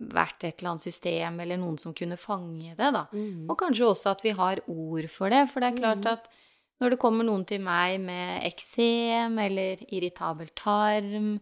vært 0.00 0.46
et 0.46 0.60
eller 0.60 0.72
annet 0.72 0.86
system 0.86 1.40
eller 1.42 1.60
noen 1.60 1.76
som 1.80 1.94
kunne 1.96 2.16
fange 2.20 2.74
det, 2.76 2.90
da. 2.96 3.04
Mm. 3.12 3.48
Og 3.50 3.56
kanskje 3.60 3.88
også 3.90 4.14
at 4.14 4.22
vi 4.24 4.32
har 4.36 4.62
ord 4.72 5.08
for 5.12 5.32
det, 5.32 5.44
for 5.50 5.60
det 5.60 5.72
er 5.72 5.80
klart 5.80 6.04
mm. 6.06 6.12
at 6.12 6.30
når 6.80 6.94
det 6.94 7.00
kommer 7.02 7.26
noen 7.28 7.44
til 7.44 7.60
meg 7.60 7.98
med 8.00 8.46
eksem 8.48 9.36
eller 9.42 9.82
irritabel 9.92 10.48
tarm, 10.56 11.34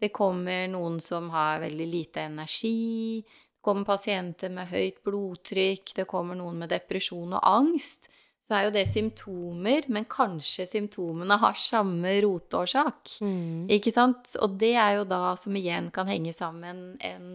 det 0.00 0.12
kommer 0.14 0.68
noen 0.70 1.00
som 1.02 1.30
har 1.34 1.62
veldig 1.64 1.88
lite 1.90 2.28
energi, 2.28 3.24
det 3.24 3.64
kommer 3.64 3.88
pasienter 3.88 4.52
med 4.54 4.70
høyt 4.70 5.00
blodtrykk, 5.06 5.96
det 5.98 6.06
kommer 6.10 6.38
noen 6.38 6.62
med 6.62 6.70
depresjon 6.70 7.34
og 7.34 7.42
angst, 7.42 8.10
så 8.44 8.58
er 8.58 8.66
jo 8.66 8.72
det 8.74 8.84
symptomer, 8.90 9.86
men 9.88 10.04
kanskje 10.10 10.66
symptomene 10.68 11.38
har 11.40 11.56
samme 11.56 12.10
rotårsak. 12.20 13.14
Mm. 13.24 13.70
Ikke 13.72 13.92
sant? 13.94 14.34
Og 14.44 14.58
det 14.60 14.74
er 14.76 14.98
jo 14.98 15.06
da 15.08 15.32
som 15.40 15.56
igjen 15.56 15.88
kan 15.94 16.10
henge 16.12 16.34
sammen 16.36 16.82
en, 17.00 17.30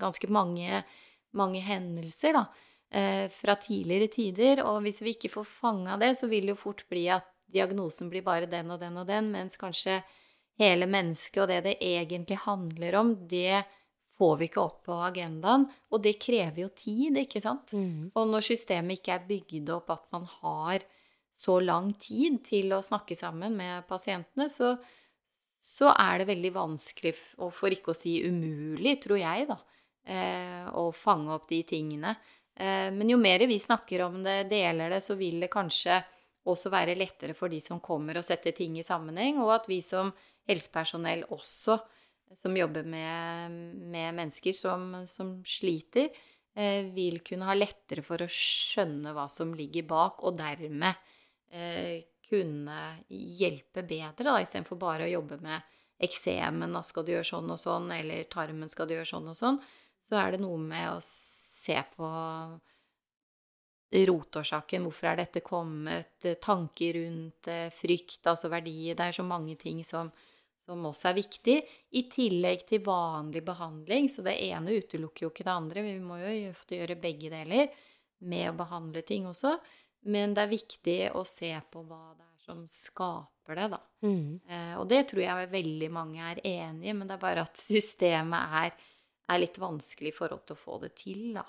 ganske 0.00 0.30
mange, 0.32 0.80
mange 1.36 1.60
hendelser, 1.60 2.38
da, 2.38 2.46
eh, 2.96 3.26
fra 3.28 3.58
tidligere 3.60 4.08
tider. 4.08 4.64
Og 4.64 4.80
hvis 4.86 5.02
vi 5.04 5.12
ikke 5.18 5.34
får 5.34 5.44
fanga 5.50 5.98
det, 6.00 6.14
så 6.16 6.30
vil 6.32 6.48
det 6.48 6.56
jo 6.56 6.62
fort 6.62 6.86
bli 6.88 7.04
at 7.12 7.28
diagnosen 7.52 8.08
blir 8.08 8.24
bare 8.24 8.48
den 8.48 8.72
og 8.72 8.80
den 8.80 8.96
og 8.96 9.06
den, 9.12 9.28
mens 9.36 9.60
kanskje 9.60 10.00
hele 10.60 10.88
mennesket 10.88 11.42
og 11.44 11.52
det 11.52 11.60
det 11.68 11.76
egentlig 11.84 12.40
handler 12.46 12.96
om, 13.02 13.14
det 13.28 13.64
får 14.18 14.34
vi 14.40 14.48
ikke 14.48 14.62
opp 14.62 14.82
på 14.88 14.96
agendaen. 15.06 15.66
Og 15.92 16.02
det 16.04 16.18
krever 16.22 16.64
jo 16.64 16.72
tid, 16.76 17.18
ikke 17.22 17.42
sant? 17.42 17.74
Mm. 17.76 18.10
Og 18.14 18.28
når 18.28 18.46
systemet 18.52 19.00
ikke 19.00 19.16
er 19.16 19.28
bygd 19.28 19.72
opp 19.74 19.92
at 19.94 20.10
man 20.14 20.26
har 20.40 20.84
så 21.32 21.56
lang 21.64 21.92
tid 21.96 22.42
til 22.44 22.74
å 22.76 22.82
snakke 22.84 23.16
sammen 23.16 23.56
med 23.56 23.86
pasientene, 23.88 24.50
så, 24.52 24.74
så 25.56 25.92
er 25.94 26.20
det 26.20 26.28
veldig 26.28 26.52
vanskelig, 26.58 27.14
og 27.40 27.54
for 27.56 27.72
ikke 27.72 27.94
å 27.94 27.96
si 27.96 28.18
umulig, 28.26 28.98
tror 29.06 29.22
jeg, 29.22 29.48
da, 29.48 29.56
eh, 30.04 30.66
å 30.76 30.90
fange 30.92 31.32
opp 31.32 31.48
de 31.48 31.62
tingene. 31.68 32.12
Eh, 32.52 32.90
men 32.92 33.14
jo 33.14 33.16
mer 33.20 33.46
vi 33.48 33.56
snakker 33.58 34.04
om 34.04 34.20
det, 34.26 34.42
deler 34.52 34.92
det, 34.92 35.00
så 35.00 35.16
vil 35.16 35.40
det 35.40 35.52
kanskje 35.52 36.02
også 36.52 36.72
være 36.74 36.98
lettere 36.98 37.36
for 37.38 37.48
de 37.48 37.62
som 37.62 37.80
kommer 37.80 38.18
og 38.18 38.26
setter 38.26 38.52
ting 38.52 38.76
i 38.76 38.84
sammenheng, 38.84 39.40
og 39.40 39.54
at 39.56 39.70
vi 39.70 39.80
som 39.84 40.12
helsepersonell 40.50 41.24
også 41.32 41.78
som 42.36 42.56
jobber 42.56 42.86
med, 42.88 43.50
med 43.92 44.14
mennesker 44.14 44.54
som, 44.56 45.06
som 45.06 45.34
sliter, 45.44 46.08
eh, 46.54 46.88
vil 46.94 47.20
kunne 47.26 47.48
ha 47.48 47.56
lettere 47.56 48.04
for 48.06 48.22
å 48.22 48.30
skjønne 48.30 49.14
hva 49.16 49.28
som 49.30 49.54
ligger 49.56 49.86
bak, 49.88 50.22
og 50.24 50.38
dermed 50.38 51.12
eh, 51.52 52.02
kunne 52.28 52.80
hjelpe 53.12 53.84
bedre, 53.84 54.24
da, 54.24 54.38
istedenfor 54.40 54.80
bare 54.80 55.06
å 55.06 55.14
jobbe 55.14 55.40
med 55.44 55.70
eksemen, 56.02 56.74
skal 56.82 57.06
du 57.06 57.14
gjøre 57.14 57.28
sånn 57.28 57.54
og 57.54 57.60
sånn, 57.60 57.90
eller 57.94 58.26
tarmen 58.32 58.70
skal 58.70 58.88
du 58.88 58.96
gjøre 58.96 59.10
sånn 59.12 59.30
og 59.30 59.38
sånn, 59.38 59.60
så 60.02 60.18
er 60.18 60.34
det 60.34 60.42
noe 60.42 60.58
med 60.58 60.96
å 60.96 60.98
se 61.04 61.76
på 61.94 62.08
rotårsaken, 63.92 64.86
hvorfor 64.86 65.10
er 65.10 65.20
dette 65.20 65.42
kommet, 65.44 66.24
tanker 66.42 66.96
rundt 66.96 67.50
frykt, 67.76 68.22
altså 68.24 68.48
verdier 68.48 68.96
Det 68.96 69.04
er 69.04 69.18
så 69.18 69.24
mange 69.26 69.58
ting 69.60 69.82
som, 69.84 70.08
som 70.62 70.84
også 70.86 71.10
er 71.10 71.18
viktig, 71.18 71.56
i 71.98 72.04
tillegg 72.10 72.66
til 72.68 72.84
vanlig 72.86 73.42
behandling. 73.46 74.08
Så 74.10 74.24
det 74.26 74.36
ene 74.46 74.78
utelukker 74.78 75.26
jo 75.26 75.32
ikke 75.32 75.46
det 75.46 75.54
andre. 75.54 75.86
Vi 75.86 75.96
må 76.02 76.20
jo 76.22 76.34
ofte 76.52 76.78
gjøre 76.78 77.00
begge 77.02 77.32
deler 77.32 77.72
med 78.22 78.50
å 78.50 78.58
behandle 78.58 79.02
ting 79.06 79.26
også. 79.30 79.56
Men 80.12 80.34
det 80.34 80.44
er 80.44 80.54
viktig 80.54 80.98
å 81.18 81.22
se 81.26 81.52
på 81.70 81.84
hva 81.86 82.04
det 82.16 82.26
er 82.26 82.32
som 82.42 82.62
skaper 82.66 83.58
det, 83.58 83.68
da. 83.74 83.80
Mm. 84.02 84.40
Eh, 84.48 84.74
og 84.80 84.86
det 84.90 85.04
tror 85.10 85.22
jeg 85.22 85.50
veldig 85.52 85.90
mange 85.94 86.30
er 86.32 86.42
enig 86.42 86.90
i, 86.90 86.94
men 86.96 87.06
det 87.06 87.16
er 87.16 87.22
bare 87.22 87.44
at 87.46 87.58
systemet 87.58 88.56
er, 88.62 88.72
er 89.30 89.42
litt 89.42 89.60
vanskelig 89.62 90.10
i 90.10 90.16
forhold 90.16 90.42
til 90.46 90.58
å 90.58 90.62
få 90.62 90.78
det 90.82 90.94
til, 90.98 91.28
da. 91.36 91.44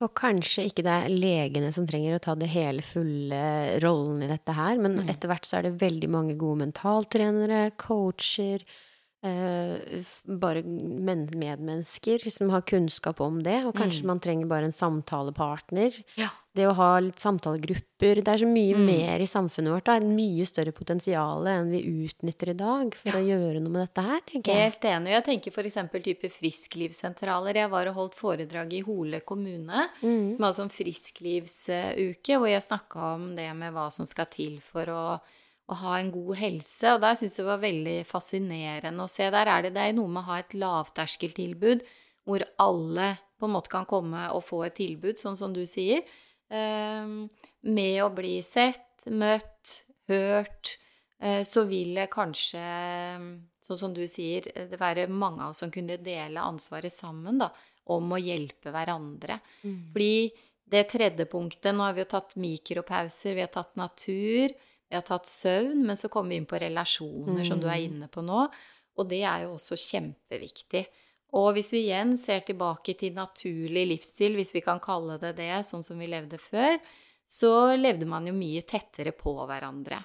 Og 0.00 0.14
kanskje 0.16 0.64
ikke 0.64 0.82
det 0.86 0.92
er 0.96 1.12
legene 1.12 1.72
som 1.76 1.86
trenger 1.86 2.14
å 2.16 2.20
ta 2.24 2.34
det 2.34 2.48
hele 2.48 2.80
fulle 2.80 3.40
rollen 3.84 4.22
i 4.24 4.30
dette 4.30 4.54
her, 4.56 4.78
men 4.80 4.96
Mm. 4.96 5.10
etter 5.10 5.28
hvert 5.28 5.44
så 5.44 5.58
er 5.58 5.62
det 5.68 5.78
veldig 5.80 6.08
mange 6.08 6.36
gode 6.38 6.64
mentaltrenere, 6.64 7.76
coacher, 7.76 8.60
eh, 9.22 9.76
bare 10.26 10.62
men 10.64 11.26
medmennesker 11.28 12.24
som 12.30 12.48
har 12.48 12.62
kunnskap 12.62 13.20
om 13.20 13.40
det, 13.42 13.62
og 13.66 13.74
kanskje 13.74 14.00
Mm. 14.02 14.06
man 14.06 14.20
trenger 14.20 14.48
bare 14.48 14.64
en 14.64 14.72
samtalepartner. 14.72 16.02
Ja. 16.16 16.30
Det 16.52 16.64
å 16.66 16.72
ha 16.74 16.98
litt 16.98 17.20
samtalegrupper. 17.22 18.18
Det 18.24 18.26
er 18.28 18.38
så 18.42 18.46
mye 18.50 18.74
Mm. 18.74 18.86
mer 18.86 19.20
i 19.22 19.26
samfunnet 19.30 19.70
vårt. 19.70 19.84
Det 19.84 19.94
er 20.02 20.06
mye 20.06 20.44
større 20.46 20.72
potensial 20.74 21.46
enn 21.46 21.70
vi 21.70 21.82
utnytter 22.08 22.48
i 22.50 22.54
dag 22.58 22.92
for 22.94 23.08
Ja. 23.10 23.18
å 23.18 23.24
gjøre 23.24 23.60
noe 23.62 23.70
med 23.70 23.86
dette 23.88 24.02
her. 24.02 24.20
Helt 24.44 24.80
enig. 24.82 25.10
Jeg 25.14 25.24
tenker 25.24 25.52
f.eks. 25.52 26.02
type 26.02 26.28
frisklivssentraler. 26.28 27.54
Jeg 27.54 27.70
var 27.70 27.86
og 27.86 27.94
holdt 27.94 28.14
foredrag 28.16 28.72
i 28.72 28.80
Hole 28.82 29.20
kommune, 29.20 29.90
Mm. 30.02 30.34
som 30.36 30.44
altså 30.44 30.62
en 30.62 30.68
frisklivsuke, 30.70 32.36
hvor 32.38 32.48
jeg 32.48 32.62
snakka 32.62 33.14
om 33.14 33.36
det 33.36 33.54
med 33.56 33.72
hva 33.72 33.88
som 33.92 34.04
skal 34.06 34.26
til 34.26 34.58
for 34.60 34.86
å, 34.86 35.20
å 35.70 35.74
ha 35.74 35.96
en 36.00 36.10
god 36.10 36.36
helse. 36.36 36.94
Og 36.94 37.00
der 37.00 37.14
syns 37.14 37.36
jeg 37.38 37.46
det 37.46 37.52
var 37.52 37.58
veldig 37.58 38.06
fascinerende 38.06 39.00
å 39.04 39.08
se. 39.08 39.30
Der 39.30 39.46
er 39.46 39.62
det, 39.62 39.74
det 39.74 39.82
er 39.82 39.92
noe 39.92 40.08
med 40.08 40.22
å 40.24 40.26
ha 40.26 40.38
et 40.38 40.50
lavterskeltilbud 40.52 41.82
hvor 42.26 42.42
alle 42.58 43.18
på 43.40 43.46
en 43.48 43.54
måte 43.54 43.68
kan 43.72 43.86
komme 43.86 44.26
og 44.34 44.42
få 44.44 44.66
et 44.66 44.74
tilbud, 44.74 45.16
sånn 45.16 45.36
som 45.36 45.52
du 45.54 45.62
sier. 45.64 46.02
Eh, 46.50 47.14
med 47.70 47.96
å 48.04 48.10
bli 48.14 48.36
sett, 48.44 49.06
møtt, 49.06 49.80
hørt, 50.10 50.76
eh, 51.20 51.42
så 51.46 51.64
vil 51.70 51.94
det 52.00 52.10
kanskje, 52.12 52.62
sånn 53.64 53.80
som 53.84 53.96
du 53.96 54.04
sier, 54.10 54.50
det 54.70 54.80
være 54.80 55.08
mange 55.08 55.44
av 55.44 55.54
oss 55.54 55.62
som 55.64 55.72
kunne 55.72 56.00
dele 56.02 56.42
ansvaret 56.42 56.92
sammen, 56.92 57.40
da, 57.40 57.50
om 57.90 58.12
å 58.12 58.20
hjelpe 58.20 58.72
hverandre. 58.74 59.40
Mm. 59.64 59.78
Fordi 59.94 60.14
det 60.70 60.86
tredje 60.92 61.26
punktet, 61.26 61.72
nå 61.74 61.86
har 61.86 61.96
vi 61.96 62.04
jo 62.04 62.10
tatt 62.12 62.36
mikropauser, 62.38 63.34
vi 63.34 63.44
har 63.44 63.50
tatt 63.52 63.74
natur, 63.78 64.52
vi 64.90 64.98
har 64.98 65.06
tatt 65.06 65.28
søvn, 65.30 65.84
men 65.86 65.98
så 65.98 66.10
kommer 66.10 66.34
vi 66.34 66.40
inn 66.40 66.50
på 66.50 66.58
relasjoner, 66.62 67.44
som 67.46 67.60
du 67.62 67.68
er 67.70 67.84
inne 67.86 68.10
på 68.10 68.22
nå, 68.26 68.44
og 68.98 69.08
det 69.10 69.22
er 69.22 69.46
jo 69.46 69.54
også 69.56 69.78
kjempeviktig. 69.78 70.84
Og 71.38 71.52
hvis 71.54 71.72
vi 71.74 71.84
igjen 71.86 72.16
ser 72.18 72.42
tilbake 72.46 72.96
til 72.98 73.14
naturlig 73.14 73.84
livsstil, 73.92 74.34
hvis 74.38 74.54
vi 74.56 74.64
kan 74.64 74.80
kalle 74.82 75.18
det 75.22 75.36
det, 75.38 75.52
sånn 75.66 75.84
som 75.86 76.00
vi 76.00 76.08
levde 76.10 76.40
før, 76.42 76.78
så 77.30 77.76
levde 77.78 78.08
man 78.10 78.26
jo 78.26 78.34
mye 78.34 78.64
tettere 78.66 79.12
på 79.14 79.36
hverandre. 79.46 80.00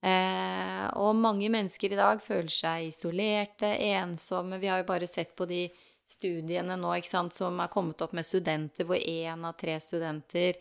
Eh, 0.00 0.86
og 0.96 1.18
mange 1.18 1.50
mennesker 1.52 1.92
i 1.92 1.98
dag 1.98 2.22
føler 2.22 2.52
seg 2.54 2.86
isolerte, 2.88 3.72
ensomme. 3.90 4.60
Vi 4.62 4.70
har 4.70 4.80
jo 4.80 4.88
bare 4.88 5.08
sett 5.10 5.34
på 5.36 5.48
de 5.50 5.64
studiene 6.06 6.76
nå 6.78 6.94
sant, 7.06 7.34
som 7.34 7.58
er 7.60 7.72
kommet 7.72 8.00
opp 8.02 8.14
med 8.16 8.26
studenter, 8.26 8.86
hvor 8.86 8.96
én 8.96 9.44
av 9.46 9.58
tre 9.58 9.76
studenter 9.82 10.56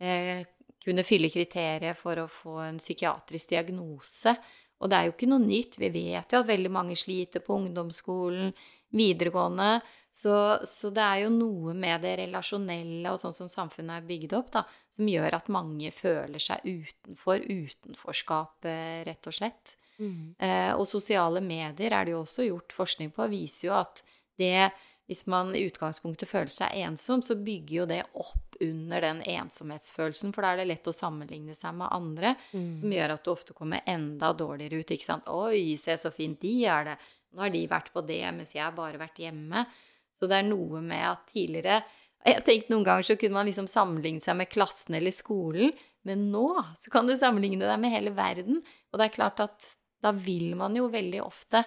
eh, 0.00 0.42
kunne 0.80 1.04
fylle 1.04 1.30
kriteriet 1.30 1.98
for 1.98 2.18
å 2.22 2.30
få 2.30 2.56
en 2.64 2.80
psykiatrisk 2.80 3.52
diagnose. 3.52 4.34
Og 4.80 4.88
det 4.88 4.96
er 4.96 5.08
jo 5.08 5.14
ikke 5.14 5.28
noe 5.28 5.44
nytt. 5.44 5.76
Vi 5.80 5.90
vet 5.92 6.32
jo 6.32 6.40
at 6.40 6.48
veldig 6.48 6.72
mange 6.72 6.96
sliter 6.96 7.44
på 7.44 7.58
ungdomsskolen, 7.60 8.54
videregående. 8.96 9.80
Så, 10.10 10.34
så 10.66 10.90
det 10.90 11.02
er 11.04 11.20
jo 11.24 11.32
noe 11.34 11.74
med 11.78 12.02
det 12.02 12.16
relasjonelle 12.24 13.12
og 13.12 13.20
sånn 13.22 13.34
som 13.34 13.50
samfunnet 13.50 14.00
er 14.00 14.08
bygd 14.08 14.34
opp, 14.38 14.50
da, 14.56 14.64
som 14.90 15.10
gjør 15.10 15.36
at 15.38 15.52
mange 15.54 15.92
føler 15.94 16.42
seg 16.42 16.66
utenfor 16.66 17.44
utenforskapet, 17.46 19.04
rett 19.06 19.30
og 19.30 19.36
slett. 19.36 19.76
Mm. 20.00 20.34
Eh, 20.40 20.72
og 20.74 20.88
sosiale 20.90 21.42
medier 21.44 21.94
er 21.94 22.08
det 22.08 22.16
jo 22.16 22.24
også 22.24 22.48
gjort 22.48 22.74
forskning 22.74 23.12
på, 23.14 23.30
viser 23.30 23.68
jo 23.68 23.76
at 23.78 24.02
det 24.40 24.70
hvis 25.10 25.24
man 25.26 25.48
i 25.58 25.64
utgangspunktet 25.66 26.30
føler 26.30 26.52
seg 26.54 26.76
ensom, 26.84 27.18
så 27.18 27.34
bygger 27.34 27.72
jo 27.74 27.86
det 27.90 28.04
opp 28.14 28.54
under 28.62 29.02
den 29.02 29.22
ensomhetsfølelsen, 29.26 30.30
for 30.30 30.46
da 30.46 30.52
er 30.52 30.60
det 30.60 30.68
lett 30.70 30.86
å 30.86 30.94
sammenligne 30.94 31.56
seg 31.58 31.74
med 31.80 31.90
andre, 31.90 32.36
som 32.52 32.94
gjør 32.94 33.16
at 33.16 33.24
du 33.26 33.32
ofte 33.32 33.56
kommer 33.56 33.82
enda 33.90 34.30
dårligere 34.38 34.78
ut. 34.78 34.92
ikke 34.94 35.08
sant? 35.08 35.26
'Oi, 35.26 35.74
se 35.82 35.96
så 35.98 36.12
fint 36.14 36.38
de 36.38 36.54
er 36.62 36.92
det'. 36.92 37.08
Nå 37.34 37.44
har 37.44 37.52
de 37.54 37.62
vært 37.70 37.92
på 37.94 38.02
det, 38.06 38.22
mens 38.34 38.54
jeg 38.56 38.64
har 38.64 38.76
bare 38.76 39.00
vært 39.00 39.20
hjemme. 39.22 39.64
Så 40.10 40.26
det 40.30 40.40
er 40.40 40.48
noe 40.48 40.82
med 40.82 41.04
at 41.06 41.28
tidligere 41.30 41.82
Jeg 42.20 42.36
har 42.36 42.42
tenkt 42.44 42.68
noen 42.68 42.84
ganger 42.84 43.06
så 43.06 43.14
kunne 43.16 43.38
man 43.38 43.46
liksom 43.48 43.68
sammenligne 43.70 44.20
seg 44.20 44.36
med 44.36 44.50
klassen 44.52 44.98
eller 44.98 45.14
skolen, 45.14 45.70
men 46.04 46.26
nå 46.28 46.48
så 46.76 46.92
kan 46.92 47.06
du 47.08 47.14
sammenligne 47.16 47.64
deg 47.64 47.80
med 47.80 47.94
hele 47.94 48.12
verden. 48.12 48.58
Og 48.92 49.00
det 49.00 49.06
er 49.06 49.14
klart 49.14 49.40
at 49.40 49.70
da 50.04 50.12
vil 50.12 50.52
man 50.58 50.76
jo 50.76 50.90
veldig 50.92 51.22
ofte 51.24 51.62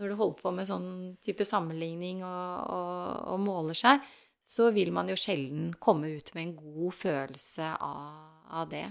når 0.00 0.10
du 0.10 0.18
holder 0.18 0.40
på 0.40 0.52
med 0.56 0.66
sånn 0.66 0.90
type 1.22 1.46
sammenligning 1.46 2.24
og, 2.26 2.72
og, 2.74 2.98
og 3.34 3.42
måler 3.44 3.78
seg, 3.78 4.02
så 4.42 4.72
vil 4.74 4.90
man 4.94 5.10
jo 5.10 5.18
sjelden 5.18 5.70
komme 5.78 6.10
ut 6.16 6.32
med 6.34 6.48
en 6.48 6.54
god 6.58 6.96
følelse 6.98 7.68
av, 7.78 8.06
av 8.50 8.70
det. 8.72 8.88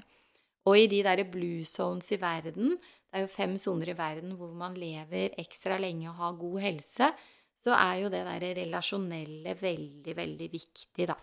Og 0.70 0.78
i 0.78 0.88
de 0.88 1.02
derre 1.04 1.26
blue 1.28 1.66
zones 1.68 2.08
i 2.14 2.20
verden, 2.22 2.78
det 3.12 3.20
er 3.20 3.26
jo 3.26 3.34
fem 3.34 3.58
soner 3.60 3.92
i 3.92 3.98
verden 3.98 4.38
hvor 4.40 4.54
man 4.56 4.78
lever 4.80 5.34
ekstra 5.42 5.76
lenge 5.84 6.08
og 6.08 6.20
har 6.22 6.38
god 6.40 6.62
helse, 6.64 7.10
så 7.60 7.74
er 7.76 7.98
jo 8.00 8.12
det 8.14 8.22
derre 8.24 8.54
relasjonelle 8.62 9.56
veldig, 9.60 10.14
veldig 10.16 10.48
viktig, 10.54 11.08
da. 11.10 11.18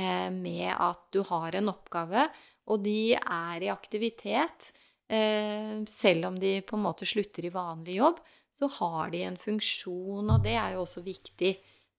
Eh, 0.00 0.30
med 0.32 0.70
at 0.72 1.02
du 1.12 1.20
har 1.28 1.58
en 1.58 1.68
oppgave, 1.68 2.24
og 2.72 2.80
de 2.86 3.12
er 3.12 3.66
i 3.66 3.68
aktivitet. 3.68 4.72
Eh, 5.04 5.84
selv 5.84 6.30
om 6.30 6.40
de 6.40 6.56
på 6.64 6.78
en 6.78 6.86
måte 6.88 7.06
slutter 7.06 7.44
i 7.44 7.52
vanlig 7.52 7.98
jobb, 8.00 8.24
så 8.48 8.70
har 8.80 9.12
de 9.12 9.22
en 9.28 9.36
funksjon, 9.36 10.32
og 10.32 10.42
det 10.44 10.56
er 10.56 10.78
jo 10.78 10.86
også 10.86 11.04
viktig, 11.04 11.52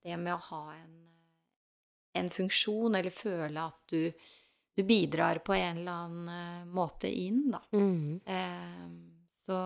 det 0.03 0.18
med 0.18 0.34
å 0.34 0.41
ha 0.49 0.64
en, 0.74 0.97
en 2.18 2.34
funksjon, 2.34 2.97
eller 2.97 3.14
føle 3.14 3.70
at 3.70 3.93
du, 3.93 4.09
du 4.76 4.84
bidrar 4.84 5.39
på 5.45 5.53
en 5.53 5.78
eller 5.84 5.91
annen 6.07 6.28
eh, 6.34 6.65
måte 6.74 7.09
inn, 7.11 7.43
da. 7.53 7.59
Mm. 7.78 8.19
Eh, 8.26 8.86
så, 9.30 9.57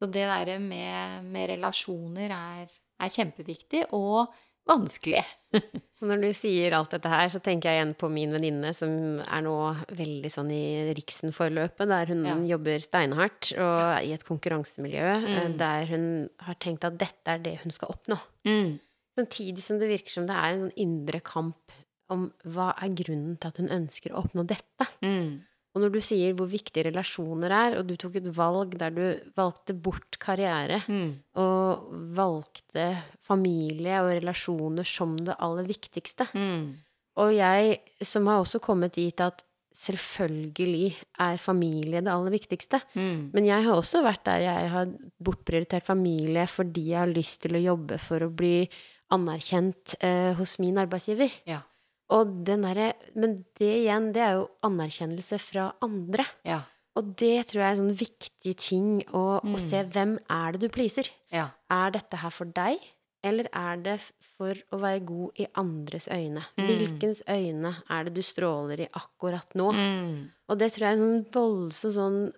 så 0.00 0.06
det 0.10 0.26
derre 0.26 0.58
med, 0.62 1.24
med 1.30 1.50
relasjoner 1.54 2.32
er, 2.34 2.70
er 3.00 3.12
kjempeviktig, 3.14 3.84
og 3.96 4.32
vanskelig. 4.70 5.22
Når 6.00 6.20
du 6.22 6.28
sier 6.36 6.72
alt 6.76 6.92
dette 6.94 7.10
her, 7.12 7.28
så 7.32 7.40
tenker 7.44 7.68
jeg 7.70 7.80
igjen 7.80 7.94
på 8.00 8.08
min 8.12 8.32
venninne 8.32 8.70
som 8.76 8.92
er 9.20 9.42
nå 9.44 9.54
veldig 9.98 10.30
sånn 10.32 10.50
i 10.54 10.60
Riksen-forløpet, 10.96 11.88
der 11.90 12.12
hun 12.12 12.22
Ja. 12.28 12.36
jobber 12.54 12.80
steinhardt 12.84 13.50
og 13.60 14.06
i 14.06 14.12
et 14.16 14.24
konkurransemiljø 14.28 15.08
eh, 15.16 15.40
Mm. 15.50 15.56
der 15.60 15.84
hun 15.90 16.06
har 16.46 16.56
tenkt 16.62 16.84
at 16.88 16.96
dette 17.00 17.34
er 17.34 17.42
det 17.44 17.58
hun 17.64 17.74
skal 17.74 17.92
oppnå. 17.92 18.16
Mm. 18.48 18.78
Samtidig 19.18 19.62
som 19.62 19.78
det 19.82 19.90
virker 19.90 20.14
som 20.16 20.26
det 20.30 20.36
er 20.38 20.54
en 20.54 20.62
sånn 20.64 20.76
indre 20.80 21.20
kamp 21.20 21.69
om 22.10 22.26
hva 22.44 22.72
er 22.82 22.92
grunnen 22.98 23.36
til 23.40 23.48
at 23.52 23.60
hun 23.62 23.70
ønsker 23.80 24.12
å 24.12 24.24
oppnå 24.24 24.44
dette. 24.50 24.86
Mm. 25.04 25.40
Og 25.70 25.82
når 25.84 25.92
du 25.94 26.00
sier 26.02 26.34
hvor 26.34 26.48
viktige 26.50 26.88
relasjoner 26.88 27.52
er, 27.54 27.76
og 27.78 27.86
du 27.86 27.94
tok 28.00 28.16
et 28.18 28.26
valg 28.34 28.72
der 28.80 28.90
du 28.90 29.04
valgte 29.38 29.76
bort 29.78 30.18
karriere, 30.18 30.80
Mm. 30.90 31.12
og 31.38 31.92
valgte 32.18 32.88
familie 33.22 34.00
og 34.02 34.10
relasjoner 34.18 34.84
som 34.84 35.14
det 35.16 35.36
aller 35.38 35.68
viktigste. 35.70 36.26
Mm. 36.34 36.74
Og 37.22 37.34
jeg 37.36 37.78
som 38.02 38.26
har 38.26 38.42
også 38.42 38.58
kommet 38.60 38.94
dit 38.98 39.20
at 39.20 39.44
selvfølgelig 39.80 40.94
er 41.22 41.38
familie 41.40 42.02
det 42.02 42.10
aller 42.12 42.34
viktigste. 42.34 42.80
Mm. 42.94 43.30
Men 43.32 43.46
jeg 43.46 43.64
har 43.64 43.78
også 43.78 44.02
vært 44.04 44.24
der 44.26 44.42
jeg 44.44 44.70
har 44.74 44.90
bortprioritert 45.22 45.86
familie 45.86 46.46
fordi 46.50 46.88
jeg 46.90 46.98
har 47.04 47.12
lyst 47.14 47.42
til 47.46 47.56
å 47.56 47.62
jobbe 47.62 47.98
for 48.02 48.26
å 48.26 48.30
bli 48.34 48.68
anerkjent 49.14 49.94
eh, 50.04 50.32
hos 50.38 50.58
min 50.62 50.78
arbeidsgiver. 50.82 51.30
Ja. 51.48 51.62
Og 52.10 52.44
den 52.44 52.62
derre 52.66 52.92
Men 53.14 53.44
det 53.58 53.70
igjen, 53.84 54.12
det 54.12 54.22
er 54.26 54.32
jo 54.40 54.48
anerkjennelse 54.66 55.38
fra 55.40 55.72
andre. 55.82 56.24
Ja. 56.44 56.62
Og 56.98 57.12
det 57.16 57.46
tror 57.46 57.60
jeg 57.62 57.66
er 57.68 57.76
en 57.76 57.82
sånn 57.84 57.98
viktig 58.00 58.54
ting 58.58 58.88
å, 59.14 59.38
å 59.40 59.44
Mm. 59.56 59.58
se 59.62 59.82
hvem 59.84 60.18
er 60.28 60.52
det 60.52 60.60
du 60.60 60.68
pleaser. 60.68 61.08
Ja. 61.32 61.50
Er 61.70 61.90
dette 61.94 62.16
her 62.18 62.30
for 62.34 62.46
deg, 62.46 62.78
eller 63.22 63.46
er 63.52 63.76
det 63.76 64.00
for 64.36 64.54
å 64.72 64.80
være 64.80 65.04
god 65.06 65.38
i 65.38 65.46
andres 65.54 66.08
øyne? 66.08 66.42
Mm. 66.58 66.66
Hvilkens 66.66 67.22
øyne 67.28 67.76
er 67.88 68.04
det 68.04 68.14
du 68.14 68.22
stråler 68.22 68.80
i 68.80 68.88
akkurat 68.92 69.54
nå? 69.54 69.70
Mm. 69.72 70.30
Og 70.48 70.58
det 70.58 70.72
tror 70.72 70.80
jeg 70.80 70.90
er 70.90 70.98
en 70.98 71.06
sånn 71.06 71.26
voldsom 71.32 71.92
sånn 71.94 72.32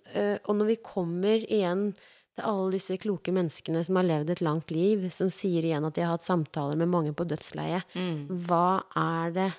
Og 0.48 0.56
når 0.56 0.66
vi 0.66 0.76
kommer 0.84 1.38
igjen 1.48 1.94
til 2.36 2.44
alle 2.48 2.70
disse 2.72 2.96
kloke 3.02 3.32
menneskene 3.34 3.82
som 3.84 3.96
har 4.00 4.06
levd 4.08 4.30
et 4.30 4.40
langt 4.44 4.70
liv, 4.72 5.10
som 5.12 5.28
sier 5.30 5.62
igjen 5.68 5.84
at 5.84 5.94
de 5.94 6.00
har 6.04 6.14
hatt 6.16 6.24
samtaler 6.24 6.76
med 6.80 6.88
mange 6.88 7.12
på 7.14 7.26
dødsleiet, 7.28 7.84
Mm. 7.94 8.28
hva 8.46 8.82
er 8.96 9.30
det 9.36 9.50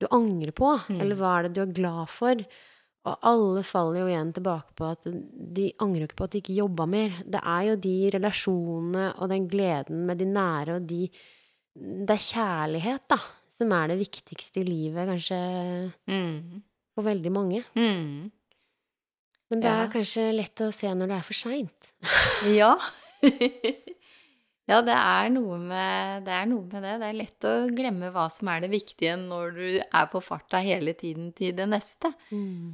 du 0.00 0.06
angrer 0.10 0.52
på? 0.52 0.72
Mm. 0.88 1.00
Eller 1.00 1.16
hva 1.16 1.38
er 1.38 1.42
det 1.48 1.54
du 1.54 1.62
er 1.62 1.72
glad 1.74 2.08
for? 2.08 2.34
Og 3.08 3.18
alle 3.22 3.62
faller 3.62 4.00
jo 4.02 4.06
igjen 4.10 4.32
tilbake 4.34 4.74
på 4.76 4.84
at 4.90 5.04
de 5.54 5.72
angrer 5.80 6.06
ikke 6.08 6.16
på 6.18 6.24
at 6.24 6.30
de 6.34 6.40
ikke 6.42 6.56
jobba 6.58 6.86
mer. 6.86 7.10
Det 7.24 7.40
er 7.40 7.62
jo 7.70 7.76
de 7.76 8.10
relasjonene 8.18 9.06
og 9.18 9.28
den 9.30 9.48
gleden 9.48 10.04
med 10.06 10.18
de 10.18 10.26
nære 10.26 10.76
og 10.76 10.86
de 10.86 11.08
Det 11.78 12.10
er 12.10 12.24
kjærlighet, 12.34 13.04
da, 13.08 13.16
som 13.54 13.70
er 13.70 13.86
det 13.92 13.98
viktigste 14.00 14.60
i 14.60 14.64
livet, 14.66 15.06
kanskje, 15.06 15.92
Mm. 16.08 16.62
for 16.94 17.04
veldig 17.06 17.30
mange. 17.32 17.62
Mm. 17.76 18.32
Men 19.50 19.60
det 19.62 19.68
Ja. 19.70 19.82
er 19.84 19.92
kanskje 19.92 20.26
lett 20.36 20.60
å 20.60 20.72
se 20.72 20.90
når 20.94 21.08
det 21.08 21.16
er 21.18 21.26
for 21.28 21.34
seint. 21.34 21.92
Ja. 22.60 22.74
ja, 24.68 24.80
det 24.84 24.92
er, 24.94 25.30
noe 25.32 25.56
med, 25.62 26.24
det 26.26 26.34
er 26.36 26.46
noe 26.50 26.66
med 26.68 26.84
det. 26.84 26.92
Det 27.00 27.08
er 27.08 27.16
lett 27.16 27.46
å 27.48 27.54
glemme 27.72 28.10
hva 28.12 28.26
som 28.30 28.50
er 28.52 28.60
det 28.66 28.70
viktige 28.74 29.14
når 29.20 29.54
du 29.56 29.64
er 29.80 30.06
på 30.12 30.20
farta 30.22 30.60
hele 30.64 30.92
tiden 30.98 31.30
til 31.36 31.54
det 31.56 31.66
neste. 31.70 32.10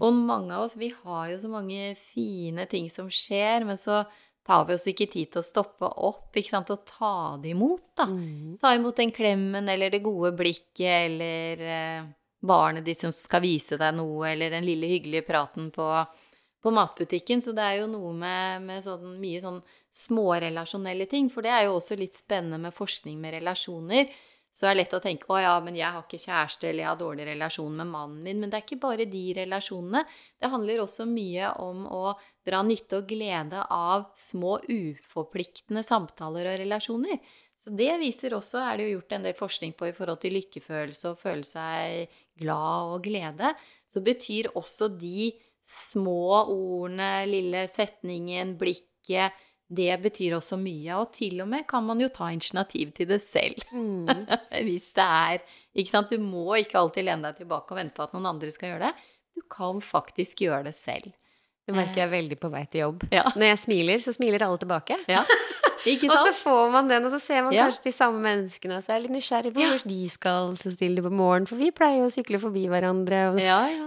Og 0.03 0.11
mange 0.18 0.51
av 0.57 0.66
oss, 0.66 0.75
vi 0.81 0.91
har 1.05 1.31
jo 1.31 1.39
så 1.45 1.51
mange 1.53 1.93
fine 2.01 2.66
ting 2.70 2.91
som 2.91 3.07
skjer, 3.12 3.64
men 3.68 3.79
så 3.79 4.03
tar 4.45 4.66
vi 4.68 4.75
oss 4.77 4.85
ikke 4.91 5.07
tid 5.09 5.31
til 5.33 5.41
å 5.41 5.47
stoppe 5.47 5.89
opp 6.05 6.35
ikke 6.37 6.53
sant, 6.53 6.68
og 6.75 6.83
ta 6.85 7.12
det 7.41 7.55
imot, 7.55 7.87
da. 7.97 8.05
Mm. 8.11 8.59
Ta 8.61 8.75
imot 8.77 8.99
den 9.01 9.14
klemmen 9.14 9.70
eller 9.72 9.89
det 9.95 10.03
gode 10.05 10.35
blikket 10.37 11.07
eller 11.07 11.62
eh, 11.64 12.03
barnet 12.45 12.85
ditt 12.85 13.01
som 13.01 13.14
skal 13.14 13.41
vise 13.47 13.79
deg 13.81 13.95
noe, 13.97 14.27
eller 14.35 14.53
den 14.53 14.66
lille 14.68 14.91
hyggelige 14.91 15.25
praten 15.31 15.70
på, 15.72 15.87
på 16.65 16.73
matbutikken. 16.73 17.43
Så 17.45 17.53
det 17.57 17.65
er 17.65 17.83
jo 17.83 17.89
noe 17.93 18.12
med, 18.17 18.65
med 18.65 18.85
sånn, 18.85 19.19
mye 19.21 19.43
sånn 19.43 19.61
smårelasjonelle 19.95 21.07
ting, 21.11 21.29
for 21.31 21.45
det 21.45 21.53
er 21.55 21.69
jo 21.69 21.77
også 21.77 21.99
litt 22.01 22.17
spennende 22.19 22.59
med 22.62 22.75
forskning 22.75 23.21
med 23.21 23.37
relasjoner. 23.37 24.09
Så 24.55 24.69
det 24.69 24.71
er 24.71 24.79
lett 24.79 24.95
å 24.95 25.03
tenke 25.03 25.27
å 25.35 25.39
ja, 25.43 25.55
men 25.62 25.75
jeg 25.75 25.91
har 25.91 26.05
ikke 26.05 26.21
kjæreste, 26.23 26.69
eller 26.69 26.85
jeg 26.85 26.89
har 26.93 26.99
dårlig 26.99 27.25
relasjon 27.27 27.79
med 27.81 27.89
mannen 27.91 28.21
min. 28.23 28.41
Men 28.41 28.51
det 28.51 28.61
er 28.61 28.65
ikke 28.65 28.83
bare 28.85 29.07
de 29.11 29.23
relasjonene. 29.35 30.05
Det 30.39 30.51
handler 30.53 30.83
også 30.85 31.09
mye 31.11 31.49
om 31.62 31.89
å 31.91 32.03
dra 32.47 32.61
nytte 32.62 33.01
og 33.01 33.09
glede 33.11 33.65
av 33.75 34.07
små 34.19 34.61
uforpliktende 34.71 35.83
samtaler 35.85 36.53
og 36.53 36.61
relasjoner. 36.62 37.19
Så 37.59 37.75
det 37.75 37.91
viser 37.99 38.37
også, 38.39 38.62
er 38.62 38.79
det 38.79 38.87
jo 38.87 38.95
gjort 38.97 39.17
en 39.17 39.27
del 39.27 39.35
forskning 39.39 39.75
på 39.79 39.91
i 39.91 39.97
forhold 39.97 40.23
til 40.23 40.39
lykkefølelse 40.39 41.11
og 41.11 41.21
føle 41.21 41.47
seg 41.47 42.15
glad 42.39 42.95
og 42.95 43.03
glede, 43.05 43.55
så 43.91 44.03
betyr 44.07 44.53
også 44.55 44.91
de 45.01 45.33
små 45.65 46.45
ordene, 46.53 47.25
lille 47.29 47.65
setningen, 47.71 48.55
blikket, 48.61 49.41
det 49.75 49.97
betyr 50.03 50.37
også 50.37 50.59
mye. 50.61 50.93
Og 51.01 51.11
til 51.17 51.41
og 51.43 51.49
med 51.51 51.67
kan 51.69 51.85
man 51.87 52.01
jo 52.03 52.11
ta 52.12 52.29
initiativ 52.33 52.93
til 52.97 53.09
det 53.11 53.21
selv. 53.25 53.65
Mm. 53.73 54.27
Hvis 54.67 54.93
det 54.97 55.09
er 55.09 55.45
Ikke 55.75 55.91
sant, 55.91 56.12
du 56.12 56.21
må 56.23 56.61
ikke 56.61 56.79
alltid 56.79 57.09
lene 57.09 57.31
deg 57.31 57.43
tilbake 57.43 57.73
og 57.75 57.81
vente 57.81 57.97
på 57.97 58.07
at 58.07 58.15
noen 58.15 58.31
andre 58.35 58.53
skal 58.55 58.75
gjøre 58.75 58.91
det. 58.91 59.11
Du 59.35 59.43
kan 59.51 59.81
faktisk 59.83 60.45
gjøre 60.45 60.69
det 60.69 60.77
selv. 60.79 61.11
Det 61.65 61.75
merker 61.75 62.03
jeg 62.03 62.11
veldig 62.12 62.37
på 62.43 62.51
vei 62.53 62.65
til 62.69 62.83
jobb. 62.85 63.07
Ja. 63.15 63.25
Når 63.33 63.47
jeg 63.55 63.61
smiler, 63.62 64.03
så 64.05 64.12
smiler 64.12 64.43
alle 64.45 64.61
tilbake. 64.61 64.99
Ja, 65.09 65.23
Og 65.85 66.15
så 66.17 66.33
får 66.39 66.71
man 66.73 66.89
den, 66.89 67.05
og 67.05 67.12
så 67.12 67.19
ser 67.21 67.43
man 67.45 67.53
Ja. 67.53 67.67
kanskje 67.67 67.91
de 67.91 67.93
samme 67.93 68.21
menneskene, 68.25 68.79
og 68.79 68.85
så 68.85 68.93
er 68.93 68.97
jeg 68.97 69.03
litt 69.05 69.17
nysgjerrig 69.19 69.53
på 69.53 69.61
hvor 69.61 69.83
de 69.85 70.09
skal 70.09 70.55
så 70.57 70.73
stille 70.73 71.03
på 71.05 71.11
morgenen, 71.12 71.47
for 71.47 71.61
vi 71.61 71.71
pleier 71.77 72.07
å 72.07 72.12
sykle 72.12 72.41
forbi 72.41 72.65
hverandre. 72.73 73.21
Og, 73.35 73.41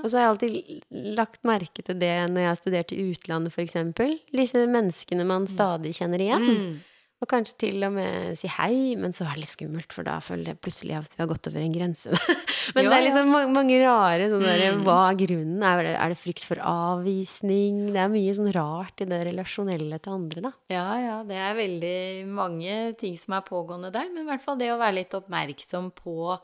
og 0.03 0.09
så 0.09 0.19
har 0.19 0.27
jeg 0.27 0.33
alltid 0.33 1.15
lagt 1.17 1.41
merke 1.47 1.81
til 1.81 1.97
det 1.97 2.29
når 2.29 2.43
jeg 2.43 2.51
har 2.51 2.59
studert 2.61 2.93
i 2.93 2.99
utlandet, 3.11 3.57
eksempel. 3.57 4.19
Disse 4.31 4.67
menneskene 4.69 5.25
man 5.25 5.47
stadig 5.49 5.95
kjenner 5.97 6.21
igjen. 6.21 6.45
Mm. 6.45 6.77
Og 7.17 7.25
kanskje 7.25 7.55
til 7.63 7.81
og 7.81 7.95
med 7.95 8.35
si 8.37 8.49
hei, 8.51 8.93
men 8.99 9.15
så 9.15 9.25
er 9.25 9.33
det 9.33 9.41
litt 9.41 9.49
skummelt, 9.49 9.93
for 9.95 10.05
da 10.05 10.19
føler 10.21 10.51
jeg 10.51 10.59
plutselig 10.61 10.99
at 10.99 11.15
vi 11.15 11.23
har 11.23 11.29
gått 11.31 11.47
over 11.49 11.63
en 11.63 11.73
grense. 11.73 12.11
men 12.75 12.85
jo, 12.85 12.91
det 12.91 12.97
er 12.99 13.05
liksom 13.07 13.31
mange, 13.33 13.49
mange 13.55 13.79
rare 13.81 14.27
sånne 14.29 14.51
der, 14.51 14.65
Mm. 14.67 14.83
Hva 14.85 14.97
er 15.07 15.17
grunnen? 15.17 15.63
Er 15.65 15.81
det, 15.81 15.93
er 15.97 16.13
det 16.13 16.19
frykt 16.21 16.45
for 16.45 16.61
avvisning? 16.61 17.79
Det 17.95 18.03
er 18.03 18.11
mye 18.13 18.35
sånn 18.37 18.51
rart 18.53 19.01
i 19.01 19.07
det 19.09 19.21
relasjonelle 19.31 19.97
til 20.03 20.13
andre, 20.13 20.43
da. 20.45 20.51
Ja, 20.75 20.85
ja, 21.01 21.17
det 21.25 21.39
er 21.41 21.57
veldig 21.57 21.97
mange 22.37 22.77
ting 23.01 23.17
som 23.17 23.37
er 23.39 23.47
pågående 23.47 23.89
der, 23.95 24.11
men 24.13 24.27
i 24.27 24.29
hvert 24.29 24.45
fall 24.45 24.59
det 24.61 24.69
å 24.75 24.77
være 24.81 24.99
litt 24.99 25.17
oppmerksom 25.17 25.89
på 25.97 26.37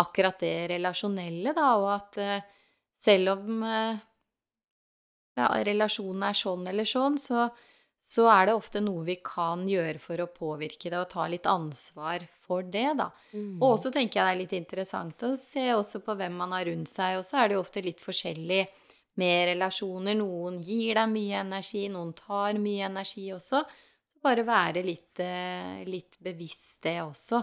akkurat 0.00 0.40
det 0.40 0.54
relasjonelle, 0.72 1.52
da, 1.54 1.68
og 1.82 1.90
at 1.98 2.20
eh, 2.22 2.48
selv 2.96 3.34
om 3.36 3.62
eh, 3.68 4.02
ja, 5.38 5.52
relasjonen 5.68 6.24
er 6.30 6.38
sånn 6.38 6.66
eller 6.70 6.88
sånn, 6.88 7.20
så, 7.20 7.48
så 8.04 8.26
er 8.28 8.50
det 8.50 8.54
ofte 8.58 8.82
noe 8.84 9.00
vi 9.06 9.14
kan 9.24 9.62
gjøre 9.64 9.96
for 10.02 10.20
å 10.20 10.28
påvirke 10.28 10.90
det 10.92 10.98
og 10.98 11.08
ta 11.14 11.24
litt 11.30 11.46
ansvar 11.48 12.26
for 12.44 12.66
det, 12.68 12.90
da. 12.98 13.06
Og 13.62 13.78
også 13.78 13.92
tenker 13.94 14.20
jeg 14.20 14.26
det 14.26 14.32
er 14.34 14.40
litt 14.42 14.56
interessant 14.58 15.24
å 15.24 15.30
se 15.40 15.70
også 15.72 16.02
på 16.04 16.16
hvem 16.18 16.36
man 16.36 16.52
har 16.52 16.66
rundt 16.68 16.90
seg, 16.92 17.16
og 17.16 17.24
så 17.24 17.40
er 17.40 17.48
det 17.48 17.56
jo 17.56 17.62
ofte 17.64 17.80
litt 17.84 18.04
forskjellig 18.04 18.60
med 19.22 19.48
relasjoner. 19.54 20.18
Noen 20.18 20.60
gir 20.60 20.98
deg 20.98 21.14
mye 21.14 21.40
energi, 21.46 21.86
noen 21.88 22.12
tar 22.18 22.60
mye 22.60 22.90
energi 22.90 23.30
også. 23.32 23.62
Så 24.10 24.20
bare 24.20 24.44
være 24.44 24.82
litt, 24.84 25.20
eh, 25.24 25.80
litt 25.88 26.18
bevisst 26.20 26.82
det 26.84 26.98
også. 27.06 27.40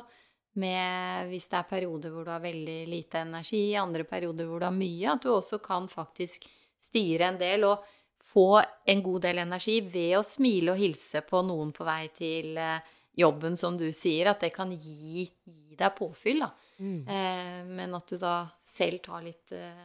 Med, 0.62 1.30
hvis 1.32 1.48
det 1.48 1.58
er 1.58 1.70
perioder 1.70 2.12
hvor 2.12 2.28
du 2.28 2.34
har 2.36 2.44
veldig 2.44 2.84
lite 2.92 3.24
energi, 3.24 3.72
andre 3.80 4.04
perioder 4.04 4.46
hvor 4.46 4.60
du 4.62 4.68
har 4.68 4.76
mye, 4.76 5.16
at 5.16 5.26
du 5.26 5.32
også 5.32 5.58
kan 5.64 5.88
faktisk 5.90 6.46
styre 6.78 7.32
en 7.32 7.42
del 7.42 7.66
og 7.70 7.86
få 8.32 8.62
en 8.86 9.04
god 9.04 9.22
del 9.28 9.42
energi 9.44 9.80
ved 9.84 10.18
å 10.20 10.24
smile 10.26 10.72
og 10.74 10.80
hilse 10.82 11.22
på 11.28 11.42
noen 11.46 11.72
på 11.76 11.84
vei 11.88 12.06
til 12.16 12.58
eh, 12.58 12.80
jobben, 13.20 13.58
som 13.60 13.76
du 13.78 13.90
sier, 13.92 14.32
at 14.32 14.40
det 14.46 14.54
kan 14.56 14.72
gi, 14.72 15.26
gi 15.46 15.76
deg 15.80 15.96
påfyll, 15.98 16.46
da. 16.46 16.52
Eh, 16.82 17.58
men 17.68 17.92
at 17.94 18.08
du 18.10 18.16
da 18.18 18.38
selv 18.64 19.04
tar 19.06 19.22
litt, 19.26 19.52
eh, 19.54 19.84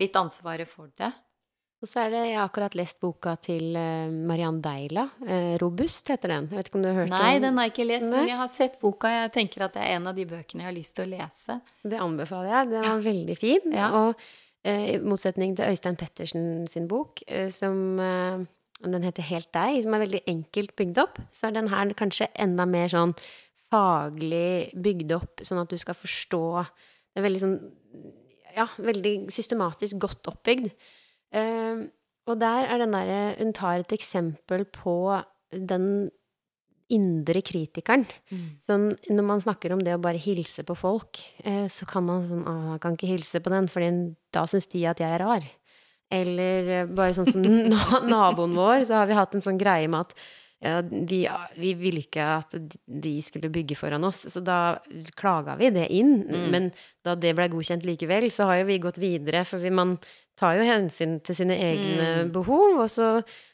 litt 0.00 0.14
ansvaret 0.16 0.68
for 0.70 0.88
det. 0.96 1.10
Og 1.80 1.88
så 1.88 2.02
er 2.02 2.10
det, 2.12 2.18
jeg 2.28 2.36
har 2.36 2.48
akkurat 2.50 2.74
lest 2.76 2.98
boka 3.00 3.32
til 3.40 3.74
eh, 3.76 4.10
Mariann 4.12 4.58
Deila. 4.60 5.06
eh, 5.26 5.54
'Robust' 5.58 6.10
heter 6.12 6.28
den. 6.28 6.48
Jeg 6.50 6.58
vet 6.58 6.68
ikke 6.68 6.76
om 6.76 6.82
du 6.84 6.88
har 6.90 6.98
hørt 6.98 7.08
Nei, 7.12 7.36
om 7.36 7.42
den 7.46 7.56
har 7.56 7.64
jeg 7.68 7.72
ikke 7.72 7.86
lest, 7.88 8.10
Nei. 8.10 8.18
men 8.18 8.28
jeg 8.28 8.36
har 8.36 8.50
sett 8.52 8.76
boka. 8.82 9.08
Jeg 9.08 9.32
tenker 9.32 9.64
at 9.64 9.72
det 9.78 9.82
er 9.86 9.96
en 9.96 10.06
av 10.12 10.14
de 10.14 10.26
bøkene 10.28 10.60
jeg 10.60 10.68
har 10.68 10.76
lyst 10.76 10.96
til 10.96 11.06
å 11.08 11.12
lese. 11.16 11.56
Det 11.82 12.00
anbefaler 12.04 12.50
jeg. 12.52 12.70
Den 12.74 12.84
var 12.84 13.00
veldig 13.08 13.36
fin. 13.40 13.72
Ja. 13.72 13.88
Og 13.96 14.14
i 14.68 14.98
motsetning 15.00 15.54
til 15.56 15.70
Øystein 15.72 15.96
Pettersen 15.96 16.66
sin 16.68 16.88
bok, 16.88 17.22
eh, 17.28 17.48
som 17.50 17.98
eh, 17.98 18.42
den 18.84 19.04
heter 19.04 19.24
Helt 19.24 19.48
deg, 19.56 19.82
som 19.84 19.94
er 19.96 20.04
veldig 20.04 20.22
enkelt 20.28 20.74
bygd 20.76 21.00
opp, 21.00 21.20
så 21.32 21.48
er 21.48 21.56
den 21.56 21.70
her 21.72 21.92
kanskje 21.96 22.28
enda 22.40 22.66
mer 22.68 22.92
sånn 22.92 23.14
faglig 23.70 24.72
bygd 24.74 25.14
opp, 25.16 25.44
sånn 25.46 25.62
at 25.62 25.70
du 25.70 25.78
skal 25.78 25.96
forstå 25.96 26.44
Det 26.64 27.20
er 27.20 27.26
veldig 27.28 27.42
sånn 27.44 27.58
Ja, 28.50 28.66
veldig 28.82 29.30
systematisk 29.30 30.00
godt 30.02 30.26
oppbygd. 30.26 30.72
Eh, 31.32 31.84
og 32.26 32.40
der 32.40 32.66
er 32.66 32.82
den 32.82 32.94
derre 32.94 33.20
Hun 33.38 33.52
tar 33.54 33.80
et 33.80 33.92
eksempel 33.94 34.64
på 34.66 35.22
den 35.50 36.10
indre 36.92 37.42
kritikeren. 37.44 38.04
Sånn, 38.64 38.90
når 39.10 39.26
man 39.26 39.42
snakker 39.44 39.74
om 39.74 39.82
det 39.84 39.94
å 39.96 40.02
bare 40.02 40.20
hilse 40.20 40.64
på 40.66 40.76
folk, 40.78 41.22
eh, 41.44 41.66
så 41.70 41.86
kan 41.88 42.06
man 42.06 42.26
sånn 42.28 42.44
Å, 42.44 42.56
jeg 42.74 42.82
kan 42.84 42.98
ikke 42.98 43.12
hilse 43.14 43.40
på 43.40 43.52
den, 43.52 43.70
for 43.70 43.86
da 44.34 44.44
syns 44.50 44.68
de 44.72 44.84
at 44.90 45.00
jeg 45.02 45.16
er 45.16 45.22
rar. 45.22 45.48
Eller 46.10 46.70
eh, 46.80 46.86
bare 46.90 47.14
sånn 47.16 47.30
som 47.30 47.42
naboen 48.12 48.56
vår, 48.58 48.84
så 48.88 49.00
har 49.00 49.10
vi 49.10 49.18
hatt 49.18 49.34
en 49.34 49.44
sånn 49.44 49.60
greie 49.60 49.90
med 49.90 50.08
at 50.08 50.16
ja, 50.60 50.82
vi, 50.84 51.22
vi 51.56 51.70
ville 51.80 52.02
ikke 52.04 52.24
at 52.34 52.54
de 52.84 53.14
skulle 53.24 53.48
bygge 53.48 53.78
foran 53.80 54.04
oss, 54.04 54.26
så 54.28 54.42
da 54.44 54.76
klaga 55.16 55.54
vi 55.56 55.70
det 55.72 55.86
inn. 55.96 56.18
Men 56.52 56.68
da 57.06 57.14
det 57.16 57.32
ble 57.38 57.46
godkjent 57.48 57.86
likevel, 57.88 58.28
så 58.28 58.50
har 58.50 58.60
jo 58.60 58.66
vi 58.68 58.76
gått 58.82 59.00
videre, 59.00 59.46
for 59.48 59.62
vi, 59.62 59.72
man 59.72 59.96
tar 60.40 60.56
jo 60.56 60.64
hensyn 60.64 61.18
til 61.26 61.36
sine 61.36 61.56
egne 61.60 62.08
behov, 62.32 62.78
og 62.80 62.88
så 62.90 63.10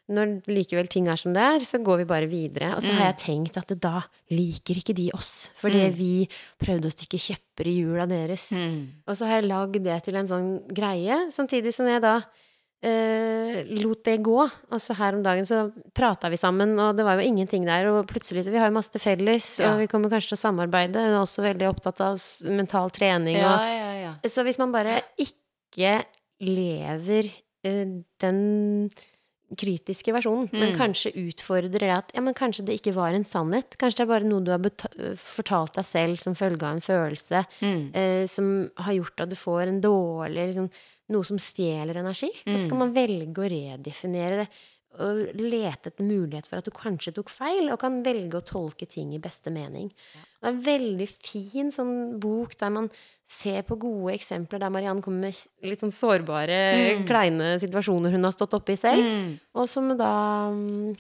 når 0.07 0.37
likevel 0.47 0.87
ting 0.87 1.09
er 1.11 1.19
som 1.19 1.33
det 1.35 1.43
er, 1.43 1.65
så 1.67 1.81
går 1.83 2.05
vi 2.05 2.09
bare 2.13 2.29
videre. 2.31 2.69
Og 2.79 2.83
så 2.87 2.95
har 2.95 3.09
jeg 3.11 3.19
tenkt 3.25 3.57
at 3.59 3.73
da 3.83 4.05
liker 4.31 4.79
ikke 4.79 4.95
de 4.95 5.09
oss, 5.19 5.49
fordi 5.59 5.83
vi 5.99 6.11
prøvde 6.63 6.87
å 6.87 6.95
stikke 6.95 7.19
kjepper 7.19 7.67
i 7.67 7.77
hjula 7.81 8.07
deres. 8.07 8.49
Og 8.55 9.19
så 9.19 9.27
har 9.27 9.41
jeg 9.41 9.51
lagd 9.51 9.81
det 9.83 9.99
til 10.07 10.21
en 10.23 10.31
sånn 10.31 10.51
greie, 10.71 11.25
samtidig 11.35 11.75
som 11.75 11.91
jeg 11.91 12.05
da 12.07 12.21
eh, 12.87 13.65
lot 13.81 14.05
det 14.07 14.19
gå. 14.25 14.37
Og 14.71 14.81
så 14.83 14.95
her 14.99 15.17
om 15.19 15.23
dagen 15.27 15.47
så 15.49 15.65
prata 15.97 16.31
vi 16.31 16.39
sammen, 16.41 16.77
og 16.79 16.97
det 16.99 17.07
var 17.07 17.19
jo 17.19 17.27
ingenting 17.27 17.67
der. 17.67 17.89
Og 17.91 18.07
plutselig 18.11 18.45
så 18.47 18.53
Vi 18.55 18.61
har 18.63 18.71
jo 18.71 18.77
masse 18.79 18.93
til 18.95 19.03
felles, 19.03 19.59
Ja. 19.59 19.73
og 19.75 19.81
vi 19.83 19.89
kommer 19.91 20.11
kanskje 20.13 20.35
til 20.35 20.39
å 20.39 20.45
samarbeide. 20.45 20.95
Hun 21.03 21.15
er 21.17 21.23
også 21.25 21.43
veldig 21.43 21.69
opptatt 21.73 22.01
av 22.01 22.21
mental 22.51 22.91
trening. 22.91 23.37
Ja, 23.39 23.55
Og, 23.57 23.67
ja, 23.67 23.93
ja. 24.07 24.15
så 24.31 24.45
hvis 24.47 24.59
man 24.59 24.73
bare 24.73 25.03
ikke 25.19 26.05
lever 26.41 27.31
eh, 27.65 27.87
den 28.21 28.91
kritiske 29.57 30.11
versjonen, 30.13 30.49
men 30.53 30.73
Mm. 30.73 30.77
kanskje 30.77 31.13
utfordrer 31.15 31.79
det 31.79 31.91
at 31.95 32.11
ja, 32.15 32.21
men 32.21 32.35
kanskje 32.35 32.65
det 32.67 32.81
ikke 32.83 32.95
var 32.95 33.15
en 33.15 33.23
sannhet. 33.25 33.77
Kanskje 33.79 33.99
det 33.99 34.09
er 34.09 34.11
bare 34.11 34.25
noe 34.27 34.43
du 34.43 34.51
har 34.51 34.59
fortalt 35.17 35.75
deg 35.79 35.85
selv 35.87 36.19
som 36.19 36.35
følge 36.35 36.63
av 36.67 36.75
en 36.75 36.81
følelse 36.83 37.47
Mm. 37.63 37.95
eh, 37.95 38.27
som 38.27 38.71
har 38.77 38.93
gjort 38.95 39.21
at 39.21 39.29
du 39.31 39.37
får 39.37 39.69
en 39.69 39.81
dårlig 39.81 40.47
liksom, 40.51 40.71
Noe 41.09 41.23
som 41.23 41.39
stjeler 41.39 41.95
energi. 41.95 42.27
Og 42.49 42.59
så 42.59 42.65
Mm. 42.65 42.69
kan 42.69 42.79
man 42.79 42.93
velge 42.93 43.39
å 43.39 43.49
redefinere 43.49 44.37
det. 44.43 44.49
Å 45.03 45.09
lete 45.37 45.91
etter 45.91 46.07
mulighet 46.07 46.49
for 46.49 46.61
at 46.61 46.67
du 46.67 46.73
kanskje 46.75 47.15
tok 47.17 47.33
feil, 47.33 47.71
og 47.73 47.81
kan 47.83 48.01
velge 48.07 48.41
å 48.41 48.47
tolke 48.47 48.89
ting 48.91 49.15
i 49.15 49.23
beste 49.23 49.53
mening. 49.55 49.91
Det 50.37 50.49
er 50.49 50.53
en 50.55 50.63
veldig 50.67 51.09
fin 51.15 51.73
sånn 51.75 51.95
bok 52.23 52.57
der 52.61 52.73
man 52.75 52.91
ser 53.27 53.65
på 53.67 53.79
gode 53.83 54.15
eksempler 54.15 54.63
der 54.63 54.71
Mariann 54.71 55.03
kommer 55.03 55.27
med 55.27 55.67
litt 55.67 55.83
sånn 55.83 55.95
sårbare, 55.95 56.61
mm. 57.01 57.07
kleine 57.09 57.57
situasjoner 57.63 58.15
hun 58.15 58.29
har 58.29 58.35
stått 58.35 58.55
oppi 58.59 58.79
selv, 58.79 59.03
mm. 59.03 59.33
og 59.59 59.71
som 59.71 59.91
da 59.99 60.13
mm, 60.55 60.95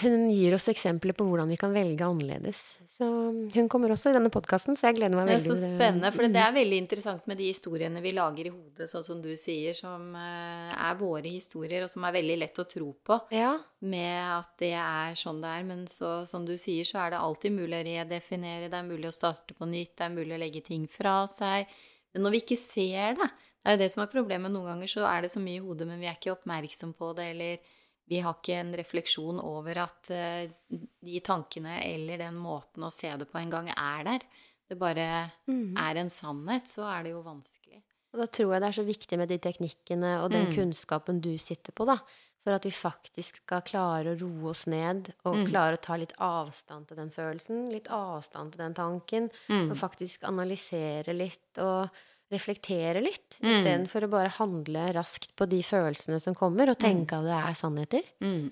hun 0.00 0.30
gir 0.30 0.54
oss 0.54 0.68
eksempler 0.70 1.14
på 1.16 1.26
hvordan 1.26 1.50
vi 1.50 1.56
kan 1.60 1.72
velge 1.74 2.06
annerledes. 2.06 2.60
Så 2.98 3.06
hun 3.54 3.68
kommer 3.70 3.92
også 3.94 4.10
i 4.10 4.14
denne 4.16 4.30
podkasten, 4.32 4.76
så 4.78 4.88
jeg 4.88 4.96
gleder 4.98 5.14
meg 5.14 5.28
veldig. 5.28 5.44
Det 5.44 5.52
er 5.52 5.58
så 5.60 5.70
spennende, 5.74 6.10
for 6.14 6.26
det 6.26 6.40
er 6.42 6.54
veldig 6.56 6.78
interessant 6.82 7.28
med 7.30 7.38
de 7.38 7.50
historiene 7.50 8.02
vi 8.02 8.12
lager 8.16 8.48
i 8.48 8.52
hodet, 8.52 8.88
sånn 8.90 9.06
som 9.06 9.20
du 9.22 9.30
sier, 9.38 9.76
som 9.76 10.16
eh, 10.18 10.72
er 10.72 10.98
våre 10.98 11.30
historier, 11.30 11.84
og 11.86 11.92
som 11.92 12.06
er 12.08 12.16
veldig 12.16 12.38
lett 12.40 12.58
å 12.58 12.66
tro 12.70 12.88
på. 13.06 13.20
Ja. 13.34 13.52
Med 13.86 14.18
at 14.38 14.56
det 14.62 14.74
er 14.80 15.18
sånn 15.18 15.42
det 15.44 15.52
er. 15.60 15.68
Men 15.68 15.86
så, 15.90 16.12
som 16.26 16.46
du 16.48 16.56
sier, 16.58 16.88
så 16.88 17.04
er 17.04 17.14
det 17.14 17.22
alltid 17.22 17.54
mulig 17.54 17.78
å 17.78 17.86
redefinere, 17.90 18.72
det 18.72 18.80
er 18.80 18.90
mulig 18.90 19.12
å 19.12 19.14
starte 19.14 19.54
på 19.54 19.68
nytt, 19.68 19.94
det 20.00 20.08
er 20.08 20.16
mulig 20.16 20.34
å 20.34 20.42
legge 20.42 20.64
ting 20.72 20.88
fra 20.90 21.20
seg. 21.30 21.70
Men 22.14 22.26
når 22.26 22.34
vi 22.34 22.44
ikke 22.46 22.58
ser 22.58 23.18
det, 23.20 23.30
det 23.58 23.70
er 23.70 23.76
jo 23.76 23.82
det 23.84 23.92
som 23.92 24.02
er 24.02 24.10
problemet. 24.10 24.50
Noen 24.50 24.72
ganger 24.72 24.90
så 24.90 25.06
er 25.06 25.22
det 25.22 25.30
så 25.34 25.42
mye 25.44 25.60
i 25.60 25.62
hodet, 25.62 25.86
men 25.86 26.00
vi 26.00 26.08
er 26.08 26.16
ikke 26.16 26.34
oppmerksom 26.34 26.96
på 26.98 27.12
det, 27.18 27.32
eller 27.34 27.76
vi 28.08 28.20
har 28.24 28.38
ikke 28.38 28.56
en 28.58 28.74
refleksjon 28.78 29.40
over 29.44 29.82
at 29.84 30.12
uh, 30.14 30.78
de 31.04 31.20
tankene 31.24 31.80
eller 31.84 32.20
den 32.20 32.38
måten 32.40 32.86
å 32.86 32.92
se 32.92 33.10
det 33.20 33.28
på 33.28 33.40
en 33.40 33.52
gang 33.52 33.72
er 33.74 34.06
der. 34.08 34.28
Det 34.68 34.76
bare 34.80 35.08
mm. 35.48 35.76
er 35.80 36.00
en 36.00 36.10
sannhet, 36.12 36.68
så 36.68 36.86
er 36.90 37.06
det 37.06 37.14
jo 37.14 37.24
vanskelig. 37.24 37.82
Og 38.12 38.22
da 38.22 38.26
tror 38.32 38.54
jeg 38.54 38.62
det 38.62 38.68
er 38.68 38.78
så 38.78 38.86
viktig 38.88 39.18
med 39.20 39.30
de 39.32 39.38
teknikkene 39.44 40.14
og 40.22 40.32
den 40.32 40.48
mm. 40.48 40.54
kunnskapen 40.56 41.20
du 41.24 41.34
sitter 41.40 41.76
på, 41.76 41.86
da. 41.88 41.98
For 42.46 42.56
at 42.56 42.64
vi 42.64 42.72
faktisk 42.72 43.42
skal 43.42 43.64
klare 43.66 44.14
å 44.14 44.18
roe 44.20 44.52
oss 44.54 44.64
ned 44.70 45.10
og 45.28 45.40
mm. 45.40 45.46
klare 45.50 45.76
å 45.76 45.82
ta 45.84 45.98
litt 46.00 46.14
avstand 46.22 46.88
til 46.88 47.00
den 47.00 47.10
følelsen. 47.12 47.66
Litt 47.72 47.90
avstand 47.92 48.54
til 48.54 48.62
den 48.62 48.76
tanken. 48.78 49.26
Mm. 49.50 49.72
Og 49.72 49.76
faktisk 49.76 50.24
analysere 50.28 51.16
litt 51.16 51.60
og 51.60 51.92
reflektere 52.32 53.00
litt, 53.02 53.38
mm. 53.40 53.48
istedenfor 53.48 54.04
å 54.04 54.12
bare 54.12 54.32
handle 54.36 54.88
raskt 54.96 55.34
på 55.38 55.48
de 55.48 55.62
følelsene 55.64 56.20
som 56.20 56.36
kommer, 56.36 56.72
og 56.72 56.80
tenke 56.80 57.16
mm. 57.16 57.20
at 57.20 57.28
det 57.28 57.36
er 57.38 57.58
sannheter. 57.58 58.08
Mm. 58.24 58.48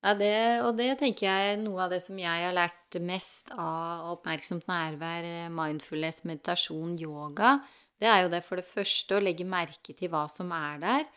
Ja, 0.00 0.14
det, 0.16 0.34
og 0.64 0.78
det 0.78 0.94
tenker 1.02 1.26
jeg 1.26 1.48
er 1.52 1.58
noe 1.60 1.84
av 1.84 1.92
det 1.92 2.00
som 2.00 2.16
jeg 2.16 2.44
har 2.46 2.56
lært 2.56 2.96
mest 3.04 3.52
av 3.52 4.14
oppmerksomt 4.14 4.64
nærvær, 4.70 5.28
mindfulness, 5.52 6.22
meditasjon, 6.24 6.94
yoga. 6.96 7.58
Det 8.00 8.08
er 8.08 8.24
jo 8.24 8.30
det 8.32 8.40
for 8.46 8.56
det 8.56 8.64
første 8.64 9.18
å 9.18 9.20
legge 9.20 9.44
merke 9.44 9.92
til 9.96 10.08
hva 10.08 10.24
som 10.32 10.48
er 10.56 10.80
der, 10.80 11.08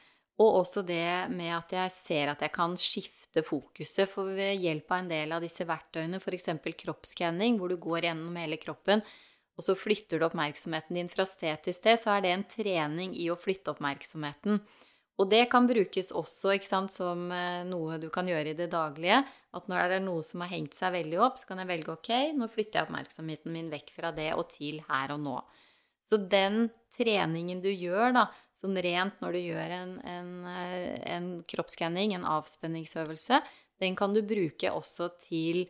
og 0.43 0.59
også 0.65 0.83
det 0.83 1.29
med 1.31 1.53
at 1.55 1.71
jeg 1.77 1.95
ser 1.95 2.33
at 2.33 2.43
jeg 2.43 2.51
kan 2.51 2.75
skifte 2.79 3.45
fokuset. 3.45 4.09
For 4.11 4.33
ved 4.35 4.59
hjelp 4.59 4.91
av 4.91 4.99
en 4.99 5.11
del 5.13 5.35
av 5.37 5.45
disse 5.45 5.63
verktøyene, 5.69 6.19
f.eks. 6.19 6.51
kroppsskanning, 6.83 7.55
hvor 7.61 7.71
du 7.71 7.79
går 7.79 8.09
gjennom 8.09 8.35
hele 8.41 8.59
kroppen, 8.59 9.05
og 9.53 9.65
så 9.65 9.75
flytter 9.77 10.19
du 10.19 10.25
oppmerksomheten 10.27 10.97
din 10.97 11.11
fra 11.11 11.25
sted 11.29 11.61
til 11.65 11.75
sted, 11.77 11.99
så 12.01 12.15
er 12.15 12.25
det 12.25 12.33
en 12.33 12.47
trening 12.49 13.13
i 13.17 13.29
å 13.29 13.37
flytte 13.37 13.75
oppmerksomheten. 13.75 14.61
Og 15.21 15.29
det 15.29 15.43
kan 15.51 15.67
brukes 15.69 16.09
også 16.15 16.55
sant, 16.65 16.93
som 16.93 17.27
eh, 17.31 17.61
noe 17.69 17.99
du 18.01 18.09
kan 18.13 18.27
gjøre 18.27 18.53
i 18.53 18.57
det 18.57 18.71
daglige. 18.73 19.21
At 19.53 19.67
når 19.69 19.91
det 19.91 19.99
er 19.99 20.05
noe 20.07 20.23
som 20.25 20.41
har 20.41 20.49
hengt 20.55 20.73
seg 20.73 20.95
veldig 20.95 21.19
opp, 21.21 21.37
så 21.37 21.51
kan 21.51 21.61
jeg 21.61 21.69
velge 21.69 21.93
ok, 21.93 22.09
nå 22.33 22.49
flytter 22.49 22.79
jeg 22.79 22.87
oppmerksomheten 22.87 23.53
min 23.53 23.69
vekk 23.69 23.93
fra 23.93 24.09
det 24.15 24.31
og 24.33 24.47
til 24.55 24.81
her 24.87 25.13
og 25.13 25.21
nå. 25.21 25.35
Så 26.03 26.17
den 26.17 26.65
treningen 26.91 27.61
du 27.63 27.69
gjør, 27.69 28.09
da, 28.17 28.25
sånn 28.57 28.75
rent 28.83 29.21
når 29.21 29.37
du 29.37 29.41
gjør 29.43 29.75
en, 29.77 29.93
en, 30.01 30.31
eh, 30.49 30.97
en 31.13 31.29
kroppsskanning, 31.47 32.17
en 32.17 32.27
avspenningsøvelse, 32.33 33.43
den 33.83 33.95
kan 33.99 34.17
du 34.17 34.23
bruke 34.25 34.73
også 34.73 35.11
til 35.21 35.67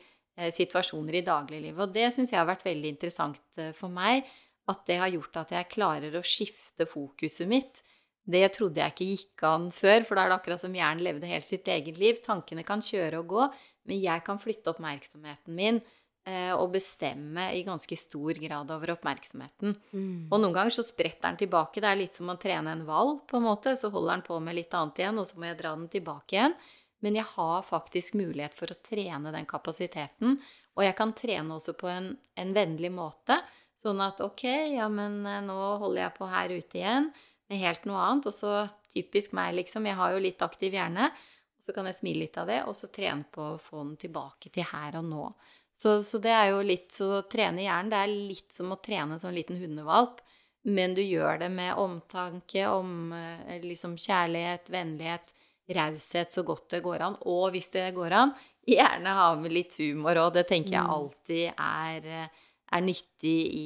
situasjoner 0.53 1.19
i 1.19 1.25
dagliglivet. 1.25 1.79
Og 1.86 1.93
det 1.93 2.09
syns 2.13 2.34
jeg 2.34 2.41
har 2.41 2.49
vært 2.49 2.65
veldig 2.65 2.93
interessant 2.95 3.41
eh, 3.61 3.73
for 3.75 3.93
meg. 3.93 4.27
At 4.71 4.86
det 4.88 4.99
har 5.01 5.11
gjort 5.11 5.41
at 5.41 5.51
jeg 5.57 5.71
klarer 5.73 6.15
å 6.15 6.23
skifte 6.23 6.88
fokuset 6.88 7.49
mitt. 7.51 7.84
Det 8.23 8.45
trodde 8.55 8.79
jeg 8.79 8.93
ikke 8.93 9.07
gikk 9.09 9.43
an 9.49 9.65
før, 9.75 10.05
for 10.07 10.15
da 10.15 10.23
er 10.23 10.31
det 10.31 10.38
akkurat 10.38 10.61
som 10.61 10.75
hjernen 10.77 11.03
levde 11.03 11.27
helt 11.27 11.47
sitt 11.47 11.67
eget 11.67 11.99
liv. 11.99 12.21
Tankene 12.23 12.63
kan 12.63 12.81
kjøre 12.84 13.19
og 13.19 13.34
gå, 13.34 13.47
men 13.89 13.99
jeg 13.99 14.23
kan 14.23 14.39
flytte 14.39 14.71
oppmerksomheten 14.71 15.57
min 15.57 15.81
eh, 16.23 16.53
og 16.55 16.71
bestemme 16.77 17.49
i 17.57 17.65
ganske 17.67 17.97
stor 17.99 18.39
grad 18.39 18.71
over 18.71 18.93
oppmerksomheten. 18.95 19.75
Mm. 19.91 20.29
Og 20.29 20.39
noen 20.39 20.55
ganger 20.55 20.77
så 20.77 20.88
spretter 20.88 21.27
den 21.27 21.41
tilbake. 21.43 21.84
Det 21.84 21.91
er 21.91 21.99
litt 21.99 22.15
som 22.15 22.31
å 22.31 22.39
trene 22.39 22.77
en 22.77 22.86
hval, 22.88 23.17
på 23.27 23.41
en 23.41 23.47
måte. 23.49 23.75
Så 23.75 23.91
holder 23.91 24.15
den 24.15 24.25
på 24.29 24.39
med 24.39 24.57
litt 24.61 24.79
annet 24.79 25.03
igjen, 25.03 25.19
og 25.19 25.27
så 25.27 25.41
må 25.43 25.51
jeg 25.51 25.59
dra 25.59 25.75
den 25.75 25.91
tilbake 25.91 26.39
igjen. 26.39 26.57
Men 27.04 27.18
jeg 27.20 27.28
har 27.34 27.66
faktisk 27.68 28.16
mulighet 28.16 28.56
for 28.56 28.72
å 28.72 28.80
trene 28.80 29.34
den 29.36 29.47
kapasiteten. 29.49 30.38
Og 30.78 30.86
jeg 30.86 30.95
kan 30.97 31.12
trene 31.18 31.58
også 31.58 31.76
på 31.76 31.89
en, 31.91 32.14
en 32.39 32.54
vennlig 32.56 32.93
måte. 32.95 33.41
Sånn 33.76 33.99
at 34.04 34.22
ok, 34.24 34.45
ja, 34.78 34.88
men 34.88 35.20
eh, 35.28 35.41
nå 35.43 35.58
holder 35.82 36.06
jeg 36.06 36.16
på 36.16 36.30
her 36.32 36.54
ute 36.54 36.80
igjen 36.80 37.10
med 37.51 37.60
helt 37.60 37.84
noe 37.89 38.06
annet. 38.08 38.30
Og 38.32 38.38
så 38.38 38.54
typisk 38.93 39.36
meg, 39.36 39.58
liksom. 39.60 39.89
Jeg 39.89 39.99
har 39.99 40.14
jo 40.14 40.24
litt 40.24 40.45
aktiv 40.45 40.80
hjerne. 40.80 41.12
Så 41.60 41.76
kan 41.76 41.88
jeg 41.88 41.99
smile 41.99 42.26
litt 42.26 42.39
av 42.39 42.47
det, 42.47 42.62
og 42.68 42.76
så 42.76 42.89
trene 42.91 43.28
på 43.32 43.54
å 43.54 43.60
få 43.62 43.84
den 43.84 43.95
tilbake 43.99 44.51
til 44.51 44.68
her 44.68 44.97
og 44.99 45.06
nå. 45.08 45.28
Så, 45.74 45.97
så 46.04 46.20
det 46.24 46.32
er 46.36 46.51
jo 46.51 46.64
litt 46.64 46.91
så 46.93 47.08
å 47.18 47.24
trene 47.28 47.64
hjernen, 47.64 47.91
det 47.91 48.01
er 48.04 48.12
litt 48.12 48.51
som 48.54 48.74
å 48.76 48.82
trene 48.84 49.16
som 49.20 49.32
en 49.32 49.38
liten 49.38 49.60
hundevalp. 49.62 50.20
Men 50.68 50.95
du 50.95 51.01
gjør 51.04 51.39
det 51.41 51.49
med 51.51 51.80
omtanke, 51.80 52.68
om 52.68 53.12
eh, 53.16 53.64
liksom 53.64 53.95
kjærlighet, 53.99 54.72
vennlighet 54.72 55.34
raushet 55.72 56.34
så 56.34 56.43
godt 56.43 56.76
det 56.76 56.84
går 56.84 57.05
an. 57.05 57.16
Og 57.30 57.51
hvis 57.53 57.72
det 57.76 57.88
går 57.95 58.16
an, 58.18 58.34
gjerne 58.68 59.16
ha 59.18 59.30
med 59.39 59.53
litt 59.53 59.78
humor 59.80 60.20
òg. 60.26 60.36
Det 60.38 60.47
tenker 60.49 60.78
jeg 60.78 60.84
mm. 60.84 60.93
alltid 60.97 61.47
er, 61.53 62.30
er 62.78 62.86
nyttig 62.86 63.39
i, 63.47 63.66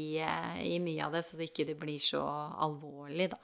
i, 0.66 0.78
mye 0.84 1.04
av 1.06 1.18
det, 1.18 1.26
så 1.26 1.40
det 1.40 1.52
ikke 1.52 1.78
blir 1.78 2.00
så 2.02 2.24
alvorlig, 2.68 3.32
da. 3.34 3.42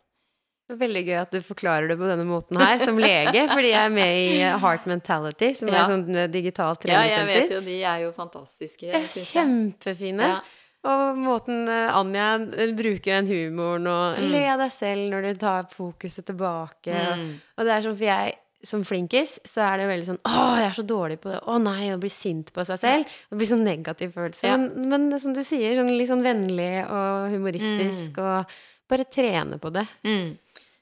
Veldig 0.74 1.01
gøy 1.04 1.18
at 1.20 1.34
du 1.36 1.41
forklarer 1.43 1.91
det 1.91 1.97
på 1.99 2.08
denne 2.08 2.24
måten 2.26 2.58
her, 2.58 2.78
som 2.80 2.97
lege, 2.97 3.43
fordi 3.51 3.74
jeg 3.74 3.84
er 3.84 3.91
med 3.93 4.14
i 4.16 4.38
Heart 4.64 4.88
Mentality, 4.89 5.51
som 5.60 5.70
ja. 5.70 5.82
er 5.82 5.89
sånn 5.91 6.06
digitalt 6.32 6.80
treningssenter. 6.82 7.28
Ja, 7.28 7.36
jeg 7.36 7.49
vet 7.49 7.56
jo, 7.58 7.62
de 7.68 7.76
er 7.91 8.04
jo 8.06 8.14
fantastiske. 8.16 9.01
Kjempefine. 9.12 10.30
Ja. 10.32 10.62
Og 10.84 11.20
måten 11.20 11.68
eh, 11.72 11.95
Anja 11.95 12.34
bruker 12.76 13.22
den 13.22 13.30
humoren 13.30 13.86
og 13.88 14.18
mm. 14.20 14.26
le 14.34 14.41
av 14.51 14.64
deg 14.66 14.74
selv 14.76 15.06
når 15.14 15.28
du 15.28 15.43
tar 15.43 15.70
fokuset 15.72 16.26
tilbake. 16.28 16.95
Mm. 16.95 17.30
Og 17.56 17.68
det 17.68 17.76
er 17.76 17.86
sånn, 17.86 17.95
for 17.99 18.08
jeg 18.10 18.34
som 18.64 18.84
flinkis, 18.88 19.38
så 19.47 19.64
er 19.66 19.82
det 19.82 19.88
veldig 19.89 20.07
sånn 20.07 20.20
Å, 20.24 20.43
jeg 20.59 20.68
er 20.70 20.76
så 20.78 20.86
dårlig 20.88 21.18
på 21.24 21.32
det. 21.34 21.39
Å 21.51 21.57
nei, 21.61 21.89
å 21.93 21.99
bli 22.01 22.11
sint 22.14 22.53
på 22.55 22.64
seg 22.68 22.80
selv. 22.80 23.16
Det 23.30 23.39
blir 23.39 23.49
sånn 23.49 23.66
negativ 23.68 24.14
følelse. 24.16 24.45
Ja. 24.47 24.57
Men, 24.59 24.88
men, 24.91 25.20
som 25.20 25.36
du 25.36 25.41
sier, 25.45 25.76
sånn 25.78 25.91
litt 25.91 26.11
sånn 26.11 26.24
vennlig 26.26 26.86
og 26.86 27.34
humoristisk, 27.34 28.16
mm. 28.16 28.24
og 28.24 28.93
bare 28.93 29.07
trene 29.11 29.59
på 29.59 29.72
det. 29.76 29.86
Mm. 30.07 30.36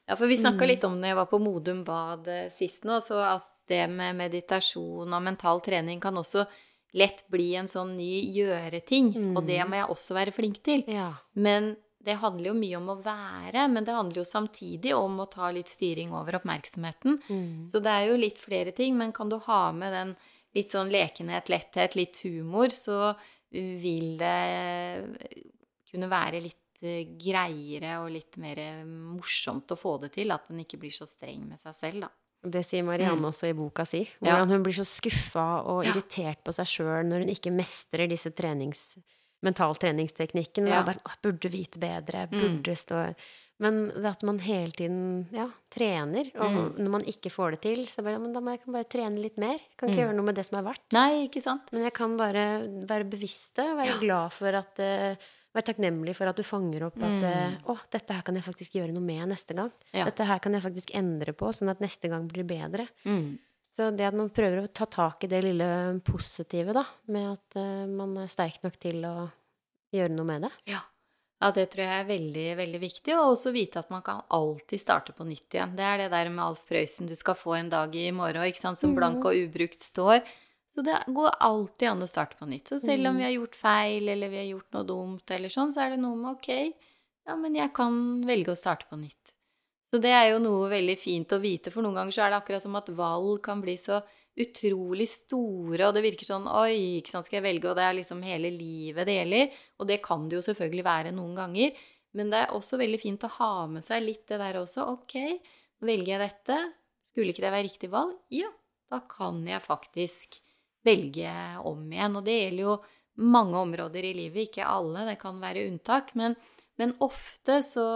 Ja, 0.06 0.16
for 0.16 0.30
vi 0.30 0.38
snakka 0.38 0.62
mm. 0.62 0.70
litt 0.70 0.84
om 0.86 0.98
det 1.02 1.12
jeg 1.12 1.18
var 1.18 1.30
på 1.30 1.40
Modum 1.42 1.82
Bad 1.86 2.28
sist 2.54 2.86
nå, 2.88 2.98
så 3.02 3.22
at 3.34 3.48
det 3.70 3.86
med 3.90 4.18
meditasjon 4.18 5.06
og 5.06 5.24
mental 5.24 5.62
trening 5.64 6.00
kan 6.02 6.16
også 6.18 6.44
lett 6.98 7.22
bli 7.32 7.54
en 7.56 7.70
sånn 7.70 7.94
ny 7.96 8.20
gjøre-ting. 8.36 9.14
Og 9.32 9.46
det 9.48 9.62
mm. 9.62 9.70
må 9.70 9.80
jeg 9.80 9.94
også 9.94 10.16
være 10.18 10.34
flink 10.34 10.60
til. 10.66 10.84
Ja. 10.90 11.12
Men 11.32 11.74
det 12.04 12.18
handler 12.18 12.50
jo 12.50 12.54
mye 12.58 12.78
om 12.78 12.88
å 12.92 12.98
være, 13.02 13.66
men 13.70 13.86
det 13.86 13.94
handler 13.94 14.22
jo 14.22 14.26
samtidig 14.26 14.94
om 14.96 15.20
å 15.22 15.28
ta 15.30 15.50
litt 15.54 15.70
styring 15.70 16.14
over 16.16 16.40
oppmerksomheten. 16.40 17.20
Mm. 17.28 17.66
Så 17.68 17.82
det 17.84 17.92
er 17.92 18.08
jo 18.10 18.18
litt 18.18 18.40
flere 18.42 18.74
ting, 18.74 18.96
men 18.98 19.14
kan 19.14 19.30
du 19.30 19.38
ha 19.46 19.62
med 19.76 19.94
den 19.94 20.14
litt 20.56 20.72
sånn 20.72 20.90
lekenhet, 20.92 21.52
letthet, 21.52 21.96
litt 21.96 22.18
humor, 22.26 22.74
så 22.74 23.14
vil 23.52 24.16
det 24.20 24.40
kunne 25.92 26.08
være 26.08 26.40
litt 26.40 26.82
eh, 26.82 27.04
greiere 27.20 27.98
og 28.02 28.10
litt 28.14 28.38
mer 28.40 28.62
morsomt 28.88 29.72
å 29.72 29.78
få 29.78 29.98
det 30.02 30.12
til. 30.16 30.32
At 30.34 30.50
den 30.50 30.64
ikke 30.64 30.80
blir 30.82 30.94
så 30.94 31.08
streng 31.08 31.46
med 31.48 31.60
seg 31.60 31.76
selv, 31.76 32.06
da. 32.06 32.12
Det 32.42 32.64
sier 32.66 32.82
Marianne 32.82 33.20
mm. 33.20 33.28
også 33.28 33.52
i 33.52 33.54
boka 33.54 33.84
si. 33.86 34.02
Hvordan 34.18 34.50
hun 34.50 34.64
blir 34.66 34.74
så 34.74 34.86
skuffa 34.88 35.46
og 35.70 35.84
irritert 35.86 36.40
på 36.42 36.54
seg 36.56 36.66
sjøl 36.66 37.06
når 37.06 37.22
hun 37.22 37.36
ikke 37.36 37.52
mestrer 37.54 38.10
disse 38.10 38.32
trenings 38.34 38.88
mentaltreningsteknikken. 39.46 40.68
Ja. 40.70 40.82
Bare, 40.86 41.02
å, 41.04 41.16
burde 41.24 41.50
vite 41.52 41.80
bedre, 41.82 42.26
mm. 42.30 42.38
burde 42.38 42.76
stå 42.78 43.04
Men 43.62 43.84
det 43.94 44.08
at 44.10 44.24
man 44.26 44.40
hele 44.42 44.74
tiden 44.74 45.02
ja, 45.34 45.48
trener, 45.70 46.32
og 46.34 46.54
mm. 46.56 46.80
når 46.82 46.94
man 46.96 47.04
ikke 47.10 47.30
får 47.30 47.56
det 47.56 47.60
til, 47.66 47.84
så 47.90 48.02
bare, 48.02 48.22
da 48.32 48.42
må 48.42 48.56
jeg 48.56 48.64
bare 48.66 48.88
trene 48.90 49.22
litt 49.22 49.38
mer. 49.42 49.58
Jeg 49.58 49.76
kan 49.78 49.90
ikke 49.90 50.00
mm. 50.00 50.04
gjøre 50.06 50.16
noe 50.18 50.30
med 50.30 50.38
det 50.40 50.46
som 50.48 50.58
er 50.58 50.66
verdt. 50.66 50.88
Nei, 50.96 51.10
ikke 51.28 51.44
sant? 51.44 51.70
Men 51.74 51.86
jeg 51.86 51.94
kan 51.98 52.16
bare 52.18 52.48
være 52.90 53.06
bevisst 53.12 53.54
det, 53.60 53.68
være 53.78 53.94
ja. 53.94 54.00
glad 54.02 54.36
for 54.38 54.62
at 54.62 54.82
uh, 54.82 55.30
Være 55.52 55.66
takknemlig 55.68 56.14
for 56.16 56.30
at 56.30 56.38
du 56.40 56.46
fanger 56.48 56.86
opp 56.86 56.94
at 57.04 57.24
uh, 57.28 57.56
å, 57.68 57.74
dette 57.92 58.14
her 58.16 58.22
kan 58.24 58.38
jeg 58.38 58.44
faktisk 58.46 58.78
gjøre 58.78 58.94
noe 58.94 59.04
med 59.04 59.34
neste 59.34 59.52
gang. 59.52 59.68
Ja. 59.92 60.06
Dette 60.08 60.24
her 60.24 60.40
kan 60.40 60.56
jeg 60.56 60.64
faktisk 60.64 60.94
endre 60.96 61.34
på, 61.36 61.50
sånn 61.52 61.68
at 61.68 61.82
neste 61.84 62.08
gang 62.08 62.24
blir 62.30 62.46
bedre. 62.48 62.86
Mm. 63.04 63.34
Så 63.72 63.88
det 63.96 64.04
at 64.04 64.16
man 64.16 64.28
prøver 64.34 64.60
å 64.66 64.72
ta 64.72 64.84
tak 64.90 65.24
i 65.24 65.30
det 65.32 65.40
lille 65.46 65.66
positive, 66.04 66.74
da, 66.76 66.84
med 67.12 67.30
at 67.30 67.56
uh, 67.56 67.86
man 67.88 68.18
er 68.20 68.32
sterk 68.32 68.60
nok 68.64 68.76
til 68.82 69.00
å 69.08 69.14
gjøre 69.92 70.12
noe 70.12 70.28
med 70.28 70.44
det. 70.46 70.52
Ja. 70.74 70.82
Ja, 71.42 71.48
det 71.50 71.72
tror 71.72 71.82
jeg 71.82 72.02
er 72.04 72.06
veldig, 72.06 72.44
veldig 72.60 72.80
viktig. 72.84 73.14
Og 73.18 73.32
også 73.32 73.50
vite 73.54 73.80
at 73.80 73.88
man 73.90 74.04
kan 74.06 74.20
alltid 74.30 74.78
starte 74.78 75.14
på 75.16 75.26
nytt 75.26 75.56
igjen. 75.56 75.72
Det 75.74 75.82
er 75.82 76.04
det 76.04 76.12
der 76.12 76.30
med 76.30 76.44
Alf 76.44 76.62
Prøysen 76.68 77.10
du 77.10 77.16
skal 77.18 77.34
få 77.34 77.56
en 77.58 77.72
dag 77.72 77.96
i 77.98 78.12
morgen, 78.14 78.46
ikke 78.46 78.62
sant, 78.62 78.78
som 78.78 78.94
blank 78.94 79.26
og 79.26 79.34
ubrukt 79.34 79.82
står. 79.82 80.20
Så 80.70 80.84
det 80.86 81.00
går 81.12 81.34
alltid 81.42 81.88
an 81.90 82.06
å 82.06 82.08
starte 82.08 82.38
på 82.38 82.46
nytt. 82.48 82.70
Så 82.70 82.78
selv 82.80 83.10
om 83.10 83.18
vi 83.18 83.26
har 83.26 83.34
gjort 83.34 83.58
feil, 83.58 84.06
eller 84.08 84.30
vi 84.32 84.38
har 84.38 84.48
gjort 84.52 84.78
noe 84.78 84.86
dumt, 84.88 85.34
eller 85.34 85.52
sånn, 85.52 85.74
så 85.74 85.82
er 85.84 85.92
det 85.92 86.00
noe 86.04 86.16
med 86.16 86.30
ok, 86.38 86.48
ja, 87.26 87.36
men 87.36 87.58
jeg 87.58 87.74
kan 87.76 87.98
velge 88.26 88.54
å 88.54 88.58
starte 88.58 88.86
på 88.88 89.00
nytt. 89.02 89.34
Så 89.92 90.00
det 90.00 90.10
er 90.16 90.30
jo 90.30 90.40
noe 90.40 90.70
veldig 90.72 90.96
fint 90.96 91.32
å 91.36 91.40
vite, 91.42 91.68
for 91.68 91.84
noen 91.84 91.98
ganger 91.98 92.16
så 92.16 92.22
er 92.24 92.32
det 92.32 92.38
akkurat 92.40 92.64
som 92.64 92.76
at 92.78 92.86
valg 92.96 93.42
kan 93.44 93.60
bli 93.60 93.74
så 93.76 93.98
utrolig 94.40 95.04
store, 95.12 95.84
og 95.84 95.92
det 95.92 96.02
virker 96.06 96.24
sånn 96.24 96.46
Oi, 96.48 97.02
ikke 97.02 97.12
sant, 97.12 97.26
skal 97.26 97.42
jeg 97.42 97.46
velge? 97.50 97.68
Og 97.68 97.76
det 97.76 97.84
er 97.84 97.98
liksom 97.98 98.22
hele 98.24 98.48
livet 98.54 99.04
det 99.08 99.18
gjelder. 99.18 99.58
Og 99.76 99.90
det 99.90 99.98
kan 100.04 100.24
det 100.28 100.38
jo 100.38 100.46
selvfølgelig 100.46 100.86
være 100.86 101.12
noen 101.12 101.34
ganger. 101.36 101.82
Men 102.16 102.32
det 102.32 102.40
er 102.40 102.56
også 102.56 102.80
veldig 102.80 103.00
fint 103.00 103.26
å 103.28 103.32
ha 103.36 103.52
med 103.68 103.84
seg 103.84 104.04
litt 104.06 104.24
det 104.32 104.40
der 104.40 104.58
også. 104.62 104.88
Ok, 104.96 105.18
velger 105.84 106.14
jeg 106.14 106.22
dette? 106.24 106.58
Skulle 107.12 107.34
ikke 107.34 107.44
det 107.44 107.52
være 107.52 107.68
riktig 107.68 107.92
valg? 107.92 108.16
Ja, 108.32 108.48
da 108.92 109.02
kan 109.08 109.44
jeg 109.48 109.64
faktisk 109.64 110.40
velge 110.88 111.36
om 111.68 111.84
igjen. 111.92 112.16
Og 112.16 112.24
det 112.24 112.38
gjelder 112.38 112.64
jo 112.70 112.78
mange 113.20 113.60
områder 113.60 114.08
i 114.08 114.16
livet, 114.16 114.48
ikke 114.48 114.64
alle, 114.64 115.04
det 115.10 115.18
kan 115.20 115.36
være 115.44 115.66
unntak. 115.68 116.14
Men, 116.16 116.36
men 116.80 116.96
ofte 117.04 117.60
så 117.66 117.88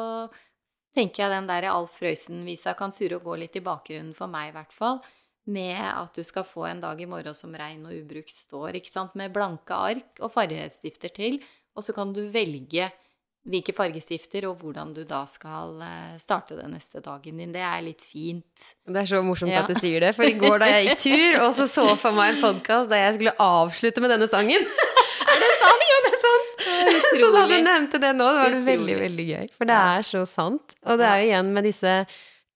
tenker 0.97 1.27
jeg 1.27 1.35
den 1.35 1.51
der 1.51 1.69
Alf 1.71 2.01
Røysen-visa 2.03 2.75
kan 2.79 2.95
surre 2.95 3.21
og 3.21 3.29
gå 3.29 3.39
litt 3.45 3.61
i 3.61 3.65
bakgrunnen 3.65 4.17
for 4.17 4.33
meg, 4.33 4.51
i 4.51 4.57
hvert 4.57 4.75
fall 4.75 5.01
med 5.47 5.79
at 5.79 6.17
du 6.17 6.25
skal 6.27 6.47
få 6.47 6.67
en 6.67 6.81
dag 6.83 7.01
i 7.01 7.07
morgen 7.07 7.35
som 7.37 7.55
rein 7.55 7.85
og 7.87 7.95
ubrukt 7.95 8.35
står, 8.35 8.81
ikke 8.81 8.91
sant, 8.91 9.15
med 9.19 9.35
blanke 9.35 9.75
ark 9.75 10.19
og 10.19 10.33
fargestifter 10.35 11.13
til, 11.15 11.39
og 11.77 11.87
så 11.87 11.95
kan 11.95 12.11
du 12.17 12.25
velge 12.33 12.89
hvilke 13.47 13.71
fargestifter 13.77 14.49
og 14.49 14.59
hvordan 14.59 14.91
du 14.97 15.05
da 15.07 15.21
skal 15.31 15.77
eh, 15.87 16.17
starte 16.19 16.57
den 16.59 16.73
neste 16.75 16.99
dagen 17.05 17.39
din. 17.39 17.53
Det 17.55 17.63
er 17.63 17.85
litt 17.85 18.03
fint. 18.03 18.73
Det 18.83 18.99
er 19.05 19.07
så 19.07 19.21
morsomt 19.23 19.55
ja. 19.55 19.63
at 19.63 19.71
du 19.71 19.79
sier 19.79 20.03
det, 20.03 20.17
for 20.17 20.27
i 20.27 20.35
går 20.35 20.59
da 20.65 20.71
jeg 20.73 20.89
gikk 20.89 21.05
tur, 21.05 21.39
og 21.45 21.53
så 21.55 21.69
så 21.71 21.87
for 22.01 22.17
meg 22.17 22.35
en 22.35 22.43
podkast 22.43 22.91
der 22.91 23.05
jeg 23.05 23.21
skulle 23.21 23.37
avslutte 23.39 24.03
med 24.03 24.17
denne 24.17 24.31
sangen 24.31 24.67
Er 25.27 25.41
det 25.43 25.53
sant? 25.61 25.87
ja, 25.91 25.97
det 26.03 26.11
er 26.11 26.21
sant! 26.25 26.67
Det 26.67 27.06
så 27.21 27.33
da 27.35 27.43
du 27.51 27.57
nevnte 27.57 28.01
det 28.03 28.13
nå, 28.17 28.31
det 28.31 28.41
var 28.43 28.55
utrolig. 28.55 28.67
veldig, 28.71 28.97
veldig 29.03 29.27
gøy. 29.33 29.51
For 29.57 29.69
det 29.69 29.83
er 29.97 30.09
så 30.09 30.23
sant. 30.31 30.79
Og 30.87 31.01
det 31.01 31.11
er 31.11 31.21
jo 31.21 31.29
igjen 31.31 31.53
med 31.57 31.69
disse 31.69 31.99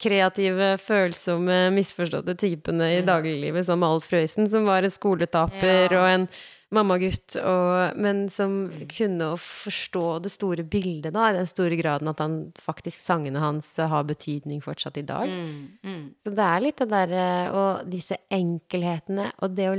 kreative, 0.00 0.70
følsomme, 0.80 1.58
misforståtte 1.76 2.36
typene 2.40 2.88
i 2.94 3.02
mm. 3.02 3.10
dagliglivet, 3.10 3.66
som 3.68 3.84
Alf 3.84 4.08
Frøysen, 4.08 4.48
som 4.48 4.64
var 4.68 4.86
en 4.86 4.94
skoletaper 4.94 5.92
og 5.98 6.06
en 6.08 6.26
mammagutt, 6.70 7.34
og, 7.42 7.98
men 7.98 8.24
som 8.30 8.68
kunne 8.70 8.88
kunne 8.94 9.30
forstå 9.42 10.04
det 10.24 10.30
store 10.32 10.64
bildet, 10.70 11.12
da, 11.16 11.30
i 11.30 11.38
den 11.40 11.48
store 11.50 11.78
graden 11.80 12.10
at 12.12 12.22
han 12.22 12.36
faktisk 12.62 13.00
sangene 13.02 13.42
hans 13.42 13.72
har 13.76 14.06
betydning 14.06 14.62
fortsatt 14.62 15.00
i 15.00 15.06
dag. 15.06 15.30
Mm, 15.30 15.80
mm. 15.82 16.04
Så 16.22 16.34
det 16.36 16.46
er 16.46 16.64
litt 16.64 16.80
det 16.80 16.88
derre 16.92 17.26
Og 17.58 17.90
disse 17.90 18.20
enkelhetene, 18.30 19.30
og 19.42 19.56
det 19.58 19.68
å 19.70 19.76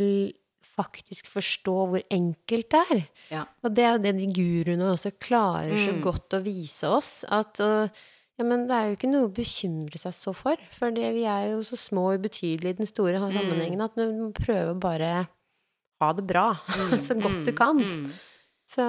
faktisk 0.82 1.30
forstå 1.32 1.76
hvor 1.94 2.06
enkelt 2.14 2.72
det 2.74 2.82
er. 2.96 3.04
Ja. 3.32 3.44
Og 3.64 3.76
det 3.78 3.86
er 3.86 3.94
jo 3.96 4.02
det 4.06 4.16
de 4.18 4.32
guruene 4.36 4.90
også 4.92 5.14
klarer 5.22 5.76
så 5.78 5.94
mm. 5.96 6.02
godt 6.04 6.38
å 6.38 6.42
vise 6.46 6.90
oss. 6.92 7.12
At 7.30 7.62
uh, 7.64 8.02
ja, 8.40 8.48
men 8.48 8.66
det 8.70 8.78
er 8.78 8.90
jo 8.90 8.98
ikke 8.98 9.12
noe 9.12 9.28
å 9.28 9.36
bekymre 9.36 10.02
seg 10.02 10.16
så 10.18 10.34
for. 10.34 10.58
For 10.74 10.94
det, 10.96 11.14
vi 11.18 11.28
er 11.30 11.52
jo 11.52 11.62
så 11.68 11.78
små 11.80 12.08
og 12.10 12.24
ubetydelige 12.24 12.74
i 12.74 12.82
den 12.82 12.90
store 12.90 13.22
mm. 13.22 13.30
sammenhengen 13.38 13.86
at 13.86 13.96
du 14.00 14.08
må 14.18 14.34
prøve 14.34 14.74
å 14.74 14.82
bare 14.82 15.14
ha 16.02 16.12
det 16.18 16.26
bra 16.26 16.48
mm. 16.68 16.98
så 16.98 17.18
godt 17.20 17.44
du 17.46 17.54
mm. 17.54 17.58
kan. 17.60 17.82
Mm. 17.82 18.12
Så. 18.72 18.84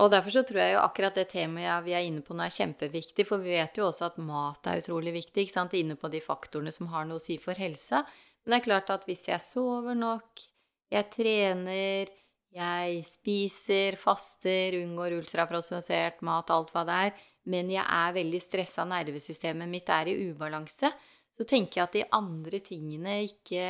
Og 0.00 0.08
derfor 0.10 0.32
så 0.32 0.42
tror 0.48 0.62
jeg 0.62 0.72
jo 0.72 0.80
akkurat 0.80 1.18
det 1.18 1.26
temaet 1.34 1.84
vi 1.84 1.92
er 1.92 2.06
inne 2.08 2.24
på 2.24 2.34
nå, 2.34 2.46
er 2.46 2.54
kjempeviktig. 2.54 3.26
For 3.28 3.44
vi 3.44 3.58
vet 3.58 3.76
jo 3.76 3.90
også 3.90 4.08
at 4.08 4.20
mat 4.24 4.66
er 4.70 4.80
utrolig 4.80 5.12
viktig. 5.18 5.44
ikke 5.44 5.54
sant? 5.54 5.76
Inne 5.76 5.98
på 6.00 6.10
de 6.12 6.22
faktorene 6.24 6.72
som 6.74 6.88
har 6.94 7.04
noe 7.06 7.20
å 7.20 7.22
si 7.22 7.36
for 7.40 7.58
helsa. 7.60 8.02
Men 8.42 8.54
det 8.54 8.60
er 8.62 8.68
klart 8.70 8.92
at 8.94 9.04
hvis 9.04 9.26
jeg 9.28 9.44
sover 9.44 9.98
nok, 9.98 10.47
jeg 10.92 11.10
trener, 11.12 12.10
jeg 12.54 13.02
spiser, 13.06 13.98
faster, 14.00 14.78
unngår 14.80 15.18
ultraprosessert 15.18 16.22
mat, 16.26 16.50
alt 16.54 16.72
hva 16.74 16.84
det 16.88 17.00
er, 17.08 17.26
men 17.48 17.70
jeg 17.72 17.84
er 17.84 18.16
veldig 18.16 18.40
stressa, 18.42 18.86
nervesystemet 18.88 19.70
mitt 19.70 19.88
er 19.92 20.10
i 20.12 20.16
ubalanse, 20.28 20.90
så 21.32 21.46
tenker 21.46 21.80
jeg 21.80 21.86
at 21.86 21.96
de 21.96 22.06
andre 22.18 22.60
tingene 22.64 23.20
ikke 23.28 23.66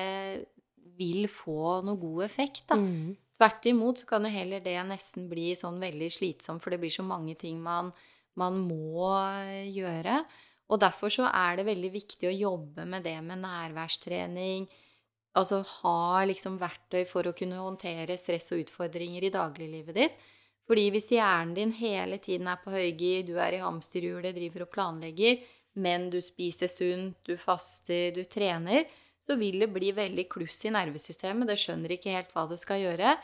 vil 0.99 1.29
få 1.31 1.81
noe 1.87 2.01
god 2.01 2.25
effekt, 2.27 2.65
da. 2.71 2.79
Mm. 2.81 3.17
Tvert 3.39 3.69
imot 3.71 4.01
så 4.01 4.09
kan 4.09 4.25
jo 4.27 4.33
heller 4.35 4.63
det 4.65 4.75
nesten 4.89 5.29
bli 5.31 5.53
sånn 5.59 5.79
veldig 5.79 6.09
slitsomt, 6.11 6.63
for 6.63 6.75
det 6.75 6.81
blir 6.83 6.91
så 6.91 7.05
mange 7.07 7.37
ting 7.39 7.61
man, 7.63 7.93
man 8.41 8.59
må 8.67 9.13
gjøre. 9.69 10.25
Og 10.69 10.81
derfor 10.83 11.13
så 11.13 11.29
er 11.31 11.61
det 11.61 11.69
veldig 11.69 11.93
viktig 11.95 12.29
å 12.29 12.35
jobbe 12.35 12.87
med 12.89 13.07
det 13.07 13.15
med 13.25 13.45
nærværstrening. 13.45 14.67
Altså 15.39 15.61
ha 15.63 16.25
liksom 16.27 16.59
verktøy 16.59 17.05
for 17.07 17.29
å 17.29 17.35
kunne 17.37 17.61
håndtere 17.63 18.19
stress 18.19 18.51
og 18.55 18.65
utfordringer 18.65 19.29
i 19.29 19.33
dagliglivet 19.35 19.97
ditt. 19.97 20.19
Fordi 20.69 20.89
hvis 20.93 21.13
hjernen 21.15 21.55
din 21.57 21.71
hele 21.79 22.19
tiden 22.21 22.49
er 22.51 22.59
på 22.61 22.73
høygir, 22.75 23.23
du 23.25 23.39
er 23.41 23.57
i 23.57 23.63
hamsterhjulet, 23.63 24.35
driver 24.37 24.67
og 24.67 24.73
planlegger, 24.75 25.39
men 25.81 26.09
du 26.13 26.19
spiser 26.25 26.69
sunt, 26.69 27.17
du 27.25 27.39
faster, 27.41 28.11
du 28.13 28.27
trener, 28.29 28.85
så 29.21 29.39
vil 29.39 29.63
det 29.63 29.71
bli 29.73 29.95
veldig 29.97 30.27
kluss 30.31 30.61
i 30.69 30.73
nervesystemet. 30.75 31.49
Det 31.49 31.57
skjønner 31.61 31.95
ikke 31.95 32.13
helt 32.15 32.35
hva 32.35 32.45
det 32.51 32.59
skal 32.61 32.83
gjøre, 32.83 33.15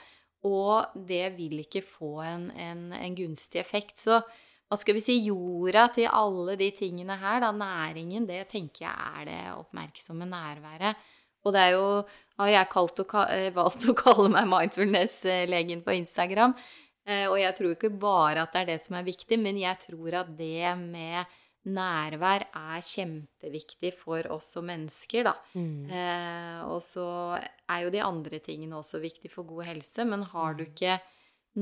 og 0.49 0.97
det 1.09 1.27
vil 1.37 1.61
ikke 1.62 1.85
få 1.85 2.17
en, 2.25 2.49
en, 2.57 2.89
en 2.97 3.19
gunstig 3.19 3.61
effekt. 3.61 3.99
Så 4.01 4.17
hva 4.21 4.79
skal 4.81 4.97
vi 4.97 5.05
si, 5.05 5.19
jorda 5.27 5.87
til 5.95 6.09
alle 6.09 6.57
de 6.61 6.71
tingene 6.77 7.19
her, 7.21 7.43
da, 7.45 7.53
næringen, 7.53 8.25
det 8.29 8.47
tenker 8.53 8.87
jeg 8.87 9.21
er 9.21 9.29
det 9.29 9.43
oppmerksomme 9.59 10.29
nærværet. 10.29 11.05
Og 11.45 11.55
det 11.55 11.63
er 11.63 11.75
jo 11.77 11.87
har 12.41 12.51
jeg 12.51 12.67
å, 12.75 13.25
eh, 13.29 13.53
valgt 13.55 13.87
å 13.91 13.95
kalle 14.05 14.31
meg 14.33 14.51
mindfulness-legen 14.51 15.85
på 15.87 15.95
Instagram. 16.01 16.57
Eh, 17.07 17.27
og 17.29 17.39
jeg 17.39 17.55
tror 17.59 17.75
ikke 17.75 17.93
bare 18.01 18.43
at 18.43 18.55
det 18.55 18.63
er 18.63 18.71
det 18.73 18.81
som 18.83 18.97
er 18.99 19.07
viktig, 19.07 19.39
men 19.41 19.61
jeg 19.61 19.81
tror 19.87 20.21
at 20.25 20.31
det 20.39 20.75
med 20.81 21.41
nærvær 21.65 22.45
er 22.45 22.85
kjempeviktig 22.85 23.95
for 23.97 24.27
oss 24.33 24.51
som 24.57 24.67
mennesker, 24.69 25.25
da. 25.31 25.35
Mm. 25.57 25.89
Eh, 25.89 26.61
og 26.69 26.81
så 26.85 27.07
er 27.39 27.85
jo 27.85 27.93
de 27.95 28.03
andre 28.05 28.41
tingene 28.45 28.77
også 28.81 29.01
viktig 29.05 29.31
for 29.33 29.49
god 29.49 29.71
helse, 29.71 30.05
men 30.09 30.27
har 30.35 30.59
du 30.59 30.65
mm. 30.67 30.71
ikke 30.73 30.99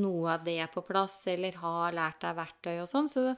noe 0.03 0.39
av 0.39 0.47
det 0.47 0.62
på 0.72 0.83
plass, 0.87 1.20
eller 1.30 1.59
har 1.61 1.95
lært 1.95 2.22
deg 2.24 2.39
verktøy 2.39 2.74
og 2.80 2.89
sånn, 2.91 3.11
så 3.11 3.28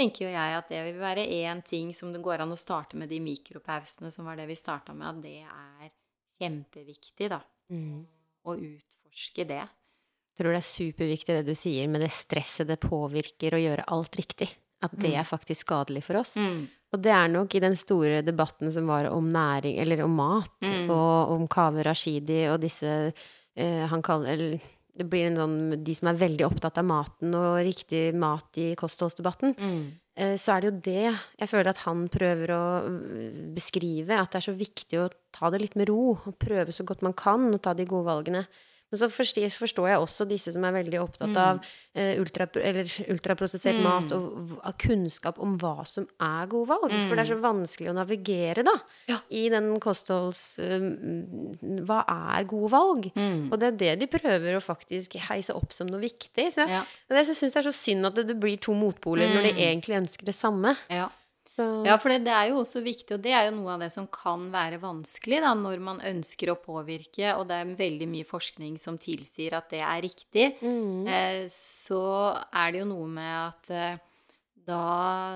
tenker 0.00 0.26
jo 0.26 0.32
jeg 0.32 0.56
at 0.56 0.70
det 0.72 0.80
vil 0.88 1.00
være 1.00 1.26
én 1.42 1.60
ting 1.66 1.92
som 1.96 2.12
det 2.14 2.22
går 2.24 2.44
an 2.44 2.54
å 2.54 2.58
starte 2.58 2.98
med 3.00 3.10
de 3.12 3.20
mikropausene, 3.22 4.10
som 4.12 4.28
var 4.28 4.40
det 4.40 4.48
vi 4.50 4.56
starta 4.58 4.96
med, 4.96 5.06
at 5.10 5.20
det 5.24 5.36
er 5.44 5.92
kjempeviktig, 6.40 7.28
da. 7.32 7.40
Mm. 7.70 8.00
Å 8.48 8.56
utforske 8.56 9.44
det 9.46 9.60
Jeg 9.60 10.40
tror 10.40 10.54
det 10.56 10.60
er 10.62 10.66
superviktig 10.66 11.34
det 11.36 11.46
du 11.50 11.58
sier 11.58 11.90
med 11.92 12.00
det 12.00 12.08
stresset 12.14 12.70
det 12.70 12.80
påvirker 12.80 13.54
å 13.54 13.60
gjøre 13.60 13.84
alt 13.92 14.16
riktig. 14.16 14.48
At 14.80 14.94
det 14.96 15.10
mm. 15.12 15.18
er 15.20 15.28
faktisk 15.28 15.66
skadelig 15.66 16.06
for 16.06 16.22
oss. 16.22 16.38
Mm. 16.40 16.64
Og 16.90 17.02
det 17.04 17.12
er 17.12 17.28
nok 17.30 17.52
i 17.54 17.60
den 17.62 17.76
store 17.78 18.22
debatten 18.24 18.72
som 18.72 18.88
var 18.88 19.10
om 19.12 19.28
næring, 19.30 19.76
eller 19.82 20.06
om 20.06 20.14
mat, 20.16 20.56
mm. 20.64 20.88
og 20.88 21.34
om 21.36 21.44
Kaveh 21.52 21.84
Rashidi 21.86 22.46
og 22.48 22.62
disse 22.64 22.94
uh, 23.12 23.84
Han 23.92 24.02
kaller 24.02 24.56
det 25.00 25.08
blir 25.08 25.30
en 25.30 25.40
sånn 25.40 25.58
De 25.84 25.96
som 25.96 26.10
er 26.10 26.20
veldig 26.20 26.46
opptatt 26.46 26.78
av 26.80 26.86
maten 26.86 27.34
og 27.36 27.58
riktig 27.64 28.10
mat 28.18 28.60
i 28.60 28.70
kostholdsdebatten. 28.78 29.56
Mm. 29.56 29.82
Uh, 30.20 30.34
så 30.40 30.54
er 30.54 30.62
det 30.62 30.70
jo 30.70 30.80
det 30.86 31.04
jeg 31.08 31.50
føler 31.50 31.72
at 31.72 31.84
han 31.86 32.04
prøver 32.12 32.54
å 32.54 32.64
mm, 32.84 33.38
beskrive. 33.56 34.18
At 34.20 34.34
det 34.34 34.42
er 34.42 34.48
så 34.50 34.56
viktig 34.58 35.00
å 35.00 35.10
ta 35.34 35.52
det 35.52 35.62
litt 35.64 35.78
med 35.80 35.90
ro. 35.90 36.12
Og 36.18 36.36
prøve 36.40 36.74
så 36.76 36.86
godt 36.86 37.06
man 37.06 37.16
kan 37.16 37.48
å 37.50 37.62
ta 37.62 37.74
de 37.76 37.88
gode 37.88 38.08
valgene. 38.10 38.44
Men 38.90 39.00
så 39.02 39.08
forstår 39.12 39.86
jeg 39.86 40.02
også 40.02 40.26
disse 40.30 40.52
som 40.54 40.64
er 40.66 40.74
veldig 40.74 40.98
opptatt 41.02 41.36
av 41.38 41.60
uh, 41.62 42.14
ultra, 42.18 42.48
ultraprosessert 42.50 43.78
mm. 43.78 43.84
mat 43.86 44.14
og 44.16 44.56
av 44.66 44.74
kunnskap 44.82 45.38
om 45.42 45.54
hva 45.60 45.86
som 45.86 46.08
er 46.26 46.50
gode 46.50 46.72
valg. 46.72 46.90
Mm. 46.90 47.04
For 47.06 47.14
det 47.14 47.24
er 47.24 47.30
så 47.30 47.38
mm. 47.38 47.44
vanskelig 47.44 47.92
å 47.92 47.96
navigere, 48.00 48.66
da, 48.66 48.74
ja. 49.10 49.20
i 49.30 49.46
den 49.52 49.70
kostholds... 49.82 50.42
Uh, 50.58 50.90
hva 51.86 52.02
er 52.10 52.48
gode 52.50 52.72
valg? 52.72 53.06
Mm. 53.14 53.48
Og 53.50 53.56
det 53.60 53.70
er 53.70 53.78
det 53.80 53.94
de 54.02 54.10
prøver 54.10 54.58
å 54.58 54.64
faktisk 54.64 55.16
heise 55.28 55.54
opp 55.56 55.74
som 55.74 55.88
noe 55.90 56.02
viktig. 56.02 56.50
Så 56.54 56.66
ja. 56.66 56.82
jeg 57.14 57.30
syns 57.30 57.54
det 57.54 57.62
er 57.62 57.68
så 57.70 57.76
synd 57.76 58.10
at 58.10 58.18
det, 58.18 58.26
det 58.32 58.38
blir 58.42 58.58
to 58.62 58.74
motpoler 58.76 59.30
når 59.30 59.50
de 59.50 59.54
mm. 59.54 59.64
egentlig 59.68 60.00
ønsker 60.02 60.30
det 60.30 60.36
samme. 60.36 60.74
Ja. 60.90 61.08
Ja, 61.86 61.96
for 62.00 62.12
det, 62.12 62.22
det, 62.26 62.34
er 62.34 62.50
jo 62.50 62.60
også 62.62 62.82
viktig, 62.84 63.16
og 63.16 63.24
det 63.24 63.32
er 63.36 63.48
jo 63.48 63.56
noe 63.58 63.74
av 63.74 63.84
det 63.84 63.90
som 63.94 64.08
kan 64.12 64.48
være 64.52 64.80
vanskelig 64.82 65.40
da, 65.44 65.54
når 65.58 65.82
man 65.84 66.02
ønsker 66.10 66.52
å 66.52 66.58
påvirke, 66.60 67.34
og 67.36 67.46
det 67.50 67.58
er 67.60 67.74
veldig 67.78 68.08
mye 68.10 68.28
forskning 68.28 68.78
som 68.80 68.98
tilsier 69.00 69.56
at 69.58 69.72
det 69.72 69.82
er 69.86 70.04
riktig, 70.04 70.46
mm. 70.60 71.08
eh, 71.08 71.42
så 71.52 72.04
er 72.50 72.72
det 72.72 72.82
jo 72.82 72.90
noe 72.92 73.10
med 73.10 73.34
at 73.34 73.74
eh, 73.74 74.06
da, 74.70 74.82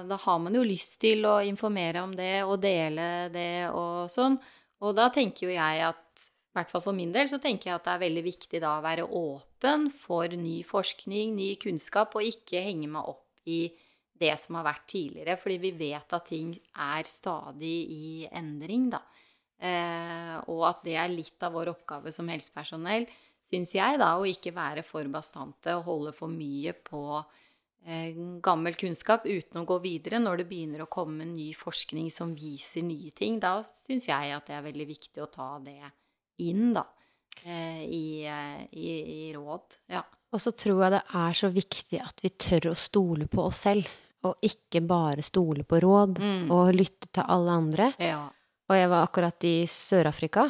da, 0.07 0.18
har 0.20 0.41
man 0.43 0.55
jo 0.55 0.64
lyst 0.66 1.01
til 1.03 1.25
å 1.27 1.39
informere 1.45 2.05
om 2.05 2.12
det 2.16 2.45
og 2.45 2.59
dele 2.62 3.29
det 3.35 3.66
og 3.72 4.11
sånn. 4.12 4.37
Og 4.85 4.95
da 4.97 5.09
tenker 5.12 5.49
jo 5.49 5.55
jeg 5.55 5.87
at 5.89 6.03
i 6.25 6.59
hvert 6.61 6.70
fall 6.70 6.85
for 6.85 6.95
min 6.95 7.11
del 7.11 7.27
så 7.27 7.41
tenker 7.43 7.70
jeg 7.70 7.79
at 7.81 7.87
det 7.89 7.95
er 7.97 8.03
veldig 8.05 8.22
viktig 8.29 8.61
da 8.62 8.77
å 8.77 8.85
være 8.85 9.09
åpen 9.09 9.89
for 9.91 10.31
ny 10.39 10.61
forskning, 10.66 11.33
ny 11.35 11.49
kunnskap, 11.59 12.14
og 12.14 12.29
ikke 12.29 12.62
henge 12.62 12.87
meg 12.93 13.09
opp 13.11 13.51
i 13.51 13.66
det 14.21 14.35
som 14.39 14.59
har 14.59 14.67
vært 14.69 14.87
tidligere, 14.93 15.37
fordi 15.41 15.59
vi 15.62 15.73
vet 15.79 16.17
at 16.17 16.29
ting 16.31 16.55
er 16.55 17.09
stadig 17.11 17.77
i 17.91 18.09
endring, 18.31 18.89
da. 18.93 19.03
Eh, 19.65 20.37
og 20.53 20.65
at 20.69 20.83
det 20.87 20.99
er 21.01 21.12
litt 21.12 21.43
av 21.47 21.55
vår 21.57 21.73
oppgave 21.73 22.12
som 22.15 22.29
helsepersonell, 22.31 23.07
syns 23.45 23.75
jeg, 23.77 23.99
da, 24.01 24.15
å 24.19 24.27
ikke 24.29 24.55
være 24.55 24.85
for 24.87 25.09
bastante 25.12 25.75
og 25.77 25.89
holde 25.89 26.15
for 26.17 26.33
mye 26.33 26.75
på 26.87 27.03
eh, 27.87 28.17
gammel 28.45 28.77
kunnskap 28.79 29.27
uten 29.27 29.62
å 29.62 29.67
gå 29.69 29.79
videre. 29.85 30.23
Når 30.23 30.43
det 30.43 30.49
begynner 30.51 30.85
å 30.85 30.91
komme 30.91 31.27
ny 31.29 31.51
forskning 31.57 32.11
som 32.15 32.35
viser 32.37 32.87
nye 32.87 33.12
ting, 33.17 33.41
da 33.43 33.59
syns 33.67 34.09
jeg 34.11 34.35
at 34.37 34.51
det 34.51 34.59
er 34.59 34.69
veldig 34.69 34.89
viktig 34.95 35.25
å 35.25 35.31
ta 35.33 35.51
det 35.65 35.81
inn, 36.45 36.73
da. 36.77 36.87
Eh, 37.43 37.83
i, 37.85 38.05
eh, 38.31 38.62
i, 38.79 38.91
i 39.29 39.33
råd. 39.35 39.81
Ja. 39.93 40.05
Og 40.35 40.41
så 40.43 40.55
tror 40.57 40.85
jeg 40.85 40.95
det 40.97 41.03
er 41.19 41.37
så 41.37 41.51
viktig 41.53 42.01
at 42.03 42.23
vi 42.25 42.31
tør 42.41 42.71
å 42.73 42.79
stole 42.79 43.27
på 43.31 43.43
oss 43.45 43.65
selv. 43.67 43.91
Og 44.25 44.37
ikke 44.43 44.81
bare 44.89 45.22
stole 45.22 45.64
på 45.68 45.81
råd 45.85 46.18
Mm. 46.18 46.51
og 46.51 46.72
lytte 46.75 47.11
til 47.12 47.25
alle 47.29 47.51
andre. 47.51 47.93
ja. 47.99 48.22
Og 48.70 48.77
jeg 48.77 48.89
var 48.89 49.03
akkurat 49.07 49.45
i 49.45 49.66
Sør-Afrika, 49.68 50.47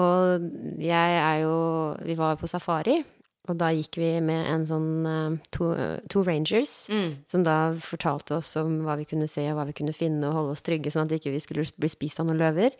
og 0.00 0.40
jeg 0.80 1.10
er 1.20 1.42
jo 1.42 1.96
Vi 2.02 2.14
var 2.16 2.36
på 2.40 2.48
safari, 2.48 3.04
og 3.48 3.58
da 3.58 3.68
gikk 3.72 3.96
vi 4.00 4.20
med 4.24 4.46
en 4.46 4.64
sånn 4.66 5.06
eh, 5.06 5.36
to, 5.52 5.74
to 6.08 6.22
rangers. 6.22 6.88
Mm. 6.88 7.18
Som 7.26 7.42
da 7.44 7.74
fortalte 7.74 8.36
oss 8.38 8.56
om 8.56 8.80
hva 8.86 8.96
vi 8.96 9.04
kunne 9.04 9.28
se, 9.28 9.44
og 9.52 9.56
hva 9.58 9.66
vi 9.66 9.72
kunne 9.76 9.92
finne, 9.92 10.24
og 10.28 10.34
holde 10.34 10.50
oss 10.56 10.62
trygge, 10.64 10.90
sånn 10.90 11.04
at 11.10 11.12
ikke 11.20 11.32
vi 11.32 11.40
skulle 11.40 11.64
bli 11.78 11.88
spist 11.92 12.20
av 12.20 12.26
noen 12.30 12.38
løver. 12.40 12.72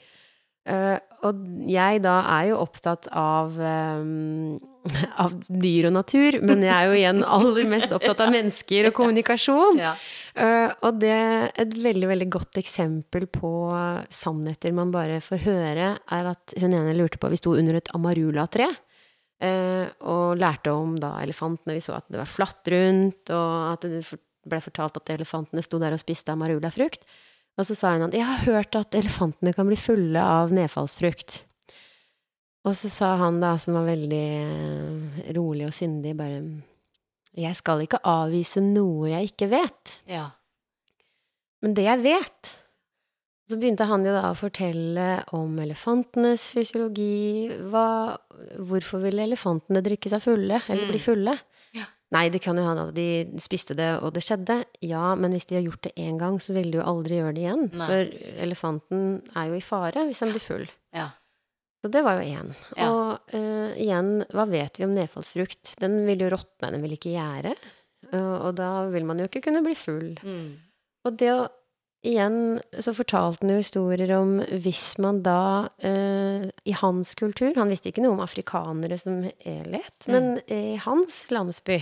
Uh, 0.68 0.98
og 1.24 1.36
jeg 1.68 2.02
da 2.04 2.18
er 2.40 2.48
jo 2.50 2.58
opptatt 2.60 3.06
av, 3.12 3.58
eh, 3.60 4.58
av 5.24 5.34
dyr 5.48 5.88
og 5.90 5.94
natur, 5.98 6.38
men 6.44 6.64
jeg 6.64 6.72
er 6.74 6.88
jo 6.88 6.96
igjen 6.98 7.22
aller 7.26 7.68
mest 7.70 7.94
opptatt 7.94 8.24
av 8.24 8.32
mennesker 8.34 8.90
og 8.90 8.96
kommunikasjon. 8.96 9.80
Ja. 9.82 9.94
Uh, 10.38 10.68
og 10.86 11.00
det 11.02 11.14
et 11.58 11.72
veldig, 11.82 12.08
veldig 12.12 12.28
godt 12.30 12.60
eksempel 12.60 13.26
på 13.32 13.52
sannheter 14.14 14.74
man 14.76 14.92
bare 14.94 15.20
får 15.24 15.42
høre, 15.46 15.94
er 15.98 16.30
at 16.32 16.54
hun 16.60 16.76
ene 16.76 16.94
lurte 16.98 17.20
på 17.20 17.30
Vi 17.32 17.40
sto 17.40 17.56
under 17.58 17.80
et 17.80 17.90
amarula-tre. 17.96 18.68
Uh, 19.38 19.86
og 20.10 20.38
lærte 20.40 20.72
om 20.74 20.96
da 20.98 21.14
elefantene. 21.22 21.76
Vi 21.76 21.84
så 21.84 21.98
at 22.00 22.08
det 22.10 22.18
var 22.18 22.30
flatt 22.30 22.70
rundt, 22.74 23.30
og 23.30 23.50
at 23.72 23.86
det 23.86 24.02
ble 24.48 24.60
fortalt 24.62 24.98
at 24.98 25.12
elefantene 25.14 25.62
sto 25.62 25.78
der 25.82 25.94
og 25.94 26.02
spiste 26.02 26.34
amarula-frukt. 26.34 27.06
Og 27.58 27.66
så 27.66 27.74
sa 27.74 27.92
hun 27.94 28.06
at 28.06 28.14
'jeg 28.14 28.26
har 28.26 28.46
hørt 28.46 28.76
at 28.76 28.94
elefantene 28.94 29.54
kan 29.54 29.66
bli 29.66 29.76
fulle 29.76 30.20
av 30.22 30.50
nedfallsfrukt'. 30.50 31.42
Og 32.66 32.74
så 32.76 32.88
sa 32.90 33.12
han 33.16 33.40
da, 33.40 33.56
som 33.56 33.74
var 33.78 33.86
veldig 33.86 34.24
eh, 34.42 35.32
rolig 35.36 35.66
og 35.68 35.72
sindig, 35.76 36.16
bare 36.18 36.42
'Jeg 37.38 37.54
skal 37.56 37.80
ikke 37.86 38.00
avvise 38.04 38.60
noe 38.60 39.08
jeg 39.10 39.30
ikke 39.32 39.48
vet'. 39.50 39.98
ja. 40.08 40.30
Men 41.62 41.74
det 41.74 41.84
jeg 41.84 42.02
vet 42.02 42.50
Så 43.50 43.56
begynte 43.58 43.86
han 43.86 44.04
jo 44.04 44.12
da 44.12 44.30
å 44.30 44.36
fortelle 44.36 45.24
om 45.32 45.56
elefantenes 45.58 46.52
fysiologi. 46.52 47.48
Hva, 47.70 48.16
hvorfor 48.60 49.00
ville 49.00 49.22
elefantene 49.24 49.80
drikke 49.82 50.10
seg 50.10 50.20
fulle, 50.20 50.60
eller 50.68 50.86
bli 50.86 50.98
Mm. 50.98 51.06
fulle? 51.06 51.38
Ja. 51.72 51.84
Nei, 52.12 52.28
det 52.28 52.42
kan 52.42 52.56
jo 52.56 52.62
hende 52.62 52.88
at 52.88 52.94
de 52.94 53.24
spiste 53.38 53.74
det, 53.74 54.02
og 54.02 54.12
det 54.12 54.22
skjedde. 54.22 54.64
Ja, 54.82 55.14
men 55.14 55.32
hvis 55.32 55.46
de 55.46 55.54
har 55.56 55.62
gjort 55.64 55.80
det 55.80 55.94
én 55.96 56.18
gang, 56.18 56.38
så 56.38 56.52
vil 56.52 56.70
de 56.70 56.78
jo 56.78 56.84
aldri 56.84 57.16
gjøre 57.16 57.34
det 57.34 57.42
igjen. 57.42 57.72
Nei. 57.72 57.86
For 57.86 58.42
elefanten 58.44 59.22
er 59.34 59.48
jo 59.48 59.54
i 59.54 59.60
fare 59.60 60.04
hvis 60.06 60.20
han 60.20 60.28
blir 60.30 60.40
full. 60.40 60.68
ja. 60.92 61.08
Så 61.82 61.90
det 61.94 62.02
var 62.02 62.18
jo 62.18 62.26
én. 62.26 62.48
Ja. 62.76 62.88
Og 62.90 63.34
uh, 63.34 63.74
igjen, 63.78 64.24
hva 64.34 64.46
vet 64.50 64.78
vi 64.80 64.84
om 64.88 64.94
nedfallsfrukt? 64.96 65.76
Den 65.78 66.00
vil 66.08 66.24
jo 66.24 66.32
råtne, 66.34 66.72
den 66.74 66.82
vil 66.82 66.96
ikke 66.96 67.12
gjære. 67.14 67.52
Og- 68.12 68.40
og 68.48 68.54
da 68.58 68.86
vil 68.90 69.04
man 69.06 69.18
jo 69.18 69.26
ikke 69.28 69.42
kunne 69.44 69.62
bli 69.62 69.74
full. 69.78 70.16
Mm. 70.24 70.56
Og 71.06 71.16
det 71.20 71.30
å 71.36 71.46
Igjen 72.06 72.60
så 72.78 72.92
fortalte 72.94 73.42
han 73.42 73.50
jo 73.50 73.56
historier 73.58 74.12
om 74.14 74.36
hvis 74.62 74.92
man 75.02 75.16
da 75.26 75.66
uh, 75.82 76.44
I 76.62 76.74
hans 76.78 77.10
kultur 77.18 77.56
Han 77.58 77.72
visste 77.72 77.90
ikke 77.90 78.04
noe 78.04 78.14
om 78.14 78.22
afrikanere 78.22 78.94
som 79.00 79.24
helhet, 79.42 80.06
Mm. 80.06 80.12
men 80.14 80.28
i 80.46 80.76
hans 80.78 81.16
landsby 81.34 81.80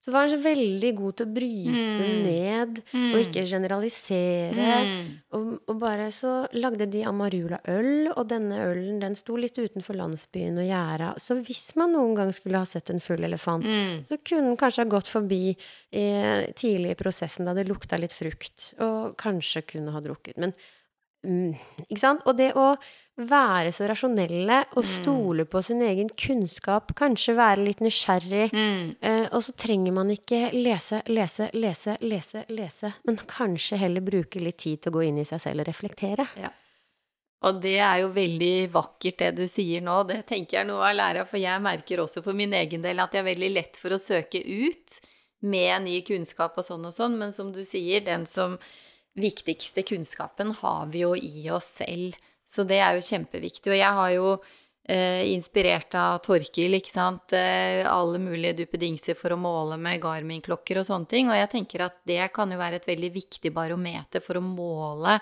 så 0.00 0.12
var 0.14 0.26
han 0.26 0.30
så 0.30 0.38
veldig 0.42 0.90
god 0.96 1.16
til 1.18 1.26
å 1.26 1.32
bryte 1.34 1.84
Mm. 1.98 2.22
ned 2.24 2.82
Mm. 2.94 3.14
og 3.14 3.20
ikke 3.24 3.42
generalisere. 3.46 4.68
Mm. 4.86 5.08
Og, 5.32 5.46
og 5.68 5.78
bare 5.80 6.06
så 6.14 6.46
lagde 6.54 6.86
de 6.90 7.02
Amarula-øl, 7.04 8.12
og 8.16 8.28
denne 8.30 8.60
ølen 8.68 9.00
den 9.02 9.16
sto 9.18 9.36
litt 9.36 9.58
utenfor 9.58 9.96
landsbyen 9.98 10.58
og 10.58 10.66
gjerda. 10.68 11.10
Så 11.20 11.38
hvis 11.44 11.74
man 11.76 11.92
noen 11.92 12.14
gang 12.16 12.32
skulle 12.32 12.58
ha 12.58 12.64
sett 12.68 12.90
en 12.90 13.00
full 13.00 13.24
elefant, 13.24 13.64
Mm. 13.68 14.04
så 14.06 14.16
kunne 14.24 14.48
den 14.48 14.56
kanskje 14.56 14.84
ha 14.84 14.88
gått 14.88 15.06
forbi 15.10 15.56
eh, 15.92 16.46
tidlig 16.52 16.90
i 16.92 16.94
prosessen 17.02 17.44
da 17.46 17.54
det 17.54 17.66
lukta 17.68 17.98
litt 17.98 18.12
frukt, 18.12 18.74
og 18.78 19.16
kanskje 19.16 19.62
kunne 19.66 19.90
ha 19.92 20.00
drukket. 20.00 20.36
Men 20.36 20.52
Ikke 21.88 22.00
sant? 22.00 22.24
Og 22.26 22.36
det 22.38 22.52
å 22.56 22.72
være 23.18 23.72
så 23.74 23.88
rasjonelle 23.90 24.60
og 24.78 24.86
stole 24.86 25.42
på 25.50 25.62
sin 25.66 25.80
egen 25.82 26.10
kunnskap, 26.14 26.92
kanskje 26.98 27.34
være 27.38 27.64
litt 27.66 27.82
nysgjerrig, 27.82 28.50
Mm. 28.52 28.94
Uh, 29.02 29.26
og 29.34 29.42
så 29.42 29.52
trenger 29.52 29.92
man 29.92 30.10
ikke 30.10 30.52
lese, 30.54 31.02
lese, 31.08 31.50
lese, 31.52 31.96
lese, 32.00 32.44
lese, 32.48 32.92
men 33.04 33.18
kanskje 33.26 33.76
heller 33.76 34.00
bruke 34.00 34.40
litt 34.40 34.58
tid 34.58 34.82
til 34.82 34.92
å 34.92 34.98
gå 34.98 35.02
inn 35.08 35.18
i 35.18 35.26
seg 35.26 35.40
selv 35.42 35.64
og 35.64 35.68
reflektere. 35.68 36.26
Og 37.46 37.60
det 37.62 37.76
er 37.78 38.00
jo 38.02 38.08
veldig 38.14 38.70
vakkert 38.74 39.18
det 39.18 39.30
du 39.36 39.44
sier 39.50 39.82
nå, 39.84 40.00
det 40.08 40.24
tenker 40.26 40.56
jeg 40.56 40.64
er 40.64 40.70
noe 40.70 40.88
av 40.88 40.96
lære 40.98 41.26
for 41.28 41.38
jeg 41.38 41.62
merker 41.62 42.02
også 42.02 42.22
for 42.24 42.34
min 42.34 42.54
egen 42.54 42.82
del 42.82 42.98
at 42.98 43.14
jeg 43.14 43.22
er 43.22 43.30
veldig 43.30 43.50
lett 43.54 43.78
for 43.78 43.94
å 43.94 44.00
søke 44.02 44.42
ut 44.42 44.98
med 45.46 45.84
ny 45.84 46.00
kunnskap 46.02 46.58
og 46.58 46.66
sånn 46.66 46.88
og 46.88 46.94
sånn, 46.94 47.14
men 47.18 47.34
som 47.34 47.52
du 47.54 47.62
sier, 47.62 48.02
den 48.02 48.26
som 48.26 48.58
viktigste 49.20 49.84
kunnskapen 49.86 50.54
har 50.60 50.88
vi 50.92 51.04
jo 51.04 51.14
i 51.16 51.48
oss 51.54 51.78
selv, 51.80 52.16
så 52.48 52.64
det 52.64 52.80
er 52.80 52.96
jo 52.96 53.04
kjempeviktig. 53.04 53.72
Og 53.72 53.78
jeg 53.78 53.96
har 53.98 54.12
jo 54.14 54.30
eh, 54.88 55.24
inspirert 55.32 55.94
av 55.98 56.20
Torkil, 56.24 56.78
ikke 56.78 56.92
sant, 56.92 57.34
eh, 57.36 57.82
alle 57.88 58.20
mulige 58.22 58.56
duppedingser 58.62 59.18
for 59.18 59.34
å 59.34 59.40
måle 59.40 59.76
med 59.80 60.00
Garmin-klokker 60.02 60.80
og 60.80 60.88
sånne 60.88 61.10
ting, 61.10 61.28
og 61.28 61.38
jeg 61.38 61.52
tenker 61.56 61.86
at 61.88 62.00
det 62.08 62.22
kan 62.34 62.50
jo 62.52 62.60
være 62.60 62.80
et 62.80 62.88
veldig 62.88 63.12
viktig 63.18 63.52
barometer 63.54 64.24
for 64.24 64.40
å 64.40 64.44
måle 64.44 65.18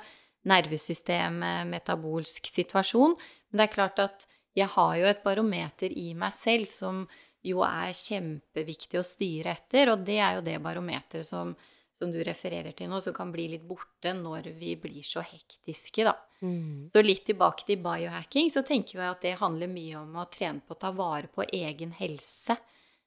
nervesystemet, 0.46 1.66
metabolsk 1.66 2.46
situasjon. 2.46 3.16
Men 3.50 3.60
det 3.60 3.66
er 3.66 3.74
klart 3.74 4.02
at 4.04 4.26
jeg 4.56 4.70
har 4.72 4.92
jo 5.00 5.08
et 5.10 5.24
barometer 5.24 5.92
i 5.92 6.12
meg 6.16 6.32
selv 6.34 6.68
som 6.70 7.04
jo 7.46 7.62
er 7.66 7.92
kjempeviktig 7.94 8.98
å 8.98 9.06
styre 9.06 9.54
etter, 9.54 9.92
og 9.92 10.04
det 10.06 10.18
er 10.18 10.38
jo 10.38 10.46
det 10.46 10.56
barometeret 10.62 11.26
som, 11.26 11.52
som 11.98 12.12
du 12.12 12.18
refererer 12.24 12.74
til 12.76 12.90
nå, 12.92 13.00
som 13.00 13.14
kan 13.16 13.30
bli 13.32 13.46
litt 13.54 13.64
borte 13.64 14.12
når 14.16 14.50
vi 14.58 14.74
blir 14.80 15.04
så 15.06 15.22
hektiske, 15.24 16.04
da. 16.04 16.12
Så 16.92 17.02
litt 17.04 17.24
tilbake 17.28 17.64
til 17.64 17.80
biohacking, 17.84 18.50
så 18.52 18.62
tenker 18.66 18.98
jeg 19.00 19.12
at 19.14 19.22
det 19.24 19.36
handler 19.40 19.72
mye 19.72 20.02
om 20.02 20.18
å 20.20 20.26
trene 20.32 20.60
på 20.60 20.76
å 20.76 20.80
ta 20.82 20.92
vare 20.96 21.30
på 21.32 21.46
egen 21.48 21.94
helse. 21.96 22.58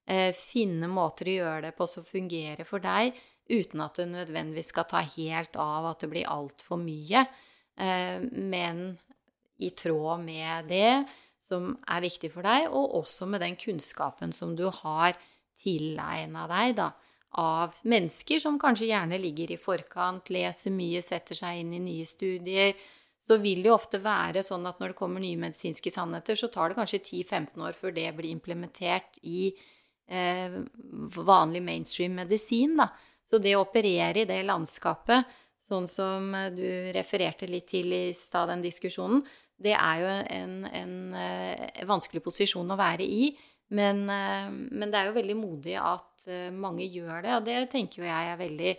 Eh, 0.09 0.31
finne 0.33 0.89
måter 0.89 1.29
å 1.29 1.37
gjøre 1.37 1.67
det 1.67 1.75
på 1.77 1.85
som 1.87 2.07
fungerer 2.07 2.65
for 2.65 2.81
deg, 2.81 3.13
uten 3.49 3.85
at 3.85 4.01
det 4.01 4.09
nødvendigvis 4.09 4.71
skal 4.73 4.87
ta 4.89 5.03
helt 5.05 5.57
av 5.61 5.91
at 5.91 6.01
det 6.01 6.09
blir 6.09 6.29
altfor 6.29 6.81
mye. 6.81 7.27
Eh, 7.77 8.17
men 8.25 8.97
i 9.59 9.69
tråd 9.69 10.23
med 10.23 10.69
det 10.71 11.05
som 11.39 11.75
er 11.87 12.01
viktig 12.03 12.31
for 12.33 12.45
deg, 12.47 12.71
og 12.73 12.97
også 13.03 13.27
med 13.29 13.43
den 13.45 13.57
kunnskapen 13.59 14.33
som 14.35 14.55
du 14.57 14.65
har 14.81 15.13
tilegna 15.59 16.47
deg, 16.49 16.75
da, 16.79 16.89
av 17.37 17.75
mennesker 17.85 18.41
som 18.41 18.57
kanskje 18.59 18.89
gjerne 18.89 19.19
ligger 19.21 19.51
i 19.53 19.59
forkant, 19.59 20.31
leser 20.33 20.73
mye, 20.73 21.01
setter 21.05 21.37
seg 21.37 21.61
inn 21.61 21.75
i 21.77 21.81
nye 21.83 22.07
studier, 22.09 22.73
så 23.19 23.37
vil 23.41 23.61
det 23.61 23.69
jo 23.69 23.75
ofte 23.75 23.99
være 24.01 24.41
sånn 24.45 24.65
at 24.69 24.79
når 24.79 24.93
det 24.93 24.97
kommer 24.97 25.21
nye 25.21 25.37
medisinske 25.37 25.91
sannheter, 25.93 26.39
så 26.39 26.49
tar 26.49 26.71
det 26.71 26.79
kanskje 26.79 27.01
10-15 27.03 27.67
år 27.67 27.75
før 27.77 27.93
det 27.93 28.07
blir 28.17 28.31
implementert 28.31 29.19
i 29.21 29.51
eh, 30.09 30.57
vanlig 31.19 31.61
mainstream 31.65 32.17
medisin, 32.17 32.79
da. 32.79 32.89
Så 33.29 33.37
det 33.37 33.53
å 33.53 33.61
operere 33.67 34.23
i 34.23 34.29
det 34.29 34.39
landskapet, 34.47 35.27
sånn 35.61 35.85
som 35.89 36.33
eh, 36.33 36.49
du 36.55 36.65
refererte 36.95 37.49
litt 37.51 37.69
til 37.69 37.93
i 37.93 38.03
stad, 38.17 38.49
den 38.49 38.65
diskusjonen, 38.65 39.21
det 39.59 39.75
er 39.75 40.01
jo 40.01 40.11
en, 40.39 40.53
en, 40.71 40.93
eh, 41.19 41.81
vanskelig 41.87 42.23
posisjon 42.23 42.71
å 42.71 42.79
være 42.79 43.03
i. 43.03 43.33
Men, 43.75 44.05
eh, 44.09 44.47
men 44.49 44.89
det 44.89 45.01
er 45.01 45.09
jo 45.09 45.17
veldig 45.19 45.37
modig 45.37 45.75
at 45.77 46.08
eh, 46.27 46.49
mange 46.51 46.87
gjør 46.89 47.23
det, 47.23 47.35
og 47.37 47.45
det 47.47 47.59
tenker 47.71 48.01
jo 48.01 48.09
jeg 48.09 48.31
er 48.33 48.39
veldig 48.39 48.73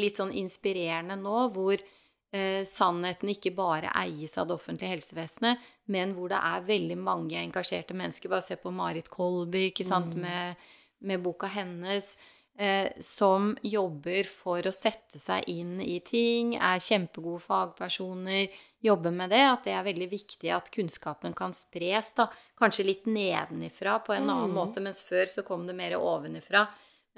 litt 0.00 0.18
sånn 0.18 0.32
inspirerende 0.36 1.16
nå, 1.18 1.36
hvor 1.54 1.76
eh, 1.76 2.62
sannheten 2.66 3.32
ikke 3.32 3.52
bare 3.56 3.92
eies 4.02 4.36
av 4.38 4.48
det 4.48 4.56
offentlige 4.58 4.94
helsevesenet, 4.94 5.62
men 5.90 6.14
hvor 6.16 6.32
det 6.32 6.40
er 6.50 6.66
veldig 6.66 6.98
mange 7.00 7.38
engasjerte 7.40 7.96
mennesker. 7.96 8.32
Bare 8.32 8.46
se 8.46 8.58
på 8.60 8.72
Marit 8.74 9.10
Kolby, 9.12 9.68
ikke 9.70 9.86
sant, 9.86 10.14
med, 10.18 10.60
med 11.06 11.22
boka 11.24 11.50
hennes, 11.50 12.14
eh, 12.58 12.90
som 13.02 13.54
jobber 13.66 14.28
for 14.30 14.66
å 14.66 14.74
sette 14.74 15.20
seg 15.22 15.48
inn 15.50 15.78
i 15.82 15.98
ting, 16.06 16.56
er 16.56 16.82
kjempegode 16.82 17.42
fagpersoner, 17.46 18.50
jobber 18.80 19.12
med 19.12 19.30
det, 19.30 19.42
at 19.44 19.66
det 19.66 19.74
er 19.76 19.86
veldig 19.86 20.08
viktig 20.10 20.52
at 20.54 20.70
kunnskapen 20.72 21.34
kan 21.36 21.52
spres, 21.56 22.14
da, 22.16 22.28
kanskje 22.58 22.86
litt 22.88 23.08
nedenifra 23.10 23.98
på 24.04 24.14
en 24.16 24.30
annen 24.30 24.54
måte, 24.56 24.82
mens 24.84 25.02
før 25.06 25.28
så 25.28 25.44
kom 25.46 25.66
det 25.68 25.76
mer 25.76 25.98
ovenifra. 26.00 26.64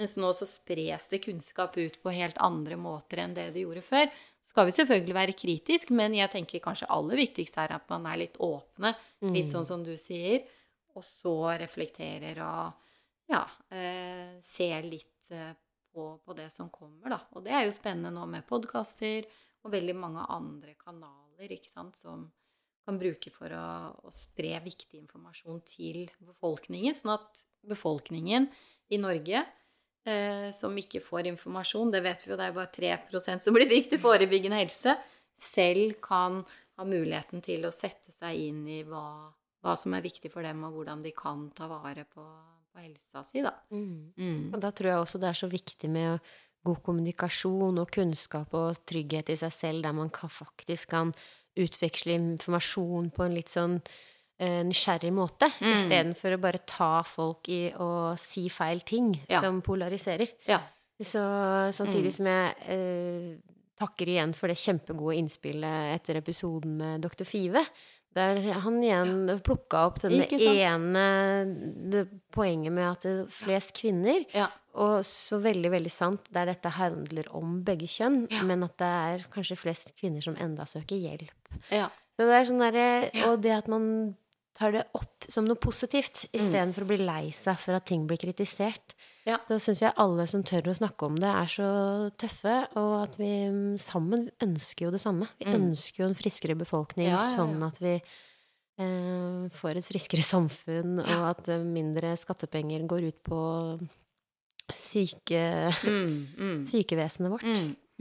Mens 0.00 0.16
nå 0.16 0.30
så 0.34 0.48
spres 0.48 1.10
det 1.12 1.20
kunnskap 1.26 1.76
ut 1.76 1.98
på 2.02 2.14
helt 2.16 2.38
andre 2.42 2.78
måter 2.80 3.20
enn 3.22 3.34
det 3.36 3.50
det 3.54 3.66
gjorde 3.66 3.84
før. 3.84 4.08
Så 4.42 4.54
skal 4.54 4.66
vi 4.66 4.74
selvfølgelig 4.74 5.14
være 5.14 5.38
kritisk, 5.38 5.92
men 5.94 6.16
jeg 6.16 6.32
tenker 6.32 6.64
kanskje 6.64 6.88
aller 6.90 7.20
viktigst 7.20 7.58
er 7.60 7.76
at 7.76 7.84
man 7.92 8.08
er 8.10 8.22
litt 8.24 8.40
åpne, 8.42 8.94
litt 9.30 9.52
sånn 9.52 9.68
som 9.68 9.84
du 9.84 9.92
sier, 10.00 10.42
og 10.96 11.04
så 11.06 11.36
reflekterer 11.60 12.40
og 12.42 12.80
ja, 13.30 13.44
eh, 13.70 14.32
ser 14.42 14.82
litt 14.88 15.30
eh, 15.30 15.52
på, 15.92 16.08
på, 16.24 16.34
det 16.36 16.48
som 16.50 16.72
kommer, 16.72 17.12
da. 17.12 17.20
Og 17.36 17.44
det 17.44 17.54
er 17.54 17.66
jo 17.66 17.74
spennende 17.74 18.10
nå 18.16 18.26
med 18.28 18.48
podkaster 18.48 19.28
og 19.62 19.74
veldig 19.74 19.94
mange 19.98 20.24
andre 20.32 20.74
kanaler, 20.78 21.54
ikke 21.54 21.70
sant, 21.70 21.98
som 21.98 22.26
kan 22.82 22.98
bruke 22.98 23.30
for 23.30 23.52
å, 23.54 23.66
å, 24.02 24.12
spre 24.14 24.56
viktig 24.64 24.98
informasjon 24.98 25.60
til 25.66 26.04
befolkningen, 26.26 26.94
sånn 26.96 27.14
at 27.14 27.44
befolkningen 27.70 28.48
i 28.92 28.98
Norge 28.98 29.44
eh, 30.08 30.48
som 30.54 30.74
ikke 30.78 31.02
får 31.04 31.30
informasjon, 31.30 31.92
det 31.94 32.02
vet 32.04 32.24
vi 32.26 32.32
jo, 32.32 32.38
det 32.40 32.48
er 32.48 32.56
bare 32.56 32.72
3% 32.74 33.46
som 33.46 33.54
blir 33.54 33.70
viktig 33.70 34.00
forebyggende 34.02 34.58
helse, 34.64 34.96
selv 35.32 36.00
kan 36.02 36.42
ha 36.78 36.88
muligheten 36.88 37.42
til 37.44 37.68
å 37.68 37.74
sette 37.74 38.12
seg 38.14 38.48
inn 38.48 38.64
i 38.66 38.82
hva, 38.88 39.30
hva 39.62 39.76
som 39.78 39.94
er 39.94 40.04
viktig 40.04 40.32
for 40.32 40.44
dem, 40.46 40.64
og 40.66 40.78
hvordan 40.78 41.04
de 41.04 41.14
kan 41.16 41.46
ta 41.54 41.68
vare 41.70 42.04
på, 42.08 42.24
på 42.72 42.82
helsa 42.82 43.22
si, 43.26 43.44
da. 43.44 43.54
Mm. 43.70 44.12
Mm. 44.16 44.40
Og 44.50 44.58
da 44.62 44.72
tror 44.74 44.90
jeg 44.90 45.04
også 45.04 45.22
det 45.22 45.30
er 45.30 45.38
så 45.38 45.50
viktig 45.52 45.92
med 45.92 46.32
god 46.66 46.82
kommunikasjon 46.86 47.80
og 47.82 47.90
kunnskap 47.92 48.54
og 48.58 48.82
trygghet 48.88 49.32
i 49.32 49.38
seg 49.38 49.54
selv, 49.54 49.84
der 49.86 49.94
man 49.96 50.10
kan, 50.14 50.30
faktisk 50.30 50.92
kan 50.94 51.12
utveksle 51.58 52.14
informasjon 52.16 53.10
på 53.12 53.26
en 53.26 53.36
litt 53.36 53.52
sånn 53.52 53.78
uh, 53.78 54.60
nysgjerrig 54.68 55.12
måte, 55.14 55.50
mm. 55.58 55.72
istedenfor 55.72 56.36
å 56.36 56.42
bare 56.42 56.62
ta 56.68 56.92
folk 57.06 57.50
i 57.52 57.64
å 57.76 58.14
si 58.20 58.46
feil 58.52 58.84
ting 58.86 59.12
ja. 59.28 59.42
som 59.44 59.60
polariserer. 59.64 60.32
Ja. 60.48 60.62
Så 61.02 61.22
samtidig 61.74 62.12
mm. 62.12 62.14
som 62.14 62.28
jeg 62.30 62.50
eh, 62.70 63.30
takker 63.80 64.10
igjen 64.12 64.34
for 64.38 64.52
det 64.52 64.60
kjempegode 64.60 65.16
innspillet 65.18 65.96
etter 65.96 66.20
episoden 66.20 66.76
med 66.78 67.02
Dr. 67.02 67.26
Five, 67.26 67.64
der 68.14 68.38
han 68.62 68.76
igjen 68.84 69.14
ja. 69.30 69.36
plukka 69.42 69.86
opp 69.88 70.02
denne 70.02 70.28
ene 70.28 71.04
det 71.92 72.04
poenget 72.34 72.74
med 72.76 72.90
at 72.90 73.06
det 73.06 73.12
er 73.14 73.30
flest 73.32 73.72
kvinner 73.78 74.20
ja. 74.36 74.50
Og 74.80 75.02
så 75.04 75.36
veldig, 75.42 75.68
veldig 75.74 75.92
sant, 75.92 76.30
der 76.32 76.48
dette 76.48 76.72
handler 76.78 77.28
om 77.36 77.58
begge 77.66 77.88
kjønn, 77.92 78.24
ja. 78.32 78.44
men 78.48 78.64
at 78.64 78.78
det 78.80 78.88
er 78.88 79.26
kanskje 79.34 79.58
flest 79.60 79.92
kvinner 79.98 80.24
som 80.24 80.38
enda 80.40 80.64
søker 80.68 80.96
hjelp. 80.96 81.52
Ja. 81.68 81.90
Så 82.16 82.28
det 82.28 82.38
er 82.38 82.48
sånn 82.48 82.64
der. 82.64 83.10
Og 83.28 83.40
det 83.44 83.52
at 83.56 83.68
man 83.72 83.86
tar 84.56 84.74
det 84.74 84.84
opp 84.96 85.28
som 85.32 85.46
noe 85.48 85.60
positivt, 85.60 86.26
istedenfor 86.30 86.84
mm. 86.84 86.86
å 86.86 86.90
bli 86.92 87.00
lei 87.02 87.24
seg 87.36 87.58
for 87.60 87.76
at 87.76 87.86
ting 87.88 88.06
blir 88.08 88.20
kritisert. 88.20 88.96
Ja. 89.28 89.38
Så 89.46 89.58
syns 89.62 89.82
jeg 89.84 89.94
alle 90.02 90.26
som 90.30 90.42
tør 90.46 90.72
å 90.72 90.76
snakke 90.76 91.06
om 91.06 91.16
det, 91.20 91.30
er 91.30 91.50
så 91.50 91.68
tøffe, 92.18 92.56
og 92.78 92.94
at 93.04 93.16
vi 93.20 93.32
sammen 93.80 94.26
ønsker 94.42 94.88
jo 94.88 94.92
det 94.94 95.02
samme. 95.02 95.28
Vi 95.38 95.48
mm. 95.50 95.56
ønsker 95.60 96.02
jo 96.02 96.10
en 96.10 96.18
friskere 96.18 96.56
befolkning, 96.58 97.10
ja, 97.12 97.20
ja, 97.20 97.32
sånn 97.36 97.62
at 97.64 97.78
vi 97.82 97.94
eh, 97.98 99.42
får 99.54 99.78
et 99.78 99.88
friskere 99.88 100.26
samfunn, 100.26 100.98
og 101.04 101.26
at 101.30 101.52
mindre 101.64 102.16
skattepenger 102.18 102.88
går 102.90 103.10
ut 103.12 103.20
på 103.28 103.42
syke, 104.70 105.44
mm, 105.84 106.12
mm. 106.38 106.60
sykevesenet 106.68 107.32
vårt. 107.32 107.48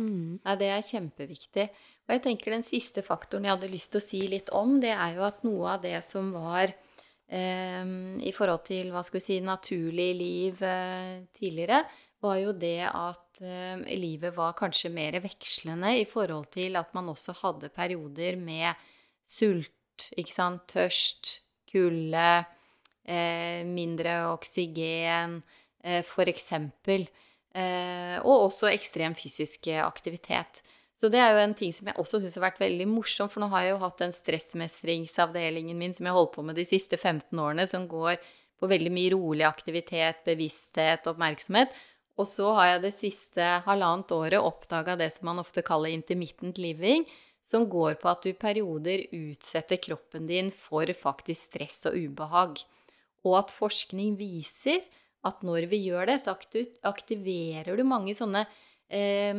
Mm. 0.01 0.39
Ja, 0.45 0.55
det 0.57 0.69
er 0.71 0.85
kjempeviktig. 0.85 1.67
Og 2.07 2.15
jeg 2.15 2.23
tenker 2.25 2.55
den 2.55 2.65
siste 2.65 3.03
faktoren 3.05 3.45
jeg 3.47 3.55
hadde 3.55 3.71
lyst 3.71 3.93
til 3.93 4.01
å 4.01 4.05
si 4.05 4.21
litt 4.31 4.51
om, 4.55 4.79
det 4.83 4.93
er 4.95 5.17
jo 5.17 5.25
at 5.27 5.43
noe 5.47 5.75
av 5.75 5.83
det 5.83 5.97
som 6.05 6.31
var 6.33 6.71
eh, 6.71 7.91
i 8.23 8.33
forhold 8.35 8.65
til 8.69 8.93
hva 8.93 9.03
skal 9.05 9.19
vi 9.19 9.25
si, 9.27 9.41
naturlig 9.45 10.09
liv 10.19 10.63
eh, 10.65 11.21
tidligere, 11.35 11.83
var 12.21 12.37
jo 12.37 12.53
det 12.53 12.85
at 12.87 13.41
eh, 13.41 13.81
livet 13.97 14.35
var 14.35 14.57
kanskje 14.57 14.93
mer 14.93 15.17
vekslende 15.23 15.95
i 16.01 16.07
forhold 16.09 16.51
til 16.53 16.77
at 16.79 16.93
man 16.97 17.09
også 17.11 17.35
hadde 17.41 17.71
perioder 17.73 18.37
med 18.41 18.77
sult, 19.25 20.09
ikke 20.17 20.33
sant, 20.33 20.65
tørst, 20.69 21.39
kulde, 21.71 22.43
eh, 23.05 23.61
mindre 23.67 24.17
oksygen, 24.33 25.39
eh, 25.83 26.03
eksempel. 26.27 27.07
Eh, 27.53 28.17
og 28.23 28.47
også 28.47 28.71
ekstrem 28.71 29.13
fysisk 29.13 29.67
aktivitet. 29.67 30.61
Så 30.95 31.09
det 31.09 31.17
er 31.17 31.33
jo 31.33 31.41
en 31.41 31.55
ting 31.57 31.71
som 31.73 31.87
jeg 31.89 31.97
også 31.97 32.19
syns 32.21 32.35
har 32.37 32.43
vært 32.45 32.61
veldig 32.61 32.85
morsom, 32.85 33.29
for 33.31 33.41
nå 33.41 33.47
har 33.49 33.63
jeg 33.65 33.73
jo 33.73 33.81
hatt 33.81 34.03
den 34.03 34.11
stressmestringsavdelingen 34.13 35.79
min 35.79 35.95
som 35.97 36.05
jeg 36.05 36.13
holdt 36.13 36.35
på 36.35 36.43
med 36.45 36.59
de 36.59 36.65
siste 36.67 36.99
15 36.99 37.33
årene, 37.41 37.65
som 37.65 37.87
går 37.89 38.19
på 38.61 38.69
veldig 38.69 38.91
mye 38.93 39.13
rolig 39.15 39.47
aktivitet, 39.47 40.21
bevissthet, 40.27 41.09
oppmerksomhet. 41.09 41.73
Og 42.21 42.27
så 42.29 42.51
har 42.53 42.75
jeg 42.75 42.83
det 42.83 42.93
siste 42.93 43.47
halvannet 43.65 44.13
året 44.13 44.45
oppdaga 44.45 44.93
det 44.99 45.09
som 45.15 45.31
man 45.31 45.41
ofte 45.41 45.63
kaller 45.65 45.89
intermittent 45.89 46.61
living, 46.61 47.07
som 47.41 47.65
går 47.65 47.97
på 47.97 48.11
at 48.11 48.21
du 48.21 48.29
i 48.29 48.37
perioder 48.37 49.07
utsetter 49.17 49.81
kroppen 49.81 50.27
din 50.29 50.51
for 50.53 50.85
faktisk 50.93 51.49
stress 51.49 51.87
og 51.89 51.97
ubehag. 51.97 52.61
Og 53.25 53.39
at 53.39 53.53
forskning 53.53 54.13
viser 54.19 54.85
at 55.27 55.43
når 55.45 55.67
vi 55.71 55.83
gjør 55.87 56.09
det, 56.09 56.17
så 56.23 56.33
aktiverer 56.87 57.77
du 57.77 57.83
mange 57.87 58.15
sånne 58.17 58.45
eh, 58.89 59.35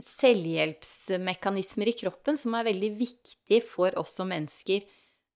selvhjelpsmekanismer 0.00 1.92
i 1.92 1.96
kroppen 1.98 2.38
som 2.40 2.56
er 2.56 2.68
veldig 2.70 2.92
viktig 2.98 3.60
for 3.68 3.96
oss 4.00 4.16
som 4.20 4.30
mennesker. 4.32 4.86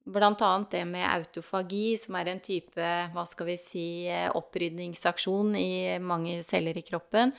Blant 0.09 0.41
annet 0.41 0.73
det 0.73 0.85
med 0.89 1.05
autofagi, 1.05 1.93
som 2.01 2.17
er 2.17 2.33
en 2.33 2.41
type 2.41 2.91
hva 3.13 3.25
skal 3.29 3.51
vi 3.51 3.59
si, 3.61 3.87
opprydningsaksjon 4.09 5.53
i 5.61 5.71
mange 6.01 6.41
celler 6.47 6.81
i 6.81 6.87
kroppen. 6.87 7.35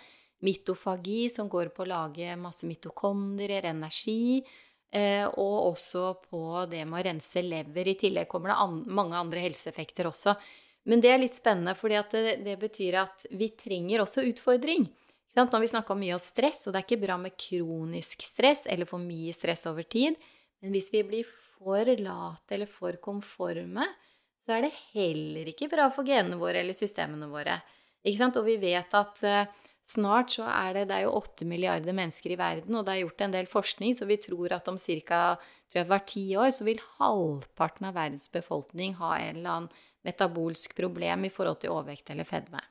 Mitofagi, 0.46 1.28
som 1.34 1.50
går 1.52 1.74
på 1.74 1.84
å 1.84 1.90
lage 1.90 2.36
masse 2.40 2.70
mitokondrier, 2.70 3.66
energi. 3.74 4.46
Eh, 4.90 5.26
og 5.38 5.74
også 5.74 6.16
på 6.30 6.42
det 6.70 6.86
med 6.90 7.02
å 7.02 7.06
rense 7.10 7.44
lever. 7.46 7.92
I 7.92 7.98
tillegg 8.00 8.30
kommer 8.30 8.54
det 8.54 8.62
an 8.62 8.80
mange 8.88 9.18
andre 9.18 9.44
helseeffekter 9.44 10.10
også. 10.10 10.34
Men 10.88 11.04
det 11.04 11.12
er 11.12 11.22
litt 11.22 11.36
spennende, 11.36 11.76
fordi 11.78 12.00
det, 12.12 12.36
det, 12.46 12.56
betyr 12.62 13.02
at 13.02 13.26
vi 13.36 13.52
trenger 13.60 14.04
også 14.04 14.24
utfordring. 14.30 14.88
Nå 15.36 15.46
har 15.52 15.62
vi 15.62 15.72
snakka 15.72 15.96
mye 15.96 16.16
om 16.16 16.22
stress, 16.22 16.66
og 16.68 16.74
det 16.74 16.82
er 16.82 16.88
ikke 16.88 17.04
bra 17.04 17.18
med 17.22 17.36
kronisk 17.40 18.24
stress 18.26 18.66
eller 18.70 18.90
for 18.90 19.02
mye 19.02 19.34
stress 19.36 19.68
over 19.70 19.86
tid. 19.86 20.18
Men 20.64 20.74
hvis 20.76 20.90
vi 20.94 21.04
blir 21.08 21.28
for 21.28 21.86
late 21.86 22.56
eller 22.56 22.70
for 22.70 22.98
konforme, 23.04 23.86
så 24.40 24.56
er 24.56 24.66
det 24.66 24.76
heller 24.96 25.52
ikke 25.52 25.70
bra 25.72 25.90
for 25.92 26.08
genene 26.08 26.40
våre 26.40 26.64
eller 26.64 26.78
systemene 26.78 27.28
våre. 27.30 27.60
Og 28.08 28.46
vi 28.46 28.56
vet 28.62 28.94
at 28.96 29.24
uh, 29.28 29.69
snart 29.86 30.36
så 30.36 30.48
er 30.50 30.74
det, 30.76 30.88
det 30.90 30.98
er 30.98 31.06
jo 31.08 31.18
8 31.20 31.48
milliarder 31.50 31.96
mennesker 31.96 32.34
i 32.34 32.40
verden, 32.40 32.76
og 32.76 32.86
det 32.86 32.96
er 32.96 33.04
gjort 33.04 33.24
en 33.26 33.36
del 33.36 33.50
forskning, 33.50 33.96
så 33.96 34.08
vi 34.10 34.20
tror 34.22 34.56
at 34.58 34.68
om 34.72 34.78
ca. 34.78 35.38
hvert 35.74 36.10
ti 36.10 36.26
år 36.38 36.52
så 36.56 36.68
vil 36.68 36.82
halvparten 36.98 37.90
av 37.90 37.96
verdens 37.98 38.30
befolkning 38.34 38.98
ha 39.00 39.16
en 39.18 39.40
eller 39.40 39.56
annen 39.56 39.88
metabolsk 40.08 40.76
problem 40.78 41.26
i 41.26 41.32
forhold 41.34 41.60
til 41.64 41.74
overvekt 41.76 42.12
eller 42.14 42.28
fedme. 42.28 42.62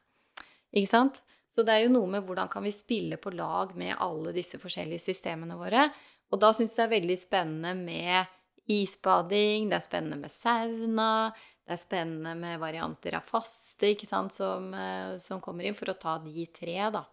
Ikke 0.72 0.90
sant? 0.90 1.22
Så 1.48 1.64
det 1.64 1.74
er 1.74 1.86
jo 1.86 1.92
noe 1.94 2.08
med 2.12 2.24
hvordan 2.26 2.48
kan 2.52 2.64
vi 2.64 2.72
spille 2.74 3.16
på 3.20 3.32
lag 3.32 3.72
med 3.76 3.96
alle 4.04 4.34
disse 4.36 4.60
forskjellige 4.60 5.06
systemene 5.08 5.56
våre. 5.58 5.88
Og 6.28 6.40
da 6.40 6.52
syns 6.52 6.74
jeg 6.74 6.82
det 6.82 6.86
er 6.86 6.96
veldig 6.98 7.18
spennende 7.18 7.72
med 7.78 8.34
isbading, 8.68 9.70
det 9.70 9.78
er 9.78 9.84
spennende 9.84 10.18
med 10.20 10.32
sauna, 10.32 11.32
det 11.68 11.74
er 11.76 11.80
spennende 11.82 12.32
med 12.32 12.62
varianter 12.62 13.18
av 13.18 13.26
faste 13.28 13.90
ikke 13.92 14.08
sant, 14.08 14.32
som, 14.32 14.70
eh, 14.72 15.16
som 15.20 15.40
kommer 15.44 15.68
inn, 15.68 15.76
for 15.76 15.92
å 15.92 15.98
ta 16.00 16.16
de 16.22 16.46
tre, 16.48 16.78
da. 16.94 17.04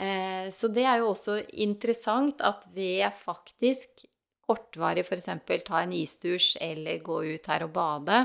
Eh, 0.00 0.48
så 0.48 0.70
det 0.72 0.86
er 0.88 1.02
jo 1.02 1.10
også 1.10 1.36
interessant 1.60 2.40
at 2.40 2.64
ved 2.72 3.04
faktisk 3.12 4.06
kortvarig 4.48 5.04
f.eks. 5.04 5.28
ta 5.66 5.82
en 5.82 5.92
isdusj 5.92 6.56
eller 6.64 7.04
gå 7.04 7.20
ut 7.34 7.52
her 7.52 7.66
og 7.66 7.74
bade, 7.76 8.24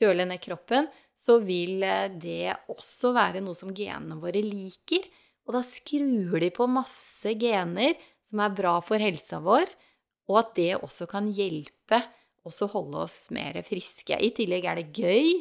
kjøle 0.00 0.24
ned 0.28 0.40
kroppen, 0.40 0.88
så 1.12 1.36
vil 1.44 1.84
eh, 1.84 2.08
det 2.08 2.56
også 2.72 3.12
være 3.12 3.44
noe 3.44 3.56
som 3.56 3.76
genene 3.76 4.16
våre 4.16 4.40
liker. 4.40 5.04
Og 5.44 5.58
da 5.58 5.60
skrur 5.60 6.40
de 6.40 6.48
på 6.50 6.66
masse 6.72 7.36
gener 7.36 8.00
som 8.24 8.40
er 8.40 8.56
bra 8.56 8.78
for 8.80 8.96
helsa 8.96 9.44
vår, 9.44 9.68
og 10.32 10.40
at 10.40 10.56
det 10.56 10.72
også 10.80 11.06
kan 11.12 11.28
hjelpe 11.30 12.00
oss 12.48 12.62
å 12.64 12.70
holde 12.72 13.04
oss 13.04 13.18
mer 13.34 13.58
friske. 13.66 14.16
I 14.16 14.32
tillegg 14.36 14.66
er 14.66 14.80
det 14.80 14.96
gøy, 14.96 15.40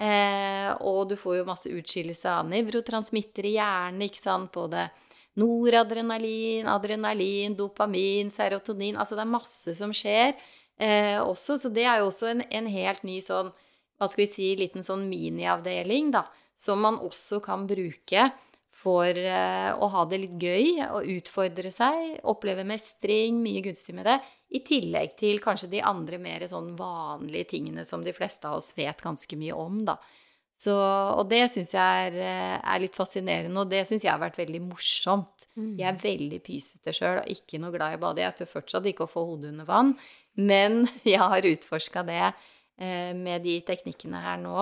eh, 0.00 0.70
og 0.80 1.10
du 1.10 1.16
får 1.20 1.40
jo 1.40 1.48
masse 1.48 1.72
utskillelse 1.72 2.32
av 2.40 2.48
nevrotransmitter 2.50 3.50
i 3.50 3.56
hjernen, 3.58 4.06
ikke 4.08 4.22
sant, 4.22 4.52
både 4.54 4.88
noradrenalin, 5.36 6.68
adrenalin, 6.72 7.52
dopamin, 7.56 8.30
serotonin 8.32 8.96
Altså 8.96 9.18
det 9.18 9.26
er 9.26 9.34
masse 9.34 9.74
som 9.76 9.92
skjer 9.92 10.32
eh, 10.80 11.20
også, 11.20 11.58
så 11.60 11.68
det 11.68 11.84
er 11.84 12.00
jo 12.00 12.08
også 12.08 12.30
en, 12.32 12.42
en 12.48 12.70
helt 12.72 13.04
ny 13.04 13.20
sånn 13.24 13.52
hva 13.96 14.08
skal 14.08 14.26
vi 14.26 14.28
si, 14.28 14.48
liten 14.58 14.84
sånn 14.84 15.06
miniavdeling, 15.08 16.10
da, 16.12 16.26
som 16.56 16.82
man 16.84 16.98
også 17.04 17.40
kan 17.44 17.64
bruke 17.68 18.28
for 18.76 19.08
uh, 19.08 19.72
å 19.80 19.88
ha 19.92 20.02
det 20.08 20.18
litt 20.20 20.34
gøy 20.36 20.82
og 20.90 21.08
utfordre 21.16 21.72
seg, 21.72 22.18
oppleve 22.28 22.66
mestring, 22.68 23.40
mye 23.40 23.62
gunstig 23.64 23.96
med 23.96 24.08
det, 24.08 24.18
i 24.54 24.60
tillegg 24.66 25.16
til 25.18 25.40
kanskje 25.42 25.70
de 25.72 25.82
andre 25.82 26.20
mer 26.22 26.44
sånn 26.46 26.74
vanlige 26.78 27.50
tingene 27.56 27.84
som 27.86 28.04
de 28.04 28.14
fleste 28.14 28.46
av 28.46 28.60
oss 28.60 28.72
vet 28.76 29.02
ganske 29.02 29.38
mye 29.38 29.56
om, 29.56 29.82
da. 29.88 29.96
Så, 30.56 30.72
og 30.72 31.26
det 31.28 31.42
syns 31.52 31.74
jeg 31.74 32.04
er, 32.06 32.14
eh, 32.16 32.54
er, 32.56 32.80
litt 32.80 32.96
fascinerende, 32.96 33.60
og 33.60 33.68
det 33.68 33.82
syns 33.84 34.06
jeg 34.06 34.12
har 34.12 34.22
vært 34.22 34.38
veldig 34.40 34.62
morsomt. 34.64 35.48
Mm. 35.58 35.74
Jeg 35.76 35.88
er 35.90 36.00
veldig 36.00 36.40
pysete 36.46 36.94
sjøl 36.96 37.20
og 37.20 37.32
ikke 37.32 37.60
noe 37.60 37.74
glad 37.74 37.92
i 37.92 37.98
å 37.98 38.02
bade. 38.06 38.24
Jeg 38.24 38.38
tør 38.38 38.52
fortsatt 38.54 38.88
ikke 38.88 39.04
å 39.04 39.10
få 39.10 39.26
hodet 39.28 39.52
under 39.52 39.68
vann, 39.68 39.92
men 40.40 40.86
jeg 41.04 41.20
har 41.20 41.50
utforska 41.52 42.06
det 42.08 42.22
eh, 42.24 43.12
med 43.12 43.44
de 43.44 43.58
teknikkene 43.68 44.22
her 44.24 44.40
nå 44.40 44.56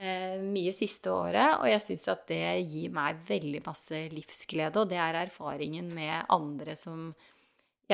eh, 0.00 0.40
mye 0.42 0.74
siste 0.74 1.12
året, 1.14 1.60
og 1.60 1.68
jeg 1.70 1.84
syns 1.86 2.06
at 2.10 2.26
det 2.30 2.42
gir 2.64 2.90
meg 2.94 3.22
veldig 3.28 3.62
masse 3.68 4.02
livsglede, 4.10 4.82
og 4.82 4.90
det 4.90 4.98
er 4.98 5.22
erfaringen 5.22 5.92
med 5.94 6.26
andre 6.32 6.74
som 6.78 7.12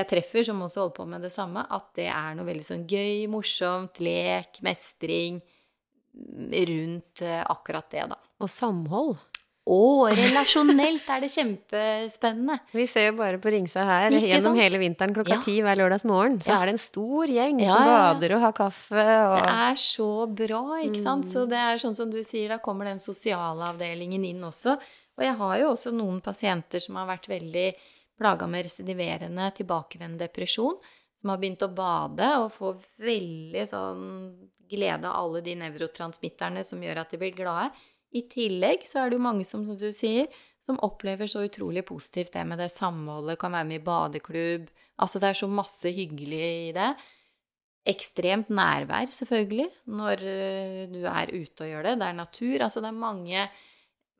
jeg 0.00 0.10
treffer, 0.10 0.46
som 0.46 0.62
også 0.64 0.84
holder 0.84 0.96
på 0.96 1.06
med 1.10 1.26
det 1.26 1.32
samme, 1.34 1.62
at 1.62 1.88
det 1.98 2.08
er 2.12 2.34
noe 2.38 2.48
veldig 2.48 2.66
sånn 2.66 2.84
gøy, 2.90 3.26
morsomt, 3.32 4.00
lek, 4.04 4.60
mestring 4.66 5.40
rundt 6.16 7.24
eh, 7.24 7.42
akkurat 7.44 7.88
det, 7.92 8.04
da. 8.12 8.20
Og 8.40 8.52
samhold. 8.52 9.16
Og 9.66 10.12
relasjonelt 10.14 11.08
er 11.10 11.24
det 11.24 11.28
kjempespennende. 11.32 12.60
Vi 12.78 12.84
ser 12.86 13.08
jo 13.08 13.16
bare 13.18 13.40
på 13.42 13.50
Ringsa 13.50 13.82
her 13.82 14.14
Ikke 14.14 14.28
gjennom 14.28 14.52
sant? 14.52 14.62
hele 14.62 14.78
vinteren 14.78 15.16
klokka 15.16 15.40
ti 15.42 15.56
ja. 15.56 15.64
hver 15.66 15.80
lørdagsmorgen. 15.80 16.36
Så 16.44 16.52
ja. 16.52 16.60
er 16.60 16.70
det 16.70 16.76
en 16.76 16.84
stor 16.84 17.32
gjeng 17.32 17.64
ja, 17.64 17.72
som 17.72 17.90
bader 17.90 18.36
og 18.36 18.44
har 18.44 18.54
kaffe 18.54 19.06
og 19.24 19.34
Det 19.40 19.56
er 19.66 19.80
så 19.82 20.10
bra, 20.42 20.62
ikke 20.86 21.02
sant. 21.02 21.26
Mm. 21.26 21.32
Så 21.32 21.44
det 21.50 21.58
er 21.64 21.82
sånn 21.82 21.98
som 21.98 22.14
du 22.14 22.20
sier, 22.22 22.54
da 22.54 22.60
kommer 22.62 22.86
den 22.86 23.02
sosiale 23.02 23.72
avdelingen 23.72 24.28
inn 24.28 24.46
også. 24.46 24.76
Og 25.16 25.26
jeg 25.26 25.34
har 25.42 25.58
jo 25.64 25.72
også 25.72 25.92
noen 25.96 26.22
pasienter 26.22 26.86
som 26.86 27.00
har 27.00 27.10
vært 27.10 27.26
veldig 27.32 27.68
plaga 28.18 28.48
med 28.50 28.64
residiverende, 28.66 29.50
tilbakevendende 29.56 30.24
depresjon 30.26 30.78
som 31.16 31.32
har 31.32 31.40
begynt 31.40 31.64
å 31.64 31.72
bade 31.72 32.28
og 32.42 32.50
får 32.52 32.80
veldig 33.00 33.62
sånn 33.68 34.08
glede 34.68 35.08
av 35.08 35.22
alle 35.22 35.42
de 35.44 35.54
nevrotransmitterne 35.62 36.64
som 36.66 36.82
gjør 36.84 37.02
at 37.02 37.14
de 37.14 37.20
blir 37.20 37.36
glade. 37.36 37.70
I 38.16 38.26
tillegg 38.30 38.84
så 38.86 39.02
er 39.02 39.10
det 39.10 39.18
jo 39.18 39.26
mange 39.26 39.46
som, 39.48 39.64
som 39.66 39.78
du 39.80 39.88
sier, 39.94 40.28
som 40.62 40.80
opplever 40.84 41.28
så 41.30 41.44
utrolig 41.46 41.84
positivt 41.88 42.34
det 42.34 42.44
med 42.48 42.60
det 42.60 42.68
samholdet, 42.74 43.38
kan 43.40 43.54
være 43.54 43.68
med 43.68 43.80
i 43.80 43.86
badeklubb 43.86 44.68
Altså 45.02 45.20
det 45.20 45.28
er 45.28 45.36
så 45.36 45.48
masse 45.50 45.90
hyggelig 45.92 46.40
i 46.40 46.72
det. 46.76 46.88
Ekstremt 47.86 48.48
nærvær, 48.50 49.10
selvfølgelig, 49.12 49.66
når 49.92 50.22
eh, 50.24 50.84
du 50.90 51.02
er 51.04 51.32
ute 51.34 51.66
og 51.66 51.70
gjør 51.70 51.90
det. 51.90 51.92
Det 52.00 52.06
er 52.06 52.16
natur. 52.16 52.64
Altså 52.64 52.82
det 52.82 52.88
er 52.90 53.02
mange 53.02 53.42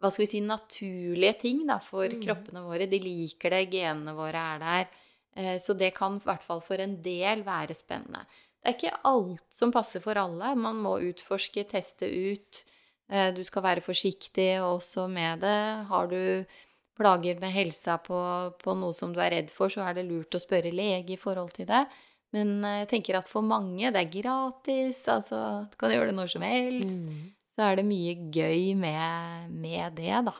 hva 0.00 0.10
skal 0.12 0.26
vi 0.26 0.30
si, 0.30 0.42
naturlige 0.44 1.38
ting 1.46 1.62
da, 1.68 1.78
for 1.82 2.08
mm. 2.10 2.20
kroppene 2.24 2.64
våre. 2.66 2.88
De 2.90 3.00
liker 3.00 3.54
det, 3.54 3.62
genene 3.72 4.16
våre 4.16 4.42
er 4.54 4.62
der. 4.62 4.90
Eh, 5.36 5.56
så 5.62 5.76
det 5.76 5.94
kan 5.96 6.18
i 6.18 6.24
hvert 6.26 6.44
fall 6.44 6.62
for 6.64 6.80
en 6.82 6.98
del 7.04 7.44
være 7.46 7.76
spennende. 7.76 8.26
Det 8.60 8.72
er 8.72 8.76
ikke 8.76 9.04
alt 9.06 9.42
som 9.54 9.72
passer 9.72 10.02
for 10.04 10.18
alle. 10.18 10.54
Man 10.58 10.80
må 10.82 10.96
utforske, 11.06 11.64
teste 11.70 12.08
ut. 12.10 12.64
Eh, 13.08 13.30
du 13.36 13.42
skal 13.46 13.64
være 13.64 13.84
forsiktig 13.84 14.56
også 14.64 15.06
med 15.08 15.44
det. 15.46 15.60
Har 15.90 16.10
du 16.10 16.20
plager 16.96 17.40
med 17.40 17.52
helsa 17.52 17.98
på, 18.00 18.18
på, 18.62 18.74
noe 18.74 18.96
som 18.96 19.12
du 19.12 19.20
er 19.20 19.34
redd 19.36 19.52
for, 19.52 19.72
så 19.72 19.84
er 19.84 19.98
det 19.98 20.06
lurt 20.08 20.34
å 20.34 20.40
spørre 20.40 20.72
lege 20.72 21.14
i 21.14 21.20
forhold 21.20 21.52
til 21.56 21.68
det. 21.68 21.84
Men 22.34 22.58
eh, 22.64 22.82
jeg 22.82 22.90
tenker 22.96 23.20
at 23.20 23.30
for 23.30 23.46
mange, 23.46 23.92
det 23.92 24.02
er 24.02 24.12
gratis, 24.12 25.04
altså 25.12 25.68
du 25.70 25.76
kan 25.80 25.92
gjøre 25.94 26.10
det 26.10 26.18
når 26.18 26.32
som 26.36 26.46
helst. 26.46 27.04
Mm. 27.04 27.35
Så 27.56 27.64
er 27.64 27.78
det 27.78 27.86
mye 27.88 28.12
gøy 28.28 28.74
med, 28.76 29.52
med 29.56 29.96
det, 29.96 30.12
da. 30.28 30.34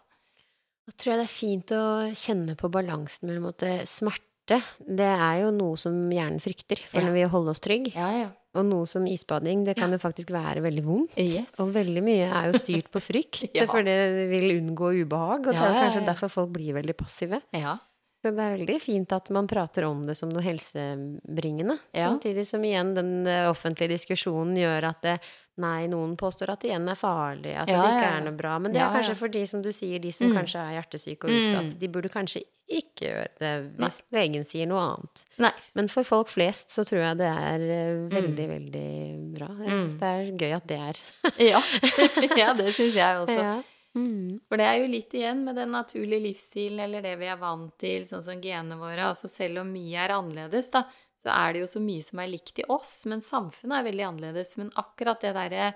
Da 0.87 0.95
tror 0.95 1.15
jeg 1.15 1.19
det 1.19 1.27
er 1.27 1.33
fint 1.33 1.73
å 1.75 1.85
kjenne 2.15 2.55
på 2.61 2.69
balansen 2.71 3.31
mellom 3.31 3.49
at 3.51 3.65
smerte, 3.89 4.61
det 4.79 5.09
er 5.09 5.41
jo 5.41 5.49
noe 5.57 5.81
som 5.81 5.97
hjernen 6.13 6.43
frykter 6.45 6.79
for 6.85 7.01
ja. 7.01 7.09
når 7.09 7.17
vi 7.17 7.25
holder 7.33 7.57
oss 7.57 7.65
trygg. 7.65 7.89
Ja, 7.97 8.11
ja. 8.15 8.29
Og 8.57 8.65
noe 8.69 8.87
som 8.89 9.05
isbading, 9.09 9.65
det 9.67 9.75
kan 9.77 9.93
jo 9.93 9.99
faktisk 10.01 10.31
være 10.33 10.63
veldig 10.65 10.85
vondt. 10.87 11.17
Yes. 11.21 11.59
Og 11.65 11.75
veldig 11.75 12.05
mye 12.05 12.29
er 12.29 12.53
jo 12.53 12.61
styrt 12.63 12.89
på 12.93 13.03
frykt, 13.05 13.59
for 13.73 13.85
det 13.85 13.97
vil 14.31 14.55
unngå 14.55 14.95
ubehag. 15.03 15.51
Og 15.51 15.53
det 15.53 15.67
er 15.67 15.83
kanskje 15.83 16.07
derfor 16.07 16.33
folk 16.33 16.55
blir 16.55 16.77
veldig 16.79 16.97
passive. 16.97 17.43
Så 17.53 18.33
det 18.33 18.43
er 18.43 18.57
veldig 18.57 18.79
fint 18.81 19.13
at 19.13 19.29
man 19.35 19.49
prater 19.51 19.85
om 19.89 20.01
det 20.07 20.17
som 20.19 20.31
noe 20.33 20.45
helsebringende. 20.45 21.77
Samtidig 21.93 22.47
som 22.49 22.65
igjen 22.65 22.95
den 22.97 23.13
eh, 23.29 23.45
offentlige 23.51 23.93
diskusjonen 23.93 24.57
gjør 24.59 24.89
at 24.89 25.03
det, 25.05 25.19
Nei, 25.57 25.87
noen 25.89 26.19
påstår 26.20 26.51
at 26.53 26.61
det 26.61 26.69
igjen 26.69 26.89
er 26.93 26.99
farlig, 27.01 27.55
at 27.57 27.70
ja, 27.73 27.81
det 27.81 27.93
ikke 27.95 28.09
er 28.12 28.24
noe 28.27 28.37
bra. 28.37 28.57
Men 28.61 28.74
det 28.74 28.81
er 28.85 28.93
kanskje 28.93 29.15
for 29.16 29.33
de 29.33 29.45
som 29.49 29.62
du 29.65 29.70
sier, 29.73 30.03
de 30.03 30.11
som 30.12 30.28
mm. 30.28 30.35
kanskje 30.37 30.61
er 30.61 30.74
hjertesyke 30.77 31.28
og 31.28 31.33
utsatt. 31.33 31.70
Mm. 31.70 31.78
De 31.81 31.89
burde 31.95 32.11
kanskje 32.12 32.43
ikke 32.66 33.07
gjøre 33.07 33.31
det 33.41 33.53
hvis 33.78 34.01
Nei. 34.03 34.19
legen 34.19 34.45
sier 34.51 34.69
noe 34.69 34.83
annet. 34.83 35.23
Nei. 35.47 35.53
Men 35.78 35.89
for 35.93 36.09
folk 36.09 36.28
flest 36.28 36.74
så 36.74 36.85
tror 36.85 37.01
jeg 37.07 37.20
det 37.23 37.31
er 37.31 37.65
eh, 37.65 38.03
veldig, 38.12 38.49
mm. 38.51 38.53
veldig 38.53 38.91
bra. 39.39 39.49
Jeg 39.62 39.73
syns 39.73 39.95
mm. 39.95 40.03
det 40.03 40.11
er 40.12 40.28
gøy 40.45 40.59
at 40.59 40.69
det 40.69 40.83
er. 40.91 41.01
ja. 41.53 41.65
ja, 42.43 42.53
det 42.61 42.69
syns 42.77 43.01
jeg 43.01 43.24
også. 43.24 43.41
Ja. 43.41 43.57
Mm. 43.97 44.43
For 44.45 44.61
det 44.61 44.66
er 44.69 44.77
jo 44.83 44.89
litt 44.93 45.15
igjen 45.16 45.41
med 45.47 45.57
den 45.57 45.73
naturlige 45.73 46.20
livsstilen 46.27 46.83
eller 46.85 47.01
det 47.01 47.15
vi 47.16 47.31
er 47.33 47.41
vant 47.41 47.73
til, 47.81 48.05
sånn 48.05 48.24
som 48.24 48.43
genene 48.43 48.77
våre. 48.77 49.09
Altså 49.09 49.31
selv 49.33 49.62
om 49.62 49.73
mye 49.73 50.05
er 50.05 50.12
annerledes, 50.19 50.69
da, 50.74 50.85
så 51.27 51.35
er 51.35 51.55
det 51.55 51.65
jo 51.65 51.69
så 51.74 51.82
mye 51.82 52.05
som 52.07 52.23
er 52.23 52.31
likt 52.31 52.62
i 52.62 52.66
oss. 52.70 53.01
Men 53.11 53.24
samfunnet 53.24 53.81
er 53.81 53.86
veldig 53.89 54.07
annerledes. 54.07 54.55
Men 54.61 54.70
akkurat 54.78 55.24
det 55.24 55.35
derre 55.35 55.70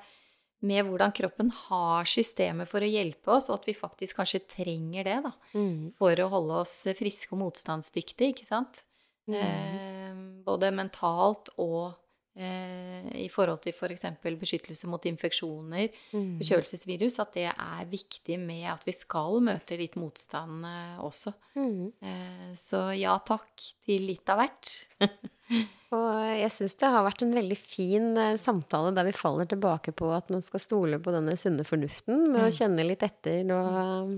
med 0.60 0.84
hvordan 0.84 1.14
kroppen 1.16 1.50
har 1.56 2.08
systemet 2.08 2.68
for 2.68 2.84
å 2.84 2.90
hjelpe 2.90 3.32
oss, 3.32 3.48
og 3.48 3.60
at 3.60 3.70
vi 3.70 3.76
faktisk 3.76 4.20
kanskje 4.20 4.42
trenger 4.58 5.06
det 5.08 5.16
da, 5.24 5.32
mm. 5.56 5.96
for 5.96 6.20
å 6.20 6.28
holde 6.34 6.60
oss 6.66 6.74
friske 6.98 7.32
og 7.32 7.40
motstandsdyktige, 7.46 8.34
ikke 8.34 8.44
sant? 8.44 8.84
Mm. 9.30 9.38
Eh, 9.40 10.20
både 10.44 10.68
mentalt 10.76 11.48
og 11.62 11.94
eh, 12.36 13.08
i 13.24 13.28
forhold 13.32 13.64
til 13.64 13.72
f.eks. 13.72 14.04
For 14.20 14.40
beskyttelse 14.44 14.92
mot 14.92 15.08
infeksjoner, 15.08 15.88
mm. 16.12 16.36
forkjølelsesvirus, 16.42 17.18
at 17.24 17.34
det 17.40 17.48
er 17.50 17.90
viktig 17.90 18.36
med 18.44 18.68
at 18.74 18.84
vi 18.84 18.94
skal 18.96 19.40
møte 19.44 19.80
litt 19.80 19.96
motstand 20.00 20.68
eh, 20.68 21.00
også. 21.08 21.34
Mm. 21.56 21.84
Eh, 22.04 22.48
så 22.58 22.90
ja 23.00 23.16
takk 23.24 23.70
til 23.88 24.10
litt 24.12 24.28
av 24.28 24.44
hvert. 24.44 24.74
og 25.50 26.08
jeg 26.38 26.50
syns 26.54 26.76
det 26.78 26.90
har 26.94 27.04
vært 27.06 27.24
en 27.26 27.34
veldig 27.34 27.58
fin 27.58 28.10
eh, 28.20 28.38
samtale 28.40 28.92
der 28.94 29.08
vi 29.08 29.14
faller 29.16 29.48
tilbake 29.50 29.94
på 29.96 30.10
at 30.14 30.30
man 30.30 30.44
skal 30.46 30.62
stole 30.62 31.00
på 31.02 31.14
denne 31.14 31.36
sunne 31.40 31.66
fornuften 31.66 32.28
med 32.28 32.38
mm. 32.38 32.46
å 32.46 32.52
kjenne 32.54 32.86
litt 32.86 33.02
etter 33.06 33.42
og 33.56 33.80
mm. 34.10 34.12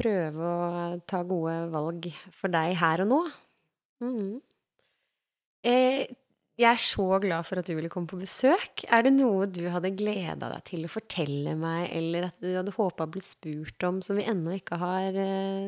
prøve 0.00 0.50
å 0.50 0.90
ta 1.08 1.22
gode 1.28 1.56
valg 1.72 2.10
for 2.34 2.52
deg 2.52 2.76
her 2.82 3.04
og 3.06 3.10
nå. 3.14 3.22
Mm. 4.04 4.34
Eh, 5.64 6.04
jeg 6.54 6.68
er 6.70 6.78
så 6.78 7.04
glad 7.18 7.42
for 7.48 7.58
at 7.58 7.66
du 7.66 7.72
ville 7.74 7.90
komme 7.90 8.06
på 8.06 8.18
besøk. 8.20 8.84
Er 8.86 9.02
det 9.02 9.10
noe 9.16 9.48
du 9.50 9.64
hadde 9.74 9.90
gleda 9.98 10.52
deg 10.52 10.62
til 10.68 10.84
å 10.86 10.90
fortelle 10.92 11.56
meg, 11.58 11.88
eller 11.90 12.28
at 12.28 12.36
du 12.38 12.52
hadde 12.54 12.74
håpa 12.76 13.08
å 13.08 13.10
bli 13.10 13.22
spurt 13.26 13.86
om, 13.88 13.98
som 14.04 14.20
vi 14.20 14.26
ennå 14.30 14.54
ikke 14.54 14.78
har 14.78 15.18
uh, 15.18 15.24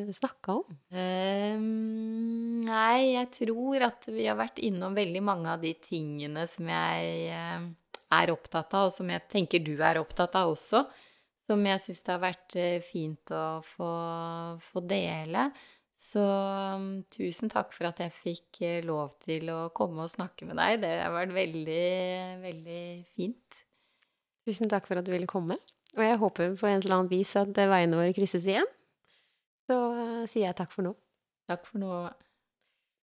eh, 0.06 0.12
snakka 0.14 0.54
om? 0.60 0.76
Um, 0.94 2.62
nei, 2.68 3.16
jeg 3.16 3.32
tror 3.40 3.88
at 3.88 4.06
vi 4.12 4.28
har 4.28 4.38
vært 4.38 4.62
innom 4.62 4.94
veldig 4.94 5.24
mange 5.26 5.56
av 5.56 5.64
de 5.64 5.74
tingene 5.74 6.46
som 6.50 6.70
jeg 6.70 7.34
uh, 7.34 7.66
er 8.20 8.34
opptatt 8.36 8.78
av, 8.78 8.86
og 8.86 8.94
som 8.94 9.10
jeg 9.10 9.26
tenker 9.32 9.66
du 9.66 9.74
er 9.80 9.98
opptatt 9.98 10.38
av 10.38 10.54
også. 10.54 10.84
Som 11.46 11.66
jeg 11.66 11.82
syns 11.82 12.06
det 12.06 12.14
har 12.14 12.22
vært 12.22 12.60
uh, 12.62 12.78
fint 12.86 13.34
å 13.34 13.44
få, 13.74 13.90
få 14.70 14.86
dele. 14.86 15.48
Så 15.96 16.20
um, 16.20 16.88
tusen 17.08 17.48
takk 17.48 17.70
for 17.72 17.88
at 17.88 18.02
jeg 18.04 18.12
fikk 18.12 18.58
eh, 18.66 18.82
lov 18.84 19.14
til 19.24 19.48
å 19.48 19.70
komme 19.76 20.04
og 20.04 20.12
snakke 20.12 20.44
med 20.44 20.58
deg. 20.60 20.82
Det 20.82 20.92
har 21.00 21.14
vært 21.14 21.32
veldig, 21.32 21.86
veldig 22.42 22.82
fint. 23.16 23.62
Tusen 24.44 24.68
takk 24.70 24.84
for 24.90 25.00
at 25.00 25.08
du 25.08 25.14
ville 25.14 25.30
komme. 25.30 25.56
Og 25.96 26.04
jeg 26.04 26.20
håper 26.20 26.58
på 26.60 26.68
en 26.68 26.82
eller 26.82 26.98
annen 26.98 27.08
vis 27.08 27.32
at 27.40 27.56
veiene 27.56 27.96
våre 27.96 28.12
krysses 28.16 28.44
igjen. 28.44 28.68
Så 29.66 29.80
uh, 29.96 30.22
sier 30.28 30.50
jeg 30.50 30.58
takk 30.60 30.74
for 30.74 30.84
nå. 30.84 30.92
Takk 31.48 31.64
for 31.64 31.80
nå. 31.80 31.92